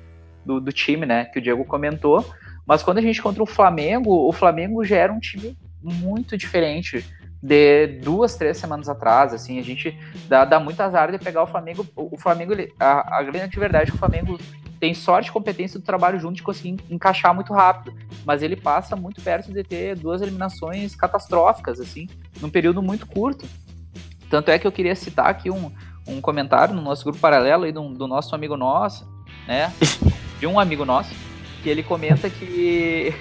do, 0.45 0.61
do 0.61 0.71
time, 0.71 1.05
né? 1.05 1.26
Que 1.26 1.39
o 1.39 1.41
Diego 1.41 1.65
comentou. 1.65 2.26
Mas 2.65 2.82
quando 2.82 2.99
a 2.99 3.01
gente 3.01 3.21
contra 3.21 3.43
o 3.43 3.45
Flamengo, 3.45 4.28
o 4.28 4.32
Flamengo 4.32 4.84
já 4.86 4.95
era 4.95 5.11
um 5.11 5.19
time 5.19 5.57
muito 5.84 6.38
diferente 6.38 7.05
de 7.43 7.88
duas, 8.01 8.36
três 8.36 8.57
semanas 8.57 8.89
atrás, 8.89 9.34
assim, 9.34 9.59
a 9.59 9.61
gente 9.61 9.95
dá, 10.28 10.45
dá 10.45 10.59
muito 10.59 10.80
azar 10.82 11.11
de 11.11 11.19
pegar 11.19 11.43
o 11.43 11.47
Flamengo, 11.47 11.86
o, 11.95 12.17
Flamengo, 12.17 12.53
ele, 12.53 12.73
a, 12.80 13.19
a 13.19 13.23
grande 13.23 13.59
verdade 13.59 13.84
é 13.84 13.91
que 13.91 13.95
o 13.95 13.99
Flamengo 13.99 14.39
tem 14.80 14.95
sorte 14.95 15.30
e 15.30 15.32
competência 15.32 15.80
do 15.80 15.86
trabalho 15.86 16.19
junto 16.19 16.36
de 16.36 16.41
conseguir 16.41 16.78
encaixar 16.89 17.36
muito 17.36 17.53
rápido, 17.53 17.95
mas 18.26 18.41
ele 18.41 18.55
passa 18.55 18.95
muito 18.95 19.21
perto 19.21 19.51
de 19.51 19.63
ter 19.63 19.95
duas 19.95 20.23
eliminações 20.23 20.95
catastróficas, 20.95 21.80
assim, 21.80 22.07
num 22.41 22.49
período 22.49 22.82
muito 22.82 23.05
curto, 23.05 23.45
tanto 24.30 24.49
é 24.49 24.59
que 24.59 24.67
eu 24.67 24.71
queria 24.71 24.95
citar 24.95 25.28
aqui 25.28 25.49
um, 25.49 25.71
um 26.07 26.21
comentário 26.21 26.73
no 26.73 26.82
nosso 26.82 27.03
grupo 27.03 27.19
paralelo 27.19 27.63
aí 27.63 27.71
do, 27.71 27.82
do 27.89 28.07
nosso 28.07 28.36
amigo 28.36 28.57
nosso, 28.57 29.07
né? 29.47 29.73
De 30.39 30.45
um 30.45 30.59
amigo 30.59 30.84
nosso, 30.84 31.11
que 31.63 31.69
ele 31.69 31.82
comenta 31.82 32.30
que, 32.30 33.13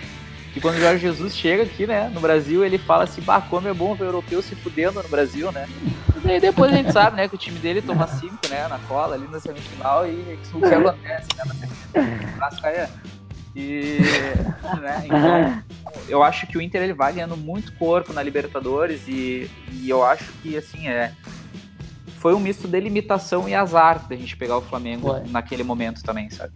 que 0.53 0.61
quando 0.61 0.75
o 0.75 0.81
Jorge 0.81 1.01
Jesus 1.01 1.37
chega 1.37 1.63
aqui, 1.63 1.87
né, 1.87 2.11
no 2.13 2.21
Brasil, 2.21 2.65
ele 2.65 2.77
fala 2.77 3.05
assim, 3.05 3.23
bah, 3.23 3.41
como 3.41 3.69
é 3.69 3.73
bom 3.73 3.95
ver 3.95 4.05
o 4.05 4.09
europeu 4.09 4.43
se 4.43 4.57
fudendo 4.57 5.01
no 5.01 5.09
Brasil, 5.09 5.53
né? 5.53 5.69
E 6.25 6.31
aí 6.31 6.41
depois 6.41 6.73
a 6.73 6.77
gente 6.77 6.91
sabe, 6.93 7.17
né, 7.17 7.29
que 7.29 7.37
o 7.37 7.39
time 7.39 7.59
dele 7.61 7.81
toma 7.81 8.09
cinco, 8.09 8.41
né, 8.51 8.67
na 8.67 8.81
cola 8.81 9.15
ali 9.15 9.29
na 9.29 9.39
semifinal 9.39 10.07
e 10.09 10.37
isso 10.43 10.59
que 10.59 10.67
acontece, 10.67 11.29
né? 11.37 11.69
Na 12.37 12.51
E, 13.55 13.99
né, 14.81 15.05
então, 15.05 15.63
eu 16.09 16.23
acho 16.23 16.47
que 16.47 16.59
o 16.59 16.63
Inter 16.63 16.83
ele 16.83 16.95
vai 16.95 17.13
ganhando 17.13 17.37
muito 17.37 17.73
corpo 17.75 18.13
na 18.13 18.23
Libertadores 18.23 19.07
e, 19.07 19.49
e 19.73 19.89
eu 19.89 20.05
acho 20.05 20.33
que 20.43 20.57
assim 20.57 20.89
é 20.89 21.13
foi 22.25 22.33
um 22.33 22.41
misto 22.41 22.67
de 22.67 22.81
limitação 22.81 23.47
e 23.47 23.55
azar 23.55 24.09
da 24.09 24.17
gente 24.17 24.35
pegar 24.35 24.57
o 24.57 24.63
Flamengo 24.63 25.13
Ué. 25.13 25.25
naquele 25.29 25.63
momento 25.63 26.03
também, 26.03 26.31
sabe? 26.31 26.55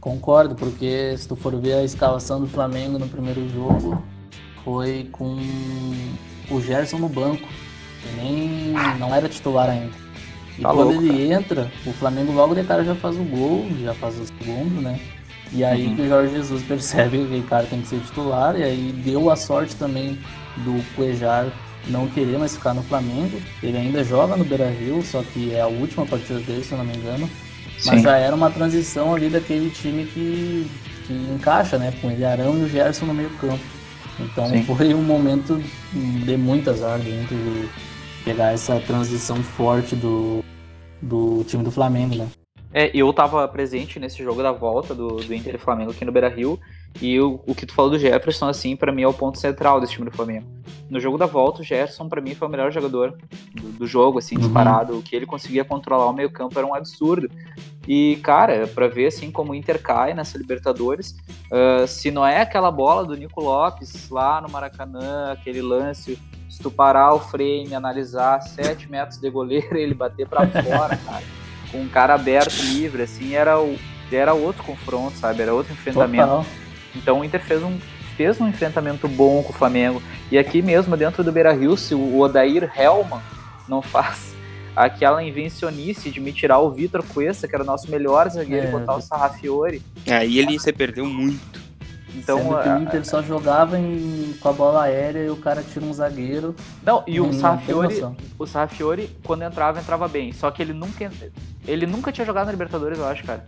Concordo, 0.00 0.54
porque 0.54 1.14
se 1.18 1.28
tu 1.28 1.36
for 1.36 1.54
ver 1.60 1.74
a 1.74 1.84
escalação 1.84 2.40
do 2.40 2.46
Flamengo 2.46 2.98
no 2.98 3.06
primeiro 3.06 3.46
jogo, 3.50 4.02
foi 4.64 5.10
com 5.12 5.38
o 6.50 6.60
Gerson 6.62 6.96
no 6.96 7.08
banco. 7.08 7.46
E 8.02 8.16
nem 8.16 8.72
não 8.98 9.14
era 9.14 9.28
titular 9.28 9.68
ainda. 9.68 9.92
E 10.58 10.62
tá 10.62 10.70
quando 10.70 10.88
louco, 10.88 11.02
ele 11.02 11.28
cara. 11.28 11.40
entra, 11.40 11.72
o 11.86 11.92
Flamengo 11.92 12.32
logo 12.32 12.54
de 12.54 12.64
cara 12.64 12.82
já 12.82 12.94
faz 12.94 13.14
o 13.14 13.24
gol, 13.24 13.66
já 13.82 13.92
faz 13.92 14.18
o 14.18 14.24
segundo, 14.24 14.80
né? 14.80 14.98
E 15.52 15.64
aí 15.64 15.86
uhum. 15.86 15.96
que 15.96 16.02
o 16.02 16.08
Jorge 16.08 16.34
Jesus 16.34 16.62
percebe 16.62 17.26
que 17.26 17.38
o 17.38 17.42
cara 17.44 17.66
tem 17.66 17.80
que 17.80 17.88
ser 17.88 18.00
titular, 18.00 18.58
e 18.58 18.62
aí 18.62 18.92
deu 19.04 19.30
a 19.30 19.36
sorte 19.36 19.74
também 19.76 20.18
do 20.58 20.84
Cuejar 20.94 21.52
não 21.86 22.06
querer 22.08 22.38
mais 22.38 22.54
ficar 22.54 22.74
no 22.74 22.82
Flamengo. 22.82 23.40
Ele 23.62 23.76
ainda 23.76 24.04
joga 24.04 24.36
no 24.36 24.44
Beira 24.44 24.70
Rio, 24.70 25.02
só 25.02 25.22
que 25.22 25.54
é 25.54 25.60
a 25.60 25.66
última 25.66 26.06
partida 26.06 26.38
dele, 26.40 26.62
se 26.62 26.72
eu 26.72 26.78
não 26.78 26.84
me 26.84 26.96
engano. 26.96 27.28
Sim. 27.78 27.90
Mas 27.92 28.02
já 28.02 28.16
era 28.16 28.34
uma 28.34 28.50
transição 28.50 29.14
ali 29.14 29.28
daquele 29.30 29.70
time 29.70 30.04
que, 30.04 30.70
que 31.06 31.12
encaixa, 31.12 31.78
né? 31.78 31.92
Com 32.00 32.08
o 32.08 32.26
Arão 32.26 32.58
e 32.58 32.64
o 32.64 32.68
Gerson 32.68 33.06
no 33.06 33.14
meio 33.14 33.30
campo. 33.40 33.64
Então 34.18 34.48
Sim. 34.48 34.62
foi 34.64 34.92
um 34.94 35.02
momento 35.02 35.62
de 35.92 36.36
muito 36.36 36.68
azar 36.68 36.98
dentro 36.98 37.34
de 37.34 37.68
pegar 38.24 38.52
essa 38.52 38.78
transição 38.80 39.36
forte 39.42 39.96
do, 39.96 40.44
do 41.00 41.42
time 41.44 41.64
do 41.64 41.70
Flamengo, 41.70 42.16
né? 42.16 42.28
É, 42.72 42.90
eu 42.94 43.12
tava 43.12 43.46
presente 43.48 43.98
nesse 43.98 44.22
jogo 44.22 44.42
da 44.42 44.52
volta 44.52 44.94
do, 44.94 45.16
do 45.16 45.34
Inter 45.34 45.56
e 45.56 45.58
Flamengo 45.58 45.90
aqui 45.90 46.04
no 46.04 46.12
Beira 46.12 46.28
Rio. 46.28 46.58
E 47.00 47.20
o, 47.20 47.40
o 47.46 47.54
que 47.54 47.66
tu 47.66 47.74
falou 47.74 47.90
do 47.90 47.98
Jefferson, 47.98 48.48
assim, 48.48 48.76
para 48.76 48.92
mim 48.92 49.02
é 49.02 49.08
o 49.08 49.12
ponto 49.12 49.38
central 49.38 49.80
desse 49.80 49.92
time 49.92 50.08
do 50.08 50.16
Flamengo. 50.16 50.46
No 50.88 51.00
jogo 51.00 51.18
da 51.18 51.26
volta, 51.26 51.62
o 51.62 51.64
Jefferson, 51.64 52.08
para 52.08 52.20
mim, 52.20 52.34
foi 52.34 52.48
o 52.48 52.50
melhor 52.50 52.70
jogador 52.72 53.16
do, 53.54 53.72
do 53.72 53.86
jogo, 53.86 54.18
assim, 54.18 54.36
uhum. 54.36 54.42
disparado. 54.42 54.98
O 54.98 55.02
que 55.02 55.14
ele 55.14 55.26
conseguia 55.26 55.64
controlar 55.64 56.06
o 56.06 56.12
meio-campo 56.12 56.56
era 56.58 56.66
um 56.66 56.74
absurdo. 56.74 57.30
E, 57.88 58.20
cara, 58.22 58.66
para 58.66 58.88
ver, 58.88 59.06
assim, 59.06 59.30
como 59.30 59.52
o 59.52 59.54
Inter 59.54 59.80
cai 59.80 60.14
nessa 60.14 60.38
Libertadores, 60.38 61.16
uh, 61.50 61.86
se 61.86 62.10
não 62.10 62.26
é 62.26 62.40
aquela 62.40 62.70
bola 62.70 63.04
do 63.04 63.16
Nico 63.16 63.40
Lopes 63.40 64.10
lá 64.10 64.40
no 64.40 64.48
Maracanã, 64.48 65.32
aquele 65.32 65.62
lance, 65.62 66.18
se 66.48 66.60
tu 66.60 66.70
parar 66.70 67.14
o 67.14 67.20
frame, 67.20 67.74
analisar 67.74 68.40
7 68.40 68.90
metros 68.90 69.18
de 69.18 69.30
goleiro 69.30 69.74
ele 69.78 69.94
bater 69.94 70.28
para 70.28 70.46
fora, 70.46 70.96
cara 70.96 71.22
com 71.70 71.78
um 71.78 71.88
cara 71.88 72.14
aberto, 72.14 72.52
livre, 72.72 73.02
assim, 73.02 73.34
era, 73.34 73.60
o, 73.60 73.76
era 74.10 74.34
outro 74.34 74.62
confronto, 74.62 75.16
sabe? 75.16 75.42
Era 75.42 75.54
outro 75.54 75.72
enfrentamento. 75.72 76.26
Total. 76.26 76.46
Então 76.94 77.20
o 77.20 77.24
Inter 77.24 77.42
fez 77.42 77.62
um, 77.62 77.78
fez 78.16 78.40
um 78.40 78.48
enfrentamento 78.48 79.08
bom 79.08 79.42
com 79.42 79.52
o 79.52 79.56
Flamengo. 79.56 80.02
E 80.30 80.38
aqui 80.38 80.60
mesmo, 80.62 80.96
dentro 80.96 81.24
do 81.24 81.32
Beira 81.32 81.52
Rio, 81.52 81.76
se 81.76 81.94
o 81.94 82.18
Odair 82.18 82.70
Helman 82.76 83.20
não 83.68 83.80
faz 83.80 84.34
aquela 84.74 85.22
invencionice 85.22 86.10
de 86.10 86.20
me 86.20 86.32
tirar 86.32 86.58
o 86.58 86.70
Vitor 86.70 87.02
Cuesta, 87.02 87.46
que 87.48 87.54
era 87.54 87.62
o 87.62 87.66
nosso 87.66 87.90
melhor 87.90 88.28
zagueiro, 88.28 88.66
é. 88.66 88.68
e 88.68 88.72
botar 88.72 88.96
o 88.96 89.00
Sarrafiore. 89.00 89.82
Aí 90.08 90.38
ele 90.38 90.58
se 90.58 90.72
perdeu 90.72 91.06
muito. 91.06 91.60
Então, 92.14 92.38
Sendo 92.38 92.62
que 92.62 92.68
o 92.68 92.78
Inter 92.78 93.06
só 93.06 93.22
jogava 93.22 93.78
em, 93.78 94.34
com 94.40 94.48
a 94.48 94.52
bola 94.52 94.82
aérea 94.82 95.24
e 95.24 95.30
o 95.30 95.36
cara 95.36 95.62
tira 95.62 95.84
um 95.84 95.92
zagueiro. 95.92 96.54
Não, 96.82 97.04
e 97.06 97.20
o 97.20 97.32
Sarrafiore, 97.32 98.04
o 98.38 98.46
Sarrafiore, 98.46 99.10
quando 99.24 99.42
entrava, 99.42 99.78
entrava 99.78 100.08
bem. 100.08 100.32
Só 100.32 100.50
que 100.50 100.60
ele 100.60 100.72
nunca, 100.72 101.10
ele 101.66 101.86
nunca 101.86 102.12
tinha 102.12 102.24
jogado 102.24 102.46
na 102.46 102.52
Libertadores, 102.52 102.98
eu 102.98 103.06
acho, 103.06 103.24
cara. 103.24 103.44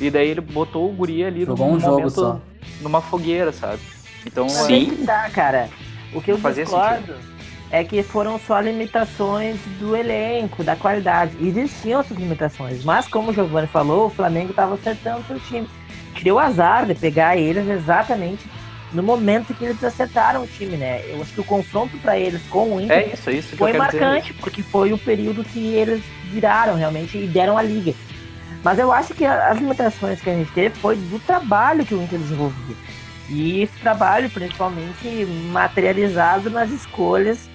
E 0.00 0.10
daí 0.10 0.28
ele 0.28 0.40
botou 0.40 0.90
o 0.90 0.92
guri 0.92 1.24
ali 1.24 1.44
Jogou 1.44 1.72
um 1.72 1.80
jogo 1.80 2.10
só. 2.10 2.40
numa 2.80 3.00
fogueira, 3.00 3.52
sabe? 3.52 3.80
Então, 4.26 4.48
Sim. 4.48 4.98
É... 5.02 5.06
tá, 5.06 5.30
cara. 5.30 5.68
O 6.12 6.20
que 6.20 6.32
eu 6.32 6.36
discordo 6.36 7.06
sentido. 7.06 7.16
é 7.70 7.84
que 7.84 8.02
foram 8.02 8.38
só 8.38 8.60
limitações 8.60 9.58
do 9.78 9.96
elenco, 9.96 10.64
da 10.64 10.76
qualidade. 10.76 11.36
Existiam 11.40 12.00
essas 12.00 12.16
limitações, 12.16 12.84
mas 12.84 13.06
como 13.06 13.30
o 13.30 13.34
Giovanni 13.34 13.66
falou, 13.66 14.06
o 14.06 14.10
Flamengo 14.10 14.50
estava 14.50 14.74
acertando 14.74 15.24
seu 15.26 15.38
time 15.40 15.68
tirei 16.14 16.32
o 16.32 16.38
azar 16.38 16.86
de 16.86 16.94
pegar 16.94 17.36
eles 17.36 17.68
exatamente 17.68 18.48
no 18.94 19.02
momento 19.02 19.52
que 19.52 19.64
eles 19.64 19.82
acertaram 19.82 20.44
o 20.44 20.46
time, 20.46 20.76
né? 20.76 21.02
Eu 21.10 21.20
acho 21.20 21.34
que 21.34 21.40
o 21.40 21.44
confronto 21.44 21.98
para 21.98 22.18
eles 22.18 22.40
com 22.46 22.76
o 22.76 22.80
Inter 22.80 22.98
é 22.98 23.12
isso, 23.12 23.30
isso 23.30 23.56
foi 23.56 23.72
marcante, 23.72 24.32
porque 24.34 24.62
foi 24.62 24.92
o 24.92 24.98
período 24.98 25.44
que 25.44 25.74
eles 25.74 26.02
viraram 26.30 26.74
realmente 26.74 27.18
e 27.18 27.26
deram 27.26 27.58
a 27.58 27.62
liga. 27.62 27.92
Mas 28.62 28.78
eu 28.78 28.90
acho 28.90 29.12
que 29.12 29.26
as 29.26 29.58
limitações 29.58 30.20
que 30.20 30.30
a 30.30 30.34
gente 30.34 30.50
teve 30.52 30.74
foi 30.76 30.96
do 30.96 31.18
trabalho 31.18 31.84
que 31.84 31.94
o 31.94 32.02
Inter 32.02 32.18
desenvolvia. 32.18 32.76
E 33.28 33.62
esse 33.62 33.78
trabalho, 33.80 34.30
principalmente, 34.30 35.26
materializado 35.50 36.48
nas 36.48 36.70
escolhas 36.70 37.50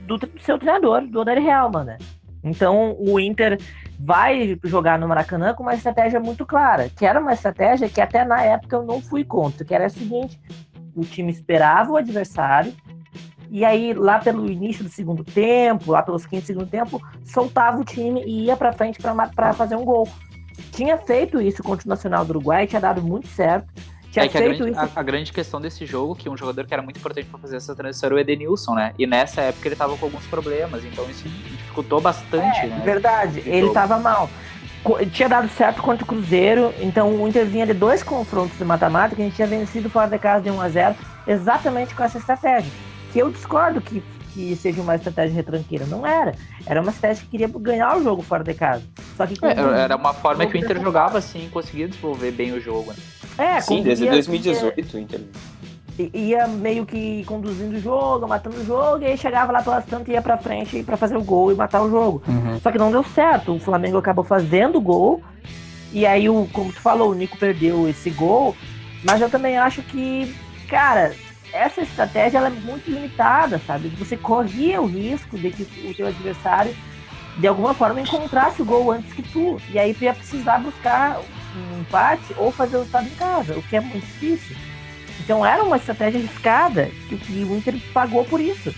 do, 0.00 0.18
do 0.18 0.40
seu 0.40 0.58
treinador, 0.58 1.06
do 1.06 1.20
Odair 1.20 1.38
Helman, 1.38 1.84
né? 1.84 1.98
Então, 2.44 2.96
o 2.98 3.20
Inter 3.20 3.58
vai 3.98 4.58
jogar 4.64 4.98
no 4.98 5.06
Maracanã 5.06 5.54
com 5.54 5.62
uma 5.62 5.74
estratégia 5.74 6.18
muito 6.18 6.44
clara, 6.44 6.90
que 6.96 7.06
era 7.06 7.20
uma 7.20 7.32
estratégia 7.32 7.88
que 7.88 8.00
até 8.00 8.24
na 8.24 8.42
época 8.42 8.76
eu 8.76 8.82
não 8.82 9.00
fui 9.00 9.24
contra, 9.24 9.64
que 9.64 9.74
era 9.74 9.86
a 9.86 9.90
seguinte: 9.90 10.38
o 10.94 11.04
time 11.04 11.30
esperava 11.30 11.92
o 11.92 11.96
adversário, 11.96 12.72
e 13.50 13.64
aí 13.64 13.92
lá 13.92 14.18
pelo 14.18 14.50
início 14.50 14.82
do 14.82 14.90
segundo 14.90 15.22
tempo, 15.22 15.92
lá 15.92 16.02
pelos 16.02 16.24
15 16.24 16.46
segundo 16.46 16.66
tempo, 16.66 17.02
soltava 17.24 17.78
o 17.78 17.84
time 17.84 18.22
e 18.24 18.46
ia 18.46 18.56
para 18.56 18.72
frente 18.72 18.98
para 19.00 19.52
fazer 19.52 19.76
um 19.76 19.84
gol. 19.84 20.08
Tinha 20.72 20.96
feito 20.96 21.40
isso 21.40 21.62
contra 21.62 21.86
o 21.86 21.88
Nacional 21.88 22.24
do 22.24 22.30
Uruguai, 22.30 22.66
tinha 22.66 22.80
dado 22.80 23.02
muito 23.02 23.28
certo. 23.28 23.68
Tinha 24.10 24.26
é 24.26 24.28
que 24.28 24.36
a 24.36 24.40
grande, 24.40 24.74
a, 24.74 24.88
a 24.94 25.02
grande, 25.02 25.32
questão 25.32 25.58
desse 25.58 25.86
jogo, 25.86 26.14
que 26.14 26.28
um 26.28 26.36
jogador 26.36 26.66
que 26.66 26.74
era 26.74 26.82
muito 26.82 26.98
importante 26.98 27.26
para 27.26 27.38
fazer 27.38 27.56
essa 27.56 27.74
transição 27.74 28.08
era 28.08 28.14
o 28.14 28.18
Edenilson, 28.18 28.74
né? 28.74 28.92
E 28.98 29.06
nessa 29.06 29.40
época 29.40 29.68
ele 29.68 29.76
tava 29.76 29.96
com 29.96 30.04
alguns 30.04 30.26
problemas, 30.26 30.84
então 30.84 31.08
isso 31.08 31.26
dificultou 31.26 31.98
bastante, 31.98 32.60
é, 32.60 32.66
né? 32.66 32.82
Verdade, 32.84 33.42
ele 33.46 33.70
tava 33.70 33.98
mal. 33.98 34.28
Tinha 35.12 35.28
dado 35.28 35.48
certo 35.48 35.80
contra 35.80 36.04
o 36.04 36.06
Cruzeiro, 36.06 36.74
então 36.80 37.14
o 37.14 37.28
Inter 37.28 37.46
vinha 37.46 37.64
de 37.64 37.72
dois 37.72 38.02
confrontos 38.02 38.58
de 38.58 38.64
mata-mata 38.64 39.14
que 39.14 39.22
a 39.22 39.24
gente 39.24 39.36
tinha 39.36 39.46
vencido 39.46 39.88
fora 39.88 40.08
de 40.08 40.18
casa 40.18 40.42
de 40.42 40.50
1 40.50 40.60
a 40.60 40.68
0 40.68 40.94
exatamente 41.26 41.94
com 41.94 42.02
essa 42.02 42.18
estratégia. 42.18 42.70
Que 43.12 43.20
eu 43.20 43.30
discordo 43.30 43.80
que, 43.80 44.02
que 44.32 44.56
seja 44.56 44.82
uma 44.82 44.96
estratégia 44.96 45.36
retranqueira. 45.36 45.86
Não 45.86 46.04
era. 46.04 46.34
Era 46.66 46.80
uma 46.80 46.90
estratégia 46.90 47.22
que 47.24 47.30
queria 47.30 47.48
ganhar 47.48 47.96
o 47.96 48.02
jogo 48.02 48.22
fora 48.22 48.42
de 48.42 48.54
casa. 48.54 48.82
Só 49.16 49.24
que 49.24 49.34
é, 49.44 49.50
era 49.52 49.94
uma 49.94 50.14
forma 50.14 50.44
que 50.46 50.56
o 50.56 50.58
Inter 50.58 50.80
jogava 50.80 51.18
assim, 51.18 51.48
conseguia 51.52 51.86
desenvolver 51.86 52.32
bem 52.32 52.52
o 52.52 52.60
jogo. 52.60 52.92
Né? 52.92 52.98
É, 53.38 53.60
Sim, 53.60 53.82
desde 53.82 54.08
2018 54.08 54.96
o 54.96 55.00
Inter. 55.00 55.20
Ia 56.12 56.46
meio 56.46 56.86
que 56.86 57.24
conduzindo 57.24 57.76
o 57.76 57.80
jogo, 57.80 58.26
matando 58.26 58.56
o 58.56 58.64
jogo, 58.64 59.02
e 59.02 59.06
aí 59.06 59.18
chegava 59.18 59.52
lá 59.52 59.62
pelas 59.62 59.84
tantas 59.84 60.08
e 60.08 60.12
ia 60.12 60.22
pra 60.22 60.36
frente 60.36 60.82
para 60.82 60.96
fazer 60.96 61.16
o 61.16 61.22
gol 61.22 61.52
e 61.52 61.54
matar 61.54 61.82
o 61.82 61.90
jogo. 61.90 62.22
Uhum. 62.26 62.58
Só 62.60 62.72
que 62.72 62.78
não 62.78 62.90
deu 62.90 63.02
certo. 63.02 63.54
O 63.54 63.60
Flamengo 63.60 63.98
acabou 63.98 64.24
fazendo 64.24 64.76
o 64.76 64.80
gol. 64.80 65.22
E 65.92 66.06
aí, 66.06 66.28
o, 66.28 66.48
como 66.52 66.72
tu 66.72 66.80
falou, 66.80 67.10
o 67.10 67.14
Nico 67.14 67.36
perdeu 67.36 67.88
esse 67.88 68.10
gol. 68.10 68.56
Mas 69.04 69.20
eu 69.20 69.28
também 69.28 69.58
acho 69.58 69.82
que, 69.82 70.34
cara, 70.68 71.12
essa 71.52 71.82
estratégia 71.82 72.38
ela 72.38 72.48
é 72.48 72.50
muito 72.50 72.90
limitada, 72.90 73.60
sabe? 73.66 73.88
Você 73.98 74.16
corria 74.16 74.80
o 74.80 74.86
risco 74.86 75.38
de 75.38 75.50
que 75.50 75.62
o 75.88 75.94
teu 75.94 76.06
adversário, 76.06 76.74
de 77.38 77.46
alguma 77.46 77.74
forma, 77.74 78.00
encontrasse 78.00 78.62
o 78.62 78.64
gol 78.64 78.90
antes 78.90 79.12
que 79.12 79.22
tu. 79.22 79.60
E 79.70 79.78
aí 79.78 79.92
tu 79.92 80.04
ia 80.04 80.14
precisar 80.14 80.58
buscar 80.58 81.20
um 81.54 81.80
empate 81.80 82.34
ou 82.38 82.50
fazer 82.50 82.76
o 82.76 82.80
resultado 82.80 83.06
em 83.06 83.14
casa, 83.16 83.58
o 83.58 83.62
que 83.62 83.76
é 83.76 83.80
muito 83.80 84.00
difícil. 84.00 84.56
Então 85.20 85.44
era 85.44 85.62
uma 85.62 85.76
estratégia 85.76 86.20
arriscada 86.20 86.90
que, 87.08 87.16
que 87.16 87.44
o 87.44 87.56
Inter 87.56 87.74
pagou 87.92 88.24
por 88.24 88.40
isso. 88.40 88.74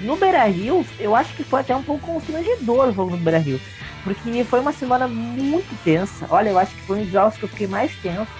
No 0.00 0.16
Beira 0.16 0.44
Rio, 0.44 0.86
eu 0.98 1.14
acho 1.14 1.34
que 1.34 1.42
foi 1.42 1.60
até 1.60 1.74
um 1.74 1.82
pouco 1.82 2.06
constrangedor 2.06 2.88
o 2.88 2.92
jogo 2.92 3.10
no 3.10 3.16
Beira 3.16 3.38
Rio. 3.38 3.60
Porque 4.04 4.44
foi 4.44 4.60
uma 4.60 4.72
semana 4.72 5.08
muito 5.08 5.68
tensa. 5.82 6.26
Olha, 6.30 6.50
eu 6.50 6.58
acho 6.58 6.74
que 6.74 6.82
foi 6.82 7.00
um 7.00 7.02
dos 7.02 7.12
jogos 7.12 7.36
que 7.36 7.44
eu 7.44 7.48
fiquei 7.48 7.66
mais 7.66 7.94
tenso. 7.96 8.30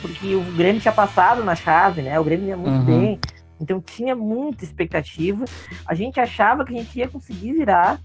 Porque 0.00 0.34
o 0.34 0.42
Grêmio 0.52 0.80
tinha 0.80 0.92
passado 0.92 1.44
na 1.44 1.54
chave, 1.54 2.00
né? 2.00 2.18
O 2.18 2.24
Grêmio 2.24 2.48
ia 2.48 2.56
muito 2.56 2.78
uhum. 2.78 2.84
bem. 2.84 3.20
Então 3.60 3.80
tinha 3.80 4.14
muita 4.14 4.64
expectativa. 4.64 5.44
A 5.84 5.94
gente 5.94 6.18
achava 6.18 6.64
que 6.64 6.72
a 6.72 6.76
gente 6.78 6.98
ia 6.98 7.08
conseguir 7.08 7.52
virar. 7.52 7.98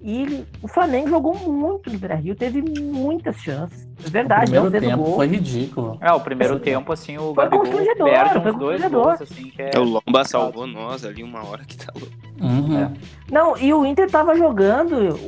E 0.00 0.44
o 0.62 0.68
Flamengo 0.68 1.08
jogou 1.08 1.34
muito 1.34 1.90
no 1.92 1.98
Beira-Rio, 1.98 2.34
teve 2.34 2.62
muitas 2.62 3.36
chances. 3.36 3.88
É 4.04 4.08
verdade, 4.08 4.56
o 4.56 4.62
primeiro 4.62 4.86
tempo 4.86 5.02
gol. 5.02 5.16
foi 5.16 5.26
ridículo. 5.26 5.98
É, 6.00 6.12
o 6.12 6.20
primeiro 6.20 6.54
assim, 6.54 6.62
tempo, 6.62 6.92
assim, 6.92 7.18
o 7.18 7.34
Gabigol 7.34 7.64
perde 7.64 8.38
uns 8.38 8.58
dois 8.58 8.84
gols, 8.88 9.20
assim, 9.20 9.50
que 9.50 9.60
é... 9.60 9.70
é... 9.74 9.78
O 9.78 9.82
Lomba 9.82 10.24
salvou 10.24 10.66
nós 10.66 11.04
ali 11.04 11.22
uma 11.22 11.44
hora 11.44 11.64
que 11.64 11.76
tá 11.76 11.92
louco. 11.94 12.14
Uhum. 12.40 12.78
É. 12.78 12.92
Não, 13.30 13.58
e 13.58 13.74
o 13.74 13.84
Inter 13.84 14.08
tava 14.08 14.36
jogando 14.36 15.18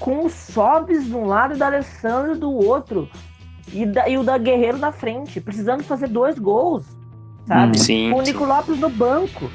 com 0.00 0.24
o 0.24 0.28
Sobes 0.28 1.04
de 1.04 1.14
um 1.14 1.26
lado 1.26 1.54
e 1.54 1.56
o 1.56 1.58
da 1.58 1.66
Alessandro 1.66 2.36
do 2.36 2.50
outro. 2.50 3.08
E, 3.72 3.86
da, 3.86 4.08
e 4.08 4.18
o 4.18 4.24
da 4.24 4.38
Guerreiro 4.38 4.78
na 4.78 4.92
frente, 4.92 5.40
precisando 5.40 5.82
fazer 5.84 6.08
dois 6.08 6.38
gols, 6.38 6.84
sabe? 7.46 7.78
Sim, 7.78 8.10
com 8.10 8.18
o 8.18 8.22
Nico 8.22 8.44
Lopes 8.44 8.78
no 8.78 8.88
banco 8.88 9.50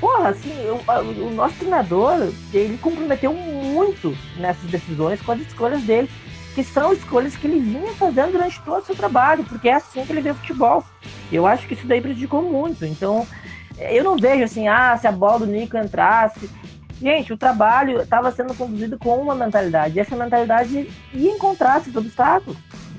porra, 0.00 0.30
assim, 0.30 0.52
o, 0.68 1.26
o, 1.26 1.30
nosso 1.30 1.56
treinador, 1.56 2.28
ele 2.52 2.78
comprometeu 2.78 3.32
muito 3.32 4.16
nessas 4.36 4.68
decisões 4.70 5.20
com 5.20 5.32
as 5.32 5.40
escolhas 5.40 5.82
dele, 5.82 6.10
que 6.54 6.64
são 6.64 6.92
escolhas 6.92 7.36
que 7.36 7.46
ele 7.46 7.60
vinha 7.60 7.92
fazendo 7.94 8.32
durante 8.32 8.60
todo 8.62 8.82
o 8.82 8.86
seu 8.86 8.94
trabalho, 8.94 9.44
porque 9.44 9.68
é 9.68 9.74
assim 9.74 10.04
que 10.04 10.12
ele 10.12 10.22
vê 10.22 10.30
o 10.30 10.34
futebol. 10.34 10.84
Eu 11.30 11.46
acho 11.46 11.66
que 11.66 11.74
isso 11.74 11.86
daí 11.86 12.00
prejudicou 12.00 12.42
muito. 12.42 12.84
Então, 12.84 13.26
eu 13.78 14.02
não 14.02 14.16
vejo 14.16 14.44
assim, 14.44 14.66
ah, 14.68 14.96
se 14.96 15.06
a 15.06 15.12
bola 15.12 15.40
do 15.40 15.46
Nico 15.46 15.76
entrasse. 15.76 16.48
Gente, 17.00 17.30
o 17.32 17.36
trabalho 17.36 18.00
estava 18.00 18.32
sendo 18.32 18.54
conduzido 18.54 18.98
com 18.98 19.20
uma 19.20 19.34
mentalidade. 19.34 19.96
E 19.96 20.00
essa 20.00 20.16
mentalidade 20.16 20.88
ia 21.12 21.30
encontrar 21.30 21.80
esses 21.80 21.94
obstáculos. 21.94 22.56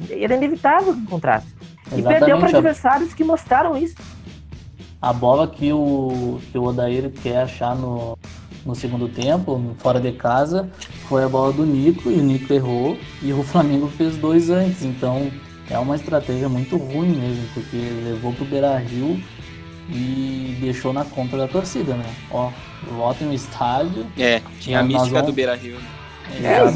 Era 0.10 0.36
inevitável 0.36 0.94
que 0.94 1.00
encontrasse. 1.00 1.48
Exatamente. 1.88 2.00
E 2.00 2.04
perdeu 2.04 2.38
para 2.38 2.50
adversários 2.50 3.14
que 3.14 3.24
mostraram 3.24 3.76
isso. 3.76 3.96
A 5.08 5.14
bola 5.14 5.48
que 5.48 5.72
o, 5.72 6.38
que 6.52 6.58
o 6.58 6.64
Odair 6.66 7.10
quer 7.24 7.44
achar 7.44 7.74
no, 7.74 8.18
no 8.66 8.76
segundo 8.76 9.08
tempo, 9.08 9.74
fora 9.78 10.02
de 10.02 10.12
casa, 10.12 10.70
foi 11.08 11.24
a 11.24 11.30
bola 11.30 11.54
do 11.54 11.66
Nico, 11.66 12.12
e 12.12 12.16
o 12.16 12.22
Nico 12.22 12.52
errou, 12.52 13.00
e 13.22 13.32
o 13.32 13.42
Flamengo 13.48 13.88
fez 13.88 14.18
dois 14.18 14.50
antes. 14.50 14.84
Então 14.84 15.32
é 15.70 15.80
uma 15.80 15.96
estratégia 15.96 16.50
muito 16.50 16.76
ruim 16.76 17.12
mesmo, 17.12 17.48
porque 17.54 17.78
levou 18.04 18.34
pro 18.34 18.44
Beira 18.44 18.78
Rio 18.80 19.18
e 19.90 20.58
deixou 20.60 20.92
na 20.92 21.06
conta 21.06 21.38
da 21.38 21.48
torcida, 21.48 21.94
né? 21.94 22.14
Ó, 22.30 22.52
lotem 22.92 23.28
no 23.28 23.34
estádio. 23.34 24.06
É, 24.18 24.42
tinha 24.60 24.82
a 24.82 24.84
mística 24.84 25.10
vamos... 25.10 25.28
do 25.28 25.32
Beira 25.32 25.56
Rio. 25.56 25.78
É, 26.44 26.70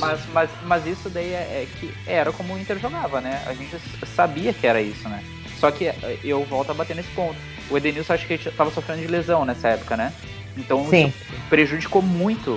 mas, 0.00 0.26
mas, 0.32 0.50
mas, 0.64 0.86
isso 0.88 1.08
daí 1.08 1.32
é, 1.32 1.62
é, 1.62 1.68
que 1.78 1.94
era 2.04 2.32
como 2.32 2.54
o 2.54 2.58
Inter 2.58 2.80
jogava, 2.80 3.20
né? 3.20 3.44
A 3.46 3.54
gente 3.54 3.76
sabia 4.16 4.52
que 4.52 4.66
era 4.66 4.82
isso, 4.82 5.08
né? 5.08 5.22
Só 5.60 5.70
que 5.70 5.88
eu 6.24 6.44
volto 6.46 6.72
a 6.72 6.74
bater 6.74 6.96
nesse 6.96 7.10
ponto. 7.10 7.36
O 7.70 7.76
Edenilson 7.76 8.12
acho 8.14 8.26
que 8.26 8.34
estava 8.34 8.70
sofrendo 8.70 9.02
de 9.02 9.08
lesão 9.08 9.44
nessa 9.44 9.68
época, 9.68 9.96
né? 9.96 10.12
Então 10.56 10.86
Sim. 10.88 11.12
prejudicou 11.50 12.00
muito 12.00 12.52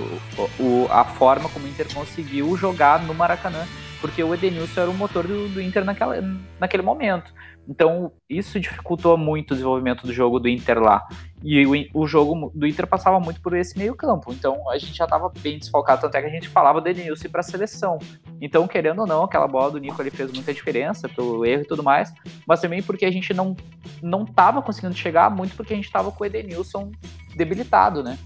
o, 0.58 0.86
a 0.90 1.04
forma 1.04 1.48
como 1.48 1.66
o 1.66 1.68
Inter 1.68 1.92
conseguiu 1.92 2.56
jogar 2.56 3.02
no 3.02 3.14
Maracanã, 3.14 3.66
porque 4.00 4.22
o 4.24 4.32
Edenilson 4.32 4.80
era 4.80 4.90
o 4.90 4.94
motor 4.94 5.26
do, 5.26 5.48
do 5.48 5.60
Inter 5.60 5.84
naquela, 5.84 6.16
naquele 6.58 6.82
momento. 6.82 7.32
Então, 7.68 8.10
isso 8.28 8.58
dificultou 8.58 9.16
muito 9.16 9.52
o 9.52 9.54
desenvolvimento 9.54 10.04
do 10.04 10.12
jogo 10.12 10.40
do 10.40 10.48
Inter 10.48 10.80
lá. 10.80 11.06
E 11.40 11.64
o, 11.64 12.02
o 12.02 12.06
jogo 12.06 12.50
do 12.52 12.66
Inter 12.66 12.84
passava 12.84 13.20
muito 13.20 13.40
por 13.40 13.56
esse 13.56 13.78
meio 13.78 13.94
campo. 13.94 14.32
Então, 14.32 14.68
a 14.68 14.76
gente 14.76 14.94
já 14.94 15.04
estava 15.04 15.30
bem 15.40 15.56
desfalcado, 15.56 16.00
tanto 16.00 16.16
é 16.16 16.20
que 16.20 16.26
a 16.26 16.30
gente 16.30 16.48
falava 16.48 16.80
do 16.80 16.88
Edenilson 16.88 17.28
para 17.28 17.40
a 17.40 17.44
seleção. 17.44 17.98
Então, 18.40 18.66
querendo 18.66 19.02
ou 19.02 19.06
não, 19.06 19.22
aquela 19.22 19.46
bola 19.46 19.70
do 19.70 19.78
Nico 19.78 20.00
ali 20.00 20.10
fez 20.10 20.32
muita 20.32 20.52
diferença 20.52 21.08
pelo 21.08 21.46
erro 21.46 21.62
e 21.62 21.66
tudo 21.66 21.82
mais, 21.82 22.12
mas 22.44 22.60
também 22.60 22.82
porque 22.82 23.04
a 23.04 23.10
gente 23.10 23.32
não 23.32 23.56
não 24.02 24.24
estava 24.24 24.62
conseguindo 24.62 24.94
chegar 24.94 25.30
muito 25.30 25.56
porque 25.56 25.72
a 25.72 25.76
gente 25.76 25.86
estava 25.86 26.10
com 26.10 26.22
o 26.22 26.26
Edenilson 26.26 26.90
debilitado, 27.36 28.02
né? 28.02 28.18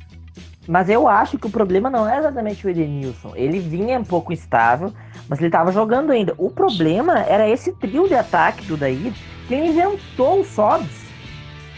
Mas 0.66 0.88
eu 0.88 1.06
acho 1.06 1.38
que 1.38 1.46
o 1.46 1.50
problema 1.50 1.90
não 1.90 2.08
é 2.08 2.18
exatamente 2.18 2.66
o 2.66 2.70
Edenilson. 2.70 3.32
Ele 3.34 3.60
vinha 3.60 3.98
um 3.98 4.04
pouco 4.04 4.32
instável, 4.32 4.92
mas 5.28 5.38
ele 5.38 5.48
estava 5.48 5.70
jogando 5.70 6.10
ainda. 6.10 6.34
O 6.38 6.50
problema 6.50 7.20
era 7.20 7.48
esse 7.48 7.72
trio 7.72 8.08
de 8.08 8.14
ataque 8.14 8.64
do 8.64 8.76
Daí 8.76 9.12
quem 9.46 9.70
inventou 9.70 10.40
o 10.40 10.44
Sobs, 10.44 11.03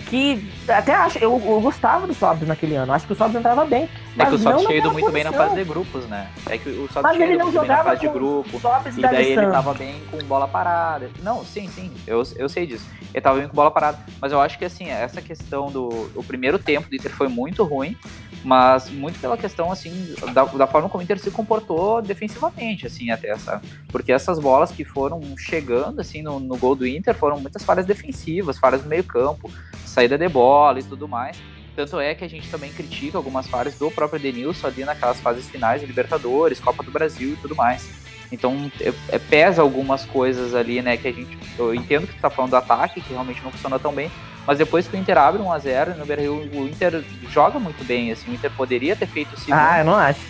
que 0.07 0.49
até 0.69 0.95
acho, 0.95 1.19
eu, 1.19 1.43
eu 1.45 1.61
gostava 1.61 2.07
do 2.07 2.15
Sobs 2.15 2.47
naquele 2.47 2.77
ano, 2.77 2.93
acho 2.93 3.07
que 3.07 3.13
o 3.13 3.17
Sobs 3.17 3.35
entrava 3.35 3.65
bem. 3.65 3.89
É 4.17 4.25
que 4.25 4.35
o 4.35 4.39
Sobs 4.39 4.63
tinha 4.65 4.79
ido 4.79 4.93
muito 4.93 5.11
bem 5.11 5.25
na 5.25 5.33
fase 5.33 5.55
de 5.57 5.65
grupos, 5.65 6.07
né? 6.07 6.31
É 6.49 6.57
que 6.57 6.69
o 6.71 6.89
Sobs 6.91 7.13
tinha 7.13 7.27
ido 7.27 7.43
muito 7.43 7.61
bem 7.61 7.69
na 7.69 7.85
fase 7.85 8.01
de 8.01 8.09
grupo, 8.09 8.61
e 8.97 9.01
daí 9.01 9.33
ele 9.33 9.47
tava 9.51 9.75
bem 9.75 10.01
com 10.11 10.19
bola 10.25 10.47
parada. 10.47 11.11
Não, 11.23 11.45
sim, 11.45 11.69
sim, 11.69 11.93
eu, 12.07 12.23
eu 12.37 12.49
sei 12.49 12.67
disso. 12.67 12.87
Ele 13.13 13.21
tava 13.21 13.39
bem 13.39 13.49
com 13.49 13.55
bola 13.55 13.71
parada, 13.71 13.99
mas 14.21 14.33
eu 14.33 14.41
acho 14.41 14.59
que 14.59 14.65
assim, 14.65 14.89
essa 14.89 15.21
questão 15.21 15.71
do 15.71 16.11
o 16.15 16.23
primeiro 16.23 16.59
tempo 16.59 16.89
do 16.89 16.95
Inter 16.95 17.11
foi 17.11 17.29
muito 17.29 17.65
ruim, 17.65 17.97
mas 18.45 18.89
muito 18.89 19.19
pela 19.19 19.37
questão, 19.37 19.73
assim, 19.73 20.15
da, 20.33 20.45
da, 20.45 20.67
forma 20.69 20.89
como 20.89 21.01
o 21.01 21.05
Inter 21.05 21.19
se 21.19 21.33
comportou 21.33 22.01
defensivamente, 22.01 22.87
assim, 22.87 23.11
até 23.11 23.31
essa. 23.31 23.61
Porque 23.89 24.13
essas 24.13 24.39
bolas 24.39 24.71
que 24.71 24.85
foram 24.85 25.21
chegando, 25.37 26.01
assim, 26.01 26.23
no, 26.23 26.39
no 26.39 26.57
gol 26.57 26.77
do 26.77 26.87
Inter 26.87 27.13
foram 27.13 27.41
muitas 27.41 27.65
falhas 27.65 27.85
defensivas, 27.85 28.57
falhas 28.57 28.85
no 28.85 28.89
meio 28.89 29.03
campo, 29.03 29.51
saída 29.97 30.19
de 30.19 30.29
bola 30.29 30.79
e 30.79 30.83
tudo 30.83 31.09
mais. 31.09 31.39
Tanto 31.75 31.99
é 31.99 32.15
que 32.15 32.25
a 32.25 32.29
gente 32.29 32.51
também 32.51 32.71
critica 32.71 33.17
algumas 33.17 33.47
falhas 33.49 33.75
do 33.75 33.91
próprio 33.91 34.21
Denilson 34.21 34.67
ali 34.67 34.85
naquelas 34.85 35.21
fases 35.21 35.49
finais 35.49 35.81
de 35.81 35.87
Libertadores, 35.87 36.61
Copa 36.61 36.83
do 36.83 36.91
Brasil 36.91 37.33
e 37.33 37.37
tudo 37.37 37.57
mais. 37.57 37.89
Então 38.31 38.71
é, 38.81 38.93
é, 39.09 39.19
pesa 39.19 39.63
algumas 39.63 40.05
coisas 40.05 40.55
ali, 40.55 40.83
né? 40.83 40.97
Que 40.97 41.09
a 41.09 41.13
gente. 41.13 41.39
Eu 41.59 41.75
entendo 41.75 42.07
que 42.07 42.15
tu 42.15 42.21
tá 42.21 42.29
falando 42.29 42.51
do 42.51 42.57
ataque, 42.57 43.01
que 43.01 43.13
realmente 43.13 43.43
não 43.43 43.51
funciona 43.51 43.79
tão 43.79 43.93
bem. 43.93 44.11
Mas 44.47 44.59
depois 44.59 44.87
que 44.87 44.97
o 44.97 44.99
Inter 44.99 45.19
abre 45.19 45.43
1x0 45.43 45.97
no 45.97 46.61
o 46.61 46.69
Inter 46.69 47.05
joga 47.29 47.59
muito 47.59 47.85
bem, 47.85 48.13
assim, 48.13 48.31
o 48.31 48.35
Inter 48.35 48.51
poderia 48.53 48.95
ter 48.95 49.07
feito 49.07 49.35
o 49.35 49.39
segundo. 49.39 49.59
Ah, 49.59 49.79
eu 49.81 49.85
não 49.85 49.95
acho. 49.95 50.21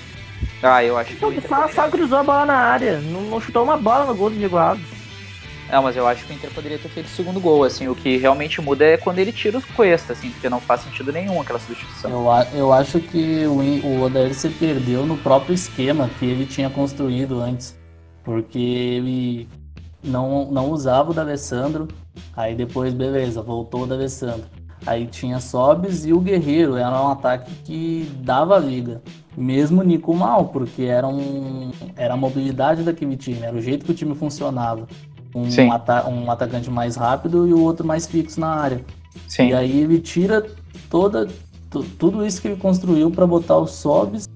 Ah, 0.63 0.83
eu 0.83 0.97
acho 0.97 1.15
que 1.17 1.25
o 1.25 1.33
Inter 1.33 1.49
só, 1.49 1.69
só 1.69 1.89
cruzou 1.89 2.19
a 2.19 2.23
bola 2.23 2.47
na 2.47 2.57
área, 2.57 2.99
não, 2.99 3.23
não, 3.23 3.41
chutou 3.41 3.63
uma 3.63 3.77
bola 3.77 4.07
no 4.07 4.15
gol 4.15 4.31
do 4.31 4.37
Diego 4.37 4.57
Alves. 4.57 4.96
Não, 5.71 5.83
mas 5.83 5.97
eu 5.97 6.07
acho 6.07 6.25
que 6.25 6.33
o 6.33 6.37
Inter 6.37 6.51
poderia 6.53 6.79
ter 6.79 6.89
feito 6.89 7.07
o 7.07 7.11
segundo 7.11 7.41
gol, 7.41 7.65
assim, 7.65 7.89
o 7.89 7.95
que 7.95 8.17
realmente 8.17 8.61
muda 8.61 8.85
é 8.85 8.97
quando 8.97 9.19
ele 9.19 9.33
tira 9.33 9.59
os 9.59 9.65
Cuesta, 9.65 10.13
assim, 10.13 10.31
porque 10.31 10.49
não 10.49 10.61
faz 10.61 10.83
sentido 10.83 11.13
nenhum 11.13 11.41
aquela 11.41 11.59
substituição. 11.59 12.11
Eu, 12.11 12.59
eu 12.59 12.73
acho 12.73 13.01
que 13.01 13.45
o, 13.47 13.59
o 13.87 14.03
Odair 14.03 14.33
se 14.33 14.49
perdeu 14.49 15.05
no 15.05 15.17
próprio 15.17 15.55
esquema 15.55 16.09
que 16.19 16.25
ele 16.25 16.47
tinha 16.47 16.71
construído 16.71 17.41
antes, 17.41 17.77
porque 18.23 18.59
ele 18.59 19.49
não, 20.03 20.51
não 20.51 20.71
usava 20.71 21.11
o 21.11 21.15
D'Alessandro, 21.15 21.89
aí 22.37 22.55
depois, 22.55 22.95
beleza, 22.95 23.43
voltou 23.43 23.83
o 23.83 23.87
D'Alessandro. 23.87 24.47
Aí 24.87 25.07
tinha 25.07 25.41
Sobis 25.41 26.07
e 26.07 26.13
o 26.13 26.21
Guerreiro, 26.21 26.77
era 26.77 27.03
um 27.03 27.09
ataque 27.09 27.51
que 27.65 28.13
dava 28.21 28.57
liga. 28.57 29.03
Mesmo 29.37 29.81
o 29.81 29.85
Nico 29.85 30.15
mal, 30.15 30.47
porque 30.47 30.85
era, 30.85 31.09
um, 31.09 31.73
era 31.97 32.15
a 32.15 32.17
mobilidade 32.17 32.85
daquele 32.85 33.17
time, 33.17 33.43
era 33.43 33.57
o 33.57 33.61
jeito 33.61 33.85
que 33.85 33.91
o 33.91 33.95
time 33.95 34.15
funcionava. 34.15 34.87
Um, 35.37 35.71
ata 35.71 36.09
um 36.09 36.31
atacante 36.31 36.71
mais 36.71 36.97
rápido 36.97 37.47
e 37.47 37.53
o 37.53 37.61
outro 37.61 37.87
mais 37.87 38.07
fixo 38.07 38.41
na 38.41 38.49
área. 38.49 38.83
Sim. 39.29 39.49
E 39.49 39.55
aí 39.55 39.83
ele 39.83 39.99
tira 39.99 40.47
toda, 40.89 41.29
tudo 41.99 42.25
isso 42.25 42.41
que 42.41 42.49
ele 42.49 42.57
construiu 42.57 43.11
para 43.11 43.27
botar 43.27 43.59
o 43.59 43.67
Sobis, 43.67 44.27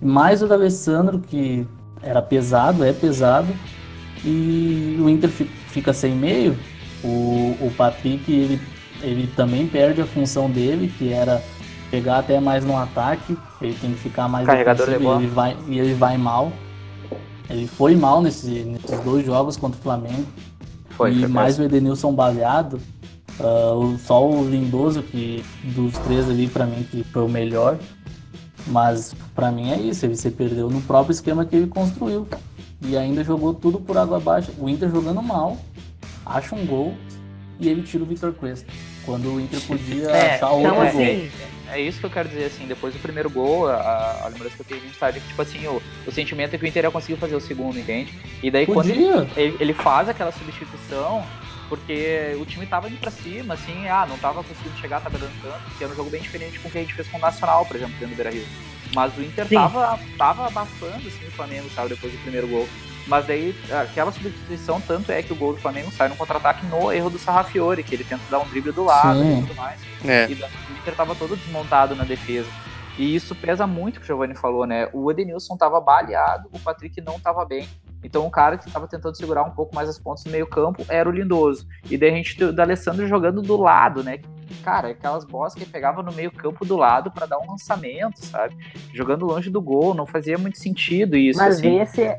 mais 0.00 0.42
o 0.42 0.46
D'Alessandro, 0.46 1.18
que 1.18 1.66
era 2.02 2.22
pesado, 2.22 2.84
é 2.84 2.92
pesado, 2.92 3.48
e 4.24 4.96
o 4.98 5.10
Inter 5.10 5.28
fica 5.28 5.92
sem 5.92 6.14
meio. 6.14 6.56
O, 7.04 7.56
o 7.60 7.72
Patrick 7.76 8.32
ele, 8.32 8.60
ele 9.02 9.26
também 9.36 9.66
perde 9.66 10.00
a 10.00 10.06
função 10.06 10.50
dele, 10.50 10.92
que 10.96 11.12
era 11.12 11.42
pegar 11.90 12.18
até 12.18 12.40
mais 12.40 12.64
no 12.64 12.76
ataque. 12.76 13.36
Ele 13.60 13.74
tem 13.74 13.92
que 13.92 13.98
ficar 13.98 14.26
mais 14.26 14.46
Carregador 14.46 14.86
de 14.86 14.94
ele 14.94 15.26
vai 15.26 15.56
E 15.68 15.78
ele 15.78 15.94
vai 15.94 16.16
mal. 16.16 16.50
Ele 17.48 17.66
foi 17.66 17.94
mal 17.94 18.20
nesse, 18.20 18.48
nesses 18.48 19.00
dois 19.00 19.24
jogos 19.24 19.56
contra 19.56 19.78
o 19.78 19.82
Flamengo. 19.82 20.26
Foi, 20.96 21.12
e 21.12 21.20
foi 21.20 21.28
mais 21.28 21.58
o 21.58 21.62
Edenilson 21.62 22.12
baleado. 22.12 22.80
Uh, 23.38 23.98
só 23.98 24.26
o 24.26 24.48
Lindoso, 24.48 25.02
que 25.02 25.44
dos 25.62 25.92
três 25.98 26.28
ali, 26.28 26.48
para 26.48 26.64
mim, 26.64 26.86
que 26.90 27.04
foi 27.04 27.22
o 27.22 27.28
melhor. 27.28 27.78
Mas 28.66 29.14
para 29.34 29.52
mim 29.52 29.70
é 29.70 29.78
isso, 29.78 30.04
ele 30.04 30.16
se 30.16 30.30
perdeu 30.30 30.68
no 30.68 30.80
próprio 30.82 31.12
esquema 31.12 31.44
que 31.44 31.54
ele 31.54 31.68
construiu 31.68 32.26
e 32.82 32.96
ainda 32.96 33.22
jogou 33.22 33.54
tudo 33.54 33.78
por 33.78 33.96
água 33.96 34.16
abaixo. 34.16 34.52
O 34.58 34.68
Inter 34.68 34.90
jogando 34.90 35.22
mal, 35.22 35.56
acha 36.24 36.54
um 36.54 36.66
gol 36.66 36.94
e 37.60 37.68
ele 37.68 37.82
tira 37.82 38.02
o 38.02 38.06
Victor 38.06 38.32
Cuesta. 38.34 38.66
Quando 39.04 39.34
o 39.34 39.40
Inter 39.40 39.60
podia 39.66 40.10
é, 40.10 40.34
achar 40.34 40.50
outro 40.50 40.68
então, 40.68 40.82
assim, 40.82 40.96
gol. 40.96 41.04
É, 41.04 41.30
é, 41.70 41.80
isso 41.80 41.98
que 41.98 42.06
eu 42.06 42.10
quero 42.10 42.28
dizer, 42.28 42.44
assim, 42.44 42.66
depois 42.66 42.94
do 42.94 43.00
primeiro 43.00 43.28
gol, 43.28 43.68
a, 43.68 44.22
a 44.24 44.28
lembrança 44.28 44.54
que 44.56 44.62
eu 44.62 44.66
tenho 44.66 44.82
no 44.82 44.90
estádio 44.90 45.18
é 45.18 45.20
que, 45.20 45.28
tipo 45.28 45.42
assim, 45.42 45.66
o, 45.66 45.82
o 46.06 46.12
sentimento 46.12 46.54
é 46.54 46.58
que 46.58 46.64
o 46.64 46.66
Inter 46.66 46.84
ia 46.84 46.90
conseguir 46.90 47.18
fazer 47.18 47.34
o 47.34 47.40
segundo, 47.40 47.78
entende? 47.78 48.14
E 48.42 48.50
daí 48.50 48.66
podia. 48.66 48.82
quando 48.82 48.90
ele, 48.90 49.30
ele, 49.36 49.56
ele 49.60 49.74
faz 49.74 50.08
aquela 50.08 50.32
substituição, 50.32 51.24
porque 51.68 52.36
o 52.40 52.44
time 52.44 52.66
tava 52.66 52.88
indo 52.88 52.98
pra 52.98 53.10
cima, 53.10 53.54
assim, 53.54 53.88
ah, 53.88 54.06
não 54.08 54.18
tava 54.18 54.42
conseguindo 54.42 54.76
chegar, 54.78 55.00
tava 55.00 55.18
dando 55.18 55.42
tanto, 55.42 55.76
que 55.76 55.84
era 55.84 55.92
um 55.92 55.96
jogo 55.96 56.10
bem 56.10 56.20
diferente 56.20 56.58
com 56.58 56.68
o 56.68 56.70
que 56.70 56.78
a 56.78 56.80
gente 56.80 56.94
fez 56.94 57.08
com 57.08 57.16
o 57.16 57.20
Nacional, 57.20 57.66
por 57.66 57.76
exemplo, 57.76 57.94
dentro 57.94 58.14
do 58.14 58.16
Beira 58.16 58.30
Rio. 58.30 58.46
Mas 58.94 59.16
o 59.16 59.22
Inter 59.22 59.48
tava, 59.48 59.98
tava 60.16 60.46
abafando 60.46 61.08
assim, 61.08 61.26
o 61.26 61.30
Flamengo, 61.32 61.68
sabe, 61.74 61.90
depois 61.90 62.12
do 62.12 62.18
primeiro 62.20 62.46
gol. 62.46 62.68
Mas 63.06 63.24
daí, 63.26 63.54
aquela 63.70 64.10
substituição, 64.10 64.80
tanto 64.80 65.12
é 65.12 65.22
que 65.22 65.32
o 65.32 65.36
gol 65.36 65.52
do 65.52 65.60
Flamengo 65.60 65.92
sai 65.92 66.08
no 66.08 66.16
contra-ataque 66.16 66.66
no 66.66 66.92
erro 66.92 67.08
do 67.08 67.18
Sarrafiore, 67.18 67.82
que 67.84 67.94
ele 67.94 68.02
tenta 68.02 68.22
dar 68.28 68.40
um 68.40 68.48
drible 68.48 68.72
do 68.72 68.84
lado 68.84 69.20
Sim. 69.20 69.38
e 69.38 69.42
tudo 69.42 69.54
mais. 69.54 69.80
É. 70.04 70.26
E 70.28 70.34
Inter 70.86 70.94
tava 70.94 71.16
todo 71.16 71.36
desmontado 71.36 71.96
na 71.96 72.04
defesa. 72.04 72.48
E 72.96 73.14
isso 73.14 73.34
pesa 73.34 73.66
muito, 73.66 73.98
que 73.98 74.04
o 74.04 74.06
Giovanni 74.06 74.34
falou, 74.36 74.66
né? 74.66 74.88
O 74.92 75.10
Edenilson 75.10 75.56
tava 75.56 75.80
baleado, 75.80 76.48
o 76.52 76.60
Patrick 76.60 77.00
não 77.00 77.18
tava 77.18 77.44
bem. 77.44 77.68
Então 78.02 78.24
o 78.24 78.30
cara 78.30 78.56
que 78.56 78.68
estava 78.68 78.86
tentando 78.86 79.16
segurar 79.16 79.42
um 79.42 79.50
pouco 79.50 79.74
mais 79.74 79.88
as 79.88 79.98
pontas 79.98 80.24
no 80.24 80.30
meio 80.30 80.46
campo 80.46 80.84
era 80.88 81.08
o 81.08 81.12
Lindoso. 81.12 81.66
E 81.90 81.98
daí 81.98 82.10
a 82.10 82.14
gente 82.14 82.42
o 82.42 82.60
Alessandro 82.60 83.06
jogando 83.08 83.42
do 83.42 83.56
lado, 83.56 84.02
né? 84.02 84.20
Cara, 84.62 84.88
aquelas 84.88 85.24
bolas 85.24 85.54
que 85.54 85.64
ele 85.64 85.70
pegava 85.70 86.02
no 86.02 86.12
meio 86.12 86.30
campo 86.30 86.64
do 86.64 86.76
lado 86.76 87.10
para 87.10 87.26
dar 87.26 87.38
um 87.38 87.50
lançamento, 87.50 88.24
sabe? 88.24 88.56
Jogando 88.94 89.26
longe 89.26 89.50
do 89.50 89.60
gol, 89.60 89.92
não 89.92 90.06
fazia 90.06 90.38
muito 90.38 90.58
sentido 90.58 91.16
isso. 91.16 91.38
Mas 91.38 91.58
assim. 91.58 91.80
esse, 91.80 92.16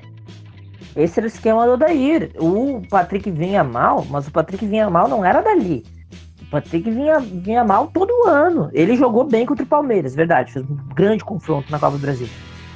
esse 0.96 1.20
era 1.20 1.26
o 1.26 1.28
esquema 1.28 1.66
do 1.66 1.74
Odair. 1.74 2.32
O 2.36 2.82
Patrick 2.90 3.32
vinha 3.32 3.64
mal, 3.64 4.06
mas 4.10 4.28
o 4.28 4.32
Patrick 4.32 4.66
vinha 4.66 4.90
mal 4.90 5.08
não 5.08 5.24
era 5.24 5.42
dali. 5.42 5.86
O 6.48 6.52
Patrick 6.52 6.90
vinha, 6.90 7.20
vinha 7.20 7.64
mal 7.64 7.88
todo 7.88 8.28
ano. 8.28 8.70
Ele 8.74 8.96
jogou 8.96 9.26
bem 9.26 9.46
contra 9.46 9.64
o 9.64 9.68
Palmeiras, 9.68 10.16
verdade. 10.16 10.54
Fez 10.54 10.66
um 10.66 10.78
grande 10.96 11.24
confronto 11.24 11.70
na 11.70 11.78
Copa 11.78 11.98
do 11.98 12.02
Brasil. 12.02 12.28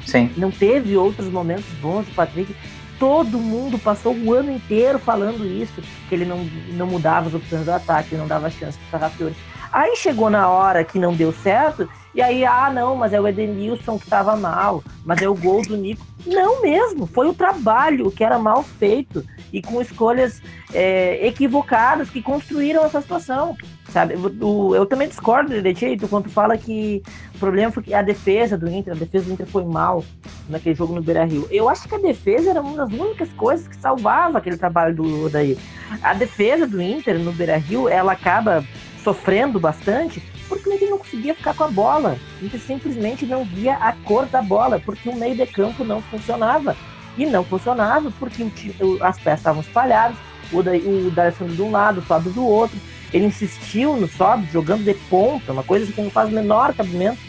Sim. 0.06 0.30
Não 0.36 0.52
teve 0.52 0.98
outros 0.98 1.30
momentos 1.30 1.66
bons 1.82 2.06
do 2.06 2.14
Patrick. 2.14 2.56
Todo 3.00 3.40
mundo 3.40 3.80
passou 3.80 4.16
o 4.16 4.34
ano 4.34 4.52
inteiro 4.52 5.00
falando 5.00 5.46
isso, 5.46 5.82
que 6.08 6.14
ele 6.14 6.26
não, 6.26 6.46
não 6.74 6.86
mudava 6.86 7.28
as 7.28 7.34
opções 7.34 7.66
do 7.66 7.72
ataque, 7.72 8.16
não 8.16 8.28
dava 8.28 8.50
chance 8.50 8.78
para 8.90 9.00
Sarrafiori. 9.00 9.36
Aí 9.72 9.96
chegou 9.96 10.30
na 10.30 10.50
hora 10.50 10.84
que 10.84 11.00
não 11.00 11.14
deu 11.14 11.32
certo, 11.32 11.90
e 12.14 12.22
aí, 12.22 12.46
ah, 12.46 12.70
não, 12.70 12.96
mas 12.96 13.14
é 13.14 13.22
o 13.22 13.28
Edenilson 13.28 13.98
que 13.98 14.04
estava 14.04 14.36
mal, 14.36 14.84
mas 15.06 15.22
é 15.22 15.30
o 15.30 15.36
gol 15.36 15.62
do 15.62 15.78
Nico. 15.78 16.06
Não 16.26 16.62
mesmo, 16.62 17.08
foi 17.08 17.28
o 17.28 17.34
trabalho 17.34 18.12
que 18.12 18.24
era 18.24 18.38
mal 18.38 18.64
feito 18.64 19.26
e 19.52 19.62
com 19.62 19.82
escolhas 19.82 20.42
é, 20.74 21.26
equivocadas 21.26 22.10
que 22.10 22.22
construíram 22.22 22.86
essa 22.86 23.02
situação. 23.02 23.56
Sabe, 23.90 24.14
eu, 24.14 24.76
eu 24.76 24.86
também 24.86 25.08
discordo 25.08 25.62
de 25.62 25.74
ti, 25.74 25.98
quando 26.10 26.30
fala 26.30 26.58
que 26.58 27.02
o 27.36 27.40
problema 27.40 27.72
foi 27.72 27.84
que 27.84 27.94
a 27.94 28.02
defesa 28.02 28.58
do 28.58 28.70
Inter, 28.70 28.94
a 28.94 28.98
defesa 28.98 29.26
do 29.26 29.34
Inter 29.34 29.48
foi 29.48 29.66
mal 29.66 30.04
naquele 30.48 30.76
jogo 30.76 30.94
no 30.94 31.02
Beira 31.02 31.26
Rio. 31.26 31.48
Eu 31.52 31.68
acho 31.68 31.90
que 31.90 31.96
a 31.96 32.00
defesa 32.00 32.52
era 32.52 32.62
uma 32.62 32.86
das 32.86 32.98
únicas 32.98 33.32
coisas 33.34 33.68
que 33.68 33.76
salvava 33.76 34.38
aquele 34.38 34.58
trabalho 34.58 34.96
do 34.96 35.30
daí. 35.30 35.58
A 36.02 36.14
defesa 36.14 36.66
do 36.66 36.82
Inter 36.82 37.20
no 37.20 37.34
Beira 37.34 37.58
Rio, 37.58 37.90
ela 37.90 38.14
acaba 38.14 38.64
sofrendo 39.04 39.60
bastante 39.60 40.22
porque 40.52 40.70
o 40.70 40.74
Inter 40.74 40.90
não 40.90 40.98
conseguia 40.98 41.34
ficar 41.34 41.54
com 41.54 41.64
a 41.64 41.70
bola. 41.70 42.18
O 42.42 42.46
Inter 42.46 42.60
simplesmente 42.60 43.26
não 43.26 43.46
via 43.46 43.76
a 43.76 43.94
cor 43.94 44.26
da 44.26 44.42
bola, 44.42 44.82
porque 44.86 45.08
o 45.08 45.16
meio 45.16 45.34
de 45.34 45.46
campo 45.46 45.86
não 45.86 46.02
funcionava. 46.02 46.76
E 47.18 47.26
não 47.26 47.42
funcionava 47.42 48.12
porque 48.20 48.46
as 49.02 49.18
peças 49.18 49.40
estavam 49.40 49.62
espalhadas, 49.62 50.18
o, 50.52 50.62
da, 50.62 50.72
D'Alessandro 51.14 51.56
de 51.56 51.62
um 51.62 51.72
lado, 51.72 52.00
o 52.00 52.04
Fábio 52.04 52.34
do 52.34 52.46
outro. 52.46 52.78
Ele 53.14 53.28
insistiu 53.28 53.96
no 53.96 54.10
Sobe 54.10 54.46
jogando 54.52 54.84
de 54.84 54.94
ponta, 55.10 55.54
uma 55.54 55.64
coisa 55.64 55.90
que 55.90 56.02
não 56.02 56.12
faz 56.12 56.30
o 56.30 56.34
menor 56.34 56.74
cabimento. 56.74 57.20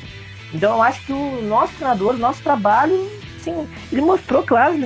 Então 0.52 0.74
eu 0.74 0.82
acho 0.82 1.06
que 1.06 1.12
o 1.12 1.42
nosso 1.42 1.72
treinador, 1.74 2.14
o 2.14 2.18
nosso 2.18 2.42
trabalho, 2.42 3.08
sim, 3.38 3.68
ele 3.92 4.02
mostrou 4.02 4.42
claras 4.42 4.76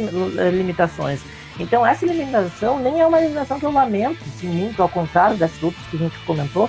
limitações. 0.52 1.20
Então 1.58 1.86
essa 1.86 2.04
eliminação 2.04 2.78
nem 2.80 3.00
é 3.00 3.06
uma 3.06 3.18
eliminação 3.18 3.58
que 3.58 3.64
eu 3.64 3.72
lamento, 3.72 4.22
sim, 4.38 4.48
muito 4.48 4.82
ao 4.82 4.90
contrário 4.90 5.38
dessas 5.38 5.62
outras 5.62 5.86
que 5.86 5.96
a 5.96 6.00
gente 6.00 6.18
comentou, 6.26 6.68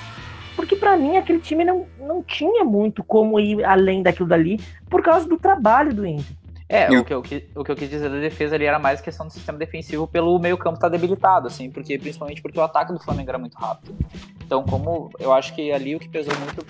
porque 0.58 0.76
para 0.76 0.98
mim 0.98 1.18
aquele 1.18 1.40
time 1.40 1.64
não, 1.64 1.86
não 2.00 2.24
tinha 2.24 2.66
muito 2.66 3.04
como 3.04 3.40
ir 3.40 3.64
além 3.64 4.02
daquilo 4.02 4.28
dali 4.28 4.60
por 4.90 5.04
causa 5.04 5.30
do 5.30 5.38
trabalho 5.38 5.94
do 5.94 6.06
Inter. 6.06 6.36
É, 6.68 6.90
o 6.90 7.04
que, 7.06 7.14
eu, 7.14 7.20
o 7.56 7.64
que 7.64 7.72
eu 7.72 7.76
quis 7.78 7.90
dizer 7.90 8.10
da 8.10 8.20
defesa 8.20 8.56
ali 8.56 8.66
era 8.66 8.78
mais 8.78 9.00
questão 9.00 9.26
do 9.26 9.32
sistema 9.32 9.58
defensivo 9.58 10.06
pelo 10.06 10.38
meio 10.38 10.58
campo 10.58 10.76
estar 10.76 10.90
tá 10.90 10.98
debilitado, 10.98 11.48
assim, 11.48 11.72
porque 11.72 11.98
principalmente 11.98 12.42
porque 12.42 12.60
o 12.60 12.62
ataque 12.62 12.92
do 12.92 13.00
Flamengo 13.00 13.30
era 13.30 13.38
muito 13.38 13.58
rápido. 13.58 13.96
Então, 14.44 14.64
como 14.66 15.10
eu 15.18 15.32
acho 15.32 15.56
que 15.56 15.72
ali 15.72 15.96
o 15.96 16.00
que 16.00 16.10
pesou 16.10 16.34
muito, 16.40 16.66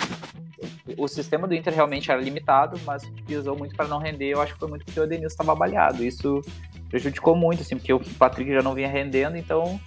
o 0.95 1.07
sistema 1.07 1.47
do 1.47 1.55
Inter 1.55 1.73
realmente 1.73 2.11
era 2.11 2.21
limitado, 2.21 2.79
mas 2.85 3.03
o 3.03 3.11
que 3.11 3.23
pesou 3.23 3.57
muito 3.57 3.75
para 3.75 3.87
não 3.87 3.97
render, 3.97 4.33
eu 4.33 4.41
acho 4.41 4.53
que 4.53 4.59
foi 4.59 4.69
muito 4.69 4.85
porque 4.85 4.99
o 4.99 5.07
Denilson 5.07 5.33
estava 5.33 5.55
baleado. 5.55 6.03
Isso 6.03 6.41
prejudicou 6.89 7.35
muito, 7.35 7.63
assim, 7.63 7.75
porque 7.75 7.91
o 7.91 7.99
Patrick 7.99 8.53
já 8.53 8.61
não 8.61 8.75
vinha 8.75 8.87
rendendo, 8.87 9.35
então 9.35 9.79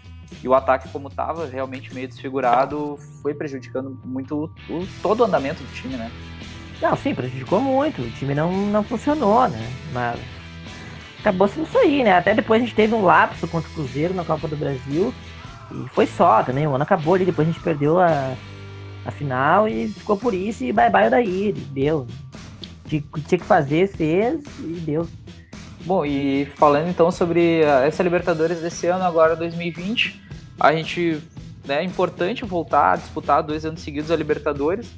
e 0.42 0.48
o 0.48 0.54
ataque 0.54 0.88
como 0.88 1.08
estava 1.08 1.46
realmente 1.46 1.92
meio 1.94 2.08
desfigurado 2.08 2.98
foi 3.22 3.34
prejudicando 3.34 3.98
muito 4.04 4.50
o, 4.68 4.72
o, 4.74 4.86
todo 5.02 5.20
o 5.20 5.24
andamento 5.24 5.62
do 5.62 5.72
time, 5.72 5.96
né? 5.96 6.10
Não, 6.80 6.96
sim, 6.96 7.14
prejudicou 7.14 7.60
muito. 7.60 8.00
O 8.00 8.10
time 8.10 8.34
não, 8.34 8.50
não 8.68 8.82
funcionou, 8.82 9.46
né? 9.48 9.70
Mas 9.92 10.18
acabou 11.20 11.46
sendo 11.46 11.66
isso 11.66 11.78
aí, 11.78 12.02
né? 12.02 12.12
Até 12.12 12.34
depois 12.34 12.62
a 12.62 12.64
gente 12.64 12.74
teve 12.74 12.94
um 12.94 13.02
lapso 13.02 13.46
contra 13.46 13.68
o 13.70 13.74
Cruzeiro 13.74 14.14
na 14.14 14.24
Copa 14.24 14.48
do 14.48 14.56
Brasil. 14.56 15.12
E 15.70 15.88
foi 15.90 16.06
só 16.06 16.42
também. 16.42 16.66
O 16.66 16.74
ano 16.74 16.82
acabou 16.82 17.14
ali, 17.14 17.24
depois 17.24 17.46
a 17.46 17.52
gente 17.52 17.62
perdeu 17.62 18.00
a, 18.00 18.34
a 19.04 19.10
final 19.10 19.68
e 19.68 19.88
ficou 19.88 20.16
por 20.16 20.32
isso. 20.32 20.64
E 20.64 20.72
bye 20.72 20.90
bye 20.90 21.10
daí. 21.10 21.52
Deu. 21.52 22.06
Tinha 22.88 23.02
que 23.38 23.44
fazer, 23.44 23.86
fez 23.88 24.40
e 24.58 24.80
deu. 24.84 25.06
Bom, 25.84 26.04
e 26.04 26.46
falando 26.56 26.88
então 26.88 27.10
sobre 27.10 27.62
essa 27.62 28.02
Libertadores 28.02 28.60
desse 28.60 28.86
ano, 28.86 29.02
agora 29.02 29.34
2020, 29.34 30.20
a 30.58 30.72
gente 30.74 31.22
né, 31.66 31.80
é 31.80 31.84
importante 31.84 32.44
voltar 32.44 32.92
a 32.92 32.96
disputar 32.96 33.42
dois 33.42 33.64
anos 33.64 33.80
seguidos 33.80 34.10
a 34.10 34.16
Libertadores. 34.16 34.90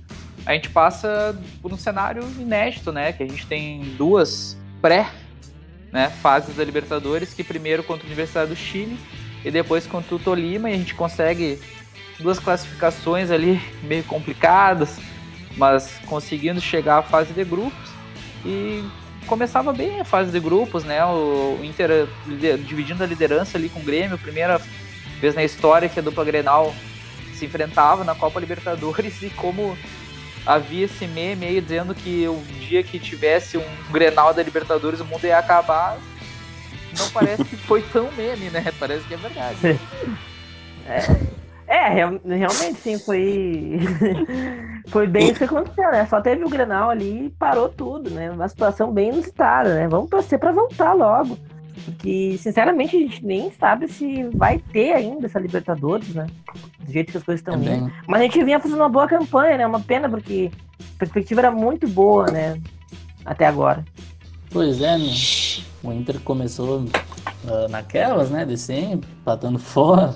A 0.44 0.54
gente 0.54 0.70
passa 0.70 1.38
por 1.60 1.72
um 1.72 1.76
cenário 1.76 2.22
inédito, 2.38 2.90
né? 2.90 3.12
Que 3.12 3.22
a 3.22 3.28
gente 3.28 3.46
tem 3.46 3.94
duas 3.96 4.58
pré 4.80 5.08
né, 5.92 6.08
fases 6.20 6.56
da 6.56 6.64
Libertadores, 6.64 7.32
que 7.32 7.44
primeiro 7.44 7.84
contra 7.84 8.04
a 8.04 8.08
Universidade 8.08 8.50
do 8.50 8.56
Chile 8.56 8.98
e 9.44 9.50
depois 9.50 9.86
contra 9.86 10.16
o 10.16 10.18
Tolima, 10.18 10.68
e 10.68 10.74
a 10.74 10.76
gente 10.76 10.94
consegue 10.94 11.60
duas 12.18 12.38
classificações 12.38 13.30
ali 13.30 13.60
meio 13.84 14.02
complicadas, 14.04 14.98
mas 15.56 16.00
conseguindo 16.06 16.60
chegar 16.60 16.98
à 16.98 17.02
fase 17.02 17.32
de 17.32 17.44
grupos. 17.44 17.90
E 18.44 18.82
começava 19.26 19.72
bem 19.72 20.00
a 20.00 20.04
fase 20.04 20.30
de 20.30 20.40
grupos, 20.40 20.84
né? 20.84 21.04
O 21.04 21.58
Inter 21.62 22.06
dividindo 22.66 23.02
a 23.02 23.06
liderança 23.06 23.56
ali 23.56 23.68
com 23.68 23.80
o 23.80 23.84
Grêmio, 23.84 24.18
primeira 24.18 24.60
vez 25.20 25.34
na 25.34 25.44
história 25.44 25.88
que 25.88 25.98
a 25.98 26.02
dupla 26.02 26.24
Grenal 26.24 26.74
se 27.34 27.44
enfrentava 27.46 28.04
na 28.04 28.14
Copa 28.14 28.40
Libertadores 28.40 29.22
e 29.22 29.30
como 29.30 29.76
havia 30.44 30.86
esse 30.86 31.06
meme 31.06 31.46
aí 31.46 31.60
dizendo 31.60 31.94
que 31.94 32.26
o 32.26 32.42
dia 32.60 32.82
que 32.82 32.98
tivesse 32.98 33.56
um 33.56 33.92
Grenal 33.92 34.34
da 34.34 34.42
Libertadores 34.42 35.00
o 35.00 35.04
mundo 35.04 35.24
ia 35.24 35.38
acabar. 35.38 35.98
Não 36.98 37.08
parece 37.10 37.44
que 37.44 37.56
foi 37.56 37.82
tão 37.82 38.10
meme, 38.12 38.50
né? 38.50 38.72
Parece 38.78 39.04
que 39.06 39.14
é 39.14 39.16
verdade. 39.16 39.58
É. 40.84 41.41
É, 41.72 41.88
realmente 41.88 42.74
sim, 42.82 42.98
foi. 42.98 43.80
foi 44.88 45.06
bem 45.06 45.30
isso 45.30 45.38
que 45.38 45.44
aconteceu, 45.44 45.90
né? 45.90 46.04
Só 46.04 46.20
teve 46.20 46.44
o 46.44 46.48
Grenal 46.50 46.90
ali 46.90 47.26
e 47.26 47.30
parou 47.30 47.66
tudo, 47.66 48.10
né? 48.10 48.30
Uma 48.30 48.46
situação 48.46 48.92
bem 48.92 49.08
inusitada, 49.08 49.74
né? 49.74 49.88
Vamos 49.88 50.10
torcer 50.10 50.38
para 50.38 50.52
voltar 50.52 50.92
logo. 50.92 51.38
Porque, 51.86 52.36
sinceramente, 52.38 52.94
a 52.94 53.00
gente 53.00 53.24
nem 53.24 53.50
sabe 53.52 53.88
se 53.88 54.24
vai 54.34 54.58
ter 54.58 54.92
ainda 54.92 55.24
essa 55.24 55.38
Libertadores, 55.38 56.14
né? 56.14 56.26
Do 56.78 56.92
jeito 56.92 57.10
que 57.10 57.16
as 57.16 57.24
coisas 57.24 57.40
estão 57.40 57.54
é 57.54 57.76
indo. 57.76 57.90
Mas 58.06 58.20
a 58.20 58.24
gente 58.24 58.44
vinha 58.44 58.60
fazendo 58.60 58.76
uma 58.76 58.90
boa 58.90 59.08
campanha, 59.08 59.56
né? 59.56 59.66
Uma 59.66 59.80
pena, 59.80 60.10
porque 60.10 60.50
a 60.78 60.98
perspectiva 60.98 61.40
era 61.40 61.50
muito 61.50 61.88
boa, 61.88 62.30
né? 62.30 62.60
Até 63.24 63.46
agora. 63.46 63.82
Pois 64.50 64.82
é, 64.82 64.98
né? 64.98 65.08
O 65.82 65.90
Inter 65.90 66.20
começou 66.20 66.80
uh, 66.80 67.68
naquelas, 67.70 68.28
né? 68.28 68.44
De 68.44 68.58
sempre, 68.58 69.08
patando 69.24 69.56
fora 69.58 70.14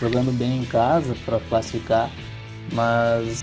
jogando 0.00 0.32
bem 0.36 0.60
em 0.60 0.64
casa 0.64 1.14
para 1.24 1.40
classificar. 1.40 2.10
Mas 2.72 3.42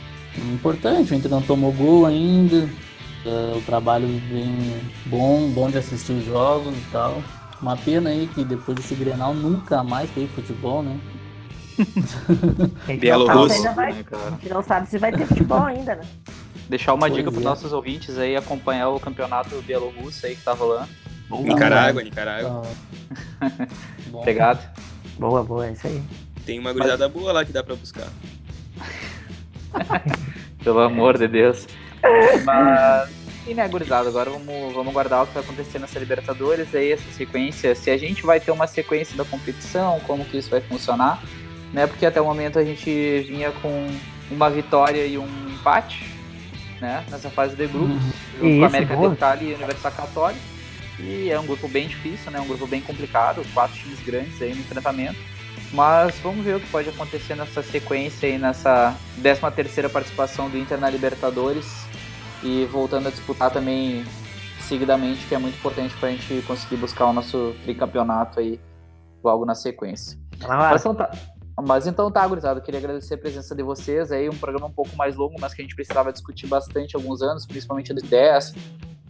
importante, 0.53 1.13
o 1.13 1.15
Inter 1.15 1.31
não 1.31 1.41
tomou 1.41 1.71
gol 1.71 2.05
ainda. 2.05 2.69
Uh, 3.23 3.57
o 3.57 3.61
trabalho 3.61 4.07
bem 4.07 4.81
bom, 5.05 5.47
bom 5.49 5.69
de 5.69 5.77
assistir 5.77 6.13
os 6.13 6.25
jogos 6.25 6.75
e 6.75 6.91
tal. 6.91 7.21
Uma 7.61 7.77
pena 7.77 8.09
aí 8.09 8.27
que 8.33 8.43
depois 8.43 8.75
desse 8.75 8.95
Grenal 8.95 9.35
nunca 9.35 9.83
mais 9.83 10.09
teve 10.09 10.27
futebol, 10.27 10.81
né? 10.81 10.99
Bielorrusso. 12.99 13.67
A 13.67 13.91
gente 13.91 14.49
não 14.49 14.63
sabe 14.63 14.89
se 14.89 14.97
vai 14.97 15.11
ter 15.11 15.27
futebol 15.27 15.63
ainda, 15.63 15.95
né? 15.95 16.03
Deixar 16.67 16.93
uma 16.93 17.07
pois 17.07 17.13
dica 17.13 17.29
para 17.29 17.37
os 17.37 17.45
é. 17.45 17.49
nossos 17.49 17.73
ouvintes 17.73 18.17
aí 18.17 18.35
acompanhar 18.35 18.89
o 18.89 18.99
campeonato 18.99 19.61
bielorrusso 19.61 20.25
aí 20.25 20.35
que 20.35 20.41
tá 20.41 20.53
rolando. 20.53 20.87
Nicarágua, 21.29 22.01
Nicarágua. 22.01 22.61
Pegado. 24.23 24.61
Boa, 25.19 25.43
boa, 25.43 25.67
é 25.67 25.73
isso 25.73 25.87
aí. 25.87 26.01
Tem 26.45 26.59
uma 26.59 26.73
gurizada 26.73 27.07
Mas... 27.07 27.17
boa 27.17 27.31
lá 27.31 27.45
que 27.45 27.51
dá 27.51 27.63
pra 27.63 27.75
buscar. 27.75 28.07
Pelo 30.63 30.79
amor 30.79 31.17
de 31.17 31.27
Deus. 31.27 31.67
Mas, 32.45 33.09
e 33.47 33.53
né, 33.53 33.67
gurizada, 33.67 34.07
agora 34.07 34.29
vamos, 34.29 34.73
vamos 34.73 34.93
guardar 34.93 35.23
o 35.23 35.27
que 35.27 35.33
vai 35.33 35.43
acontecer 35.43 35.79
nessa 35.79 35.97
Libertadores, 35.97 36.73
aí 36.75 36.91
essa 36.91 37.11
sequência, 37.11 37.73
se 37.73 37.89
a 37.89 37.97
gente 37.97 38.23
vai 38.23 38.39
ter 38.39 38.51
uma 38.51 38.67
sequência 38.67 39.17
da 39.17 39.25
competição, 39.25 39.99
como 40.01 40.23
que 40.23 40.37
isso 40.37 40.49
vai 40.49 40.61
funcionar, 40.61 41.21
né, 41.73 41.87
porque 41.87 42.05
até 42.05 42.21
o 42.21 42.25
momento 42.25 42.59
a 42.59 42.63
gente 42.63 43.25
vinha 43.27 43.51
com 43.51 43.87
uma 44.29 44.49
vitória 44.49 45.05
e 45.05 45.17
um 45.17 45.27
empate, 45.49 46.05
né, 46.79 47.03
nessa 47.09 47.31
fase 47.31 47.55
de 47.55 47.65
grupos, 47.65 48.03
uhum. 48.39 48.59
com 48.59 48.63
a 48.63 48.67
América 48.67 48.95
de 48.95 49.15
Cali 49.15 49.45
e 49.49 49.53
a 49.53 49.57
Universidade 49.57 49.95
Católica, 49.95 50.41
e 50.99 51.31
é 51.31 51.39
um 51.39 51.45
grupo 51.45 51.67
bem 51.67 51.87
difícil, 51.87 52.31
né, 52.31 52.39
um 52.39 52.47
grupo 52.47 52.67
bem 52.67 52.81
complicado, 52.81 53.43
quatro 53.55 53.75
times 53.75 53.99
grandes 54.01 54.39
aí 54.39 54.53
no 54.53 54.61
enfrentamento, 54.61 55.17
mas 55.73 56.17
vamos 56.19 56.43
ver 56.43 56.55
o 56.55 56.59
que 56.59 56.69
pode 56.69 56.89
acontecer 56.89 57.35
nessa 57.35 57.63
sequência 57.63 58.27
aí, 58.27 58.37
nessa 58.37 58.95
13 59.21 59.41
terceira 59.55 59.89
participação 59.89 60.49
do 60.49 60.57
Inter 60.57 60.79
na 60.79 60.89
Libertadores. 60.89 61.85
E 62.43 62.65
voltando 62.65 63.07
a 63.07 63.11
disputar 63.11 63.51
também 63.51 64.03
seguidamente, 64.61 65.27
que 65.27 65.35
é 65.35 65.37
muito 65.37 65.55
importante 65.55 65.95
para 65.97 66.09
a 66.09 66.11
gente 66.11 66.41
conseguir 66.43 66.77
buscar 66.77 67.05
o 67.05 67.13
nosso 67.13 67.55
tricampeonato 67.63 68.39
aí 68.39 68.59
logo 69.23 69.45
na 69.45 69.53
sequência. 69.53 70.17
Mas 70.47 70.81
então 70.81 70.95
tá, 70.95 71.11
mas 71.61 71.87
então 71.87 72.11
tá, 72.11 72.27
gurizada, 72.27 72.59
eu 72.59 72.63
queria 72.63 72.79
agradecer 72.79 73.13
a 73.13 73.17
presença 73.17 73.53
de 73.53 73.61
vocês 73.61 74.11
aí, 74.11 74.27
um 74.27 74.37
programa 74.37 74.67
um 74.67 74.71
pouco 74.71 74.95
mais 74.95 75.15
longo, 75.15 75.35
mas 75.39 75.53
que 75.53 75.61
a 75.61 75.63
gente 75.63 75.75
precisava 75.75 76.11
discutir 76.11 76.47
bastante 76.47 76.95
alguns 76.95 77.21
anos, 77.21 77.45
principalmente 77.45 77.93
2010, 77.93 78.55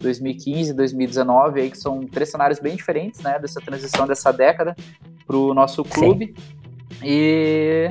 2015, 0.02 0.74
2019, 0.74 1.60
aí 1.60 1.70
que 1.70 1.78
são 1.78 2.06
três 2.06 2.30
cenários 2.30 2.58
bem 2.58 2.76
diferentes, 2.76 3.20
né, 3.20 3.38
dessa 3.38 3.60
transição 3.60 4.06
dessa 4.06 4.30
década 4.32 4.76
para 5.26 5.36
o 5.36 5.54
nosso 5.54 5.82
clube. 5.84 6.34
Sim. 6.36 7.04
E 7.04 7.90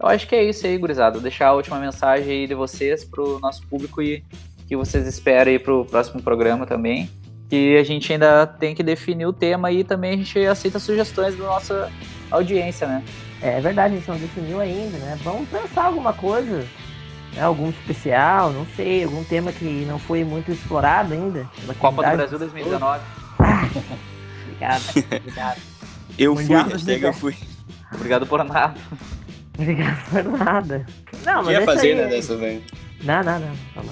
eu 0.00 0.08
acho 0.08 0.26
que 0.26 0.34
é 0.34 0.42
isso 0.42 0.66
aí, 0.66 0.76
gurizada. 0.76 1.12
Vou 1.12 1.22
deixar 1.22 1.48
a 1.48 1.54
última 1.54 1.78
mensagem 1.78 2.30
aí 2.30 2.46
de 2.46 2.54
vocês 2.54 3.04
para 3.04 3.22
o 3.22 3.38
nosso 3.38 3.66
público 3.68 4.02
e 4.02 4.24
que 4.66 4.76
vocês 4.76 5.06
esperam 5.06 5.52
aí 5.52 5.58
para 5.58 5.74
o 5.74 5.84
próximo 5.84 6.22
programa 6.22 6.66
também. 6.66 7.08
que 7.50 7.76
a 7.76 7.82
gente 7.82 8.12
ainda 8.12 8.46
tem 8.46 8.76
que 8.76 8.82
definir 8.82 9.26
o 9.26 9.32
tema 9.32 9.72
e 9.72 9.82
também 9.82 10.12
a 10.12 10.16
gente 10.16 10.38
aceita 10.46 10.78
sugestões 10.78 11.36
da 11.36 11.44
nossa 11.44 11.90
audiência, 12.30 12.86
né? 12.86 13.02
É 13.42 13.60
verdade, 13.60 13.94
a 13.94 13.98
gente 13.98 14.08
não 14.08 14.16
definiu 14.16 14.60
ainda, 14.60 14.96
né? 14.98 15.18
Vamos 15.24 15.48
pensar 15.48 15.86
alguma 15.86 16.12
coisa, 16.12 16.64
né? 17.34 17.42
algum 17.42 17.70
especial, 17.70 18.52
não 18.52 18.66
sei, 18.76 19.04
algum 19.04 19.24
tema 19.24 19.52
que 19.52 19.84
não 19.86 19.98
foi 19.98 20.24
muito 20.24 20.50
explorado 20.50 21.14
ainda. 21.14 21.48
Copa 21.78 22.02
do 22.02 22.16
Brasil 22.16 22.38
2019. 22.38 23.04
obrigado, 24.46 24.82
obrigado. 25.20 25.60
Eu 26.18 26.34
Mundial 26.34 26.64
fui, 26.64 26.72
hashtag 26.72 27.02
eu 27.02 27.12
fui. 27.12 27.36
Obrigado 27.92 28.24
por 28.24 28.44
nada. 28.44 28.74
Obrigado 29.58 30.10
por 30.10 30.22
nada. 30.38 30.86
Não, 31.24 31.42
mas 31.42 31.58
ia 31.58 31.64
fazer, 31.64 31.96
né, 31.96 32.06
dessa 32.06 32.36
vez? 32.36 32.62
Não, 33.02 33.22
não, 33.22 33.40
não. 33.40 33.50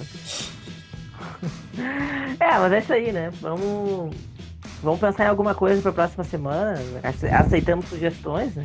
é, 2.39 2.59
mas 2.59 2.73
é 2.73 2.79
isso 2.79 2.93
aí, 2.93 3.13
né? 3.13 3.31
Vamos, 3.41 4.15
vamos 4.83 5.01
pensar 5.01 5.25
em 5.25 5.29
alguma 5.29 5.55
coisa 5.55 5.83
para 5.83 5.91
a 5.91 5.95
próxima 5.95 6.23
semana. 6.23 6.79
Aceitamos 7.39 7.89
sugestões, 7.89 8.55
né? 8.55 8.65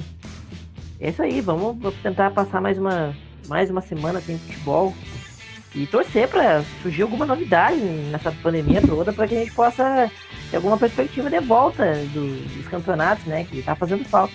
É 0.99 1.09
isso 1.09 1.21
aí, 1.21 1.41
vamos 1.41 1.77
tentar 2.01 2.31
passar 2.31 2.61
mais 2.61 2.77
uma, 2.77 3.13
mais 3.47 3.69
uma 3.69 3.81
semana 3.81 4.21
sem 4.21 4.37
futebol 4.37 4.93
e 5.75 5.87
torcer 5.87 6.27
para 6.27 6.63
surgir 6.81 7.01
alguma 7.01 7.25
novidade 7.25 7.79
nessa 7.79 8.31
pandemia 8.31 8.81
toda 8.81 9.11
para 9.11 9.27
que 9.27 9.35
a 9.35 9.39
gente 9.39 9.51
possa 9.51 10.11
ter 10.51 10.57
alguma 10.57 10.77
perspectiva 10.77 11.29
de 11.29 11.39
volta 11.39 11.95
do, 12.13 12.55
dos 12.55 12.67
campeonatos, 12.67 13.25
né? 13.25 13.43
Que 13.43 13.61
tá 13.61 13.75
fazendo 13.75 14.05
falta. 14.05 14.33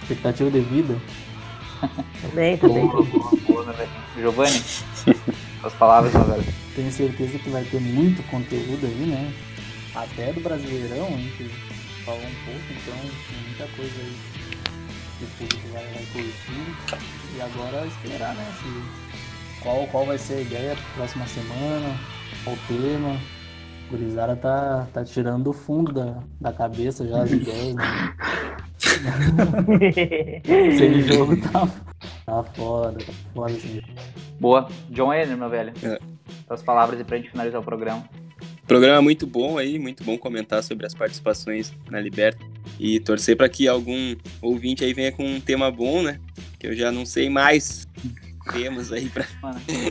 Expectativa 0.00 0.50
de 0.50 0.60
vida. 0.60 0.96
também, 2.22 2.56
também. 2.56 2.86
Boa, 2.86 3.02
boa, 3.04 3.36
boa, 3.46 3.64
né, 3.64 3.88
Giovanni, 4.16 4.62
as 5.62 5.72
palavras, 5.74 6.12
meu 6.14 6.24
velho. 6.24 6.44
Tenho 6.74 6.90
certeza 6.90 7.38
que 7.38 7.50
vai 7.50 7.64
ter 7.64 7.80
muito 7.80 8.22
conteúdo 8.30 8.86
aí, 8.86 9.06
né? 9.06 9.32
Até 9.94 10.32
do 10.32 10.40
Brasileirão, 10.40 11.06
a 11.06 11.10
gente 11.10 11.50
falou 12.04 12.20
um 12.20 12.44
pouco, 12.44 12.60
então 12.70 12.94
tem 13.28 13.42
muita 13.46 13.66
coisa 13.76 14.00
aí 14.00 14.33
que 15.18 15.24
o 15.24 15.28
público 15.38 15.68
vai, 15.72 15.84
vai 15.84 16.04
curtir. 16.12 17.02
E 17.36 17.40
agora 17.40 17.86
esperar, 17.86 18.34
né? 18.34 18.44
Se, 18.60 19.62
qual, 19.62 19.86
qual 19.88 20.06
vai 20.06 20.18
ser 20.18 20.34
a 20.34 20.40
ideia 20.40 20.76
para 20.76 20.94
próxima 20.96 21.26
semana, 21.26 21.96
qual 22.44 22.56
o 22.56 22.58
tema. 22.68 23.18
O 23.86 23.90
Gurizada 23.90 24.34
tá, 24.34 24.88
tá 24.92 25.04
tirando 25.04 25.44
do 25.44 25.52
fundo 25.52 25.92
da, 25.92 26.22
da 26.40 26.52
cabeça 26.52 27.06
já 27.06 27.22
as 27.22 27.30
ideias, 27.30 27.74
né? 27.74 28.14
esse 30.44 31.02
jogo 31.02 31.36
tá, 31.40 31.68
tá 32.24 32.42
foda, 32.54 32.98
tá 32.98 33.12
foda 33.34 33.52
esse 33.52 33.74
jogo. 33.74 33.86
Boa. 34.40 34.68
John 34.90 35.12
Enner, 35.12 35.36
meu 35.36 35.50
velho. 35.50 35.72
É. 35.82 35.98
As 36.48 36.62
palavras 36.62 36.98
e 36.98 37.04
pra 37.04 37.18
gente 37.18 37.30
finalizar 37.30 37.60
o 37.60 37.64
programa. 37.64 38.04
Programa 38.66 39.02
muito 39.02 39.26
bom 39.26 39.58
aí, 39.58 39.78
muito 39.78 40.02
bom 40.02 40.16
comentar 40.16 40.62
sobre 40.62 40.86
as 40.86 40.94
participações 40.94 41.72
na 41.90 42.00
Liberta 42.00 42.44
e 42.80 42.98
torcer 42.98 43.36
para 43.36 43.48
que 43.48 43.68
algum 43.68 44.16
ouvinte 44.40 44.82
aí 44.84 44.94
venha 44.94 45.12
com 45.12 45.24
um 45.24 45.40
tema 45.40 45.70
bom, 45.70 46.02
né? 46.02 46.18
Que 46.58 46.68
eu 46.68 46.74
já 46.74 46.90
não 46.90 47.04
sei 47.04 47.28
mais 47.28 47.86
temas 48.52 48.90
aí 48.90 49.10
para 49.10 49.26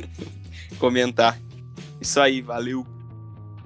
comentar. 0.79 1.37
Isso 2.01 2.19
aí, 2.19 2.41
valeu. 2.41 2.85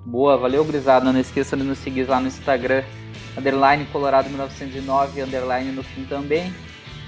Boa, 0.05 0.38
valeu, 0.38 0.63
Grisada. 0.65 1.11
Não 1.11 1.19
esqueça 1.19 1.55
de 1.55 1.63
nos 1.63 1.77
seguir 1.77 2.03
lá 2.07 2.19
no 2.19 2.27
Instagram, 2.27 2.84
underline 3.38 3.85
Colorado 3.85 4.29
1909, 4.29 5.21
underline 5.21 5.71
no 5.71 5.84
fim 5.84 6.03
também. 6.03 6.53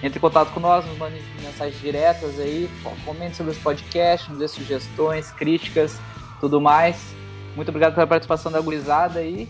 Entre 0.02 0.18
em 0.18 0.22
contato 0.22 0.54
com 0.54 0.62
nós, 0.62 0.86
nos 0.86 0.98
mande 0.98 1.22
mensagens 1.42 1.82
diretas 1.82 2.40
aí, 2.40 2.70
comente 3.04 3.36
sobre 3.36 3.52
os 3.52 3.58
podcasts, 3.58 4.30
nos 4.30 4.40
dê 4.40 4.48
sugestões, 4.48 5.32
críticas, 5.32 6.00
tudo 6.40 6.62
mais. 6.62 7.19
Muito 7.56 7.70
obrigado 7.70 7.94
pela 7.94 8.08
participação 8.08 8.52
da 8.52 8.62
gurizada 8.62 9.22
e 9.22 9.50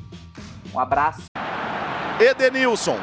um 0.73 0.79
abraço. 0.79 1.23
Edenilson. 2.19 2.97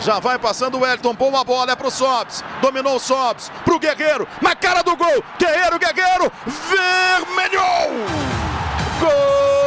Já 0.00 0.20
vai 0.20 0.38
passando 0.38 0.78
o 0.78 0.86
Elton, 0.86 1.12
boa 1.14 1.42
bola, 1.42 1.72
é 1.72 1.76
pro 1.76 1.90
Sobs. 1.90 2.44
Dominou 2.62 2.96
o 2.96 3.00
Sobs, 3.00 3.50
pro 3.64 3.80
Guerreiro, 3.80 4.28
na 4.40 4.54
cara 4.54 4.82
do 4.82 4.96
gol. 4.96 5.24
Guerreiro, 5.38 5.78
Guerreiro, 5.78 6.32
vermelho! 6.46 7.60
Gol! 9.00 9.57